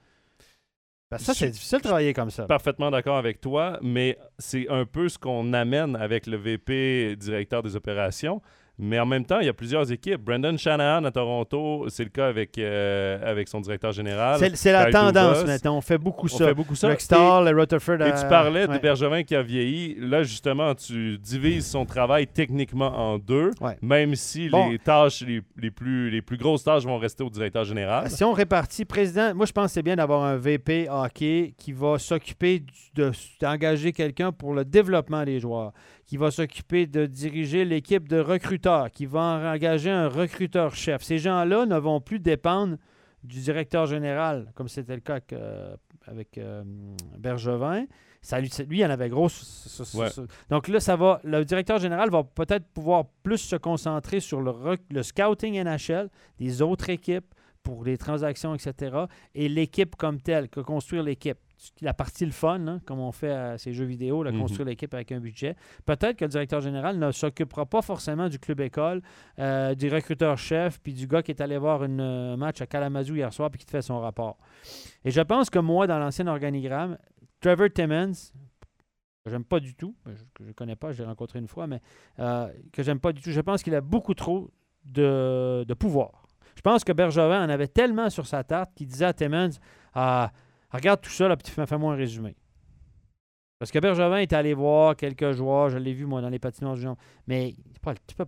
Ça, 1.18 1.34
c'est 1.34 1.50
difficile 1.50 1.80
de 1.80 1.84
travailler 1.84 2.14
comme 2.14 2.30
ça. 2.30 2.46
Parfaitement 2.46 2.92
d'accord 2.92 3.18
avec 3.18 3.42
toi, 3.42 3.80
mais 3.82 4.18
c'est 4.38 4.68
un 4.70 4.86
peu 4.86 5.10
ce 5.10 5.18
qu'on 5.18 5.54
amène 5.54 5.96
avec 5.96 6.28
le 6.28 6.38
VP 6.38 7.16
directeur 7.16 7.64
des 7.64 7.76
opérations. 7.76 8.42
Mais 8.82 8.98
en 8.98 9.06
même 9.06 9.26
temps, 9.26 9.42
il 9.42 9.46
y 9.46 9.50
a 9.50 9.54
plusieurs 9.54 9.92
équipes. 9.92 10.22
Brandon 10.22 10.56
Shanahan 10.58 11.04
à 11.04 11.12
Toronto, 11.12 11.86
c'est 11.90 12.06
le 12.06 12.10
cas 12.10 12.28
avec, 12.28 12.58
euh, 12.58 13.20
avec 13.30 13.50
son 13.50 13.60
directeur 13.60 13.92
général. 13.92 14.40
C'est 14.56 14.72
la 14.72 14.90
tendance 14.90 15.46
maintenant. 15.46 15.78
On 15.78 15.82
fait 15.82 15.98
beaucoup 15.98 16.30
ça. 16.30 16.46
On 16.46 16.48
fait 16.48 16.54
beaucoup 16.54 16.76
ça. 16.76 16.88
Rextall, 16.88 17.50
et, 17.50 17.52
Rutherford. 17.52 18.02
Et 18.02 18.14
tu 18.14 18.26
parlais 18.30 18.68
de 18.68 18.78
Bergevin 18.78 19.24
qui 19.24 19.36
a 19.36 19.42
vieilli. 19.42 19.98
Là, 20.00 20.24
justement, 20.24 20.74
tu 20.76 21.18
divises 21.18 21.68
son 21.68 21.86
travail 21.86 22.26
techniquement 22.28 22.88
en 22.98 23.20
deux, 23.20 23.52
même 23.82 24.16
si 24.16 24.50
les 24.50 24.80
tâches, 24.80 25.26
les, 25.26 25.72
plus, 25.72 26.10
les 26.10 26.22
plus 26.22 26.38
grosses 26.38 26.64
tâches 26.64 26.86
vont 26.86 26.98
rester 26.98 27.24
au 27.24 27.30
directeur 27.30 27.66
général. 27.66 28.10
Si 28.10 28.24
on 28.24 28.32
répartit 28.32 28.86
président, 28.86 29.36
moi, 29.36 29.46
je 29.46 29.52
pense 29.52 29.66
que 29.66 29.72
c'est 29.74 29.84
bien 29.84 29.98
d'avoir 29.98 30.24
un 30.24 30.38
VP 30.38 30.88
hockey 30.90 31.54
qui 31.58 31.74
va 31.74 32.00
s'occuper 32.00 32.64
d'engager 33.42 33.92
quelqu'un 33.92 34.32
pour 34.32 34.54
le 34.54 34.64
développement 34.64 35.26
des 35.26 35.42
joueurs 35.42 35.74
qui 36.10 36.18
va 36.18 36.32
s'occuper 36.32 36.88
de 36.88 37.06
diriger 37.06 37.66
l'équipe 37.66 38.10
de 38.10 38.20
recruteurs, 38.20 38.90
qui 38.90 39.06
va 39.06 39.54
engager 39.54 39.92
un 39.92 40.10
recruteur-chef. 40.10 41.04
Ces 41.04 41.20
gens-là 41.20 41.68
ne 41.68 41.78
vont 41.78 42.02
plus 42.02 42.18
dépendre 42.18 42.78
du 43.24 43.40
directeur 43.40 43.86
général, 43.86 44.52
comme 44.56 44.68
c'était 44.68 44.96
le 44.96 45.02
cas 45.02 45.20
avec, 46.08 46.40
euh, 46.40 46.64
Bergevin. 47.16 47.86
Ça, 48.24 48.42
lui, 48.42 48.50
il 48.72 48.86
en 48.86 48.90
avait 48.90 49.08
gros. 49.08 49.28
Donc 50.50 50.68
là, 50.68 50.80
ça 50.80 50.96
va. 50.96 51.22
Le 51.24 51.46
directeur 51.46 51.78
général 51.78 52.10
va 52.10 52.24
peut-être 52.24 52.66
pouvoir 52.74 53.06
plus 53.22 53.38
se 53.38 53.56
concentrer 53.56 54.20
sur 54.20 54.42
le, 54.42 54.52
le 54.90 55.04
scouting 55.04 55.64
NHL 55.64 56.10
des 56.40 56.64
autres 56.64 56.90
équipes 56.90 57.36
pour 57.62 57.84
les 57.84 58.00
transactions, 58.00 58.56
etc. 58.56 59.06
Et 59.36 59.48
l'équipe 59.48 59.96
comme 59.96 60.20
telle, 60.20 60.50
que 60.50 60.60
construire 60.60 61.04
l'équipe 61.04 61.38
la 61.82 61.94
partie 61.94 62.26
le 62.26 62.32
fun, 62.32 62.80
comme 62.86 63.00
on 63.00 63.12
fait 63.12 63.32
à 63.32 63.58
ces 63.58 63.74
jeux 63.74 63.86
vidéo, 63.86 64.24
la 64.24 64.32
mhm. 64.32 64.40
construire 64.40 64.68
l'équipe 64.68 64.94
avec 64.94 65.12
un 65.12 65.20
budget. 65.20 65.56
Peut-être 65.86 66.18
que 66.18 66.26
le 66.26 66.30
directeur 66.30 66.62
général 66.62 66.98
ne 66.98 67.12
s'occupera 67.12 67.66
pas 67.66 67.82
forcément 67.82 68.30
du 68.30 68.40
club 68.40 68.62
école, 68.62 69.02
euh, 69.40 69.76
du 69.76 69.90
recruteur-chef, 69.90 70.80
puis 70.82 70.94
du 70.94 71.08
gars 71.08 71.22
qui 71.22 71.32
est 71.32 71.42
allé 71.42 71.58
voir 71.58 71.84
un 71.84 72.00
euh, 72.00 72.38
match 72.38 72.62
à 72.62 72.68
Kalamazoo 72.68 73.16
hier 73.16 73.34
soir 73.34 73.50
puis 73.50 73.60
qui 73.60 73.66
te 73.66 73.72
fait 73.72 73.82
son 73.82 74.00
rapport. 74.00 74.38
Et 75.04 75.12
je 75.12 75.22
pense 75.22 75.50
que 75.50 75.60
moi, 75.60 75.88
dans 75.88 76.00
l'ancien 76.00 76.28
organigramme, 76.28 76.98
Trevor 77.42 77.70
Timmons, 77.74 78.14
que 79.24 79.30
j'aime 79.30 79.46
pas 79.46 79.60
du 79.60 79.76
tout, 79.76 79.96
que 80.34 80.44
je 80.44 80.50
ne 80.50 80.54
connais 80.54 80.76
pas, 80.76 80.92
je 80.92 81.02
l'ai 81.02 81.08
rencontré 81.08 81.40
une 81.40 81.48
fois, 81.48 81.68
mais 81.68 81.82
euh, 82.20 82.48
que 82.72 82.84
j'aime 82.84 83.00
pas 83.00 83.12
du 83.12 83.22
tout, 83.22 83.32
je 83.32 83.42
pense 83.42 83.64
qu'il 83.64 83.76
a 83.76 83.82
beaucoup 83.82 84.14
trop 84.14 84.50
de, 84.86 85.74
pouvoir. 85.78 86.28
Je 86.56 86.62
pense 86.62 86.84
que 86.84 86.92
Bergevin 86.92 87.46
en 87.46 87.50
avait 87.50 87.68
tellement 87.68 88.10
sur 88.10 88.28
sa 88.28 88.44
tarte 88.44 88.74
qu'il 88.76 88.88
disait 88.88 89.06
à 89.06 89.14
Timmons, 89.14 89.52
ah, 89.94 90.32
Regarde 90.72 91.02
tout 91.02 91.10
ça, 91.10 91.28
là, 91.28 91.36
puis 91.36 91.52
fais-moi 91.52 91.94
un 91.94 91.96
résumé. 91.96 92.36
Parce 93.60 93.72
que 93.72 93.80
Bergevin 93.80 94.20
est 94.20 94.32
allé 94.32 94.54
voir 94.54 94.96
quelques 94.96 95.34
joueurs, 95.34 95.70
je 95.70 95.78
l'ai 95.78 95.92
vu 95.92 96.06
moi 96.06 96.22
dans 96.22 96.30
les 96.30 96.40
patinoires 96.40 96.76
du 96.76 96.82
genre, 96.82 96.96
mais 97.28 97.54
tu 98.08 98.16
ne 98.18 98.26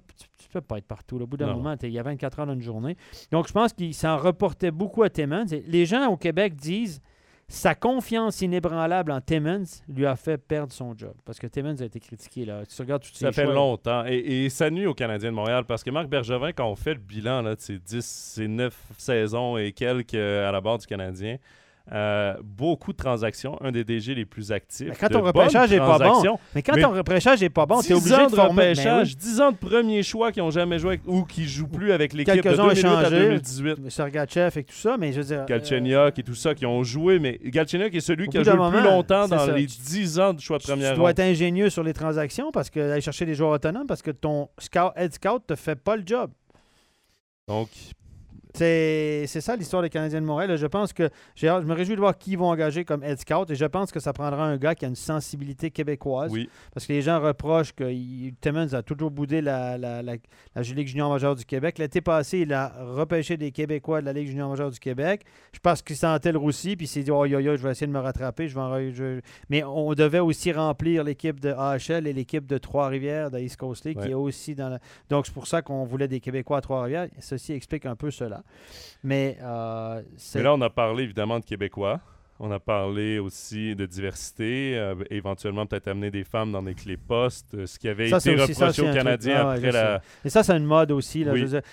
peux, 0.52 0.62
pas 0.62 0.78
être 0.78 0.88
partout. 0.88 1.18
Au 1.22 1.26
bout 1.26 1.38
d'un 1.38 1.54
moment, 1.54 1.74
il 1.82 1.90
y 1.90 2.00
a 2.00 2.04
24 2.04 2.40
heures 2.40 2.48
dans 2.48 2.54
une 2.54 2.62
journée. 2.62 2.98
Donc 3.32 3.48
je 3.48 3.54
pense 3.54 3.72
qu'il 3.72 3.94
s'en 3.94 4.18
reportait 4.18 4.72
beaucoup 4.72 5.04
à 5.04 5.10
Timmons. 5.10 5.46
Les 5.68 5.86
gens 5.86 6.08
au 6.08 6.18
Québec 6.18 6.56
disent 6.56 7.02
sa 7.48 7.76
confiance 7.76 8.42
inébranlable 8.42 9.12
en 9.12 9.22
Timmons 9.22 9.64
lui 9.88 10.06
a 10.06 10.18
fait 10.18 10.38
perdre 10.38 10.74
son 10.74 10.98
job. 10.98 11.14
Parce 11.24 11.40
que 11.40 11.48
Timmons 11.48 11.76
a 11.80 11.86
été 11.86 12.02
critiqué. 12.02 12.44
Là. 12.44 12.66
Tu 12.66 12.82
regardes 12.82 13.04
tous 13.04 13.14
Ça 13.14 13.32
fait 13.32 13.46
longtemps. 13.46 14.04
Et, 14.06 14.46
et, 14.46 14.50
ça 14.50 14.70
nuit 14.70 14.86
aux 14.86 14.94
Canadiens 14.94 15.32
de 15.32 15.36
Montréal 15.36 15.64
parce 15.66 15.84
que 15.84 15.92
Marc 15.92 16.08
Bergevin, 16.08 16.52
quand 16.52 16.68
on 16.68 16.76
fait 16.76 16.94
le 16.94 17.00
bilan 17.00 17.42
là, 17.42 17.56
de 17.56 17.62
ses 17.62 17.78
10, 17.78 18.06
ses 18.06 18.48
9 18.50 18.78
saisons 18.98 19.58
et 19.58 19.72
quelques 19.72 20.14
à 20.16 20.52
la 20.52 20.60
barre 20.60 20.78
du 20.78 20.88
Canadien, 20.88 21.38
euh, 21.92 22.36
beaucoup 22.44 22.94
de 22.94 22.98
transactions, 22.98 23.58
un 23.62 23.72
des 23.72 23.84
DG 23.84 24.14
les 24.14 24.26
plus 24.26 24.52
actifs. 24.52 24.88
Mais 24.90 24.96
quand 24.96 25.10
ton 25.10 25.22
repêchage 25.22 25.72
n'est 25.72 25.80
pas 25.80 25.98
bon, 25.98 26.38
mais 26.56 26.62
quand 26.62 26.80
ton 26.80 26.92
repêchage 26.92 27.42
n'est 27.42 27.50
pas 27.50 27.66
bon, 27.66 27.82
tu 27.82 27.92
es 27.92 27.96
obligé 27.96 28.18
de, 28.18 28.30
de 28.30 28.36
former. 28.36 28.70
Repêchage, 28.70 29.18
10 29.18 29.42
ans 29.42 29.52
de 29.52 29.58
premiers 29.58 30.04
choix 30.04 30.32
qui 30.32 30.40
n'ont 30.40 30.52
jamais 30.52 30.80
joué 30.80 31.02
ou 31.06 31.24
qui 31.24 31.42
ne 31.42 31.48
jouent 31.48 31.68
plus 31.68 31.92
avec 31.92 32.14
l'équipe 32.14 32.36
de 32.36 32.56
2008 32.56 32.86
à 32.86 33.10
2018. 33.10 33.90
Sergachev 33.90 34.60
et 34.60 34.64
tout 34.64 34.76
ça, 34.76 34.96
mais 34.98 35.12
je 35.12 35.22
veux 35.22 35.36
dire. 35.36 35.46
Galchenyuk 35.46 36.20
et 36.20 36.24
tout 36.24 36.36
ça 36.36 36.54
qui 36.54 36.66
ont 36.66 36.84
joué, 36.84 37.20
mais 37.20 37.40
Galchenyuk 37.44 37.94
est 37.96 38.00
celui 38.00 38.28
qui 38.28 38.38
a 38.38 38.44
joué 38.44 38.54
le 38.54 38.70
plus 38.70 38.84
longtemps 38.84 39.28
dans 39.28 39.46
les 39.48 39.66
10 39.66 40.20
ans 40.20 40.34
de 40.34 40.40
choix 40.40 40.58
de 40.60 40.64
première 40.64 40.94
Tu 40.94 41.00
dois 41.00 41.12
être 41.12 41.20
ingénieux 41.20 41.70
sur 41.70 41.84
les 41.84 41.94
transactions 41.94 42.52
parce 42.52 42.70
que 42.70 42.92
aller 42.92 43.02
chercher 43.02 43.26
des 43.26 43.36
joueurs 43.36 43.52
autonomes 43.52 43.88
parce 43.88 44.02
que 44.02 44.12
ton 44.12 44.50
scout, 44.60 44.92
head 44.96 45.14
scout 45.14 45.42
te 45.48 45.56
fait 45.56 45.76
pas 45.76 45.96
le 45.96 46.04
job. 46.06 46.32
Donc, 47.48 47.70
c'est 48.54 49.28
ça 49.28 49.56
l'histoire 49.56 49.82
des 49.82 49.90
Canadiens 49.90 50.22
de 50.22 50.26
Montréal. 50.26 50.56
Je 50.56 50.68
pense 50.68 50.94
que 50.94 51.10
je 51.36 51.48
me 51.48 51.74
réjouis 51.74 51.96
de 51.96 52.00
voir 52.02 52.18
qui 52.18 52.32
ils 52.32 52.38
vont 52.38 52.50
engager 52.50 52.86
comme 52.86 53.04
head 53.04 53.20
scout 53.20 53.50
et 53.50 53.56
je 53.56 53.66
pense 53.66 53.92
que 53.92 54.00
ça 54.00 54.14
prendra 54.14 54.46
un 54.46 54.58
gars 54.58 54.76
qui 54.76 54.86
a 54.86 54.88
une 54.88 54.96
sensibilité 54.96 55.72
québécoise. 55.72 56.32
Oui. 56.32 56.50
Parce 56.74 56.86
que 56.86 56.94
les 56.94 57.02
gens 57.02 57.20
reprochent 57.20 57.74
que 57.74 57.84
Timmons 58.42 58.74
a 58.74 58.82
toujours 58.84 59.12
boudé 59.12 59.42
la, 59.42 59.78
la, 59.78 60.02
la, 60.02 60.16
Ligue 60.56 60.88
junior 60.88 61.10
majeure 61.10 61.36
du 61.36 61.44
Québec. 61.44 61.78
L'été 61.80 62.00
passé, 62.00 62.40
il 62.40 62.54
a 62.54 62.72
repêché 62.80 63.36
des 63.36 63.52
Québécois 63.52 64.00
de 64.00 64.06
la 64.06 64.14
Ligue 64.14 64.28
junior 64.28 64.50
majeure 64.50 64.72
du 64.72 64.80
Québec. 64.80 65.24
Je 65.52 65.60
pense 65.60 65.82
qu'il 65.82 65.98
sentait 65.98 66.32
le 66.32 66.38
roussi 66.38 66.76
puis 66.76 66.86
il 66.86 66.90
s'est 66.90 67.04
dit 67.04 67.12
Oh, 67.12 67.26
yo, 67.26 67.40
yo, 67.40 67.58
je 67.58 67.64
vais 67.64 67.72
essayer 67.72 67.88
de 67.88 67.92
me 67.92 68.00
rattraper. 68.00 68.48
Je 68.48 68.58
vais 68.58 69.22
Mais 69.50 69.64
on 69.64 69.94
devait 69.94 70.20
aussi 70.20 70.52
remplir 70.54 71.04
l'équipe 71.04 71.40
de 71.40 71.50
AHL 71.50 72.08
et 72.08 72.14
l'équipe 72.14 72.46
de 72.48 72.58
Trois-Rivières 72.58 73.32
de 73.32 73.40
East 73.40 73.58
Coast 73.58 73.86
League 73.86 74.00
qui 74.00 74.12
est 74.12 74.14
aussi 74.14 74.56
dans 74.56 74.70
la. 74.70 74.80
Donc 75.10 75.26
c'est 75.26 75.34
pour 75.34 75.48
ça 75.48 75.62
qu'on 75.62 75.84
voulait 75.84 76.08
des 76.08 76.20
Québécois 76.20 76.58
à 76.58 76.62
Trois-Rivières. 76.62 77.08
Ceci 77.20 77.54
explique 77.54 77.86
un 77.86 77.96
peu 77.96 78.12
cela. 78.12 78.41
Mais, 79.04 79.38
euh, 79.42 80.02
Mais 80.36 80.44
là, 80.44 80.54
on 80.54 80.62
a 80.62 80.70
parlé 80.70 81.04
évidemment 81.04 81.40
de 81.40 81.46
Québécois. 81.46 82.00
On 82.44 82.50
a 82.50 82.60
parlé 82.60 83.20
aussi 83.20 83.76
de 83.76 83.86
diversité, 83.86 84.76
euh, 84.76 84.96
éventuellement 85.12 85.68
peut-être 85.68 85.88
amener 85.88 86.10
des 86.10 86.24
femmes 86.24 86.52
dans 86.52 86.64
des 86.64 86.74
clés 86.74 86.98
postes, 86.98 87.54
euh, 87.54 87.68
ce 87.68 87.78
qui 87.78 87.88
avait 87.88 88.10
été 88.10 88.36
reproché 88.36 88.82
aux 88.82 88.94
Canadiens 88.94 89.48
ah 89.48 89.52
après 89.52 89.72
la. 89.72 90.02
Et 90.26 90.30
ça, 90.30 90.42
c'est 90.42 90.58
une 90.58 90.66
mode 90.66 90.92
aussi. 90.92 91.24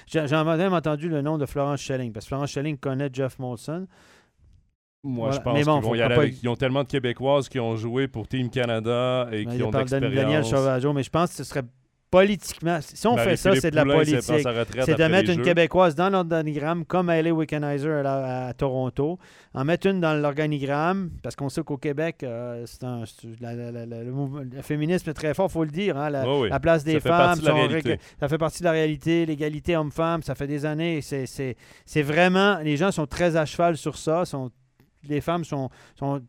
J'ai 0.07 0.21
même 0.21 0.75
entendu 0.75 1.09
le 1.09 1.23
nom 1.23 1.39
de 1.39 1.47
Florence 1.47 1.81
Schelling, 1.81 2.13
parce 2.13 2.27
que 2.27 2.29
Florence 2.29 2.51
Schelling 2.51 2.77
connaît 2.77 3.09
Jeff 3.11 3.39
Molson. 3.39 3.87
Moi, 5.03 5.31
je 5.31 5.39
pense 5.39 5.57
qu'ils 5.57 5.65
vont 5.65 5.95
y 5.95 6.03
aller 6.03 6.15
avec... 6.15 6.43
Ils 6.43 6.49
ont 6.49 6.57
tellement 6.57 6.83
de 6.83 6.89
Québécoises 6.89 7.49
qui 7.49 7.61
ont 7.61 7.77
joué 7.77 8.09
pour 8.09 8.27
Team 8.27 8.51
Canada 8.51 9.29
et 9.33 9.47
qui 9.47 9.63
ont 9.63 9.71
d'expérience. 9.71 10.15
Daniel 10.15 10.45
Sauvageau, 10.45 10.93
mais 10.93 11.03
je 11.05 11.11
pense 11.11 11.31
que 11.31 11.37
ce 11.37 11.45
serait 11.45 11.63
politiquement, 12.11 12.79
si 12.81 13.07
on 13.07 13.17
fait 13.17 13.37
ça, 13.37 13.55
c'est 13.57 13.71
de 13.71 13.77
la 13.77 13.85
politique. 13.85 14.23
C'est 14.23 14.99
de 14.99 15.09
mettre 15.09 15.31
une 15.31 15.43
Québécoise 15.43 15.95
dans 15.95 16.11
l'organigramme, 16.11 16.85
comme 16.85 17.11
Ellie 17.11 17.31
Wickenheiser 17.31 18.03
à, 18.05 18.53
Toronto, 18.57 19.19
en 19.55 19.65
mettre 19.65 19.87
une 19.89 20.01
dans 20.01 20.15
l'organigramme, 20.15 21.11
parce 21.23 21.37
qu'on 21.37 21.49
sait 21.49 21.63
qu'au 21.63 21.77
Québec, 21.77 22.23
euh, 22.23 22.65
c'est 22.67 22.85
un, 22.85 23.05
le, 23.41 24.63
féminisme 24.63 25.11
est 25.11 25.15
très 25.15 25.35
fort, 25.35 25.49
il 25.51 25.53
faut 25.53 25.65
le 25.65 25.71
dire. 25.71 25.97
Hein, 25.97 26.11
la, 26.11 26.61
place 26.61 26.85
des 26.85 27.01
femmes, 27.01 27.41
ça 27.41 28.29
fait 28.29 28.39
partie 28.39 28.61
de 28.61 28.65
la 28.65 28.73
réalité, 28.73 29.27
l'égalité 29.27 29.77
homme-femme, 29.77 30.23
ça 30.23 30.35
fait 30.35 30.47
des 30.47 30.65
années. 30.65 31.01
C'est 31.03 32.03
vraiment, 32.03 32.59
les 32.59 32.77
gens 32.77 32.91
sont 32.91 33.07
très 33.07 33.37
à 33.37 33.45
cheval 33.45 33.77
sur 33.77 33.97
ça, 33.97 34.25
sont 34.25 34.51
les 35.05 35.21
femmes 35.21 35.45
sont. 35.45 35.71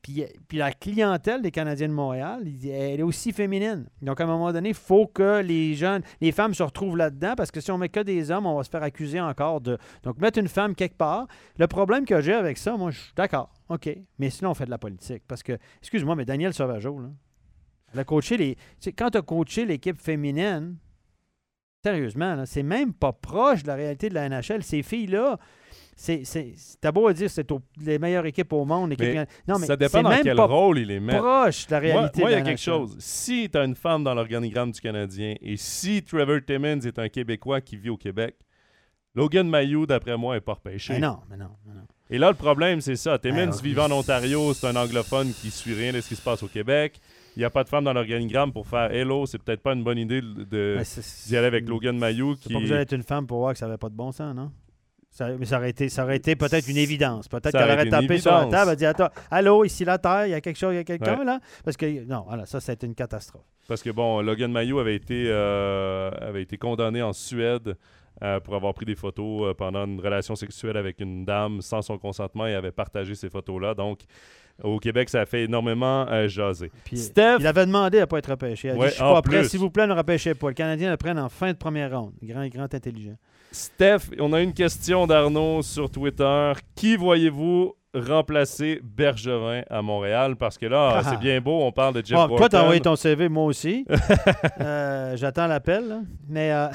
puis, 0.01 0.26
la 0.53 0.72
clientèle 0.72 1.41
des 1.41 1.51
Canadiens 1.51 1.88
de 1.88 1.93
Montréal, 1.93 2.43
elle 2.63 2.99
est 2.99 3.03
aussi 3.03 3.32
féminine. 3.32 3.89
Donc, 4.01 4.22
à 4.22 4.24
un 4.24 4.28
moment 4.28 4.51
donné, 4.51 4.70
il 4.70 4.76
faut 4.76 5.07
que 5.07 5.41
les 5.41 5.76
jeunes, 5.76 6.01
les 6.22 6.32
femmes 6.32 6.53
se 6.53 6.63
retrouvent 6.63 6.97
là-dedans 6.97 7.34
parce 7.36 7.51
que 7.51 7.61
si 7.61 7.72
on 7.72 7.78
met 7.78 7.89
que 7.89 7.99
des 7.99 8.32
hommes, 8.32 8.45
on 8.45 8.55
va 8.55 8.63
se 8.63 8.70
faire 8.70 8.84
accuser 8.84 9.20
encore 9.20 9.61
de. 9.61 9.78
Donc, 10.03 10.20
mettre 10.20 10.39
une 10.39 10.47
femme 10.47 10.76
quelque 10.76 10.97
part. 10.97 11.28
Le 11.57 11.67
problème 11.67 12.05
que 12.05 12.22
j'ai 12.22 12.34
avec 12.34 12.57
ça, 12.57 12.78
moi, 12.78 12.91
je 12.91 12.99
suis 12.99 13.13
d'accord. 13.15 13.51
OK. 13.70 13.89
Mais 14.17 14.30
sinon, 14.30 14.51
on 14.51 14.53
fait 14.53 14.65
de 14.65 14.72
la 14.72 14.78
politique. 14.78 15.24
Parce 15.28 15.43
que, 15.43 15.57
excuse-moi, 15.82 16.15
mais 16.15 16.26
Daniel 16.26 16.53
Sauvageau, 16.53 16.99
là, 16.99 17.09
elle 17.93 17.99
a 17.99 18.03
coaché 18.03 18.38
les. 18.38 18.57
Quand 18.97 19.09
tu 19.09 19.17
as 19.17 19.22
coaché 19.22 19.65
l'équipe 19.65 19.99
féminine, 19.99 20.78
sérieusement, 21.84 22.45
c'est 22.45 22.63
même 22.63 22.93
pas 22.93 23.13
proche 23.13 23.63
de 23.63 23.67
la 23.67 23.76
réalité 23.76 24.09
de 24.09 24.13
la 24.13 24.30
NHL. 24.30 24.63
Ces 24.63 24.84
filles-là, 24.84 25.39
c'est, 26.00 26.56
t'as 26.80 26.93
beau 26.93 27.12
dire 27.12 27.28
que 27.28 27.34
c'est 27.34 27.47
les 27.82 28.00
meilleures 28.00 28.26
équipes 28.26 28.54
au 28.54 28.64
monde. 28.64 28.95
non, 29.47 29.60
mais 29.60 29.68
ça 29.68 29.76
dépend 29.76 30.02
dans 30.02 30.18
quel 30.24 30.39
rôle 30.39 30.80
il 30.80 30.91
est 30.91 31.00
met. 31.00 31.18
proche 31.18 31.68
de 31.68 31.72
la 31.72 31.80
réalité. 31.80 32.22
Moi, 32.22 32.32
il 32.32 32.34
y 32.36 32.38
a 32.38 32.41
quelque 32.41 32.62
chose. 32.62 32.95
Si 33.00 33.50
tu 33.52 33.58
as 33.58 33.66
une 33.66 33.76
femme 33.76 34.06
dans 34.06 34.14
l'organigramme 34.14 34.72
du 34.72 34.80
Canadien 34.80 35.36
et 35.41 35.58
si 35.58 36.02
Trevor 36.02 36.39
Timmons 36.47 36.80
est 36.80 36.97
un 37.00 37.10
Québécois 37.10 37.60
qui 37.60 37.76
vit 37.76 37.89
au 37.89 37.97
Québec, 37.97 38.36
Logan 39.14 39.50
Mayou, 39.50 39.86
d'après 39.86 40.16
moi, 40.16 40.38
est 40.38 40.41
pas 40.41 40.54
repêché. 40.54 40.93
Mais 40.93 41.00
non, 41.00 41.20
mais 41.30 41.36
non, 41.36 41.50
non. 41.68 41.82
Et 42.10 42.18
là, 42.18 42.30
le 42.30 42.36
problème, 42.36 42.80
c'est 42.80 42.95
ça. 42.95 43.20
Timmons 43.20 43.52
vivant 43.62 43.86
en 43.86 43.91
Ontario, 43.91 44.54
c'est 44.54 44.68
un 44.68 44.78
anglophone 44.78 45.34
qui 45.34 45.52
suit 45.52 45.74
rien 45.74 45.91
de 45.91 46.00
ce 46.00 46.08
qui 46.08 46.16
se 46.16 46.22
passe 46.22 46.41
au 46.43 46.47
Québec. 46.47 47.02
Il 47.36 47.39
n'y 47.39 47.45
a 47.45 47.50
pas 47.50 47.66
de 47.66 47.70
femme 47.70 47.84
dans 47.84 47.93
l'organigramme 47.93 48.54
pour 48.54 48.68
faire 48.68 48.91
Hello, 48.91 49.26
c'est 49.26 49.38
peut-être 49.38 49.62
pas 49.62 49.74
une 49.74 49.84
bonne 49.84 49.97
idée 49.97 50.22
de, 50.22 50.78
d'y 51.28 51.36
aller 51.36 51.47
avec 51.47 51.68
Logan 51.68 51.97
Mayou. 51.97 52.36
Qui... 52.36 52.54
pas 52.54 52.60
besoin 52.60 52.78
d'être 52.78 52.93
une 52.93 53.04
femme 53.04 53.28
pour 53.28 53.39
voir 53.39 53.52
que 53.52 53.60
ça 53.60 53.66
n'avait 53.66 53.78
pas 53.78 53.89
de 53.89 53.95
bon 53.95 54.14
sens, 54.14 54.34
non? 54.34 54.50
Ça, 55.20 55.28
mais 55.38 55.45
ça 55.45 55.57
aurait 55.57 55.72
été, 55.72 55.89
ça 55.89 56.05
aurait 56.05 56.15
été 56.15 56.38
peut-être 56.38 56.70
une 56.70 56.78
évidence. 56.78 57.28
Peut-être 57.28 57.51
qu'elle 57.51 57.70
aurait 57.70 57.89
tapé 57.89 58.20
sur 58.20 58.32
la 58.32 58.45
table 58.45 58.72
et 58.72 58.76
dit 58.78 58.86
Attends, 58.86 59.09
allô, 59.30 59.65
ici 59.65 59.84
la 59.84 59.97
Terre, 59.97 60.28
il 60.28 60.30
y 60.30 60.34
a 60.34 60.39
quelque 60.39 60.57
chose, 60.57 60.74
il 60.74 60.78
y 60.78 60.80
a 60.80 60.86
quelqu'un 60.86 61.26
là? 61.26 61.41
Parce 61.65 61.76
que 61.76 62.05
non, 62.05 62.24
voilà, 62.26 62.45
ça, 62.45 62.61
ça 62.61 62.72
a 62.72 62.74
été 62.76 62.88
une 62.88 62.95
catastrophe. 62.95 63.43
Parce 63.67 63.84
que 63.84 63.89
bon, 63.89 64.22
Logan 64.22 64.49
Mayo 64.49 64.80
avait 64.80 64.95
été, 64.95 65.26
euh, 65.28 66.09
avait 66.22 66.43
été 66.43 66.57
condamné 66.57 67.01
en 67.01 67.11
Suède 67.11 67.76
euh, 68.24 68.39
pour 68.39 68.55
avoir 68.55 68.74
pris 68.74 68.86
des 68.86 68.95
photos 68.95 69.49
euh, 69.49 69.53
pendant 69.53 69.86
une 69.86 69.99
relation 69.99 70.38
sexuelle 70.38 70.78
avec 70.78 71.01
une 71.01 71.26
dame 71.26 71.61
sans 71.61 71.82
son 71.82 71.97
consentement 71.97 72.47
et 72.47 72.55
avait 72.55 72.72
partagé 72.72 73.13
ces 73.13 73.30
photos-là. 73.30 73.74
Donc, 73.74 73.99
au 74.63 74.80
Québec, 74.80 75.09
ça 75.09 75.20
a 75.20 75.26
fait 75.26 75.43
énormément 75.43 76.07
jaser. 76.30 76.72
Steph... 76.93 77.39
Il 77.41 77.47
avait 77.47 77.65
demandé 77.65 77.97
à 77.97 78.01
ne 78.01 78.05
pas 78.05 78.20
être 78.20 78.30
repêché. 78.32 78.70
Il 78.70 78.72
a 78.72 78.76
dit, 78.76 78.82
Je 78.86 78.89
suis 78.91 78.99
pas 78.99 79.22
prêt, 79.22 79.43
s'il 79.43 79.59
vous 79.59 79.70
plaît, 79.70 79.86
ne 79.86 79.93
repêchez 79.93 80.34
pas. 80.34 80.47
Le 80.47 80.53
Canadien 80.53 80.89
le 80.89 80.97
prenne 80.97 81.20
en 81.20 81.28
fin 81.28 81.51
de 81.51 81.57
première 81.57 81.91
ronde. 81.91 82.13
Grand, 82.24 82.47
grand 82.47 82.74
intelligent. 82.74 83.17
Steph, 83.52 84.12
on 84.20 84.32
a 84.34 84.41
une 84.41 84.54
question 84.54 85.08
d'Arnaud 85.08 85.64
sur 85.64 85.89
Twitter. 85.89 86.54
Qui 86.76 86.95
voyez-vous 86.95 87.74
remplacer 87.95 88.80
Bergerin 88.84 89.64
à 89.70 89.82
Montréal? 89.82 90.36
Parce 90.36 90.56
que 90.58 90.68
là, 90.68 91.02
c'est 91.04 91.18
bien 91.18 91.41
beau, 91.41 91.64
on 91.64 91.72
parle 91.72 91.95
de 91.95 92.06
Jeff 92.06 92.16
bon, 92.28 92.38
Toi, 92.38 92.47
t'as 92.47 92.62
envoyé 92.62 92.80
ton 92.80 92.95
CV, 92.95 93.28
moi 93.30 93.45
aussi? 93.45 93.86
Euh, 94.62 95.16
j'attends 95.16 95.47
l'appel, 95.47 96.02
mais 96.28 96.52
euh, 96.52 96.68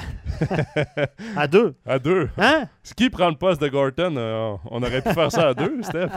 à 1.37 1.47
deux. 1.47 1.75
À 1.85 1.99
deux. 1.99 2.29
Hein? 2.37 2.65
Qui 2.95 3.09
prend 3.09 3.29
le 3.29 3.35
poste 3.35 3.61
de 3.61 3.67
Gorton? 3.67 4.15
Euh, 4.17 4.55
on 4.69 4.81
aurait 4.81 5.01
pu 5.01 5.13
faire 5.13 5.31
ça 5.31 5.49
à 5.49 5.53
deux, 5.53 5.81
Steph. 5.83 6.09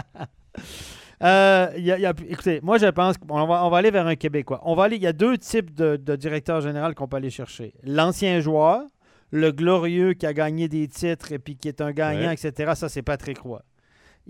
écoutez, 2.31 2.61
moi 2.63 2.79
je 2.79 2.87
pense 2.87 3.19
qu'on 3.19 3.47
va, 3.47 3.65
on 3.65 3.71
va 3.71 3.77
aller 3.77 3.91
vers 3.91 4.07
un 4.07 4.17
Québécois. 4.17 4.61
On 4.65 4.75
va 4.75 4.85
aller, 4.85 4.97
il 4.97 5.03
y 5.03 5.07
a 5.07 5.13
deux 5.13 5.37
types 5.37 5.75
de, 5.75 5.97
de 5.97 6.17
directeurs 6.17 6.61
généraux 6.61 6.93
qu'on 6.95 7.07
peut 7.07 7.19
aller 7.19 7.31
chercher. 7.31 7.75
L'ancien 7.85 8.41
joueur, 8.41 8.83
le 9.31 9.53
glorieux 9.53 10.15
qui 10.15 10.27
a 10.27 10.33
gagné 10.33 10.69
des 10.69 10.89
titres 10.89 11.33
et 11.33 11.39
puis 11.39 11.57
qui 11.57 11.69
est 11.69 11.81
un 11.81 11.93
gagnant, 11.93 12.31
etc., 12.31 12.73
ça, 12.75 12.89
c'est 12.89 13.03
Patrick 13.03 13.39
Roy. 13.39 13.63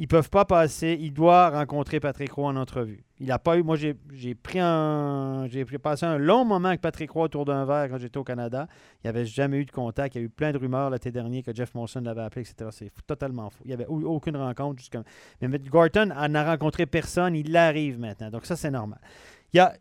Ils 0.01 0.07
peuvent 0.07 0.31
pas 0.31 0.45
passer. 0.45 0.97
Il 1.01 1.13
doit 1.13 1.51
rencontrer 1.51 1.99
Patrick 1.99 2.31
Roy 2.31 2.47
en 2.47 2.55
entrevue. 2.55 3.03
Il 3.19 3.33
a 3.33 3.41
pas 3.41 3.59
eu. 3.59 3.65
Moi, 3.65 3.75
j'ai 3.75 4.35
pris 4.37 4.61
un. 4.61 5.49
J'ai 5.49 5.65
passé 5.65 6.07
un 6.07 6.19
long 6.19 6.45
moment 6.45 6.69
avec 6.69 6.81
Patrick 6.81 7.11
Roy 7.11 7.25
autour 7.25 7.45
d'un 7.45 7.65
verre 7.65 7.89
quand 7.89 7.99
j'étais 7.99 8.17
au 8.17 8.23
Canada. 8.23 8.69
Il 9.03 9.07
n'y 9.07 9.09
avait 9.09 9.27
jamais 9.27 9.57
eu 9.59 9.65
de 9.65 9.73
contact. 9.73 10.15
Il 10.15 10.19
y 10.19 10.21
a 10.21 10.25
eu 10.25 10.29
plein 10.29 10.53
de 10.53 10.59
rumeurs 10.59 10.91
l'été 10.91 11.11
dernier 11.11 11.43
que 11.43 11.53
Jeff 11.53 11.75
Monson 11.75 12.01
l'avait 12.01 12.23
appelé, 12.23 12.43
etc. 12.49 12.71
C'est 12.71 12.93
totalement 13.09 13.51
faux. 13.51 13.59
Il 13.65 13.69
n'y 13.69 13.75
avait 13.75 13.87
eu 13.91 14.05
aucune 14.05 14.37
rencontre 14.37 14.79
jusqu'à. 14.79 15.03
Mais 15.41 15.59
Gorton 15.59 16.07
n'a 16.07 16.45
rencontré 16.45 16.87
personne. 16.87 17.35
Il 17.35 17.51
l'arrive 17.51 17.99
maintenant. 17.99 18.31
Donc, 18.31 18.47
ça, 18.47 18.55
c'est 18.55 18.71
normal 18.71 19.01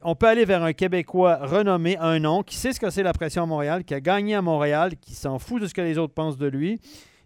on 0.01 0.15
peut 0.15 0.27
aller 0.27 0.45
vers 0.45 0.63
un 0.63 0.73
Québécois 0.73 1.39
renommé, 1.41 1.97
un 1.97 2.19
nom, 2.19 2.43
qui 2.43 2.55
sait 2.55 2.73
ce 2.73 2.79
que 2.79 2.89
c'est 2.89 3.03
la 3.03 3.13
pression 3.13 3.43
à 3.43 3.45
Montréal, 3.45 3.83
qui 3.83 3.93
a 3.93 4.01
gagné 4.01 4.35
à 4.35 4.41
Montréal, 4.41 4.93
qui 4.99 5.13
s'en 5.13 5.39
fout 5.39 5.61
de 5.61 5.67
ce 5.67 5.73
que 5.73 5.81
les 5.81 5.97
autres 5.97 6.13
pensent 6.13 6.37
de 6.37 6.47
lui, 6.47 6.79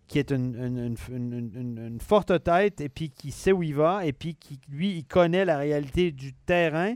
qui 0.07 0.19
est 0.19 0.31
une, 0.31 1.97
forte 2.01 2.43
tête 2.43 2.81
et 2.81 2.89
puis 2.89 3.09
qui 3.09 3.31
sait 3.31 3.51
où 3.51 3.63
il 3.63 3.75
va 3.75 4.05
et 4.05 4.11
puis 4.11 4.35
qui, 4.35 4.59
lui, 4.69 4.97
il 4.97 5.05
connaît 5.05 5.45
la 5.45 5.57
réalité 5.57 6.11
du 6.11 6.33
terrain. 6.33 6.95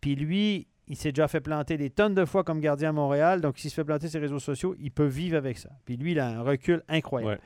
Puis 0.00 0.16
lui, 0.16 0.66
il 0.88 0.96
s'est 0.96 1.12
déjà 1.12 1.28
fait 1.28 1.40
planter 1.40 1.76
des 1.76 1.90
tonnes 1.90 2.14
de 2.14 2.24
fois 2.24 2.44
comme 2.44 2.60
gardien 2.60 2.90
à 2.90 2.92
Montréal. 2.92 3.40
Donc, 3.40 3.58
s'il 3.58 3.70
se 3.70 3.74
fait 3.74 3.84
planter 3.84 4.08
ses 4.08 4.18
réseaux 4.18 4.38
sociaux, 4.38 4.74
il 4.80 4.90
peut 4.90 5.06
vivre 5.06 5.36
avec 5.36 5.58
ça. 5.58 5.70
Puis 5.84 5.96
lui, 5.96 6.12
il 6.12 6.20
a 6.20 6.28
un 6.28 6.42
recul 6.42 6.82
incroyable. 6.88 7.40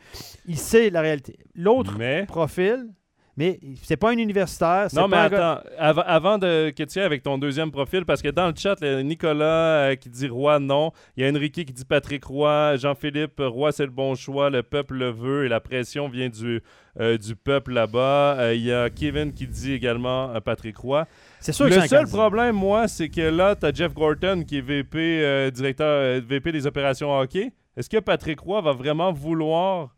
Il 0.46 0.58
sait 0.58 0.90
la 0.90 1.00
réalité. 1.00 1.38
L'autre 1.54 1.98
profil, 2.26 2.88
Mais 3.36 3.58
c'est 3.82 3.96
pas 3.96 4.10
un 4.10 4.18
universitaire. 4.18 4.88
Non, 4.92 5.08
mais 5.08 5.16
attends, 5.16 5.60
avant, 5.78 6.02
avant 6.02 6.38
de, 6.38 6.70
que 6.70 6.82
tu 6.82 6.98
ailles 6.98 7.04
avec 7.04 7.22
ton 7.22 7.38
deuxième 7.38 7.70
profil, 7.70 8.04
parce 8.04 8.22
que 8.22 8.28
dans 8.28 8.48
le 8.48 8.54
chat, 8.56 8.76
il 8.80 8.86
y 8.86 8.90
a 8.90 9.02
Nicolas 9.02 9.90
euh, 9.90 9.94
qui 9.94 10.10
dit 10.10 10.28
Roy, 10.28 10.58
non. 10.58 10.92
Il 11.16 11.24
y 11.24 11.26
a 11.26 11.30
Enrique 11.30 11.64
qui 11.64 11.72
dit 11.72 11.84
Patrick 11.84 12.24
Roy. 12.24 12.76
Jean-Philippe, 12.76 13.40
Roy, 13.40 13.72
c'est 13.72 13.84
le 13.84 13.90
bon 13.90 14.14
choix. 14.14 14.50
Le 14.50 14.62
peuple 14.62 14.94
le 14.94 15.10
veut 15.10 15.46
et 15.46 15.48
la 15.48 15.60
pression 15.60 16.08
vient 16.08 16.28
du, 16.28 16.62
euh, 16.98 17.16
du 17.16 17.36
peuple 17.36 17.72
là-bas. 17.72 18.36
Euh, 18.38 18.54
Il 18.54 18.62
y 18.62 18.72
a 18.72 18.90
Kevin 18.90 19.32
qui 19.32 19.46
dit 19.46 19.72
également 19.72 20.38
Patrick 20.40 20.76
Roy. 20.76 21.06
C'est 21.38 21.52
sûr 21.52 21.68
que 21.68 21.74
Le 21.74 21.86
seul 21.86 22.06
problème, 22.08 22.56
moi, 22.56 22.88
c'est 22.88 23.08
que 23.08 23.22
là, 23.22 23.54
tu 23.54 23.64
as 23.64 23.72
Jeff 23.72 23.94
Gorton 23.94 24.44
qui 24.46 24.58
est 24.58 24.60
VP, 24.60 25.50
directeur 25.52 26.20
VP 26.20 26.52
des 26.52 26.66
opérations 26.66 27.16
hockey. 27.16 27.52
Est-ce 27.76 27.88
que 27.88 27.98
Patrick 27.98 28.40
Roy 28.40 28.60
va 28.60 28.72
vraiment 28.72 29.12
vouloir 29.12 29.94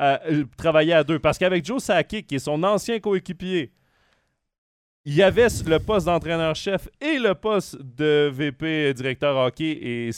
euh, 0.00 0.18
euh, 0.30 0.44
travailler 0.56 0.92
à 0.92 1.04
deux? 1.04 1.18
Parce 1.18 1.38
qu'avec 1.38 1.64
Joe 1.64 1.82
Sakic, 1.82 2.26
qui 2.26 2.36
est 2.36 2.40
son 2.40 2.62
ancien 2.62 2.98
coéquipier, 3.00 3.72
il 5.04 5.14
y 5.14 5.22
avait 5.22 5.46
le 5.66 5.78
poste 5.78 6.06
d'entraîneur-chef 6.06 6.88
et 7.00 7.18
le 7.18 7.34
poste 7.34 7.76
de 7.80 8.28
VP 8.32 8.92
directeur 8.94 9.36
hockey 9.36 9.78
et 9.80 10.10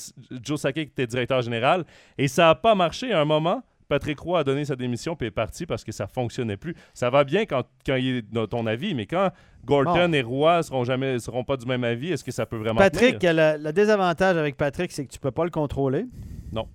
Joe 0.42 0.58
Sakic 0.58 0.88
était 0.90 1.06
directeur 1.06 1.42
général. 1.42 1.84
Et 2.16 2.26
ça 2.26 2.46
n'a 2.46 2.54
pas 2.54 2.74
marché 2.74 3.12
à 3.12 3.20
un 3.20 3.26
moment. 3.26 3.62
Patrick 3.86 4.18
Roy 4.20 4.40
a 4.40 4.44
donné 4.44 4.64
sa 4.64 4.76
démission 4.76 5.16
puis 5.16 5.28
est 5.28 5.30
parti 5.30 5.66
parce 5.66 5.82
que 5.84 5.92
ça 5.92 6.06
fonctionnait 6.06 6.56
plus. 6.56 6.74
Ça 6.94 7.10
va 7.10 7.24
bien 7.24 7.46
quand, 7.46 7.64
quand 7.86 7.96
il 7.96 8.16
est 8.16 8.32
dans 8.32 8.46
ton 8.46 8.66
avis, 8.66 8.94
mais 8.94 9.06
quand 9.06 9.30
Gorton 9.64 10.08
Bon. 10.08 10.12
et 10.12 10.22
Roy 10.22 10.62
seront 10.62 10.84
jamais 10.84 11.18
seront 11.18 11.44
pas 11.44 11.56
du 11.56 11.66
même 11.66 11.84
avis, 11.84 12.12
est-ce 12.12 12.24
que 12.24 12.30
ça 12.30 12.46
peut 12.46 12.56
vraiment 12.56 12.78
Patrick, 12.78 13.22
le, 13.22 13.62
le 13.62 13.72
désavantage 13.72 14.36
avec 14.36 14.56
Patrick, 14.56 14.92
c'est 14.92 15.06
que 15.06 15.12
tu 15.12 15.18
peux 15.18 15.30
pas 15.30 15.44
le 15.44 15.50
contrôler. 15.50 16.06
Non. 16.52 16.66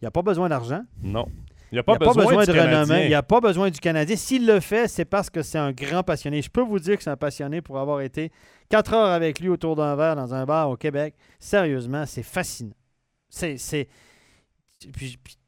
Il 0.00 0.04
n'y 0.04 0.08
a 0.08 0.10
pas 0.10 0.22
besoin 0.22 0.48
d'argent. 0.48 0.82
Non. 1.02 1.26
Il 1.72 1.76
n'y 1.76 1.78
a 1.78 1.82
pas 1.82 1.92
n'y 1.92 1.96
a 1.96 1.98
pas 2.00 2.12
besoin 2.14 2.44
du 2.44 2.46
de 2.46 2.52
renommée. 2.52 2.70
Canadien. 2.70 3.00
Il 3.02 3.08
n'y 3.08 3.14
a 3.14 3.22
pas 3.22 3.40
besoin 3.40 3.70
du 3.70 3.80
Canadien. 3.80 4.14
S'il 4.16 4.46
le 4.46 4.60
fait, 4.60 4.88
c'est 4.88 5.06
parce 5.06 5.30
que 5.30 5.42
c'est 5.42 5.58
un 5.58 5.72
grand 5.72 6.02
passionné. 6.02 6.42
Je 6.42 6.50
peux 6.50 6.60
vous 6.60 6.78
dire 6.78 6.96
que 6.98 7.02
c'est 7.02 7.10
un 7.10 7.16
passionné 7.16 7.62
pour 7.62 7.78
avoir 7.78 8.02
été 8.02 8.30
quatre 8.68 8.92
heures 8.92 9.10
avec 9.10 9.40
lui 9.40 9.48
autour 9.48 9.74
d'un 9.74 9.96
verre 9.96 10.14
dans 10.14 10.34
un 10.34 10.44
bar 10.44 10.68
au 10.70 10.76
Québec. 10.76 11.14
Sérieusement, 11.40 12.04
c'est 12.06 12.22
fascinant. 12.22 12.74
C'est. 13.30 13.56
c'est- 13.56 13.88
puis- 14.80 14.90
puis- 14.92 15.16
puis- 15.24 15.38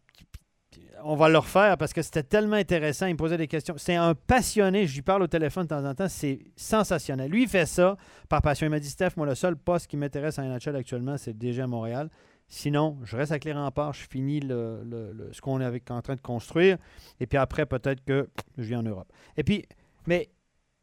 on 1.06 1.16
va 1.16 1.28
le 1.28 1.36
refaire 1.36 1.76
parce 1.76 1.92
que 1.92 2.01
c'était 2.01 2.22
tellement 2.22 2.56
intéressant. 2.56 3.05
Il 3.06 3.12
me 3.12 3.18
posait 3.18 3.36
des 3.36 3.46
questions. 3.48 3.74
C'est 3.76 3.94
un 3.96 4.14
passionné. 4.14 4.86
Je 4.86 4.94
lui 4.94 5.02
parle 5.02 5.22
au 5.22 5.26
téléphone 5.26 5.64
de 5.64 5.68
temps 5.68 5.84
en 5.84 5.94
temps. 5.94 6.09
C'est 6.09 6.38
sensationnel. 6.56 7.30
Lui, 7.30 7.42
il 7.42 7.48
fait 7.48 7.66
ça 7.66 7.96
par 8.30 8.40
passion. 8.40 8.66
Il 8.66 8.70
m'a 8.70 8.80
dit 8.80 8.88
Steph, 8.88 9.10
moi, 9.18 9.26
le 9.26 9.34
seul 9.34 9.56
poste 9.56 9.88
qui 9.88 9.98
m'intéresse 9.98 10.38
en 10.38 10.42
NHL 10.44 10.76
actuellement, 10.76 11.18
c'est 11.18 11.36
déjà 11.36 11.64
à 11.64 11.66
Montréal. 11.66 12.09
Sinon, 12.48 12.98
je 13.04 13.16
reste 13.16 13.32
avec 13.32 13.44
les 13.44 13.52
remparts, 13.52 13.94
je 13.94 14.06
finis 14.08 14.40
le, 14.40 14.82
le- 14.84 15.12
le- 15.12 15.32
ce 15.32 15.40
qu'on 15.40 15.60
est 15.60 15.64
avec- 15.64 15.90
en 15.90 16.02
train 16.02 16.14
de 16.14 16.20
construire, 16.20 16.76
et 17.18 17.26
puis 17.26 17.38
après, 17.38 17.66
peut-être 17.66 18.04
que 18.04 18.28
je 18.58 18.62
viens 18.64 18.80
en 18.80 18.82
Europe. 18.84 19.10
Et 19.36 19.42
puis, 19.42 19.64
mais 20.06 20.28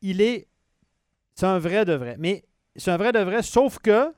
il 0.01 0.21
est. 0.21 0.47
C'est 1.35 1.45
un 1.45 1.59
vrai 1.59 1.85
de 1.85 1.93
vrai. 1.93 2.15
Mais 2.19 2.43
c'est 2.75 2.91
un 2.91 2.97
vrai 2.97 3.11
de 3.11 3.19
vrai, 3.19 3.41
sauf 3.43 3.79
que 3.79 4.11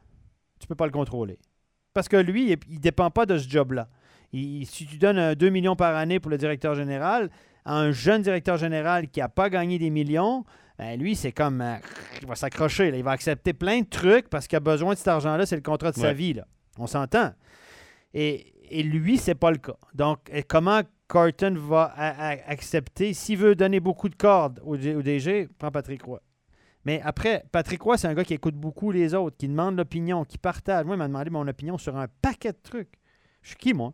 tu 0.59 0.67
peux 0.67 0.75
pas 0.75 0.85
le 0.85 0.91
contrôler. 0.91 1.37
Parce 1.93 2.07
que 2.07 2.17
lui, 2.17 2.51
il 2.67 2.73
ne 2.75 2.79
dépend 2.79 3.11
pas 3.11 3.25
de 3.25 3.37
ce 3.37 3.47
job-là. 3.47 3.87
Si 4.33 4.87
tu 4.89 4.97
donnes 4.97 5.19
un 5.19 5.35
2 5.35 5.49
millions 5.49 5.75
par 5.75 5.95
année 5.95 6.19
pour 6.19 6.31
le 6.31 6.39
directeur 6.39 6.73
général, 6.73 7.29
à 7.65 7.77
un 7.77 7.91
jeune 7.91 8.23
directeur 8.23 8.57
général 8.57 9.07
qui 9.09 9.19
n'a 9.19 9.29
pas 9.29 9.49
gagné 9.49 9.77
des 9.77 9.91
millions, 9.91 10.43
ben 10.79 10.99
lui, 10.99 11.15
c'est 11.15 11.31
comme. 11.31 11.61
euh, 11.61 11.75
il 12.21 12.27
va 12.27 12.33
s'accrocher. 12.35 12.87
Il 12.97 13.03
va 13.03 13.11
accepter 13.11 13.53
plein 13.53 13.81
de 13.81 13.85
trucs 13.87 14.27
parce 14.29 14.47
qu'il 14.47 14.55
a 14.55 14.59
besoin 14.59 14.93
de 14.93 14.97
cet 14.97 15.07
argent-là. 15.09 15.45
C'est 15.45 15.55
le 15.55 15.61
contrat 15.61 15.91
de 15.91 15.97
sa 15.97 16.13
vie. 16.13 16.33
Là. 16.33 16.47
On 16.77 16.87
s'entend. 16.87 17.31
Et, 18.13 18.53
et 18.69 18.83
lui, 18.83 19.17
c'est 19.17 19.35
pas 19.35 19.51
le 19.51 19.57
cas. 19.57 19.77
Donc, 19.93 20.31
comment 20.47 20.81
Carton 21.07 21.55
va 21.55 21.93
accepter 22.47 23.13
S'il 23.13 23.37
veut 23.37 23.55
donner 23.55 23.79
beaucoup 23.79 24.09
de 24.09 24.15
cordes 24.15 24.59
au, 24.63 24.75
DG, 24.77 25.47
prends 25.59 25.71
Patrick 25.71 26.03
Roy. 26.03 26.19
Mais 26.85 27.01
après, 27.03 27.45
Patrick 27.51 27.81
Roy, 27.81 27.97
c'est 27.97 28.07
un 28.07 28.13
gars 28.13 28.23
qui 28.23 28.33
écoute 28.33 28.55
beaucoup 28.55 28.91
les 28.91 29.13
autres, 29.13 29.37
qui 29.37 29.47
demande 29.47 29.77
l'opinion, 29.77 30.25
qui 30.25 30.37
partage. 30.37 30.85
Moi, 30.85 30.95
il 30.95 30.97
m'a 30.97 31.07
demandé 31.07 31.29
mon 31.29 31.47
opinion 31.47 31.77
sur 31.77 31.95
un 31.95 32.07
paquet 32.21 32.51
de 32.51 32.57
trucs. 32.61 32.99
Je 33.41 33.49
suis 33.49 33.57
qui, 33.57 33.73
moi, 33.73 33.93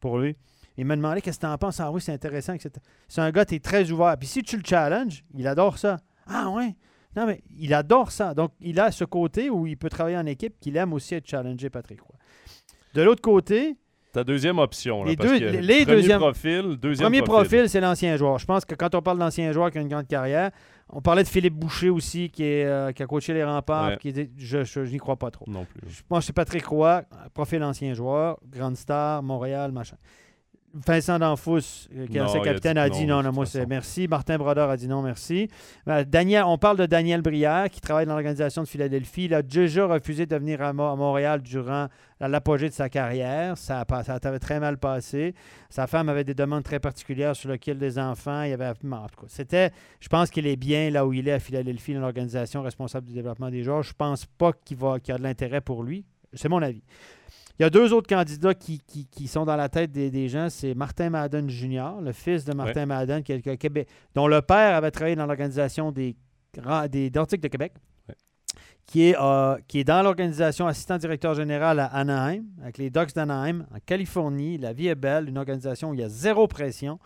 pour 0.00 0.18
lui? 0.18 0.36
Il 0.76 0.86
m'a 0.86 0.96
demandé 0.96 1.20
qu'est-ce 1.20 1.38
que 1.38 1.46
tu 1.46 1.52
en 1.52 1.58
penses. 1.58 1.78
Ah 1.78 1.92
oui, 1.92 2.00
c'est 2.00 2.12
intéressant, 2.12 2.54
etc. 2.54 2.70
C'est 3.08 3.20
un 3.20 3.30
gars, 3.30 3.44
tu 3.44 3.54
es 3.54 3.60
très 3.60 3.90
ouvert. 3.90 4.16
Puis 4.18 4.26
si 4.26 4.42
tu 4.42 4.56
le 4.56 4.64
challenges, 4.64 5.24
il 5.34 5.46
adore 5.46 5.78
ça. 5.78 5.98
Ah 6.26 6.50
ouais? 6.50 6.74
Non, 7.14 7.26
mais 7.26 7.42
il 7.56 7.72
adore 7.72 8.10
ça. 8.10 8.34
Donc, 8.34 8.52
il 8.60 8.80
a 8.80 8.90
ce 8.90 9.04
côté 9.04 9.50
où 9.50 9.66
il 9.66 9.76
peut 9.76 9.88
travailler 9.88 10.16
en 10.16 10.26
équipe 10.26 10.58
qu'il 10.58 10.76
aime 10.76 10.92
aussi 10.92 11.14
être 11.14 11.28
challengé, 11.28 11.70
Patrick 11.70 12.00
Roy. 12.00 12.13
De 12.94 13.02
l'autre 13.02 13.22
côté, 13.22 13.76
Ta 14.12 14.22
deuxième 14.22 14.60
option. 14.60 15.02
Là, 15.02 15.10
Les 15.10 15.16
parce 15.16 15.28
deux- 15.30 15.38
que 15.40 15.44
les 15.56 15.84
premier 15.84 16.16
profil, 16.16 16.76
deuxième 16.80 17.06
Premier 17.06 17.22
profil, 17.22 17.68
c'est 17.68 17.80
l'ancien 17.80 18.16
joueur. 18.16 18.38
Je 18.38 18.46
pense 18.46 18.64
que 18.64 18.76
quand 18.76 18.94
on 18.94 19.02
parle 19.02 19.18
d'ancien 19.18 19.50
joueur 19.50 19.72
qui 19.72 19.78
a 19.78 19.80
une 19.80 19.88
grande 19.88 20.06
carrière, 20.06 20.52
on 20.88 21.00
parlait 21.00 21.24
de 21.24 21.28
Philippe 21.28 21.54
Boucher 21.54 21.90
aussi, 21.90 22.30
qui, 22.30 22.44
est, 22.44 22.64
euh, 22.64 22.92
qui 22.92 23.02
a 23.02 23.06
coaché 23.08 23.34
les 23.34 23.42
remparts. 23.42 23.88
Ouais. 23.88 23.96
Qui 23.96 24.10
est- 24.10 24.30
je 24.38 24.62
je- 24.62 24.84
je 24.84 24.90
n'y 24.92 24.98
crois 24.98 25.16
pas 25.16 25.32
trop. 25.32 25.44
Non 25.48 25.64
plus. 25.64 25.80
Je 25.90 26.02
pense 26.08 26.20
que 26.20 26.26
c'est 26.26 26.32
Patrick 26.32 26.64
Roy, 26.64 27.02
profil 27.34 27.64
ancien 27.64 27.92
joueur, 27.94 28.38
grande 28.48 28.76
star, 28.76 29.20
Montréal, 29.24 29.72
machin. 29.72 29.96
Vincent 30.74 31.20
D'Anfous, 31.20 31.58
euh, 31.94 32.06
qui 32.06 32.16
est 32.16 32.20
ancien 32.20 32.40
capitaine, 32.44 32.78
a 32.78 32.88
dit 32.90 33.06
non, 33.06 33.22
non, 33.22 33.30
moi 33.32 33.46
c'est 33.46 33.64
merci. 33.66 34.08
Martin 34.08 34.36
Brodeur 34.38 34.68
a 34.70 34.76
dit 34.76 34.88
non, 34.88 35.02
merci. 35.02 35.48
Euh, 35.88 36.04
Daniel, 36.04 36.42
on 36.46 36.58
parle 36.58 36.76
de 36.78 36.86
Daniel 36.86 37.22
Brière, 37.22 37.70
qui 37.70 37.80
travaille 37.80 38.06
dans 38.06 38.14
l'organisation 38.14 38.62
de 38.62 38.66
Philadelphie. 38.68 39.26
Il 39.26 39.34
a 39.34 39.42
déjà 39.42 39.86
refusé 39.86 40.26
de 40.26 40.36
venir 40.36 40.60
à, 40.62 40.72
Mo- 40.72 40.82
à 40.88 40.96
Montréal 40.96 41.42
durant 41.42 41.86
l'apogée 42.20 42.68
de 42.68 42.74
sa 42.74 42.88
carrière. 42.88 43.56
Ça, 43.56 43.84
ça 44.04 44.18
avait 44.24 44.38
très 44.40 44.58
mal 44.58 44.76
passé. 44.78 45.34
Sa 45.70 45.86
femme 45.86 46.08
avait 46.08 46.24
des 46.24 46.34
demandes 46.34 46.64
très 46.64 46.80
particulières 46.80 47.36
sur 47.36 47.50
lesquelles 47.50 47.78
les 47.78 47.98
enfants, 47.98 48.42
il 48.42 48.50
y 48.50 48.52
avait. 48.52 48.72
C'était. 49.28 49.70
Je 50.00 50.08
pense 50.08 50.28
qu'il 50.30 50.46
est 50.46 50.56
bien 50.56 50.90
là 50.90 51.06
où 51.06 51.12
il 51.12 51.28
est 51.28 51.32
à 51.32 51.38
Philadelphie, 51.38 51.94
dans 51.94 52.00
l'organisation 52.00 52.62
responsable 52.62 53.06
du 53.06 53.12
développement 53.12 53.50
des 53.50 53.62
joueurs. 53.62 53.84
Je 53.84 53.92
pense 53.96 54.26
pas 54.26 54.52
qu'il 54.64 54.76
va 54.78 54.98
qu'il 54.98 55.12
y 55.12 55.14
a 55.14 55.18
de 55.18 55.22
l'intérêt 55.22 55.60
pour 55.60 55.84
lui. 55.84 56.04
C'est 56.32 56.48
mon 56.48 56.60
avis. 56.62 56.82
Il 57.58 57.62
y 57.62 57.64
a 57.64 57.70
deux 57.70 57.92
autres 57.92 58.08
candidats 58.08 58.54
qui, 58.54 58.80
qui- 58.80 59.06
qui 59.06 59.28
sont 59.28 59.44
dans 59.44 59.54
la 59.56 59.68
tête 59.68 59.92
des, 59.92 60.10
des 60.10 60.28
gens. 60.28 60.48
C'est 60.50 60.74
Martin 60.74 61.10
Madden 61.10 61.48
Jr., 61.48 62.00
le 62.02 62.12
fils 62.12 62.44
de 62.44 62.52
Martin 62.52 62.86
Madden, 62.86 63.22
qui 63.22 63.32
est- 63.32 63.56
Québec, 63.56 63.88
dont 64.14 64.26
le 64.26 64.42
père 64.42 64.74
avait 64.74 64.90
travaillé 64.90 65.14
dans 65.14 65.26
l'organisation 65.26 65.92
des, 65.92 66.16
des 66.90 67.10
Nordiques 67.14 67.40
de 67.40 67.48
Québec, 67.48 67.72
Ouais. 68.08 68.14
qui, 68.86 69.10
est, 69.10 69.16
euh, 69.20 69.56
qui 69.68 69.78
est 69.78 69.84
dans 69.84 70.02
l'organisation 70.02 70.66
assistant 70.66 70.98
directeur 70.98 71.34
général 71.34 71.78
à 71.78 71.86
Anaheim, 71.86 72.42
avec 72.60 72.78
les 72.78 72.90
Ducks 72.90 73.14
d'Anaheim, 73.14 73.66
en 73.72 73.78
Californie. 73.86 74.58
La 74.58 74.72
vie 74.72 74.88
est 74.88 74.94
belle, 74.96 75.28
une 75.28 75.38
organisation 75.38 75.90
où 75.90 75.94
il 75.94 76.00
y 76.00 76.04
a 76.04 76.08
zéro 76.08 76.48
pression. 76.48 76.98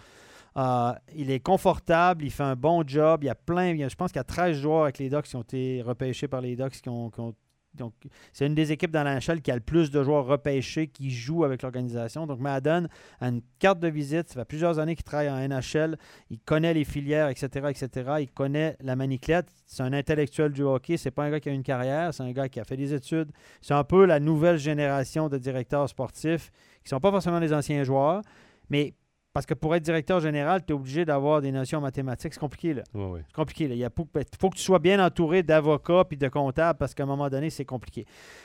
Euh, 0.57 0.93
il 1.15 1.31
est 1.31 1.41
confortable, 1.41 2.25
il 2.25 2.31
fait 2.31 2.43
un 2.43 2.57
bon 2.57 2.83
job. 2.87 3.23
Il 3.23 3.27
y 3.27 3.31
a 3.31 3.35
plein, 3.35 3.69
il 3.69 3.77
y 3.77 3.85
a- 3.85 3.89
je 3.89 3.95
pense 3.95 4.11
qu'il 4.13 4.19
y 4.19 4.21
a 4.21 4.25
13 4.25 4.57
joueurs 4.57 4.85
avec 4.85 4.99
les 4.99 5.11
Ducks 5.11 5.25
qui 5.27 5.37
ont 5.37 5.43
été 5.43 5.83
repêchés 5.83 6.27
par 6.27 6.41
les 6.41 6.57
Ducks 6.57 6.81
qui 6.81 6.89
ont, 6.89 7.11
qui 7.11 7.21
ont 7.21 7.35
donc, 7.75 7.93
c'est 8.33 8.47
une 8.47 8.55
des 8.55 8.73
équipes 8.73 8.91
dans 8.91 9.05
la 9.05 9.19
NHL 9.19 9.41
qui 9.41 9.51
a 9.51 9.55
le 9.55 9.61
plus 9.61 9.91
de 9.91 10.03
joueurs 10.03 10.27
repêchés 10.27 10.89
qui 10.89 11.11
jouent 11.11 11.45
avec 11.45 11.63
l'organisation. 11.63 12.27
Donc, 12.27 12.41
Madden 12.41 12.89
a 13.21 13.29
une 13.29 13.41
carte 13.59 13.79
de 13.79 13.89
visite. 13.89 14.29
Ça 14.29 14.41
fait 14.41 14.45
plusieurs 14.45 14.79
années 14.79 14.97
qu'il 14.97 15.05
travaille 15.05 15.31
en 15.31 15.37
NHL. 15.49 15.97
Il 16.31 16.41
connaît 16.41 16.75
les 16.75 16.85
filières, 16.85 17.29
etc., 17.29 17.69
etc. 17.71 18.11
Il 18.21 18.31
connaît 18.31 18.77
la 18.81 18.97
maniclette. 18.97 19.49
C'est 19.67 19.83
un 19.83 19.93
intellectuel 19.93 20.53
du 20.53 20.63
hockey. 20.63 20.97
C'est 20.97 21.11
pas 21.11 21.25
un 21.25 21.31
gars 21.31 21.41
qui 21.41 21.49
a 21.49 21.53
une 21.53 21.63
carrière. 21.63 22.13
C'est 22.13 22.23
un 22.23 22.33
gars 22.33 22.49
qui 22.49 22.59
a 22.59 22.65
fait 22.65 22.77
des 22.77 22.93
études. 22.93 23.31
C'est 23.61 23.75
un 23.75 23.85
peu 23.85 24.05
la 24.05 24.19
nouvelle 24.19 24.59
génération 24.59 25.29
de 25.29 25.39
directeurs 25.39 25.89
sportifs 25.89 26.51
qui 26.83 26.89
sont 26.89 27.01
pas 27.01 27.11
forcément 27.11 27.41
des 27.41 27.53
anciens 27.53 27.85
joueurs, 27.85 28.23
mais 28.71 28.95
parce 29.33 29.47
que 29.47 29.55
pour 29.55 29.75
être 29.77 29.83
directeur 29.83 30.21
général, 30.21 30.65
tu 30.65 30.73
es 30.73 30.77
obligé 30.77 31.05
d'avoir 31.05 31.41
des 31.41 31.53
notions 31.53 31.81
mathématiques. 31.81 32.35
C'est 32.35 32.41
compliqué, 32.41 32.75
là. 32.75 32.83
Ouais, 32.95 33.05
ouais. 33.07 33.21
C'est 33.27 33.35
compliqué. 33.35 33.69
là. 33.69 33.75
Il 33.75 33.79
y 33.79 33.85
a 33.85 33.91
faut, 33.95 34.09
faut 34.41 34.51
que 34.51 34.57
tu 34.57 34.63
sois 34.63 34.79
bien 34.79 35.05
entouré 35.05 35.43
d'avocats 35.43 36.05
puis 36.05 36.17
de 36.17 36.29
comptables 36.29 36.79
parce 36.79 36.95
qu'à 36.95 37.05
un 37.05 37.07
moment 37.07 37.29
donné, 37.29 37.51
c'est 37.51 37.65
compliqué. 37.65 38.05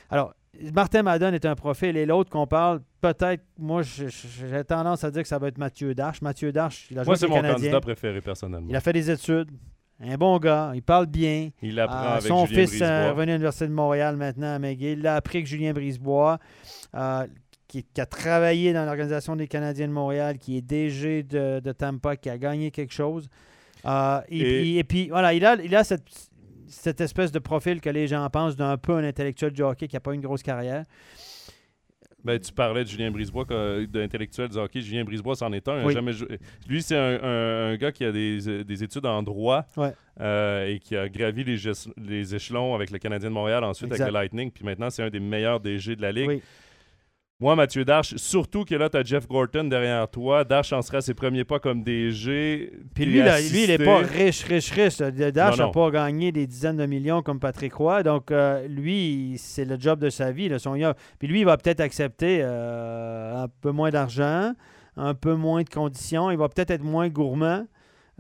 Alors, 0.10 0.34
Martin 0.74 1.02
Madden 1.02 1.34
est 1.34 1.46
un 1.46 1.56
profil 1.56 1.98
et 1.98 2.06
l'autre 2.06 2.30
qu'on 2.30 2.46
parle, 2.46 2.82
peut-être, 3.02 3.44
moi, 3.58 3.82
j'ai 3.82 4.64
tendance 4.66 5.04
à 5.04 5.10
dire 5.10 5.24
que 5.24 5.28
ça 5.28 5.40
va 5.40 5.48
être 5.48 5.58
Mathieu 5.58 5.96
Darche. 5.96 6.22
Mathieu 6.22 6.52
Darche, 6.52 6.88
il 6.92 7.00
a 7.00 7.04
joué 7.04 7.10
Moi, 7.10 7.16
c'est 7.16 7.28
mon 7.28 7.36
Canadiens. 7.36 7.56
candidat 7.56 7.82
préféré, 7.82 8.22
personnellement. 8.22 8.68
Il 8.70 8.76
a 8.76 8.82
fait 8.82 8.94
des 8.94 9.10
études. 9.10 9.50
Un 10.06 10.16
bon 10.18 10.38
gars. 10.38 10.72
Il 10.76 10.82
parle 10.84 11.06
bien. 11.06 11.50
Il 11.62 11.80
apprend 11.80 11.98
Euh, 11.98 12.10
avec 12.18 12.24
son 12.24 12.46
Julien 12.46 12.62
fils 12.68 12.82
est 12.82 13.10
revenu 13.10 13.32
à 13.32 13.36
l'Université 13.36 13.68
de 13.68 13.72
Montréal 13.74 14.18
maintenant 14.18 14.54
à 14.54 14.60
McGill. 14.60 15.00
Il 15.00 15.08
a 15.08 15.16
appris 15.16 15.38
avec 15.38 15.48
Julien 15.48 15.72
Brisebois, 15.72 16.40
euh, 16.96 17.26
qui, 17.74 17.84
qui 17.92 18.02
a 18.02 18.06
travaillé 18.06 18.72
dans 18.72 18.86
l'Organisation 18.86 19.36
des 19.36 19.48
Canadiens 19.48 19.88
de 19.88 19.94
Montréal, 19.94 20.38
qui 20.38 20.58
est 20.58 20.62
DG 20.62 21.24
de, 21.24 21.60
de 21.60 21.72
Tampa, 21.72 22.16
qui 22.16 22.30
a 22.30 22.38
gagné 22.38 22.70
quelque 22.70 22.94
chose. 22.94 23.28
Euh, 23.86 24.22
et, 24.30 24.38
Et- 24.40 24.44
puis, 24.62 24.78
et 24.78 24.84
puis, 24.84 25.08
voilà, 25.10 25.34
il 25.34 25.44
a, 25.44 25.56
il 25.56 25.76
a 25.76 25.84
cette, 25.84 26.04
cette 26.68 27.02
espèce 27.02 27.32
de 27.32 27.40
profil 27.40 27.82
que 27.82 27.90
les 27.90 28.08
gens 28.08 28.30
pensent 28.30 28.56
d'un 28.56 28.78
peu 28.78 28.94
un 28.94 29.04
intellectuel 29.04 29.52
du 29.52 29.64
hockey 29.64 29.88
qui 29.88 29.96
n'a 29.96 30.00
pas 30.02 30.14
une 30.14 30.22
grosse 30.22 30.44
carrière. 30.44 30.84
Ben, 32.24 32.40
tu 32.40 32.54
parlais 32.54 32.84
de 32.84 32.90
Julien 32.90 33.10
Brisebois, 33.12 33.44
d'intellectuel 33.90 34.48
du 34.50 34.58
hockey. 34.58 34.80
Julien 34.80 35.04
Brisebois, 35.04 35.36
c'en 35.36 35.52
est 35.52 35.68
un. 35.68 35.84
Oui. 35.84 35.94
jamais 35.94 36.14
jou- 36.14 36.28
Lui, 36.70 36.82
c'est 36.84 36.96
un, 36.96 37.22
un- 37.22 37.72
un 37.72 37.76
gars 37.76 37.92
qui 37.92 38.06
a 38.06 38.12
des, 38.14 38.64
des 38.64 38.84
études 38.84 39.06
en 39.08 39.22
droit 39.24 39.66
Ouais. 39.76 39.92
euh, 40.22 40.68
et 40.68 40.80
qui 40.80 40.96
a 40.96 41.10
gravi 41.10 41.44
les, 41.44 41.58
les 41.98 42.34
échelons 42.36 42.76
avec 42.76 42.92
le 42.92 43.00
Canadien 43.00 43.28
de 43.30 43.34
Montréal, 43.34 43.64
ensuite 43.66 43.92
Exact. 43.92 44.04
avec 44.04 44.14
le 44.14 44.20
Lightning. 44.20 44.52
Puis 44.52 44.64
maintenant, 44.64 44.90
c'est 44.90 45.04
un 45.04 45.10
des 45.10 45.20
meilleurs 45.20 45.60
DG 45.60 45.96
de 45.98 46.02
la 46.04 46.12
Ligue. 46.14 46.28
Oui. 46.30 46.42
Moi, 47.44 47.58
Mathieu 47.58 47.84
Darche, 47.84 48.16
surtout 48.16 48.64
que 48.64 48.74
là, 48.74 48.90
tu 48.90 48.96
as 48.96 49.04
Jeff 49.04 49.28
Gorton 49.28 49.66
derrière 49.66 50.08
toi. 50.08 50.46
Darche 50.46 50.72
en 50.72 50.82
sera 50.82 51.00
à 51.00 51.02
ses 51.02 51.14
premiers 51.14 51.44
pas 51.44 51.60
comme 51.60 51.84
DG. 51.84 52.72
Puis 52.96 53.06
lui, 53.06 53.18
là, 53.18 53.38
lui 53.42 53.66
il 53.66 53.68
n'est 53.68 53.84
pas 53.84 53.98
riche, 53.98 54.46
riche, 54.46 54.72
riche. 54.72 55.00
Darche 55.00 55.58
n'a 55.58 55.68
pas 55.68 55.92
gagné 55.92 56.32
des 56.32 56.48
dizaines 56.48 56.78
de 56.78 56.86
millions 56.86 57.22
comme 57.22 57.42
Patrick 57.42 57.74
Roy. 57.74 58.02
Donc, 58.02 58.32
euh, 58.32 58.66
lui, 58.70 59.36
c'est 59.40 59.66
le 59.66 59.78
job 59.78 60.00
de 60.00 60.10
sa 60.10 60.32
vie. 60.32 60.48
Là, 60.48 60.58
son... 60.58 60.78
Puis 61.20 61.28
lui, 61.28 61.42
il 61.42 61.46
va 61.46 61.58
peut-être 61.58 61.82
accepter 61.82 62.40
euh, 62.42 63.44
un 63.44 63.50
peu 63.60 63.72
moins 63.72 63.90
d'argent, 63.90 64.54
un 64.96 65.14
peu 65.14 65.36
moins 65.36 65.64
de 65.64 65.70
conditions. 65.70 66.32
Il 66.32 66.38
va 66.38 66.48
peut-être 66.48 66.72
être 66.72 66.84
moins 66.86 67.10
gourmand. 67.10 67.66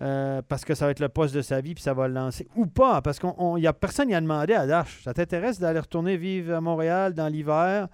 Euh, 0.01 0.41
parce 0.49 0.65
que 0.65 0.75
ça 0.75 0.83
va 0.83 0.91
être 0.91 0.99
le 0.99 1.07
poste 1.07 1.33
de 1.33 1.41
sa 1.41 1.61
vie, 1.61 1.75
puis 1.75 1.83
ça 1.83 1.93
va 1.93 2.09
le 2.09 2.13
lancer. 2.13 2.45
Ou 2.57 2.65
pas, 2.65 3.01
parce 3.01 3.19
qu'il 3.19 3.29
n'y 3.55 3.67
a 3.67 3.71
personne 3.71 4.09
qui 4.09 4.15
a 4.15 4.19
demandé 4.19 4.53
à 4.53 4.67
Darche. 4.67 5.01
Ça 5.01 5.13
t'intéresse 5.13 5.61
d'aller 5.61 5.79
retourner 5.79 6.17
vivre 6.17 6.53
à 6.55 6.59
Montréal 6.59 7.13
dans 7.13 7.29
l'hiver? 7.29 7.87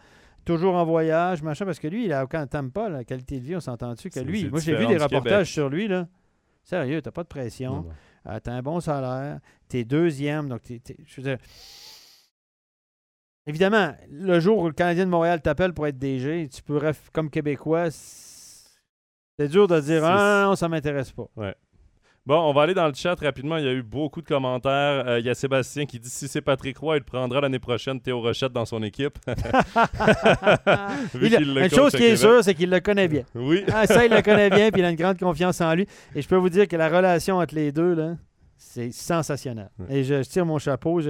Toujours 0.46 0.76
en 0.76 0.86
voyage, 0.86 1.42
machin, 1.44 1.66
parce 1.66 1.80
que 1.80 1.88
lui, 1.88 2.06
il 2.06 2.14
a 2.14 2.24
aucun 2.24 2.48
pas 2.48 2.90
la 2.90 3.04
qualité 3.04 3.40
de 3.40 3.46
vie, 3.46 3.56
on 3.56 3.60
s'entend-tu 3.60 4.10
que 4.10 4.20
lui, 4.20 4.50
moi 4.50 4.60
j'ai 4.60 4.76
vu 4.76 4.88
des 4.88 4.98
reportages 4.98 5.52
sur 5.52 5.70
lui, 5.70 5.88
là. 5.88 6.08
Sérieux, 6.64 7.02
t'as 7.02 7.12
pas 7.12 7.24
de 7.24 7.28
pression, 7.28 7.86
euh, 8.28 8.40
t'as 8.42 8.54
un 8.54 8.62
bon 8.62 8.80
salaire, 8.80 9.40
t'es 9.68 9.84
deuxième, 9.86 10.50
donc 10.50 10.62
t'es, 10.62 10.82
je 11.06 11.22
veux 11.22 11.24
dire, 11.24 11.38
Évidemment, 13.50 13.96
le 14.12 14.40
jour 14.40 14.60
où 14.60 14.68
le 14.68 14.74
Canadien 14.74 15.06
de 15.06 15.10
Montréal 15.10 15.42
t'appelle 15.42 15.74
pour 15.74 15.88
être 15.88 15.98
DG, 15.98 16.50
tu 16.50 16.62
pourrais, 16.62 16.92
comme 17.12 17.32
Québécois, 17.32 17.90
c'est 17.90 19.48
dur 19.48 19.68
de 19.68 19.80
dire 19.80 20.04
Ah 20.06 20.44
non, 20.46 20.56
ça 20.56 20.70
m'intéresse 20.70 21.12
pas. 21.12 21.28
Ouais. 21.36 21.56
Bon, 22.30 22.48
on 22.48 22.54
va 22.54 22.62
aller 22.62 22.76
dans 22.76 22.86
le 22.86 22.94
chat 22.94 23.20
rapidement. 23.20 23.58
Il 23.58 23.66
y 23.66 23.68
a 23.68 23.74
eu 23.74 23.82
beaucoup 23.82 24.22
de 24.22 24.28
commentaires. 24.28 25.04
Euh, 25.08 25.20
il 25.20 25.26
y 25.26 25.32
a 25.32 25.34
Sébastien 25.34 25.88
qui 25.88 26.00
dit 26.00 26.12
si 26.12 26.28
c'est 26.28 26.42
Patrick 26.42 26.78
Roy, 26.78 26.98
il 26.98 27.04
prendra 27.04 27.42
l'année 27.42 27.58
prochaine 27.58 28.00
Théo 28.00 28.22
Rochette 28.22 28.54
dans 28.54 28.66
son 28.66 28.84
équipe. 28.84 29.18
une 31.20 31.70
chose 31.72 31.92
qui 31.92 32.04
est 32.04 32.18
sûre, 32.18 32.44
c'est 32.44 32.54
qu'il 32.54 32.70
le 32.70 32.82
connaît 32.82 33.08
bien. 33.08 33.24
Oui. 33.34 33.64
Ah, 33.74 33.88
ça, 33.88 34.06
il 34.06 34.12
le 34.12 34.22
connaît 34.22 34.52
bien, 34.52 34.70
puis 34.70 34.82
il 34.82 34.86
a 34.86 34.92
une 34.92 34.96
grande 34.96 35.18
confiance 35.18 35.60
en 35.60 35.74
lui. 35.74 35.88
Et 36.14 36.22
je 36.22 36.28
peux 36.28 36.36
vous 36.36 36.50
dire 36.50 36.68
que 36.68 36.76
la 36.76 36.88
relation 36.88 37.38
entre 37.38 37.56
les 37.56 37.72
deux, 37.72 37.96
là, 37.96 38.16
c'est 38.58 38.92
sensationnel. 38.92 39.72
Et 39.90 40.04
je, 40.04 40.22
tire 40.22 40.46
mon 40.46 40.60
chapeau. 40.60 41.02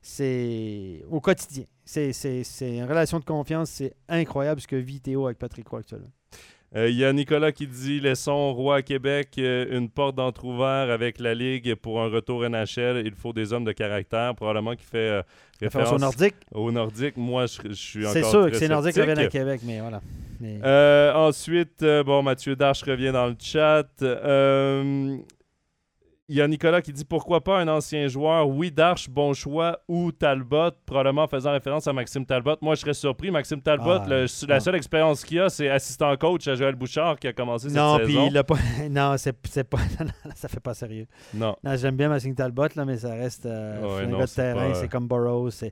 c'est 0.00 1.04
au 1.10 1.20
quotidien. 1.20 1.64
C'est 1.84 2.14
une 2.62 2.84
relation 2.84 3.18
de 3.18 3.24
confiance. 3.24 3.68
C'est 3.68 3.92
incroyable 4.08 4.62
ce 4.62 4.66
que 4.66 4.76
vit 4.76 5.02
Théo 5.02 5.26
avec 5.26 5.38
Patrick 5.38 5.68
Roy 5.68 5.80
actuellement. 5.80 6.08
Euh, 6.76 6.88
il 6.88 6.96
y 6.96 7.04
a 7.04 7.12
Nicolas 7.12 7.52
qui 7.52 7.68
dit 7.68 8.00
Laissons 8.00 8.52
Roi 8.52 8.76
à 8.76 8.82
Québec 8.82 9.28
euh, 9.38 9.66
une 9.70 9.88
porte 9.88 10.16
d'entrouvert 10.16 10.90
avec 10.90 11.20
la 11.20 11.32
Ligue 11.32 11.76
pour 11.76 12.00
un 12.00 12.08
retour 12.08 12.48
NHL. 12.48 13.02
Il 13.04 13.14
faut 13.14 13.32
des 13.32 13.52
hommes 13.52 13.64
de 13.64 13.72
caractère. 13.72 14.34
Probablement 14.34 14.74
qui 14.74 14.84
fait 14.84 15.10
euh, 15.10 15.22
référence 15.60 15.92
au 15.92 15.98
Nordique. 15.98 16.34
Au 16.52 16.72
Nordique. 16.72 17.16
Moi, 17.16 17.46
je, 17.46 17.72
suis 17.74 18.04
encore. 18.04 18.12
C'est 18.12 18.24
sûr 18.24 18.50
que 18.50 18.56
c'est 18.56 18.68
Nordique 18.68 18.94
qui 18.94 19.00
revient 19.00 19.20
à 19.20 19.28
Québec, 19.28 19.60
mais 19.64 19.80
voilà. 19.80 21.16
ensuite, 21.16 21.84
bon, 22.04 22.22
Mathieu 22.22 22.56
Darche 22.56 22.82
revient 22.82 23.12
dans 23.12 23.28
le 23.28 23.36
chat. 23.38 23.86
Il 26.26 26.36
y 26.36 26.40
a 26.40 26.48
Nicolas 26.48 26.80
qui 26.80 26.90
dit 26.90 27.04
pourquoi 27.04 27.44
pas 27.44 27.58
un 27.58 27.68
ancien 27.68 28.08
joueur? 28.08 28.48
Oui, 28.48 28.70
Darche, 28.70 29.10
bon 29.10 29.34
choix. 29.34 29.80
Ou 29.88 30.10
Talbot, 30.10 30.70
probablement 30.86 31.26
faisant 31.26 31.52
référence 31.52 31.86
à 31.86 31.92
Maxime 31.92 32.24
Talbot. 32.24 32.56
Moi, 32.62 32.76
je 32.76 32.80
serais 32.80 32.94
surpris. 32.94 33.30
Maxime 33.30 33.60
Talbot, 33.60 33.98
ah, 34.06 34.24
la 34.48 34.60
seule 34.60 34.76
expérience 34.76 35.22
qu'il 35.22 35.40
a, 35.40 35.50
c'est 35.50 35.68
assistant 35.68 36.16
coach 36.16 36.48
à 36.48 36.54
Joël 36.54 36.76
Bouchard 36.76 37.18
qui 37.18 37.26
a 37.26 37.34
commencé 37.34 37.68
cette 37.68 37.76
non, 37.76 37.98
saison. 37.98 38.30
Non, 38.30 38.42
puis 38.42 38.88
non, 38.90 39.16
c'est, 39.18 39.64
pas. 39.64 39.78
ça 40.34 40.48
fait 40.48 40.60
pas 40.60 40.72
sérieux. 40.72 41.06
Non. 41.34 41.56
j'aime 41.74 41.96
bien 41.96 42.08
Maxime 42.08 42.34
Talbot, 42.34 42.68
là, 42.74 42.86
mais 42.86 42.96
ça 42.96 43.12
reste 43.12 43.44
euh, 43.44 44.06
un 44.06 44.18
gars 44.18 44.24
de 44.24 44.30
terrain. 44.30 44.72
C'est 44.74 44.88
comme 44.88 45.06
Burroughs. 45.06 45.62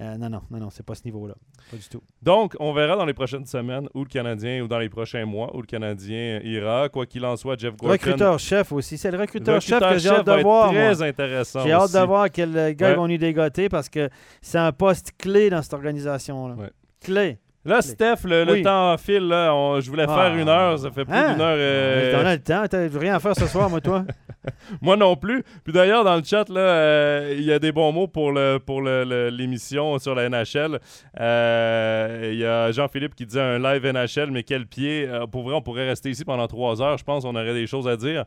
Euh, 0.00 0.16
non, 0.16 0.30
non, 0.30 0.42
non, 0.50 0.58
non, 0.58 0.70
c'est 0.70 0.84
pas 0.86 0.94
ce 0.94 1.04
niveau-là. 1.04 1.34
Pas 1.70 1.76
du 1.76 1.88
tout. 1.88 2.00
Donc, 2.22 2.54
on 2.60 2.72
verra 2.72 2.94
dans 2.96 3.04
les 3.04 3.14
prochaines 3.14 3.46
semaines 3.46 3.88
où 3.94 4.04
le 4.04 4.08
Canadien, 4.08 4.62
ou 4.62 4.68
dans 4.68 4.78
les 4.78 4.88
prochains 4.88 5.24
mois, 5.26 5.54
où 5.56 5.60
le 5.60 5.66
Canadien 5.66 6.40
ira. 6.44 6.88
Quoi 6.88 7.04
qu'il 7.06 7.24
en 7.24 7.36
soit, 7.36 7.58
Jeff 7.58 7.76
Gorton. 7.76 7.92
Recruteur-chef 7.92 8.70
aussi. 8.72 8.96
C'est 8.96 9.10
le 9.10 9.18
recruteur-chef 9.18 9.80
que 9.80 9.98
j'ai 9.98 10.08
hâte 10.10 10.26
de 10.26 10.42
voir. 10.42 10.70
très 10.70 11.02
intéressant. 11.02 11.64
J'ai 11.64 11.72
hâte 11.72 11.92
de 11.92 12.06
voir 12.06 12.30
quel 12.30 12.74
gars 12.76 12.90
ils 12.90 12.96
vont 12.96 13.08
nous 13.08 13.18
dégoter 13.18 13.68
parce 13.68 13.88
que 13.88 14.08
c'est 14.40 14.58
un 14.58 14.72
poste 14.72 15.12
clé 15.18 15.50
dans 15.50 15.62
cette 15.62 15.74
organisation-là. 15.74 16.54
Clé. 17.00 17.38
Là, 17.68 17.82
Steph, 17.82 18.24
le, 18.24 18.62
temps 18.62 18.96
file. 18.96 19.28
Là, 19.28 19.78
je 19.80 19.90
voulais 19.90 20.06
faire 20.06 20.34
une 20.34 20.48
heure. 20.48 20.78
Ça 20.78 20.90
fait 20.90 21.04
plus 21.04 21.14
hein? 21.14 21.32
d'une 21.32 21.42
heure. 21.42 21.56
Euh... 21.58 22.12
T'en 22.12 22.26
as 22.26 22.34
le 22.34 22.42
temps. 22.42 22.64
T'as 22.68 22.98
rien 22.98 23.14
à 23.16 23.20
faire 23.20 23.36
ce 23.36 23.46
soir, 23.46 23.68
moi, 23.68 23.80
toi? 23.80 24.04
moi 24.80 24.96
non 24.96 25.16
plus. 25.16 25.44
Puis 25.64 25.72
d'ailleurs, 25.72 26.04
dans 26.04 26.16
le 26.16 26.22
chat, 26.24 26.48
euh, 26.50 27.34
il 27.36 27.44
y 27.44 27.52
a 27.52 27.58
des 27.58 27.72
bons 27.72 27.92
mots 27.92 28.06
pour, 28.06 28.32
le, 28.32 28.58
pour 28.58 28.82
l'émission 28.82 29.98
sur 29.98 30.14
la 30.14 30.28
NHL. 30.28 30.78
Euh, 31.20 32.30
il 32.32 32.38
y 32.38 32.44
a 32.44 32.70
Jean-Philippe 32.72 33.14
qui 33.14 33.26
dit 33.26 33.38
un 33.38 33.58
live 33.58 33.84
NHL, 33.86 34.30
mais 34.30 34.42
quel 34.42 34.66
pied. 34.66 35.06
Euh, 35.06 35.26
pour 35.26 35.42
vrai, 35.42 35.54
on 35.54 35.62
pourrait 35.62 35.88
rester 35.88 36.10
ici 36.10 36.24
pendant 36.24 36.46
trois 36.46 36.80
heures. 36.80 36.98
Je 36.98 37.04
pense 37.04 37.24
qu'on 37.24 37.36
aurait 37.36 37.54
des 37.54 37.66
choses 37.66 37.88
à 37.88 37.96
dire. 37.96 38.24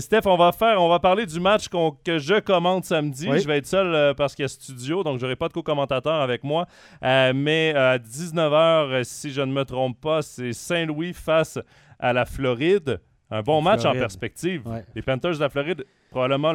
Steph, 0.00 0.26
on 0.26 0.36
va 0.36 0.52
faire, 0.52 0.80
on 0.80 0.88
va 0.88 0.98
parler 0.98 1.26
du 1.26 1.40
match 1.40 1.66
que 2.04 2.18
je 2.18 2.40
commande 2.40 2.84
samedi. 2.84 3.28
Je 3.34 3.46
vais 3.46 3.58
être 3.58 3.66
seul 3.66 4.14
parce 4.14 4.34
qu'il 4.34 4.44
y 4.44 4.46
a 4.46 4.48
studio, 4.48 5.02
donc 5.02 5.18
j'aurai 5.18 5.36
pas 5.36 5.48
de 5.48 5.52
co-commentateur 5.52 6.20
avec 6.20 6.44
moi. 6.44 6.66
mais 7.02 7.74
à 7.74 7.98
19 7.98 8.43
h 8.50 9.04
si 9.04 9.30
je 9.30 9.40
ne 9.40 9.52
me 9.52 9.64
trompe 9.64 10.00
pas, 10.00 10.22
c'est 10.22 10.52
Saint-Louis 10.52 11.12
face 11.12 11.58
à 11.98 12.12
la 12.12 12.24
Floride. 12.24 13.00
Un 13.30 13.42
bon 13.42 13.62
match 13.62 13.84
en 13.84 13.92
perspective. 13.92 14.62
Les 14.94 15.02
Panthers 15.02 15.34
de 15.34 15.40
la 15.40 15.48
Floride, 15.48 15.84
probablement 16.10 16.54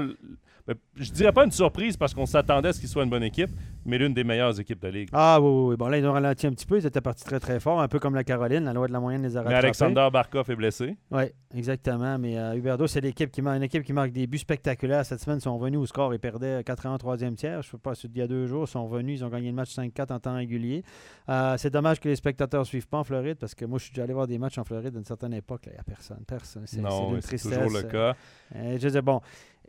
ben, 0.67 0.75
je 0.95 1.11
dirais 1.11 1.31
pas 1.31 1.45
une 1.45 1.51
surprise 1.51 1.97
parce 1.97 2.13
qu'on 2.13 2.27
s'attendait 2.27 2.69
à 2.69 2.73
ce 2.73 2.79
qu'ils 2.79 2.89
soient 2.89 3.03
une 3.03 3.09
bonne 3.09 3.23
équipe, 3.23 3.49
mais 3.89 3.97
l'une 3.97 4.13
des 4.13 4.23
meilleures 4.23 4.57
équipes 4.59 4.79
de 4.81 4.87
la 4.87 4.91
Ligue. 4.91 5.09
Ah 5.11 5.39
oui, 5.41 5.69
oui, 5.69 5.75
Bon, 5.75 5.87
là, 5.87 5.97
ils 5.97 6.05
ont 6.05 6.13
ralenti 6.13 6.47
un 6.47 6.51
petit 6.51 6.65
peu. 6.65 6.77
Ils 6.77 6.85
étaient 6.85 7.01
partis 7.01 7.23
très, 7.23 7.39
très 7.39 7.59
fort, 7.59 7.81
un 7.81 7.87
peu 7.87 7.99
comme 7.99 8.15
la 8.15 8.23
Caroline. 8.23 8.63
La 8.63 8.73
loi 8.73 8.87
de 8.87 8.93
la 8.93 8.99
moyenne 8.99 9.23
les 9.23 9.35
a 9.35 9.43
Mais 9.43 9.55
Alexander 9.55 10.07
Barkov 10.11 10.49
est 10.49 10.55
blessé. 10.55 10.95
Oui, 11.11 11.23
exactement. 11.55 12.17
Mais 12.17 12.37
euh, 12.37 12.55
Huberdo, 12.55 12.87
c'est 12.87 13.01
l'équipe 13.01 13.31
qui 13.31 13.41
une 13.41 13.63
équipe 13.63 13.83
qui 13.83 13.93
marque 13.93 14.11
des 14.11 14.27
buts 14.27 14.37
spectaculaires. 14.37 15.05
Cette 15.05 15.19
semaine, 15.19 15.39
ils 15.39 15.43
sont 15.43 15.57
venus 15.57 15.79
au 15.79 15.85
score 15.85 16.13
et 16.13 16.19
perdaient 16.19 16.63
4 16.63 16.85
en 16.85 16.95
3e 16.97 17.35
tiers. 17.35 17.61
Je 17.63 17.67
ne 17.67 17.71
sais 17.71 17.77
pas, 17.77 17.93
il 18.03 18.17
y 18.17 18.21
a 18.21 18.27
deux 18.27 18.45
jours, 18.45 18.65
ils 18.65 18.71
sont 18.71 18.87
venus. 18.87 19.19
Ils 19.19 19.25
ont 19.25 19.29
gagné 19.29 19.49
le 19.49 19.55
match 19.55 19.75
5-4 19.75 20.13
en 20.13 20.19
temps 20.19 20.35
régulier. 20.35 20.83
Euh, 21.29 21.55
c'est 21.57 21.71
dommage 21.71 21.99
que 21.99 22.09
les 22.09 22.15
spectateurs 22.15 22.61
ne 22.61 22.65
suivent 22.65 22.87
pas 22.87 22.99
en 22.99 23.03
Floride 23.03 23.37
parce 23.39 23.55
que 23.55 23.65
moi, 23.65 23.79
je 23.79 23.85
suis 23.85 23.93
déjà 23.93 24.03
allé 24.03 24.13
voir 24.13 24.27
des 24.27 24.37
matchs 24.37 24.57
en 24.57 24.63
Floride 24.63 24.95
à 24.95 24.99
une 24.99 25.05
certaine 25.05 25.33
époque. 25.33 25.63
Il 25.67 25.73
n'y 25.73 25.79
a 25.79 25.83
personne. 25.83 26.23
Personne. 26.27 26.63
C'est, 26.65 26.81
non, 26.81 27.19
c'est 27.21 27.37
toujours 27.37 27.69
le 27.69 27.83
cas. 27.83 28.15
Euh, 28.55 28.77
je 28.79 28.87
disais, 28.87 29.01
bon, 29.01 29.21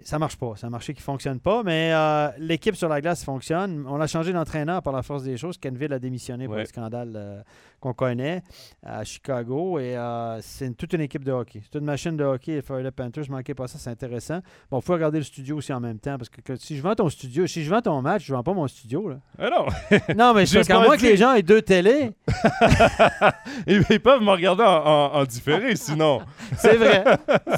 ça 0.02 0.18
marche 0.18 0.36
pas. 0.36 0.52
C'est 0.56 0.66
un 0.66 0.70
marché 0.70 0.94
qui 0.94 1.02
fonctionne 1.02 1.40
pas, 1.40 1.62
mais 1.62 1.92
euh, 1.92 2.28
l'équipe 2.38 2.76
sur 2.76 2.88
la 2.88 3.00
glace 3.00 3.24
fonctionne. 3.24 3.84
On 3.88 4.00
a 4.00 4.06
changé 4.06 4.32
d'entraîneur 4.32 4.82
par 4.82 4.92
la 4.92 5.02
force 5.02 5.22
des 5.22 5.36
choses. 5.36 5.58
Kenville 5.58 5.92
a 5.92 5.98
démissionné 5.98 6.46
pour 6.46 6.56
le 6.56 6.64
scandale 6.64 7.12
euh, 7.16 7.42
qu'on 7.80 7.92
connaît 7.92 8.42
à 8.84 9.04
Chicago 9.04 9.78
et 9.78 9.96
euh, 9.96 10.40
c'est 10.42 10.76
toute 10.76 10.92
une 10.92 11.00
équipe 11.00 11.24
de 11.24 11.32
hockey. 11.32 11.62
C'est 11.64 11.78
une 11.78 11.84
machine 11.84 12.16
de 12.16 12.24
hockey. 12.24 12.52
Les 12.52 12.62
Florida 12.62 12.92
Panthers, 12.92 13.24
je 13.24 13.32
manquais 13.32 13.54
pas 13.54 13.66
ça, 13.66 13.78
c'est 13.78 13.90
intéressant. 13.90 14.40
Bon, 14.70 14.78
il 14.78 14.84
faut 14.84 14.92
regarder 14.92 15.18
le 15.18 15.24
studio 15.24 15.56
aussi 15.56 15.72
en 15.72 15.80
même 15.80 15.98
temps 15.98 16.16
parce 16.18 16.28
que, 16.28 16.56
si 16.56 16.76
je 16.76 16.82
vends 16.82 16.94
ton 16.94 17.08
studio, 17.08 17.46
si 17.46 17.64
je 17.64 17.70
vends 17.70 17.80
ton 17.80 18.00
match, 18.02 18.24
je 18.26 18.34
vends 18.34 18.42
pas 18.42 18.52
mon 18.52 18.68
studio. 18.68 19.08
Là. 19.08 19.16
Ah 19.38 19.50
non! 19.50 19.66
non, 20.16 20.34
mais 20.34 20.46
c'est 20.46 20.66
qu'à 20.66 20.80
moins 20.80 20.96
que 20.96 21.02
les 21.02 21.16
gens 21.16 21.32
aient 21.32 21.42
deux 21.42 21.62
télés. 21.62 22.12
ils, 23.66 23.82
peuvent 24.00 24.22
me 24.22 24.30
regarder 24.30 24.64
en, 24.64 25.24
différé 25.24 25.76
sinon. 25.76 26.20
c'est 26.56 26.76
vrai. 26.76 27.04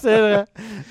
C'est 0.01 0.21
vrai. 0.21 0.45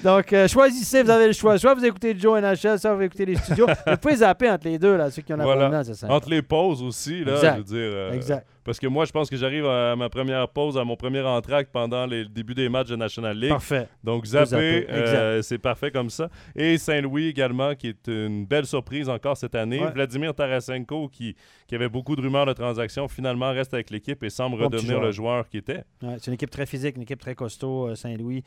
Donc, 0.04 0.36
choisissez, 0.48 1.04
vous 1.04 1.10
avez 1.10 1.28
le 1.28 1.34
choix 1.34 1.58
Soit 1.58 1.74
vous 1.76 1.86
écoutez 1.86 2.18
Joe 2.18 2.42
NHL, 2.42 2.80
soit 2.80 2.94
vous 2.94 3.02
écoutez 3.02 3.26
les 3.26 3.36
studios. 3.36 3.68
vous 3.88 3.98
pouvez 3.98 4.18
zapper 4.18 4.50
entre 4.50 4.68
les 4.68 4.80
deux, 4.80 4.96
là, 4.98 5.12
ceux 5.12 5.22
qui 5.22 5.34
ont 5.34 5.38
voilà. 5.38 5.84
Entre 6.10 6.30
les 6.30 6.42
pauses 6.42 6.82
aussi, 6.82 7.24
là, 7.24 7.36
je 7.36 7.58
veux 7.58 7.64
dire. 7.64 7.78
Euh, 7.78 8.14
exact. 8.14 8.48
Parce 8.64 8.80
que 8.80 8.88
moi, 8.88 9.06
je 9.06 9.12
pense 9.12 9.30
que 9.30 9.36
j'arrive 9.36 9.66
à 9.66 9.96
ma 9.96 10.10
première 10.10 10.48
pause, 10.48 10.78
à 10.78 10.84
mon 10.84 10.96
premier 10.96 11.22
entracte 11.22 11.72
pendant 11.72 12.06
les 12.06 12.26
débuts 12.26 12.54
des 12.54 12.70
matchs 12.70 12.90
de 12.90 12.96
National 12.96 13.38
League. 13.38 13.50
Parfait. 13.50 13.88
Donc, 14.04 14.26
zapper, 14.26 14.86
euh, 14.90 15.42
c'est 15.42 15.58
parfait 15.58 15.90
comme 15.90 16.10
ça. 16.10 16.30
Et 16.56 16.78
Saint-Louis 16.78 17.28
également, 17.28 17.74
qui 17.74 17.88
est 17.88 18.08
une 18.08 18.46
belle 18.46 18.66
surprise 18.66 19.10
encore 19.10 19.36
cette 19.36 19.56
année. 19.56 19.82
Vladimir 19.94 20.36
Tarasenko, 20.36 21.10
qui, 21.10 21.36
qui 21.68 21.76
avait 21.76 21.90
beaucoup 21.90 22.16
de 22.16 22.22
rumeurs 22.22 22.46
de 22.46 22.54
transactions, 22.54 23.08
finalement 23.08 23.52
reste 23.52 23.74
avec 23.74 23.90
l'équipe 23.90 24.24
et 24.24 24.30
semble 24.30 24.62
redevenir 24.62 25.00
le 25.00 25.12
joueur 25.12 25.50
qui 25.50 25.58
était. 25.58 25.84
c'est 26.02 26.28
une 26.28 26.34
équipe 26.34 26.52
très 26.52 26.66
physique, 26.66 26.96
une 26.98 27.04
équipe 27.04 27.20
très 27.20 27.36
costaud, 27.36 27.88
euh, 27.88 27.96
Saint-Louis, 27.96 28.44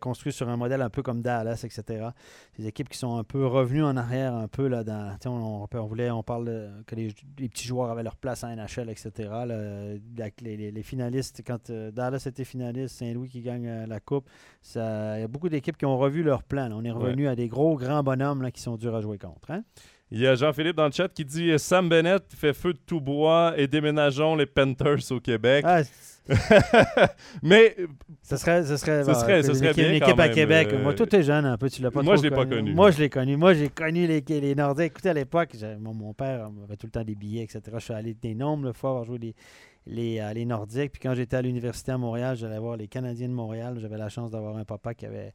construit 0.00 0.32
sur 0.32 0.48
un 0.48 0.56
modèle 0.56 0.82
un 0.82 0.90
peu 0.90 1.02
comme 1.02 1.22
Dallas, 1.22 1.62
etc. 1.64 2.08
Des 2.58 2.66
équipes 2.66 2.88
qui 2.88 2.98
sont 2.98 3.16
un 3.16 3.24
peu 3.24 3.46
revenues 3.46 3.84
en 3.84 3.96
arrière, 3.96 4.34
un 4.34 4.48
peu 4.48 4.66
là 4.66 4.84
dans. 4.84 5.16
On, 5.24 5.68
on, 5.72 5.86
voulait, 5.86 6.10
on 6.10 6.22
parle 6.22 6.82
que 6.86 6.94
les, 6.94 7.08
les, 7.38 7.48
petits 7.48 7.66
joueurs 7.66 7.90
avaient 7.90 8.02
leur 8.02 8.16
place 8.16 8.44
en 8.44 8.54
NHL, 8.54 8.90
etc 8.90 9.21
les, 10.40 10.82
finalistes, 10.82 11.42
quand 11.46 11.70
euh, 11.70 11.90
Dallas 11.90 12.24
était 12.26 12.44
finaliste, 12.44 12.96
Saint-Louis 12.96 13.28
qui 13.28 13.40
gagne 13.40 13.66
euh, 13.66 13.86
la 13.86 14.00
Coupe, 14.00 14.28
il 14.74 14.78
y 14.78 14.80
a 14.80 15.28
beaucoup 15.28 15.48
d'équipes 15.48 15.76
qui 15.76 15.86
ont 15.86 15.98
revu 15.98 16.22
leur 16.22 16.42
plan. 16.42 16.70
On 16.72 16.84
est 16.84 16.90
revenu 16.90 17.28
à 17.28 17.34
des 17.34 17.48
gros, 17.48 17.76
grands 17.76 18.02
bonhommes 18.02 18.50
qui 18.52 18.60
sont 18.60 18.76
durs 18.76 18.94
à 18.94 19.00
jouer 19.00 19.18
contre. 19.18 19.50
Hein? 19.50 19.62
Il 20.10 20.20
y 20.20 20.26
a 20.26 20.34
Jean-Philippe 20.34 20.76
dans 20.76 20.86
le 20.86 20.92
chat 20.92 21.08
qui 21.08 21.24
dit 21.24 21.58
Sam 21.58 21.88
Bennett 21.88 22.24
fait 22.34 22.52
feu 22.52 22.74
de 22.74 22.78
tout 22.86 23.00
bois 23.00 23.54
et 23.56 23.66
déménageons 23.66 24.36
les 24.36 24.44
Panthers 24.44 25.10
au 25.10 25.20
Québec. 25.20 25.64
Ah, 25.66 25.80
mais 27.42 27.76
ce 28.22 28.36
serait, 28.36 28.64
ce 28.64 28.76
serait, 28.76 29.02
bon, 29.04 29.14
serait- 29.14 29.42
bien 29.74 29.92
une 29.92 30.00
quand 30.00 30.06
équipe 30.06 30.20
à 30.20 30.26
même, 30.26 30.34
Québec. 30.34 30.68
euh, 30.72 30.82
Moi, 30.82 30.94
tout 30.94 31.14
est 31.14 31.22
jeune 31.22 31.44
un 31.44 31.56
peu. 31.58 31.68
Tu 31.68 31.82
l'as 31.82 31.90
pas 31.90 32.02
Moi, 32.02 32.14
trop 32.14 32.22
je 32.22 32.28
l'ai 32.28 32.34
pas 32.34 32.46
connu. 32.46 32.74
Moi, 32.74 32.90
je 32.90 32.98
l'ai 33.00 33.10
connu. 33.10 33.36
Moi, 33.36 33.54
j'ai 33.54 33.68
connu 33.68 34.06
les, 34.06 34.20
les 34.20 34.54
Nordiques. 34.54 34.86
Écoutez, 34.92 35.08
à 35.10 35.14
l'époque, 35.14 35.50
mon, 35.80 35.94
mon 35.94 36.14
père 36.14 36.48
avait 36.64 36.76
tout 36.76 36.86
le 36.86 36.92
temps 36.92 37.04
des 37.04 37.14
billets, 37.14 37.42
etc. 37.42 37.60
Je 37.74 37.78
suis 37.84 37.94
allé 37.94 38.14
des 38.14 38.34
nombres 38.34 38.66
de 38.68 38.72
fois 38.72 38.90
avoir 38.90 39.04
joué 39.04 39.18
les, 39.18 39.34
les, 39.86 40.20
euh, 40.20 40.32
les 40.32 40.44
Nordiques. 40.44 40.92
Puis 40.92 41.00
quand 41.00 41.14
j'étais 41.14 41.36
à 41.36 41.42
l'université 41.42 41.92
à 41.92 41.98
Montréal, 41.98 42.36
j'allais 42.36 42.58
voir 42.58 42.76
les 42.76 42.88
Canadiens 42.88 43.28
de 43.28 43.34
Montréal. 43.34 43.78
J'avais 43.80 43.98
la 43.98 44.08
chance 44.08 44.30
d'avoir 44.30 44.56
un 44.56 44.64
papa 44.64 44.94
qui 44.94 45.06
avait 45.06 45.32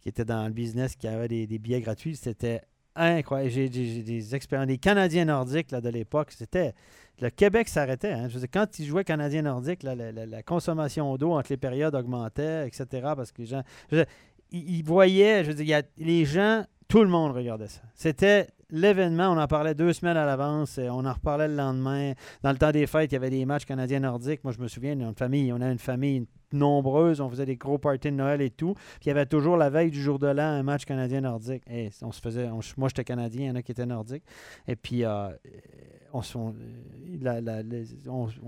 qui 0.00 0.10
était 0.10 0.24
dans 0.26 0.46
le 0.46 0.52
business, 0.52 0.96
qui 0.96 1.06
avait 1.08 1.28
des, 1.28 1.46
des 1.46 1.58
billets 1.58 1.80
gratuits. 1.80 2.14
C'était 2.16 2.60
incroyable. 2.96 3.50
J'ai 3.50 3.68
des 3.68 4.34
expériences. 4.34 4.68
Les 4.68 4.78
Canadiens 4.78 5.24
nordiques 5.24 5.70
là, 5.70 5.80
de 5.80 5.88
l'époque, 5.88 6.32
c'était. 6.36 6.74
Le 7.20 7.30
Québec 7.30 7.68
s'arrêtait. 7.68 8.10
hein. 8.12 8.28
Je 8.28 8.34
veux 8.34 8.40
dire, 8.40 8.48
quand 8.52 8.78
ils 8.78 8.86
jouaient 8.86 9.04
Canadiens 9.04 9.42
nordiques, 9.42 9.82
la, 9.84 9.94
la- 9.94 10.42
consommation 10.42 11.16
d'eau 11.16 11.32
entre 11.32 11.50
les 11.50 11.56
périodes 11.56 11.94
augmentait, 11.94 12.66
etc. 12.66 12.86
Parce 13.16 13.30
que 13.30 13.42
les 13.42 13.46
gens. 13.46 13.62
je 13.90 13.96
veux 13.96 14.02
dire, 14.04 14.12
ils, 14.50 14.78
ils 14.78 14.84
voyaient, 14.84 15.44
je 15.44 15.50
veux 15.50 15.54
dire, 15.54 15.64
il 15.64 15.68
y 15.68 15.74
a- 15.74 15.82
les 15.98 16.24
gens, 16.24 16.64
tout 16.88 17.02
le 17.02 17.08
monde 17.08 17.32
regardait 17.32 17.68
ça. 17.68 17.82
C'était 17.94 18.48
l'événement, 18.70 19.30
on 19.30 19.38
en 19.38 19.46
parlait 19.46 19.74
deux 19.74 19.92
semaines 19.92 20.16
à 20.16 20.24
l'avance, 20.26 20.78
et 20.78 20.88
on 20.90 21.04
en 21.04 21.12
reparlait 21.12 21.48
le 21.48 21.56
lendemain. 21.56 22.12
Dans 22.42 22.52
le 22.52 22.58
temps 22.58 22.70
des 22.72 22.86
fêtes, 22.86 23.12
il 23.12 23.14
y 23.14 23.16
avait 23.16 23.30
des 23.30 23.44
matchs 23.46 23.64
canadiens 23.64 24.00
nordiques. 24.00 24.42
Moi, 24.44 24.52
je 24.52 24.60
me 24.62 24.68
souviens, 24.68 24.92
une 24.92 25.14
famille, 25.14 25.52
on 25.52 25.60
a 25.60 25.70
une 25.70 25.78
famille 25.78 26.26
nombreuse, 26.52 27.20
on 27.20 27.28
faisait 27.28 27.46
des 27.46 27.56
gros 27.56 27.78
parties 27.78 28.10
de 28.12 28.16
Noël 28.16 28.40
et 28.40 28.50
tout. 28.50 28.74
Puis 28.74 29.06
il 29.06 29.08
y 29.08 29.10
avait 29.10 29.26
toujours 29.26 29.56
la 29.56 29.70
veille 29.70 29.90
du 29.90 30.00
jour 30.00 30.20
de 30.20 30.28
l'an 30.28 30.44
un 30.44 30.62
match 30.62 30.84
canadien 30.84 31.20
nordique. 31.22 31.62
Et 31.68 31.90
on 32.02 32.12
se 32.12 32.20
faisait, 32.20 32.46
on- 32.46 32.60
moi 32.76 32.88
j'étais 32.88 33.02
canadien, 33.02 33.42
il 33.42 33.48
y 33.48 33.50
en 33.50 33.56
a 33.56 33.62
qui 33.62 33.72
étaient 33.72 33.84
nordiques. 33.86 34.22
Et 34.68 34.76
puis 34.76 35.04
euh, 35.04 35.30
on 36.12 36.22
se, 36.22 36.38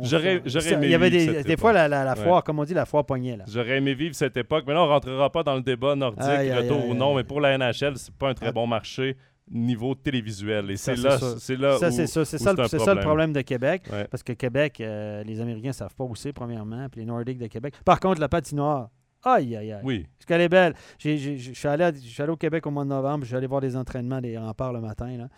J'aurais- 0.03 0.37
aimé 0.37 0.87
Il 0.87 0.91
y 0.91 0.95
avait 0.95 1.11
des, 1.11 1.57
fois 1.57 1.73
la, 1.73 1.89
la- 1.89 2.05
la 2.05 2.15
Ouais. 2.15 2.23
foire, 2.25 2.45
comme 2.45 2.59
on 2.61 2.65
dit, 2.65 2.75
la 2.75 2.87
foire 2.87 3.05
poignée 3.05 3.37
là. 3.37 3.45
J'aurais 3.49 3.79
aimé 3.79 3.95
vivre 3.95 4.15
cette 4.15 4.37
époque, 4.37 4.65
mais 4.67 4.75
là, 4.75 4.83
on 4.83 4.89
rentrera 4.89 5.31
pas 5.31 5.43
dans 5.43 5.55
le 5.57 5.63
débat 5.63 5.95
nordique, 5.97 6.23
Aïe, 6.23 6.53
retour 6.53 6.81
aïe, 6.83 6.91
ou 6.91 6.95
non, 6.95 7.15
mais 7.17 7.25
pour 7.25 7.41
la 7.41 7.57
NHL, 7.59 7.97
c'est 7.97 8.15
pas 8.15 8.29
un 8.31 8.35
très 8.35 8.49
Ah. 8.49 8.53
bon 8.53 8.67
marché 8.67 9.17
niveau 9.51 9.95
télévisuel. 9.95 10.71
Et 10.71 10.77
c'est 10.77 10.97
là, 10.97 11.19
c'est 11.39 11.57
là 11.57 11.79
Ça, 11.79 11.89
où... 11.89 11.91
c'est 11.93 12.07
ça, 12.07 12.25
c'est 12.25 12.39
ça, 12.39 12.53
le- 12.53 12.67
c'est 12.69 12.79
ça 12.79 12.95
le 12.95 13.01
problème. 13.01 13.33
de 13.33 13.41
Québec. 13.43 13.83
Ouais. 13.93 14.07
Parce 14.09 14.23
que 14.23 14.33
Québec, 14.33 14.81
euh, 14.81 15.23
les 15.25 15.41
Américains 15.41 15.69
ne 15.69 15.73
savent 15.73 15.95
pas 15.95 16.05
où 16.05 16.15
c'est, 16.17 16.33
premièrement, 16.33 16.89
puis 16.89 17.01
les 17.01 17.07
Nordiques 17.07 17.39
de 17.39 17.47
Québec. 17.47 17.75
Par 17.85 18.01
contre, 18.01 18.21
la 18.21 18.29
patinoire, 18.29 18.91
aïe, 19.23 19.57
aïe, 19.57 19.73
aïe. 19.73 19.81
Oui, 19.85 20.07
Parce 20.19 20.27
qu'elle 20.27 20.41
est 20.41 20.49
belle. 20.49 20.75
Je 20.99 21.53
suis 21.53 21.69
allé, 21.69 21.91
au 22.29 22.37
Québec 22.37 22.67
au 22.67 22.71
mois 22.71 22.85
de 22.85 22.89
novembre. 22.91 23.25
Je 23.25 23.29
suis 23.29 23.37
allé 23.37 23.47
voir 23.47 23.61
des 23.61 23.77
entraînements 23.77 24.21
des 24.21 24.37
remparts 24.39 24.73
le 24.73 24.81
matin. 24.81 25.17
Là, 25.17 25.29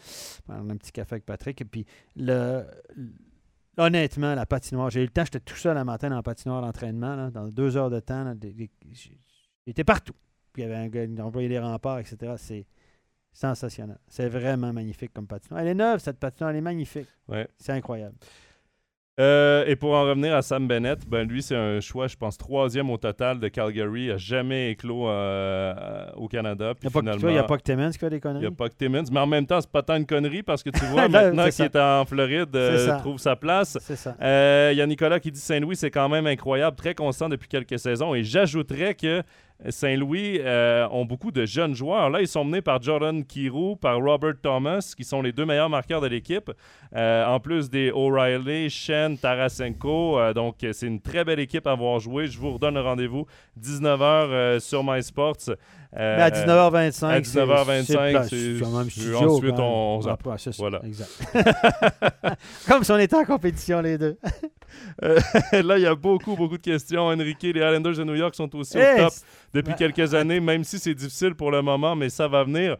prendre 0.47 0.71
un 0.73 0.77
petit 0.77 0.93
café 0.93 1.15
avec 1.17 1.25
Patrick. 1.27 1.61
Et 1.61 1.65
puis, 1.65 1.85
le, 2.17 2.65
honnêtement, 3.77 4.35
la 4.35 4.47
patinoire, 4.47 4.91
j'ai 4.91 5.01
eu 5.01 5.05
le 5.05 5.11
temps. 5.11 5.25
J'étais 5.25 5.41
tout 5.41 5.57
seul 5.57 5.77
le 5.77 5.85
matin 5.85 6.09
dans 6.11 6.17
la 6.17 6.23
patinoire 6.23 6.63
d'entraînement. 6.63 7.31
Dans 7.31 7.49
deux 7.49 7.77
heures 7.77 7.91
de 7.91 8.01
temps. 8.01 8.35
J'étais 9.67 9.85
partout. 9.85 10.15
Puis 10.53 10.63
il 10.63 10.69
y 10.69 10.69
avait 10.71 10.77
un 10.83 10.89
gars 10.89 11.07
qui 11.07 11.21
employait 11.21 11.49
les 11.49 11.59
remparts, 11.59 11.99
etc. 11.99 12.35
C'est 12.37 12.67
sensationnel. 13.33 13.99
C'est 14.09 14.29
vraiment 14.29 14.73
magnifique 14.73 15.13
comme 15.15 15.27
patinoire. 15.27 15.61
Elle 15.63 15.69
est 15.69 15.75
neuve, 15.75 15.99
cette 16.01 16.19
patinoire. 16.19 16.51
Elle 16.51 16.57
est 16.59 16.61
magnifique. 16.63 17.09
ouais. 17.29 17.47
C'est 17.59 17.73
incroyable. 17.73 18.15
Euh, 19.21 19.65
et 19.67 19.75
pour 19.75 19.95
en 19.95 20.03
revenir 20.05 20.33
à 20.33 20.43
Sam 20.43 20.69
Bennett, 20.69 21.01
ben 21.09 21.27
lui, 21.27 21.43
c'est 21.43 21.57
un 21.57 21.81
choix, 21.81 22.07
je 22.07 22.15
pense, 22.15 22.39
troisième 22.39 22.89
au 22.89 22.99
total 22.99 23.41
de 23.41 23.49
Calgary. 23.49 24.03
Il 24.05 24.09
n'a 24.11 24.17
jamais 24.17 24.71
éclos 24.71 25.09
euh, 25.09 26.07
au 26.15 26.29
Canada. 26.29 26.73
Il 26.81 26.85
n'y 26.85 26.87
a, 26.87 26.91
pas 26.93 27.01
que- 27.01 27.29
il 27.33 27.39
a 27.39 27.43
pas 27.43 27.59
Timmins 27.59 27.91
qui 27.91 27.99
fait 27.99 28.11
des 28.11 28.17
il 28.19 28.21
conneries. 28.21 28.43
n'y 28.43 28.47
a 28.47 28.53
pas 28.53 28.69
que 28.69 28.77
Timmins. 28.77 29.03
Mais 29.11 29.19
en 29.19 29.27
même 29.27 29.45
temps, 29.45 29.61
c'est 29.61 29.73
pas 29.73 29.83
tant 29.83 29.97
une 29.97 30.07
connerie 30.07 30.45
parce 30.45 30.63
que 30.63 30.71
tu 30.71 30.85
vois, 30.93 31.09
maintenant 31.09 31.49
qu'il 31.49 31.65
est 31.65 31.75
en 31.77 32.05
Floride, 32.05 32.55
euh, 32.55 32.97
trouve 33.01 33.19
sa 33.19 33.35
place. 33.35 33.77
C'est 33.81 33.97
ça. 33.97 34.17
Euh, 34.23 34.69
Il 34.73 34.79
y 34.79 34.81
a 34.83 34.87
Nicolas 34.87 35.19
qui 35.19 35.33
dit 35.33 35.41
Saint-Louis, 35.41 35.75
c'est 35.75 35.91
quand 35.91 36.09
même 36.09 36.29
incroyable, 36.29 36.77
très 36.77 36.95
constant 36.95 37.29
depuis 37.29 37.49
quelques 37.49 37.81
saisons. 37.81 38.15
Et 38.15 38.23
j'ajouterais 38.23 38.95
que 38.95 39.25
Saint-Louis 39.69 40.39
euh, 40.41 40.87
ont 40.93 41.05
beaucoup 41.05 41.33
de 41.33 41.45
jeunes 41.45 41.75
joueurs. 41.75 42.11
Là, 42.11 42.21
ils 42.21 42.29
sont 42.29 42.45
menés 42.45 42.63
par 42.63 42.81
Jordan 42.81 43.25
Kirou, 43.25 43.75
par 43.75 43.99
Robert 43.99 44.35
Thomas, 44.41 44.95
qui 44.97 45.03
sont 45.03 45.21
les 45.21 45.33
deux 45.33 45.45
meilleurs 45.45 45.69
marqueurs 45.69 46.01
de 46.01 46.07
l'équipe. 46.07 46.51
Euh, 46.95 47.27
en 47.27 47.41
plus 47.41 47.69
des 47.69 47.91
O'Reilly, 47.91 48.71
Shen, 48.71 49.19
Tarasenko. 49.19 50.19
Euh, 50.19 50.33
donc, 50.33 50.57
c'est 50.61 50.87
une 50.87 51.01
très 51.01 51.25
belle 51.25 51.41
équipe 51.41 51.67
à 51.67 51.75
voir 51.75 51.99
jouer. 51.99 52.29
Je 52.29 52.39
vous 52.39 52.53
redonne 52.53 52.79
rendez-vous 52.79 53.27
19h 53.61 54.61
sur 54.61 54.85
MySports. 54.85 55.51
Euh, 55.97 56.17
Mais 56.19 56.23
à 56.23 56.31
19h25, 56.31 57.07
à 57.07 57.23
c'est- 57.25 57.39
19h25, 57.39 58.29
c'est 58.29 58.59
ensuite, 59.15 59.51
même. 59.53 59.61
on- 59.61 59.97
on 59.97 60.01
Voilà. 60.59 60.81
Exact. 60.85 61.09
Comme 62.69 62.85
si 62.85 62.93
on 62.93 62.99
était 62.99 63.17
en 63.17 63.25
compétition, 63.25 63.81
les 63.81 63.99
deux. 63.99 64.19
Euh, 65.03 65.19
là, 65.53 65.79
il 65.79 65.83
y 65.83 65.87
a 65.87 65.95
beaucoup, 65.95 66.37
beaucoup 66.37 66.59
de 66.59 66.63
questions. 66.63 67.07
Enrique, 67.07 67.43
les 67.43 67.51
Islanders 67.51 67.97
de 67.97 68.05
New 68.05 68.15
York 68.17 68.35
sont 68.35 68.55
aussi 68.55 68.77
au 68.77 68.81
top 68.99 69.13
depuis 69.55 69.75
quelques 69.75 70.13
années, 70.15 70.41
même 70.41 70.63
si 70.63 70.79
c'est 70.79 70.95
difficile 70.95 71.35
pour 71.35 71.51
le 71.51 71.63
moment, 71.63 71.97
mais 71.97 72.11
ça 72.11 72.29
va 72.29 72.45
venir. 72.45 72.77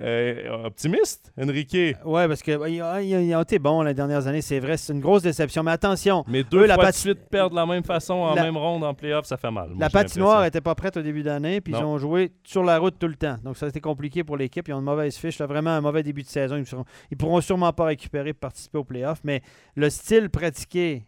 Euh, 0.00 0.64
optimiste, 0.64 1.30
Enrique? 1.38 1.96
Ouais, 2.04 2.26
parce 2.26 2.42
qu'ils 2.42 2.58
ils, 2.66 2.82
ils- 3.02 3.28
ils 3.28 3.34
ont 3.34 3.42
été 3.42 3.58
bons 3.58 3.82
les 3.82 3.92
dernières 3.92 4.26
années, 4.26 4.40
c'est 4.40 4.58
vrai. 4.58 4.78
C'est 4.78 4.94
une 4.94 5.00
grosse 5.00 5.22
déception. 5.22 5.62
Mais 5.62 5.72
attention, 5.72 6.24
Mais 6.26 6.42
deux 6.44 6.60
Eux, 6.62 6.66
la 6.66 6.76
de 6.78 6.92
suite 6.92 7.28
perdre 7.28 7.50
de 7.50 7.56
la 7.56 7.66
même 7.66 7.84
façon 7.84 8.14
en 8.14 8.34
La- 8.34 8.42
même 8.44 8.56
ronde 8.56 8.84
en 8.84 8.94
playoff, 8.94 9.26
ça 9.26 9.36
fait 9.36 9.50
mal. 9.50 9.68
Moi, 9.68 9.76
la 9.80 9.90
patinoire 9.90 10.42
n'était 10.42 10.62
pas 10.62 10.74
prête 10.74 10.96
au 10.96 11.02
début 11.02 11.22
d'année, 11.22 11.60
puis 11.60 11.74
ils 11.74 11.82
ont 11.84 11.98
joué 11.98 12.32
sur 12.42 12.64
la 12.64 12.78
route 12.78 12.98
tout 12.98 13.08
le 13.08 13.16
temps. 13.16 13.36
Donc 13.44 13.58
ça 13.58 13.66
a 13.66 13.68
été 13.68 13.80
compliqué 13.82 14.24
pour 14.24 14.38
l'équipe. 14.38 14.66
Ils 14.66 14.72
ont 14.72 14.78
une 14.78 14.84
mauvaise 14.84 15.14
fiche. 15.16 15.38
là, 15.38 15.46
vraiment 15.46 15.70
un 15.70 15.80
mauvais 15.82 16.02
début 16.02 16.22
de 16.22 16.28
saison. 16.28 16.56
Ils, 16.56 16.66
seront- 16.66 16.84
ils 17.10 17.16
pourront 17.18 17.40
sûrement 17.42 17.72
pas 17.74 17.84
récupérer 17.84 18.32
pour 18.32 18.40
participer 18.40 18.78
aux 18.78 18.84
playoffs. 18.84 19.20
Mais 19.24 19.42
le 19.74 19.90
style 19.90 20.30
pratiqué 20.30 21.04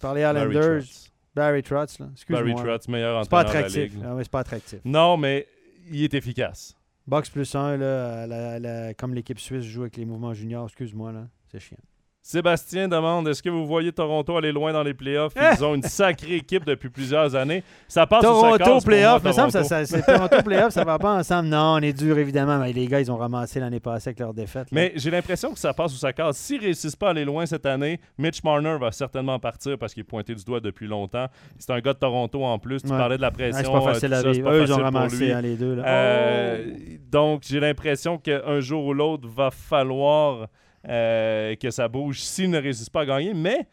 par 0.00 0.14
les 0.14 0.22
Trotz. 0.22 1.12
Barry 1.34 1.62
Trotz, 1.62 1.98
là, 1.98 2.06
Barry. 2.28 2.54
Trotz, 2.54 2.88
meilleur 2.88 3.22
C'est 3.24 3.30
pas 3.30 3.40
entraîneur 3.42 3.68
de 3.68 3.74
la 3.76 3.82
attractif. 3.82 3.94
ligue. 3.94 4.02
Ah 4.06 4.16
c'est 4.22 4.30
pas 4.30 4.40
attractif. 4.40 4.78
Non, 4.84 5.16
mais 5.16 5.46
il 5.90 6.04
est 6.04 6.14
efficace. 6.14 6.76
Box 7.08 7.30
plus 7.30 7.54
1, 7.54 7.78
là, 7.78 8.26
la- 8.26 8.58
la- 8.58 8.92
comme 8.92 9.14
l'équipe 9.14 9.38
suisse 9.40 9.64
joue 9.64 9.80
avec 9.80 9.96
les 9.96 10.04
mouvements 10.04 10.34
juniors, 10.34 10.66
excuse-moi, 10.66 11.10
là, 11.10 11.26
c'est 11.50 11.58
chiant. 11.58 11.78
Sébastien 12.28 12.88
demande 12.88 13.26
est-ce 13.28 13.42
que 13.42 13.48
vous 13.48 13.66
voyez 13.66 13.90
Toronto 13.90 14.36
aller 14.36 14.52
loin 14.52 14.70
dans 14.70 14.82
les 14.82 14.92
playoffs! 14.92 15.32
Ils 15.58 15.64
ont 15.64 15.74
une 15.74 15.82
sacrée 15.82 16.34
équipe 16.34 16.66
depuis 16.66 16.90
plusieurs 16.90 17.34
années. 17.34 17.64
Ça 17.88 18.06
passe 18.06 18.20
ou 18.20 18.26
ça 18.26 18.32
Toronto 18.32 18.58
casse 18.58 18.68
pour 18.68 18.84
playoff, 18.84 19.22
moi, 19.22 19.32
me 19.32 19.34
semble, 19.34 19.50
ça, 19.50 19.64
ça, 19.64 19.86
c'est 19.86 20.02
Toronto 20.02 20.42
playoff, 20.44 20.68
ça 20.74 20.84
va 20.84 20.98
pas 20.98 21.14
ensemble. 21.14 21.48
Non, 21.48 21.76
on 21.76 21.78
est 21.78 21.94
dur 21.94 22.18
évidemment, 22.18 22.58
mais 22.58 22.74
les 22.74 22.86
gars, 22.86 23.00
ils 23.00 23.10
ont 23.10 23.16
ramassé 23.16 23.60
l'année 23.60 23.80
passée 23.80 24.10
avec 24.10 24.20
leur 24.20 24.34
défaite. 24.34 24.64
là. 24.64 24.72
Mais 24.72 24.92
j'ai 24.96 25.10
l'impression 25.10 25.54
que 25.54 25.58
ça 25.58 25.72
passe 25.72 25.94
ou 25.94 25.96
ça 25.96 26.12
casse. 26.12 26.36
S'ils 26.36 26.60
réussissent 26.60 26.96
pas 26.96 27.06
à 27.06 27.10
aller 27.12 27.24
loin 27.24 27.46
cette 27.46 27.64
année, 27.64 27.98
Mitch 28.18 28.44
Marner 28.44 28.76
va 28.78 28.92
certainement 28.92 29.38
partir 29.38 29.78
parce 29.78 29.94
qu'il 29.94 30.02
est 30.02 30.04
pointé 30.04 30.34
du 30.34 30.44
doigt 30.44 30.60
depuis 30.60 30.86
longtemps. 30.86 31.28
C'est 31.58 31.72
un 31.72 31.80
gars 31.80 31.94
de 31.94 31.98
Toronto 31.98 32.44
en 32.44 32.58
plus. 32.58 32.82
Tu 32.82 32.90
Ouais. 32.90 32.98
parlais 32.98 33.16
de 33.16 33.22
la 33.22 33.30
pression. 33.30 33.62
c'est 33.64 33.70
pas 33.72 33.78
euh, 33.78 33.94
facile 33.94 34.08
tout 34.10 34.14
à 34.16 34.20
ça, 34.20 34.30
vivre. 34.32 34.50
Eux, 34.52 34.62
ils 34.64 34.72
ont 34.74 34.82
ramassé 34.82 35.32
hein, 35.32 35.40
les 35.40 35.56
deux. 35.56 35.76
Là. 35.76 35.82
Euh, 35.86 36.64
Oh! 36.68 36.96
Donc, 37.10 37.44
j'ai 37.48 37.58
l'impression 37.58 38.18
qu'un 38.18 38.60
jour 38.60 38.84
ou 38.84 38.92
l'autre, 38.92 39.26
va 39.26 39.50
falloir 39.50 40.48
euh, 40.86 41.54
que 41.56 41.70
ça 41.70 41.88
bouge 41.88 42.20
s'ils 42.20 42.50
ne 42.50 42.58
réussissent 42.58 42.90
pas 42.90 43.00
à 43.02 43.06
gagner. 43.06 43.32
Mais 43.34 43.66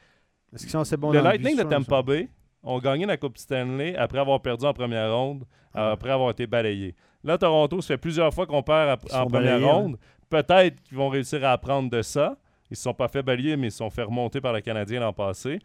sont 0.72 1.12
le 1.12 1.20
Lightning 1.24 1.56
de 1.58 1.64
Tampa 1.86 2.02
Bay 2.02 2.30
ont 2.64 2.80
gagné 2.80 3.06
la 3.06 3.18
Coupe 3.18 3.38
Stanley 3.38 3.96
après 3.96 4.20
avoir 4.20 4.42
perdu 4.42 4.66
en 4.66 4.74
première 4.74 5.14
ronde, 5.14 5.44
euh, 5.76 5.92
après 5.94 6.10
avoir 6.12 6.32
été 6.32 6.48
balayés. 6.48 6.96
Là, 7.24 7.38
Toronto, 7.38 7.82
ça 7.82 7.88
fait 7.90 7.98
plusieurs 7.98 8.34
fois 8.34 8.46
qu'on 8.46 8.64
perd 8.64 8.90
à- 9.12 9.22
en 9.22 9.26
première 9.28 9.60
balayés, 9.60 9.66
ronde. 9.66 9.98
Peut-être 10.30 10.82
qu'ils 10.84 10.98
vont 10.98 11.10
réussir 11.10 11.44
à 11.46 11.52
apprendre 11.52 11.90
de 11.90 12.02
ça. 12.02 12.38
Ils 12.70 12.74
ne 12.74 12.76
se 12.78 12.82
sont 12.84 12.94
pas 12.94 13.08
fait 13.08 13.22
balayer, 13.22 13.56
mais 13.58 13.68
ils 13.68 13.72
se 13.72 13.78
sont 13.78 13.90
fait 13.90 14.02
remonter 14.04 14.42
par 14.42 14.54
le 14.54 14.62
Canadien 14.62 15.00
l'an 15.00 15.14
passé. 15.14 15.60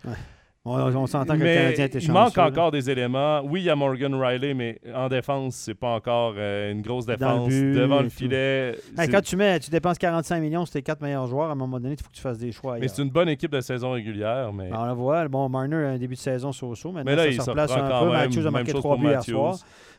On, 0.67 0.95
on 0.95 1.07
s'entend 1.07 1.35
que 1.35 1.39
le 1.39 1.45
Mais 1.45 1.55
Canadien 1.55 1.85
était 1.87 1.99
il 1.99 2.03
chanceux. 2.03 2.13
manque 2.13 2.37
là. 2.37 2.47
encore 2.47 2.71
des 2.71 2.91
éléments. 2.91 3.41
Oui, 3.45 3.63
il 3.63 3.65
y 3.65 3.71
a 3.71 3.77
Morgan 3.77 4.15
Riley, 4.15 4.53
mais 4.53 4.79
en 4.95 5.09
défense, 5.09 5.55
c'est 5.55 5.75
pas 5.75 5.89
encore 5.95 6.35
euh, 6.37 6.71
une 6.71 6.83
grosse 6.83 7.07
le 7.07 7.17
défense. 7.17 7.49
Devant 7.49 8.03
le 8.03 8.11
filet. 8.11 8.77
Hey, 8.99 9.09
quand 9.09 9.23
tu 9.23 9.37
mets, 9.37 9.59
tu 9.59 9.71
dépenses 9.71 9.97
45 9.97 10.39
millions 10.39 10.67
sur 10.67 10.75
tes 10.75 10.83
quatre 10.83 11.01
meilleurs 11.01 11.27
joueurs, 11.27 11.49
à 11.49 11.53
un 11.53 11.55
moment 11.55 11.81
donné, 11.81 11.95
il 11.95 12.03
faut 12.03 12.11
que 12.11 12.15
tu 12.15 12.21
fasses 12.21 12.37
des 12.39 12.53
choix. 12.53 12.79
mais 12.79 12.89
c'est 12.89 13.01
une 13.01 13.09
bonne 13.09 13.31
équipe 13.31 13.51
de 13.53 13.61
saison 13.63 13.93
régulière. 13.93 14.53
Mais, 14.53 14.69
Ben, 14.69 14.77
on 14.81 14.85
le 14.85 14.93
voit, 14.93 15.27
bon, 15.29 15.49
Marner 15.49 15.77
a 15.77 15.89
un 15.93 15.99
début 15.99 16.15
de 16.15 16.21
saison 16.21 16.53
so-so. 16.53 16.93
Maintenant, 16.93 17.11
mais 17.11 17.17
là, 17.17 17.23
ça 17.23 17.29
il 17.31 17.41
se 17.41 17.51
replace 17.51 17.73
un 17.73 17.77
peu. 18.01 18.05
même. 18.11 18.13
Matthews 18.13 18.47
a 18.47 18.51
marqué 18.51 18.73
chose 18.73 18.81
trois 18.81 18.97
pour 18.97 19.05
buts 19.05 19.11
hier 19.11 19.25
soir. 19.25 19.57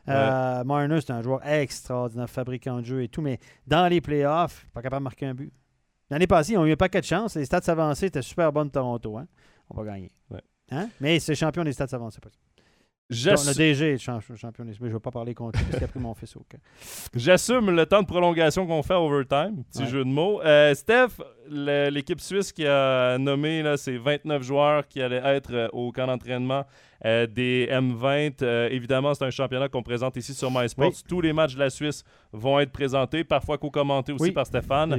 Euh, 0.09 0.63
Marner, 0.63 1.01
c'est 1.01 1.11
un 1.11 1.23
joueur 1.23 1.39
extraordinaire, 1.43 2.29
fabricant 2.29 2.79
de 2.81 2.85
jeu 2.85 3.01
et 3.01 3.07
tout, 3.07 3.21
mais 3.21 3.39
dans 3.65 3.87
les 3.87 3.99
playoffs, 3.99 4.67
pas 4.75 4.83
capable 4.83 5.01
de 5.01 5.05
marquer 5.05 5.25
un 5.25 5.33
but. 5.33 5.51
L'année 6.11 6.27
passée, 6.27 6.53
ils 6.53 6.57
ont 6.57 6.65
eu 6.67 6.73
un 6.73 6.75
paquet 6.75 6.99
de 7.01 7.05
chance. 7.05 7.35
Les 7.35 7.45
stats 7.45 7.71
avancés 7.71 8.05
étaient 8.07 8.21
super 8.21 8.51
bonnes 8.51 8.67
de 8.67 8.73
Toronto. 8.73 9.17
Hein? 9.17 9.25
On 9.69 9.81
va 9.81 9.91
gagner. 9.91 10.11
Ouais. 10.29 10.41
Hein? 10.71 10.89
Mais 10.99 11.19
c'est 11.19 11.35
champion 11.35 11.63
des 11.63 11.73
stats 11.73 11.87
avancés. 11.93 12.19
pas- 12.21 12.29
J'ass- 13.09 13.45
Le 13.45 13.53
DG 13.53 13.93
est 13.93 13.97
champ- 13.97 14.21
champion 14.21 14.63
des 14.63 14.71
mais 14.71 14.77
Je 14.77 14.83
ne 14.85 14.89
veux 14.93 14.99
pas 15.01 15.11
parler 15.11 15.33
contre 15.35 15.59
lui 15.59 15.65
parce 15.65 15.75
qu'il 15.77 15.83
a 15.83 15.87
pris 15.89 15.99
mon 15.99 16.13
fils 16.13 16.33
au. 16.37 16.45
J'assume 17.13 17.71
le 17.71 17.85
temps 17.85 18.01
de 18.01 18.07
prolongation 18.07 18.65
qu'on 18.65 18.83
fait 18.83 18.93
overtime. 18.93 19.63
Petit 19.69 19.83
Ouais. 19.83 19.89
jeu 19.89 19.99
de 20.05 20.09
mots. 20.09 20.41
Euh, 20.41 20.73
Steph, 20.73 21.19
l'équipe 21.49 22.19
suisse 22.19 22.51
qui 22.51 22.65
a 22.65 23.17
nommé 23.17 23.63
là, 23.63 23.77
ces 23.77 23.97
29 23.97 24.43
joueurs 24.43 24.87
qui 24.87 25.01
allaient 25.01 25.21
être 25.23 25.69
au 25.73 25.91
camp 25.91 26.07
d'entraînement 26.07 26.65
euh, 27.03 27.25
des 27.25 27.67
M20. 27.71 28.43
Euh, 28.43 28.69
évidemment, 28.69 29.15
c'est 29.15 29.25
un 29.25 29.31
championnat 29.31 29.67
qu'on 29.69 29.81
présente 29.81 30.17
ici 30.17 30.35
sur 30.35 30.51
MySports. 30.51 30.93
Tous 31.07 31.19
les 31.19 31.33
matchs 31.33 31.55
de 31.55 31.59
la 31.59 31.71
Suisse 31.71 32.03
vont 32.31 32.59
être 32.59 32.71
présentés, 32.71 33.23
parfois 33.23 33.57
co-commentés 33.57 34.11
aussi 34.11 34.31
par 34.31 34.45
Stéphane. 34.45 34.95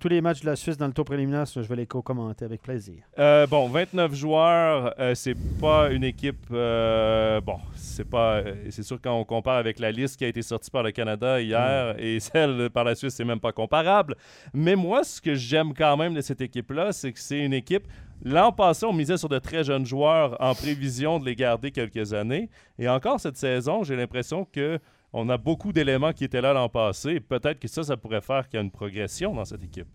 tous 0.00 0.08
les 0.08 0.20
matchs 0.20 0.40
de 0.40 0.46
la 0.46 0.56
Suisse 0.56 0.76
dans 0.76 0.88
le 0.88 0.92
tour 0.92 1.04
préliminaire, 1.04 1.44
je 1.46 1.60
vais 1.60 1.76
les 1.76 1.86
co-commenter 1.86 2.44
avec 2.44 2.60
plaisir. 2.62 3.04
Euh, 3.20 3.46
bon, 3.46 3.68
29 3.68 4.14
joueurs, 4.14 4.94
c'est 5.14 5.36
pas 5.60 5.90
une 5.90 6.02
équipe. 6.02 6.50
bon, 6.50 7.58
c'est 7.76 8.08
pas. 8.08 8.42
c'est 8.70 8.82
sûr 8.82 8.98
quand 9.00 9.14
on 9.14 9.24
compare 9.24 9.58
avec 9.58 9.78
la 9.78 9.92
liste 9.92 10.16
qui 10.16 10.24
a 10.24 10.28
été 10.28 10.42
sortie 10.42 10.70
par 10.70 10.82
le 10.82 10.90
Canada 10.90 11.40
hier 11.40 11.94
mm. 11.94 12.00
et 12.00 12.20
celle 12.20 12.68
par 12.70 12.82
la 12.82 12.96
Suisse, 12.96 13.14
c'est 13.14 13.24
même 13.24 13.40
pas 13.40 13.52
comparable. 13.52 14.16
Mais 14.52 14.74
moi, 14.74 15.04
ce 15.04 15.20
que 15.20 15.36
j'aime 15.36 15.67
quand 15.74 15.96
même 15.96 16.14
de 16.14 16.20
cette 16.20 16.40
équipe-là, 16.40 16.92
c'est 16.92 17.12
que 17.12 17.18
c'est 17.18 17.38
une 17.38 17.54
équipe 17.54 17.86
L'an 18.24 18.50
passé, 18.50 18.84
on 18.84 18.92
misait 18.92 19.16
sur 19.16 19.28
de 19.28 19.38
très 19.38 19.62
jeunes 19.62 19.86
joueurs 19.86 20.36
en 20.40 20.54
prévision 20.54 21.20
de 21.20 21.24
les 21.24 21.36
garder 21.36 21.70
quelques 21.70 22.12
années. 22.12 22.50
Et 22.78 22.88
encore 22.88 23.20
cette 23.20 23.36
saison, 23.36 23.84
j'ai 23.84 23.96
l'impression 23.96 24.44
que 24.44 24.78
on 25.12 25.28
a 25.28 25.38
beaucoup 25.38 25.72
d'éléments 25.72 26.12
qui 26.12 26.24
étaient 26.24 26.40
là 26.40 26.52
l'an 26.52 26.68
passé. 26.68 27.20
Peut-être 27.20 27.60
que 27.60 27.68
ça, 27.68 27.82
ça 27.82 27.96
pourrait 27.96 28.20
faire 28.20 28.48
qu'il 28.48 28.58
y 28.58 28.60
a 28.60 28.64
une 28.64 28.70
progression 28.70 29.34
dans 29.34 29.44
cette 29.44 29.62
équipe. 29.62 29.86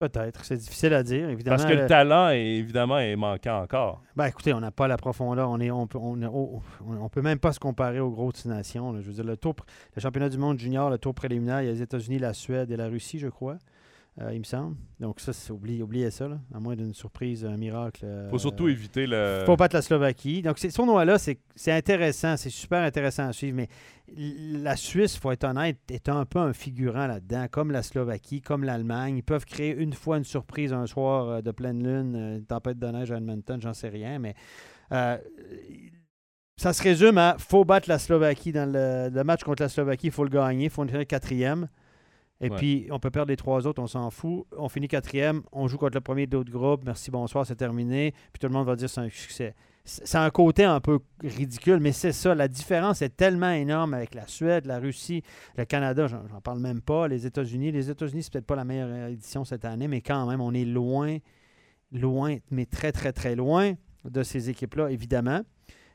Peut-être. 0.00 0.44
C'est 0.44 0.56
difficile 0.56 0.94
à 0.94 1.02
dire, 1.02 1.28
évidemment. 1.28 1.56
Parce 1.56 1.68
que 1.68 1.76
le 1.76 1.86
talent, 1.86 2.30
est, 2.30 2.40
évidemment, 2.40 2.98
est 2.98 3.16
manquant 3.16 3.62
encore. 3.62 4.00
Ben, 4.16 4.26
écoutez, 4.26 4.52
on 4.52 4.60
n'a 4.60 4.70
pas 4.70 4.86
la 4.86 4.96
profondeur. 4.96 5.50
On 5.50 5.60
est, 5.60 5.72
on 5.72 5.86
peut, 5.88 5.98
on, 5.98 7.08
peut 7.08 7.22
même 7.22 7.40
pas 7.40 7.52
se 7.52 7.58
comparer 7.58 7.98
aux 7.98 8.10
grosses 8.10 8.44
nations. 8.44 8.94
Je 9.00 9.06
veux 9.06 9.12
dire, 9.12 9.24
le, 9.24 9.36
tour, 9.36 9.54
le 9.96 10.00
championnat 10.00 10.28
du 10.28 10.38
monde 10.38 10.58
junior, 10.58 10.88
le 10.88 10.98
tour 10.98 11.14
préliminaire, 11.14 11.62
il 11.62 11.66
y 11.66 11.68
a 11.68 11.72
les 11.72 11.82
États-Unis, 11.82 12.20
la 12.20 12.32
Suède 12.32 12.70
et 12.70 12.76
la 12.76 12.86
Russie, 12.86 13.18
je 13.18 13.28
crois. 13.28 13.58
Euh, 14.20 14.32
il 14.32 14.40
me 14.40 14.44
semble. 14.44 14.76
Donc 14.98 15.20
ça, 15.20 15.32
c'est 15.32 15.52
oubliez, 15.52 16.10
ça, 16.10 16.26
là, 16.26 16.40
à 16.52 16.58
moins 16.58 16.74
d'une 16.74 16.92
surprise, 16.92 17.44
un 17.44 17.56
miracle. 17.56 18.00
Il 18.02 18.08
euh, 18.08 18.30
faut 18.30 18.38
surtout 18.38 18.66
éviter 18.66 19.06
le... 19.06 19.44
faut 19.46 19.56
battre 19.56 19.76
la 19.76 19.82
Slovaquie. 19.82 20.42
Donc 20.42 20.58
ce 20.58 20.66
tournoi-là, 20.68 21.18
c'est 21.18 21.72
intéressant, 21.72 22.36
c'est 22.36 22.50
super 22.50 22.82
intéressant 22.82 23.28
à 23.28 23.32
suivre, 23.32 23.56
mais 23.56 23.68
la 24.16 24.74
Suisse, 24.74 25.14
il 25.14 25.20
faut 25.20 25.30
être 25.30 25.44
honnête, 25.44 25.78
est 25.90 26.08
un 26.08 26.24
peu 26.24 26.40
un 26.40 26.52
figurant 26.52 27.06
là-dedans, 27.06 27.46
comme 27.48 27.70
la 27.70 27.82
Slovaquie, 27.84 28.40
comme 28.40 28.64
l'Allemagne. 28.64 29.18
Ils 29.18 29.22
peuvent 29.22 29.44
créer 29.44 29.76
une 29.76 29.92
fois 29.92 30.18
une 30.18 30.24
surprise 30.24 30.72
un 30.72 30.86
soir 30.86 31.28
euh, 31.28 31.40
de 31.40 31.52
pleine 31.52 31.82
lune, 31.84 32.16
une 32.38 32.44
tempête 32.44 32.78
de 32.78 32.86
neige 32.88 33.12
à 33.12 33.18
Edmonton, 33.18 33.60
j'en 33.60 33.74
sais 33.74 33.88
rien, 33.88 34.18
mais... 34.18 34.34
ça 34.90 36.72
se 36.72 36.82
résume 36.82 37.18
à 37.18 37.36
faut 37.38 37.64
battre 37.64 37.88
la 37.88 38.00
Slovaquie 38.00 38.50
dans 38.50 38.68
le, 38.68 39.22
match 39.22 39.44
contre 39.44 39.62
la 39.62 39.68
Slovaquie, 39.68 40.08
il 40.08 40.12
faut 40.12 40.24
le 40.24 40.30
gagner, 40.30 40.64
il 40.64 40.70
faut 40.70 40.84
finir 40.84 41.06
quatrième. 41.06 41.68
Et 42.40 42.50
puis, 42.50 42.86
on 42.90 43.00
peut 43.00 43.10
perdre 43.10 43.30
les 43.30 43.36
trois 43.36 43.66
autres, 43.66 43.82
on 43.82 43.88
s'en 43.88 44.10
fout. 44.10 44.46
On 44.56 44.68
finit 44.68 44.86
quatrième, 44.86 45.42
on 45.50 45.66
joue 45.66 45.76
contre 45.76 45.96
le 45.96 46.00
premier 46.00 46.26
de 46.26 46.36
l'autre 46.36 46.52
groupe. 46.52 46.84
Merci, 46.84 47.10
bonsoir, 47.10 47.44
c'est 47.44 47.56
terminé. 47.56 48.12
Puis 48.32 48.38
tout 48.40 48.46
le 48.46 48.52
monde 48.52 48.66
va 48.66 48.76
dire 48.76 48.88
c'est 48.88 49.00
un 49.00 49.08
succès. 49.08 49.54
C'est 49.84 50.18
un 50.18 50.30
côté 50.30 50.64
un 50.64 50.80
peu 50.80 51.00
ridicule, 51.22 51.80
mais 51.80 51.92
c'est 51.92 52.12
ça. 52.12 52.34
La 52.34 52.46
différence 52.46 53.00
est 53.02 53.16
tellement 53.16 53.50
énorme 53.50 53.94
avec 53.94 54.14
la 54.14 54.26
Suède, 54.26 54.66
la 54.66 54.78
Russie, 54.78 55.22
le 55.56 55.64
Canada, 55.64 56.06
j'en 56.06 56.40
parle 56.42 56.60
même 56.60 56.82
pas, 56.82 57.08
les 57.08 57.26
États-Unis. 57.26 57.72
Les 57.72 57.88
États-Unis, 57.90 58.24
c'est 58.24 58.32
peut-être 58.32 58.46
pas 58.46 58.56
la 58.56 58.64
meilleure 58.64 59.08
édition 59.08 59.44
cette 59.44 59.64
année, 59.64 59.88
mais 59.88 60.02
quand 60.02 60.26
même, 60.26 60.42
on 60.42 60.52
est 60.52 60.66
loin, 60.66 61.16
loin, 61.90 62.36
mais 62.50 62.66
très, 62.66 62.92
très, 62.92 63.12
très 63.12 63.34
loin 63.34 63.72
de 64.04 64.22
ces 64.22 64.50
équipes-là, 64.50 64.90
évidemment. 64.90 65.40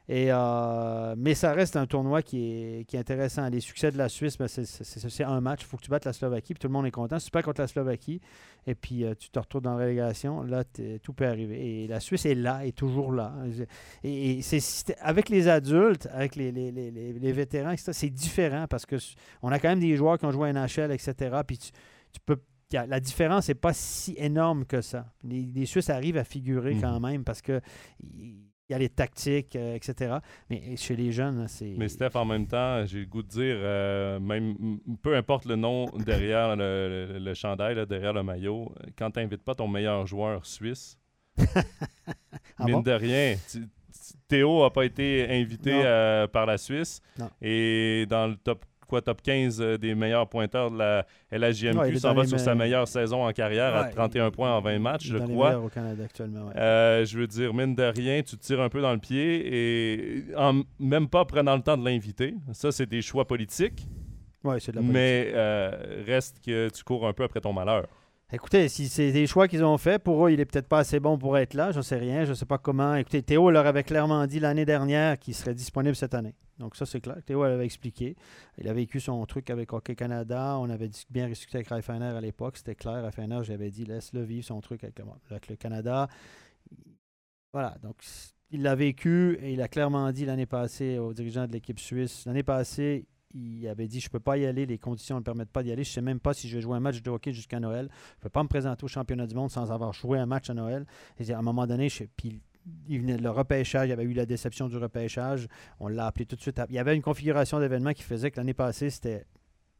Et, 0.10 0.28
euh, 0.30 1.16
mais 1.18 1.34
ça 1.34 1.54
reste 1.54 1.78
un 1.78 1.86
tournoi 1.86 2.22
qui 2.22 2.46
est, 2.46 2.86
qui 2.86 2.98
est, 2.98 3.00
intéressant. 3.00 3.48
Les 3.48 3.62
succès 3.62 3.92
de 3.92 3.98
la 3.98 4.10
Suisse, 4.10 4.38
ben 4.38 4.48
c'est 4.48 5.24
un 5.24 5.42
match. 5.42 5.62
Il 5.62 5.66
faut 5.66 5.78
que 5.78 5.84
tu 5.84 5.90
battes 5.90 6.06
la 6.06 6.12
Slovaquie, 6.12 6.54
puis 6.54 6.60
tout 6.60 6.68
le 6.68 6.74
monde 6.74 6.86
est 6.86 6.92
content. 6.92 7.20
Si 7.20 7.26
tu 7.26 7.32
perds 7.32 7.44
contre 7.44 7.62
la 7.62 7.68
Slovaquie, 7.68 8.20
et 8.68 8.76
puis 8.76 9.06
euh, 9.06 9.14
tu 9.18 9.30
te 9.30 9.40
retrouves 9.40 9.62
dans 9.62 9.78
la 9.78 9.86
relégation, 9.86 10.44
là, 10.44 10.64
tout 11.02 11.14
peut 11.14 11.26
arriver. 11.26 11.84
Et 11.84 11.88
la 11.88 12.02
Suisse 12.02 12.26
est 12.26 12.36
là, 12.36 12.66
est 12.66 12.76
toujours 12.76 13.14
là. 13.14 13.34
Et, 14.04 14.42
c'est 14.42 14.98
avec 15.00 15.30
les 15.30 15.48
adultes, 15.48 16.08
avec 16.12 16.36
les, 16.36 16.52
les, 16.52 16.72
les, 16.72 16.92
les 16.92 17.32
vétérans, 17.32 17.76
c'est 17.78 18.10
différent 18.10 18.66
parce 18.70 18.86
qu'on 18.86 19.50
a 19.50 19.60
quand 19.60 19.70
même 19.70 19.80
des 19.80 19.96
joueurs 19.96 20.18
qui 20.18 20.26
ont 20.26 20.32
joué 20.32 20.50
à 20.50 20.54
NHL, 20.54 20.92
etc. 20.92 21.40
Puis 21.48 21.58
tu, 21.58 21.72
tu 22.12 22.20
peux 22.26 22.38
la 22.74 23.00
différence 23.00 23.48
n'est 23.48 23.56
pas 23.56 23.74
si 23.74 24.16
énorme 24.18 24.66
que 24.66 24.82
ça. 24.82 25.14
Les, 25.24 25.66
Suisses 25.66 25.90
arrivent 25.90 26.18
à 26.18 26.24
figurer 26.24 26.76
mmh 26.76 26.82
quand 26.82 27.00
même 27.00 27.24
parce 27.24 27.42
que 27.42 27.62
y 28.74 28.76
a 28.76 28.80
les 28.80 28.90
tactiques, 28.90 29.56
euh, 29.56 29.76
etc. 29.76 30.18
Mais 30.50 30.76
chez 30.78 30.96
les 30.96 31.12
jeunes, 31.12 31.48
c'est. 31.48 31.76
Mais 31.78 31.90
Steph, 31.90 32.12
en 32.16 32.26
même 32.26 32.48
temps, 32.48 32.86
j'ai 32.86 33.00
le 33.00 33.06
goût 33.06 33.24
de 33.24 33.28
dire, 33.28 33.56
euh, 33.58 34.20
même 34.20 34.80
peu 35.02 35.16
importe 35.16 35.46
le 35.46 35.56
nom 35.56 35.86
derrière 36.06 36.56
le, 36.56 37.34
chandail, 37.34 37.86
derrière 37.88 38.14
le 38.14 38.24
maillot, 38.24 38.74
quand 38.98 39.12
tu 39.12 39.20
n'invites 39.20 39.44
pas 39.44 39.56
ton 39.56 39.68
meilleur 39.68 40.06
joueur 40.08 40.46
suisse, 40.46 40.98
ah 41.38 42.66
mine 42.66 42.84
de 42.84 42.92
rien, 42.92 43.36
Théo 44.28 44.64
n'a 44.64 44.70
pas 44.70 44.86
été 44.86 45.28
invité 45.30 45.72
euh, 45.74 46.28
par 46.28 46.46
la 46.46 46.58
Suisse. 46.58 47.02
Et 47.42 48.06
dans 48.10 48.28
le 48.28 48.36
top 48.36 48.66
top 49.02 49.22
15 49.22 49.62
euh, 49.62 49.78
des 49.78 49.96
meilleurs 49.96 50.28
pointeurs 50.28 50.72
de 50.72 50.78
la 50.78 51.06
LHJMQ. 51.32 51.98
s'en 51.98 52.14
va 52.14 52.26
sur 52.26 52.40
sa 52.40 52.56
meilleure 52.56 52.88
saison 52.88 53.26
en 53.26 53.32
carrière 53.32 53.76
à 53.76 53.86
31 53.86 54.32
points 54.32 54.56
en 54.56 54.62
20 54.62 54.80
matchs, 54.80 55.08
je 55.08 55.18
crois. 55.18 55.58
au 55.60 55.70
Canada 55.70 56.04
actuellement. 56.04 56.50
Euh, 56.56 57.06
je 57.06 57.18
veux 57.18 57.28
dire, 57.28 57.54
mine 57.54 57.76
de 57.76 57.84
rien, 57.84 58.22
tu 58.22 58.38
te 58.38 58.44
tires 58.44 58.62
un 58.62 58.70
peu 58.70 58.82
dans 58.82 58.94
le 58.94 59.00
pied 59.00 59.42
et 59.54 60.26
en 60.36 60.62
même 60.80 61.08
pas 61.08 61.26
prenant 61.26 61.56
le 61.56 61.62
temps 61.62 61.78
de 61.78 61.86
l'inviter. 61.86 62.36
Ça, 62.52 62.72
c'est 62.72 62.88
des 62.88 63.02
choix 63.02 63.26
politiques. 63.26 63.88
Oui, 64.44 64.56
c'est 64.60 64.72
de 64.72 64.78
la 64.78 64.82
politique. 64.82 64.94
Mais 64.94 65.32
euh, 65.34 66.04
reste 66.06 66.44
que 66.46 66.70
tu 66.70 66.84
cours 66.84 67.08
un 67.08 67.14
peu 67.14 67.24
après 67.24 67.42
ton 67.42 67.54
malheur. 67.54 67.88
Écoutez, 68.36 68.68
si 68.68 68.90
c'est 68.90 69.12
des 69.12 69.28
choix 69.28 69.48
qu'ils 69.48 69.64
ont 69.64 69.78
fait, 69.78 70.00
pour 70.00 70.26
eux, 70.26 70.32
il 70.32 70.40
est 70.40 70.46
peut-être 70.46 70.68
pas 70.68 70.80
assez 70.80 71.00
bon 71.00 71.20
pour 71.20 71.38
être 71.38 71.54
là. 71.54 71.72
Je 71.72 71.82
sais 71.82 71.98
rien, 71.98 72.26
je 72.26 72.32
ne 72.32 72.34
sais 72.34 72.48
pas 72.48 72.58
comment. 72.58 72.96
Écoutez, 72.96 73.22
Théo 73.22 73.52
leur 73.52 73.68
avait 73.68 73.84
clairement 73.84 74.26
dit 74.26 74.40
l'année 74.40 74.66
dernière 74.66 75.20
qu'il 75.20 75.36
serait 75.36 75.54
disponible 75.54 75.96
cette 75.96 76.16
année. 76.16 76.34
Donc 76.58 76.76
ça, 76.76 76.88
c'est 76.88 77.00
clair. 77.00 77.18
Théo 77.24 77.44
avait 77.44 77.64
expliqué. 77.64 78.16
Il 78.58 78.68
a 78.68 78.74
vécu 78.74 79.00
son 79.00 79.24
truc 79.28 79.52
avec 79.52 79.72
Hockey 79.72 79.94
Canada. 79.94 80.58
On 80.60 80.68
avait 80.72 80.90
bien 81.12 81.28
discuté 81.28 81.60
avec 81.60 81.68
Raifeiner 81.68 82.08
à 82.08 82.22
l'époque. 82.22 82.58
C'était 82.58 82.74
clair. 82.74 83.04
Raifeiner, 83.04 83.42
j'avais 83.44 83.70
dit, 83.70 83.86
laisse-le 83.86 84.24
vivre 84.24 84.44
son 84.44 84.62
truc 84.62 84.84
avec 84.84 85.48
le, 85.48 85.56
Canada. 85.56 86.08
Voilà. 87.54 87.78
Donc, 87.84 87.98
il 88.50 88.64
l'a 88.64 88.74
vécu 88.74 89.38
et 89.44 89.54
il 89.54 89.62
a 89.62 89.68
clairement 89.68 90.12
dit 90.12 90.26
l'année 90.26 90.48
passée 90.48 90.98
aux 90.98 91.14
dirigeants 91.14 91.46
de 91.46 91.52
l'équipe 91.52 91.80
suisse. 91.80 92.26
L'année 92.26 92.42
passée, 92.42 93.06
il 93.34 93.68
avait 93.68 93.88
dit 93.88 94.00
Je 94.00 94.08
ne 94.08 94.12
peux 94.12 94.20
pas 94.20 94.38
y 94.38 94.46
aller, 94.46 94.66
les 94.66 94.78
conditions 94.78 95.16
ne 95.16 95.20
me 95.20 95.24
permettent 95.24 95.52
pas 95.52 95.64
d'y 95.64 95.72
aller. 95.72 95.84
Je 95.84 95.90
ne 95.90 95.94
sais 95.94 96.02
même 96.02 96.20
pas 96.20 96.34
si 96.34 96.48
je 96.50 96.56
vais 96.56 96.62
jouer 96.62 96.76
un 96.78 96.80
match 96.80 97.02
de 97.02 97.10
hockey 97.10 97.34
jusqu'à 97.34 97.60
Noël. 97.60 97.90
Je 97.92 98.20
ne 98.20 98.22
peux 98.22 98.30
pas 98.30 98.44
me 98.44 98.48
présenter 98.48 98.84
au 98.84 98.88
championnat 98.88 99.28
du 99.28 99.36
monde 99.36 99.50
sans 99.50 99.72
avoir 99.72 99.94
joué 99.94 100.20
un 100.20 100.26
match 100.26 100.50
à 100.50 100.54
Noël. 100.54 100.86
Et 101.20 101.32
à 101.32 101.40
un 101.40 101.42
moment 101.42 101.68
donné, 101.68 101.90
je, 101.90 102.04
puis 102.16 102.42
il 102.88 103.02
venait 103.02 103.18
le 103.18 103.30
repêchage, 103.30 103.90
il 103.90 103.92
avait 103.92 104.04
eu 104.04 104.14
la 104.14 104.26
déception 104.26 104.68
du 104.68 104.78
repêchage. 104.78 105.48
On 105.80 105.88
l'a 105.88 106.08
appelé 106.08 106.26
tout 106.26 106.36
de 106.36 106.42
suite. 106.42 106.62
Il 106.70 106.76
y 106.76 106.80
avait 106.80 106.96
une 106.96 107.02
configuration 107.02 107.60
d'événements 107.60 107.94
qui 107.94 108.04
faisait 108.04 108.32
que 108.32 108.38
l'année 108.38 108.54
passée, 108.54 108.90
c'était 108.90 109.26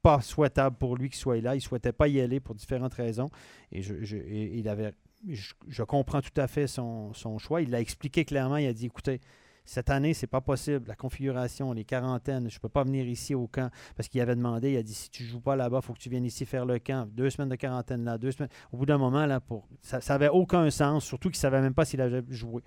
pas 0.02 0.20
souhaitable 0.22 0.76
pour 0.78 0.98
lui 0.98 1.10
qu'il 1.10 1.18
soit 1.18 1.40
là. 1.40 1.56
Il 1.56 1.60
ne 1.60 1.64
souhaitait 1.64 1.94
pas 1.94 2.08
y 2.08 2.20
aller 2.20 2.40
pour 2.40 2.56
différentes 2.56 2.94
raisons. 2.94 3.30
Et 3.72 3.82
je, 3.82 3.96
il 4.18 4.68
avait, 4.68 4.94
je, 5.28 5.84
comprends 5.84 6.22
tout 6.22 6.40
à 6.40 6.48
fait 6.48 6.68
son, 6.68 7.14
son 7.14 7.38
choix. 7.38 7.62
Il 7.62 7.70
l'a 7.70 7.80
expliqué 7.80 8.26
clairement. 8.26 8.58
Il 8.58 8.68
a 8.68 8.74
dit 8.74 8.88
écoutez, 8.88 9.22
cette 9.66 9.90
année, 9.90 10.14
c'est 10.14 10.28
pas 10.28 10.42
possible. 10.42 10.88
La 10.88 10.96
configuration, 10.96 11.72
les 11.74 11.86
quarantaines, 11.86 12.50
je 12.50 12.60
peux 12.60 12.70
pas 12.70 12.84
venir 12.84 13.08
ici 13.08 13.36
au 13.36 13.48
camp 13.48 13.70
parce 13.96 14.10
qu'il 14.10 14.22
avait 14.22 14.36
demandé, 14.36 14.74
il 14.74 14.78
a 14.78 14.84
dit 14.84 14.94
si 14.94 15.10
tu 15.10 15.24
joues 15.24 15.42
pas 15.42 15.56
là-bas, 15.56 15.80
il 15.82 15.86
faut 15.86 15.94
que 15.94 16.00
tu 16.00 16.10
viennes 16.10 16.26
ici 16.26 16.46
faire 16.46 16.66
le 16.66 16.80
camp. 16.80 17.08
Deux 17.12 17.30
semaines 17.30 17.50
de 17.50 17.56
quarantaine 17.56 18.04
là, 18.04 18.18
deux 18.18 18.32
semaines. 18.32 18.50
Au 18.72 18.78
bout 18.78 18.86
d'un 18.86 18.98
moment, 18.98 19.26
là, 19.26 19.40
pour 19.40 19.68
ça 19.82 20.00
n'avait 20.10 20.30
aucun 20.30 20.70
sens, 20.70 21.06
surtout 21.06 21.30
qu'il 21.30 21.38
ne 21.38 21.42
savait 21.42 21.62
même 21.62 21.74
pas 21.74 21.86
s'il 21.86 22.02
avait 22.02 22.24
joué. 22.30 22.62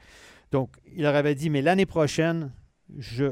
Donc, 0.51 0.77
il 0.94 1.02
leur 1.02 1.14
avait 1.14 1.35
dit, 1.35 1.51
mais 1.51 1.62
l'année 1.62 1.86
prochaine, 1.86 2.52
je, 2.99 3.25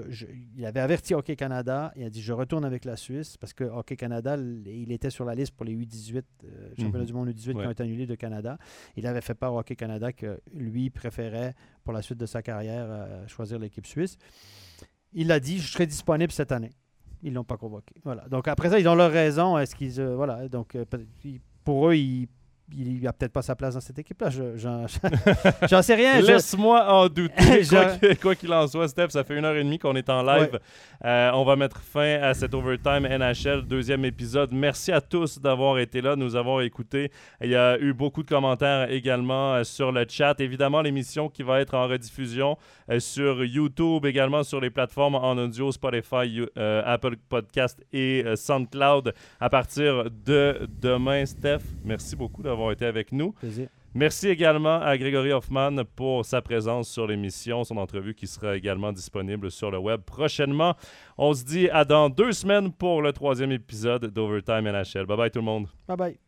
il 0.57 0.67
avait 0.67 0.81
averti 0.81 1.15
Hockey 1.15 1.37
Canada. 1.37 1.93
Il 1.97 2.05
a 2.05 2.11
dit 2.11 2.21
Je 2.21 2.33
retourne 2.33 2.65
avec 2.65 2.85
la 2.85 2.97
Suisse 2.97 3.37
parce 3.37 3.53
que 3.53 3.65
Hockey 3.65 3.97
Canada, 3.97 4.37
il 4.37 4.91
était 4.91 5.11
sur 5.11 5.25
la 5.25 5.35
liste 5.35 5.53
pour 5.53 5.65
les 5.65 5.75
8-18 5.75 6.23
euh, 6.45 6.71
championnats 6.77 6.99
mhm. 7.01 7.05
du 7.05 7.13
monde 7.13 7.29
U18 7.29 7.61
qui 7.61 7.67
ont 7.67 7.71
été 7.71 7.83
annulés 7.83 8.07
de 8.07 8.15
Canada. 8.15 8.59
Il 8.97 9.07
avait 9.07 9.21
fait 9.21 9.35
part 9.35 9.55
au 9.55 9.59
Hockey 9.59 9.77
Canada 9.77 10.13
que 10.13 10.41
lui 10.53 10.91
préférait, 10.91 11.55
pour 11.85 11.93
la 11.93 12.03
suite 12.03 12.19
de 12.19 12.27
sa 12.27 12.43
carrière, 12.43 12.87
euh, 12.89 13.27
choisir 13.29 13.59
l'équipe 13.59 13.87
suisse. 13.87 14.19
Il 15.13 15.31
a 15.31 15.39
dit 15.39 15.59
Je 15.59 15.71
serai 15.71 15.87
disponible 15.87 16.33
cette 16.33 16.53
année. 16.53 16.71
Ils 17.23 17.31
ne 17.31 17.37
l'ont 17.37 17.45
pas 17.45 17.57
convoqué. 17.57 17.95
Voilà. 18.03 18.29
Donc 18.29 18.49
après 18.49 18.71
ça, 18.71 18.79
ils 18.79 18.89
ont 18.89 18.95
leur 18.95 19.13
raison. 19.13 19.57
Est-ce 19.57 19.77
qu'ils. 19.77 20.01
Euh, 20.01 20.17
voilà. 20.17 20.49
Donc 20.49 20.77
pour 21.63 21.89
eux, 21.89 21.97
ils 21.97 22.29
il 22.73 23.03
n'a 23.03 23.13
peut-être 23.13 23.33
pas 23.33 23.43
sa 23.43 23.55
place 23.55 23.75
dans 23.75 23.81
cette 23.81 23.99
équipe-là. 23.99 24.31
J'en 24.31 25.83
sais 25.83 25.95
rien. 25.95 26.21
Laisse-moi 26.21 26.87
en 26.93 27.09
douter. 27.09 27.63
Quoi 28.23 28.35
qu'il 28.35 28.53
en 28.53 28.67
soit, 28.67 28.89
Steph, 28.89 29.11
ça 29.11 29.23
fait 29.23 29.37
une 29.37 29.45
heure 29.45 29.55
et 29.55 29.63
demie 29.63 29.79
qu'on 29.79 29.95
est 29.97 30.09
en 30.09 30.23
live. 30.23 30.59
Euh, 31.05 31.31
on 31.35 31.45
va 31.45 31.57
mettre 31.57 31.81
fin 31.81 32.21
à 32.23 32.33
cet 32.33 32.55
Overtime 32.55 33.07
NHL, 33.07 33.63
deuxième 33.63 34.05
épisode. 34.05 34.51
Merci 34.53 34.93
à 34.93 35.01
tous 35.01 35.39
d'avoir 35.39 35.79
été 35.79 36.01
là, 36.01 36.17
nous 36.17 36.37
avoir 36.37 36.63
écoutés. 36.63 37.11
Il 37.43 37.51
y 37.51 37.57
a 37.57 37.79
eu 37.79 37.93
beaucoup 37.93 38.23
de 38.23 38.29
commentaires 38.29 38.91
également 38.91 39.55
euh, 39.55 39.65
sur 39.65 39.93
le 39.93 40.07
chat. 40.09 40.41
Évidemment, 40.41 40.81
l'émission 40.81 41.29
qui 41.29 41.43
va 41.43 41.61
être 41.61 41.75
en 41.75 41.87
rediffusion 41.87 42.57
euh, 42.91 42.99
sur 42.99 43.45
YouTube, 43.45 44.07
également 44.07 44.43
sur 44.43 44.61
les 44.61 44.71
plateformes 44.71 45.17
en 45.17 45.33
audio, 45.37 45.71
Spotify, 45.71 46.41
Apple 46.57 47.17
Podcast 47.29 47.85
et 47.93 48.25
SoundCloud 48.35 49.13
à 49.41 49.51
partir 49.51 50.11
de 50.11 50.67
demain. 50.81 51.27
Steph, 51.27 51.61
merci 51.85 52.17
beaucoup 52.17 52.43
d'avoir 52.43 52.64
d'avoir 52.65 52.73
été 52.73 52.87
avec 52.87 53.13
nous. 53.13 53.33
Plaisir. 53.33 53.69
Merci 53.97 54.29
également 54.29 54.81
à 54.81 54.99
Grégory 54.99 55.31
Hoffman 55.33 55.85
pour 55.95 56.25
sa 56.25 56.43
présence 56.43 56.89
sur 56.89 57.07
l'émission, 57.07 57.63
son 57.63 57.77
entrevue 57.77 58.15
qui 58.15 58.27
sera 58.27 58.57
également 58.57 58.93
disponible 58.93 59.53
sur 59.53 59.71
le 59.71 59.79
web 59.79 60.01
prochainement. 60.01 60.75
On 61.17 61.33
se 61.33 61.45
dit 61.45 61.69
à 61.71 61.85
dans 61.85 62.11
deux 62.11 62.33
semaines 62.33 62.73
pour 62.73 63.03
le 63.03 63.13
troisième 63.13 63.53
épisode 63.53 64.07
d'Overtime 64.07 64.69
NHL. 64.69 65.07
Bye 65.07 65.17
bye 65.17 65.31
tout 65.31 65.39
le 65.39 65.45
monde. 65.45 65.69
Bye 65.87 65.97
bye. 65.97 66.19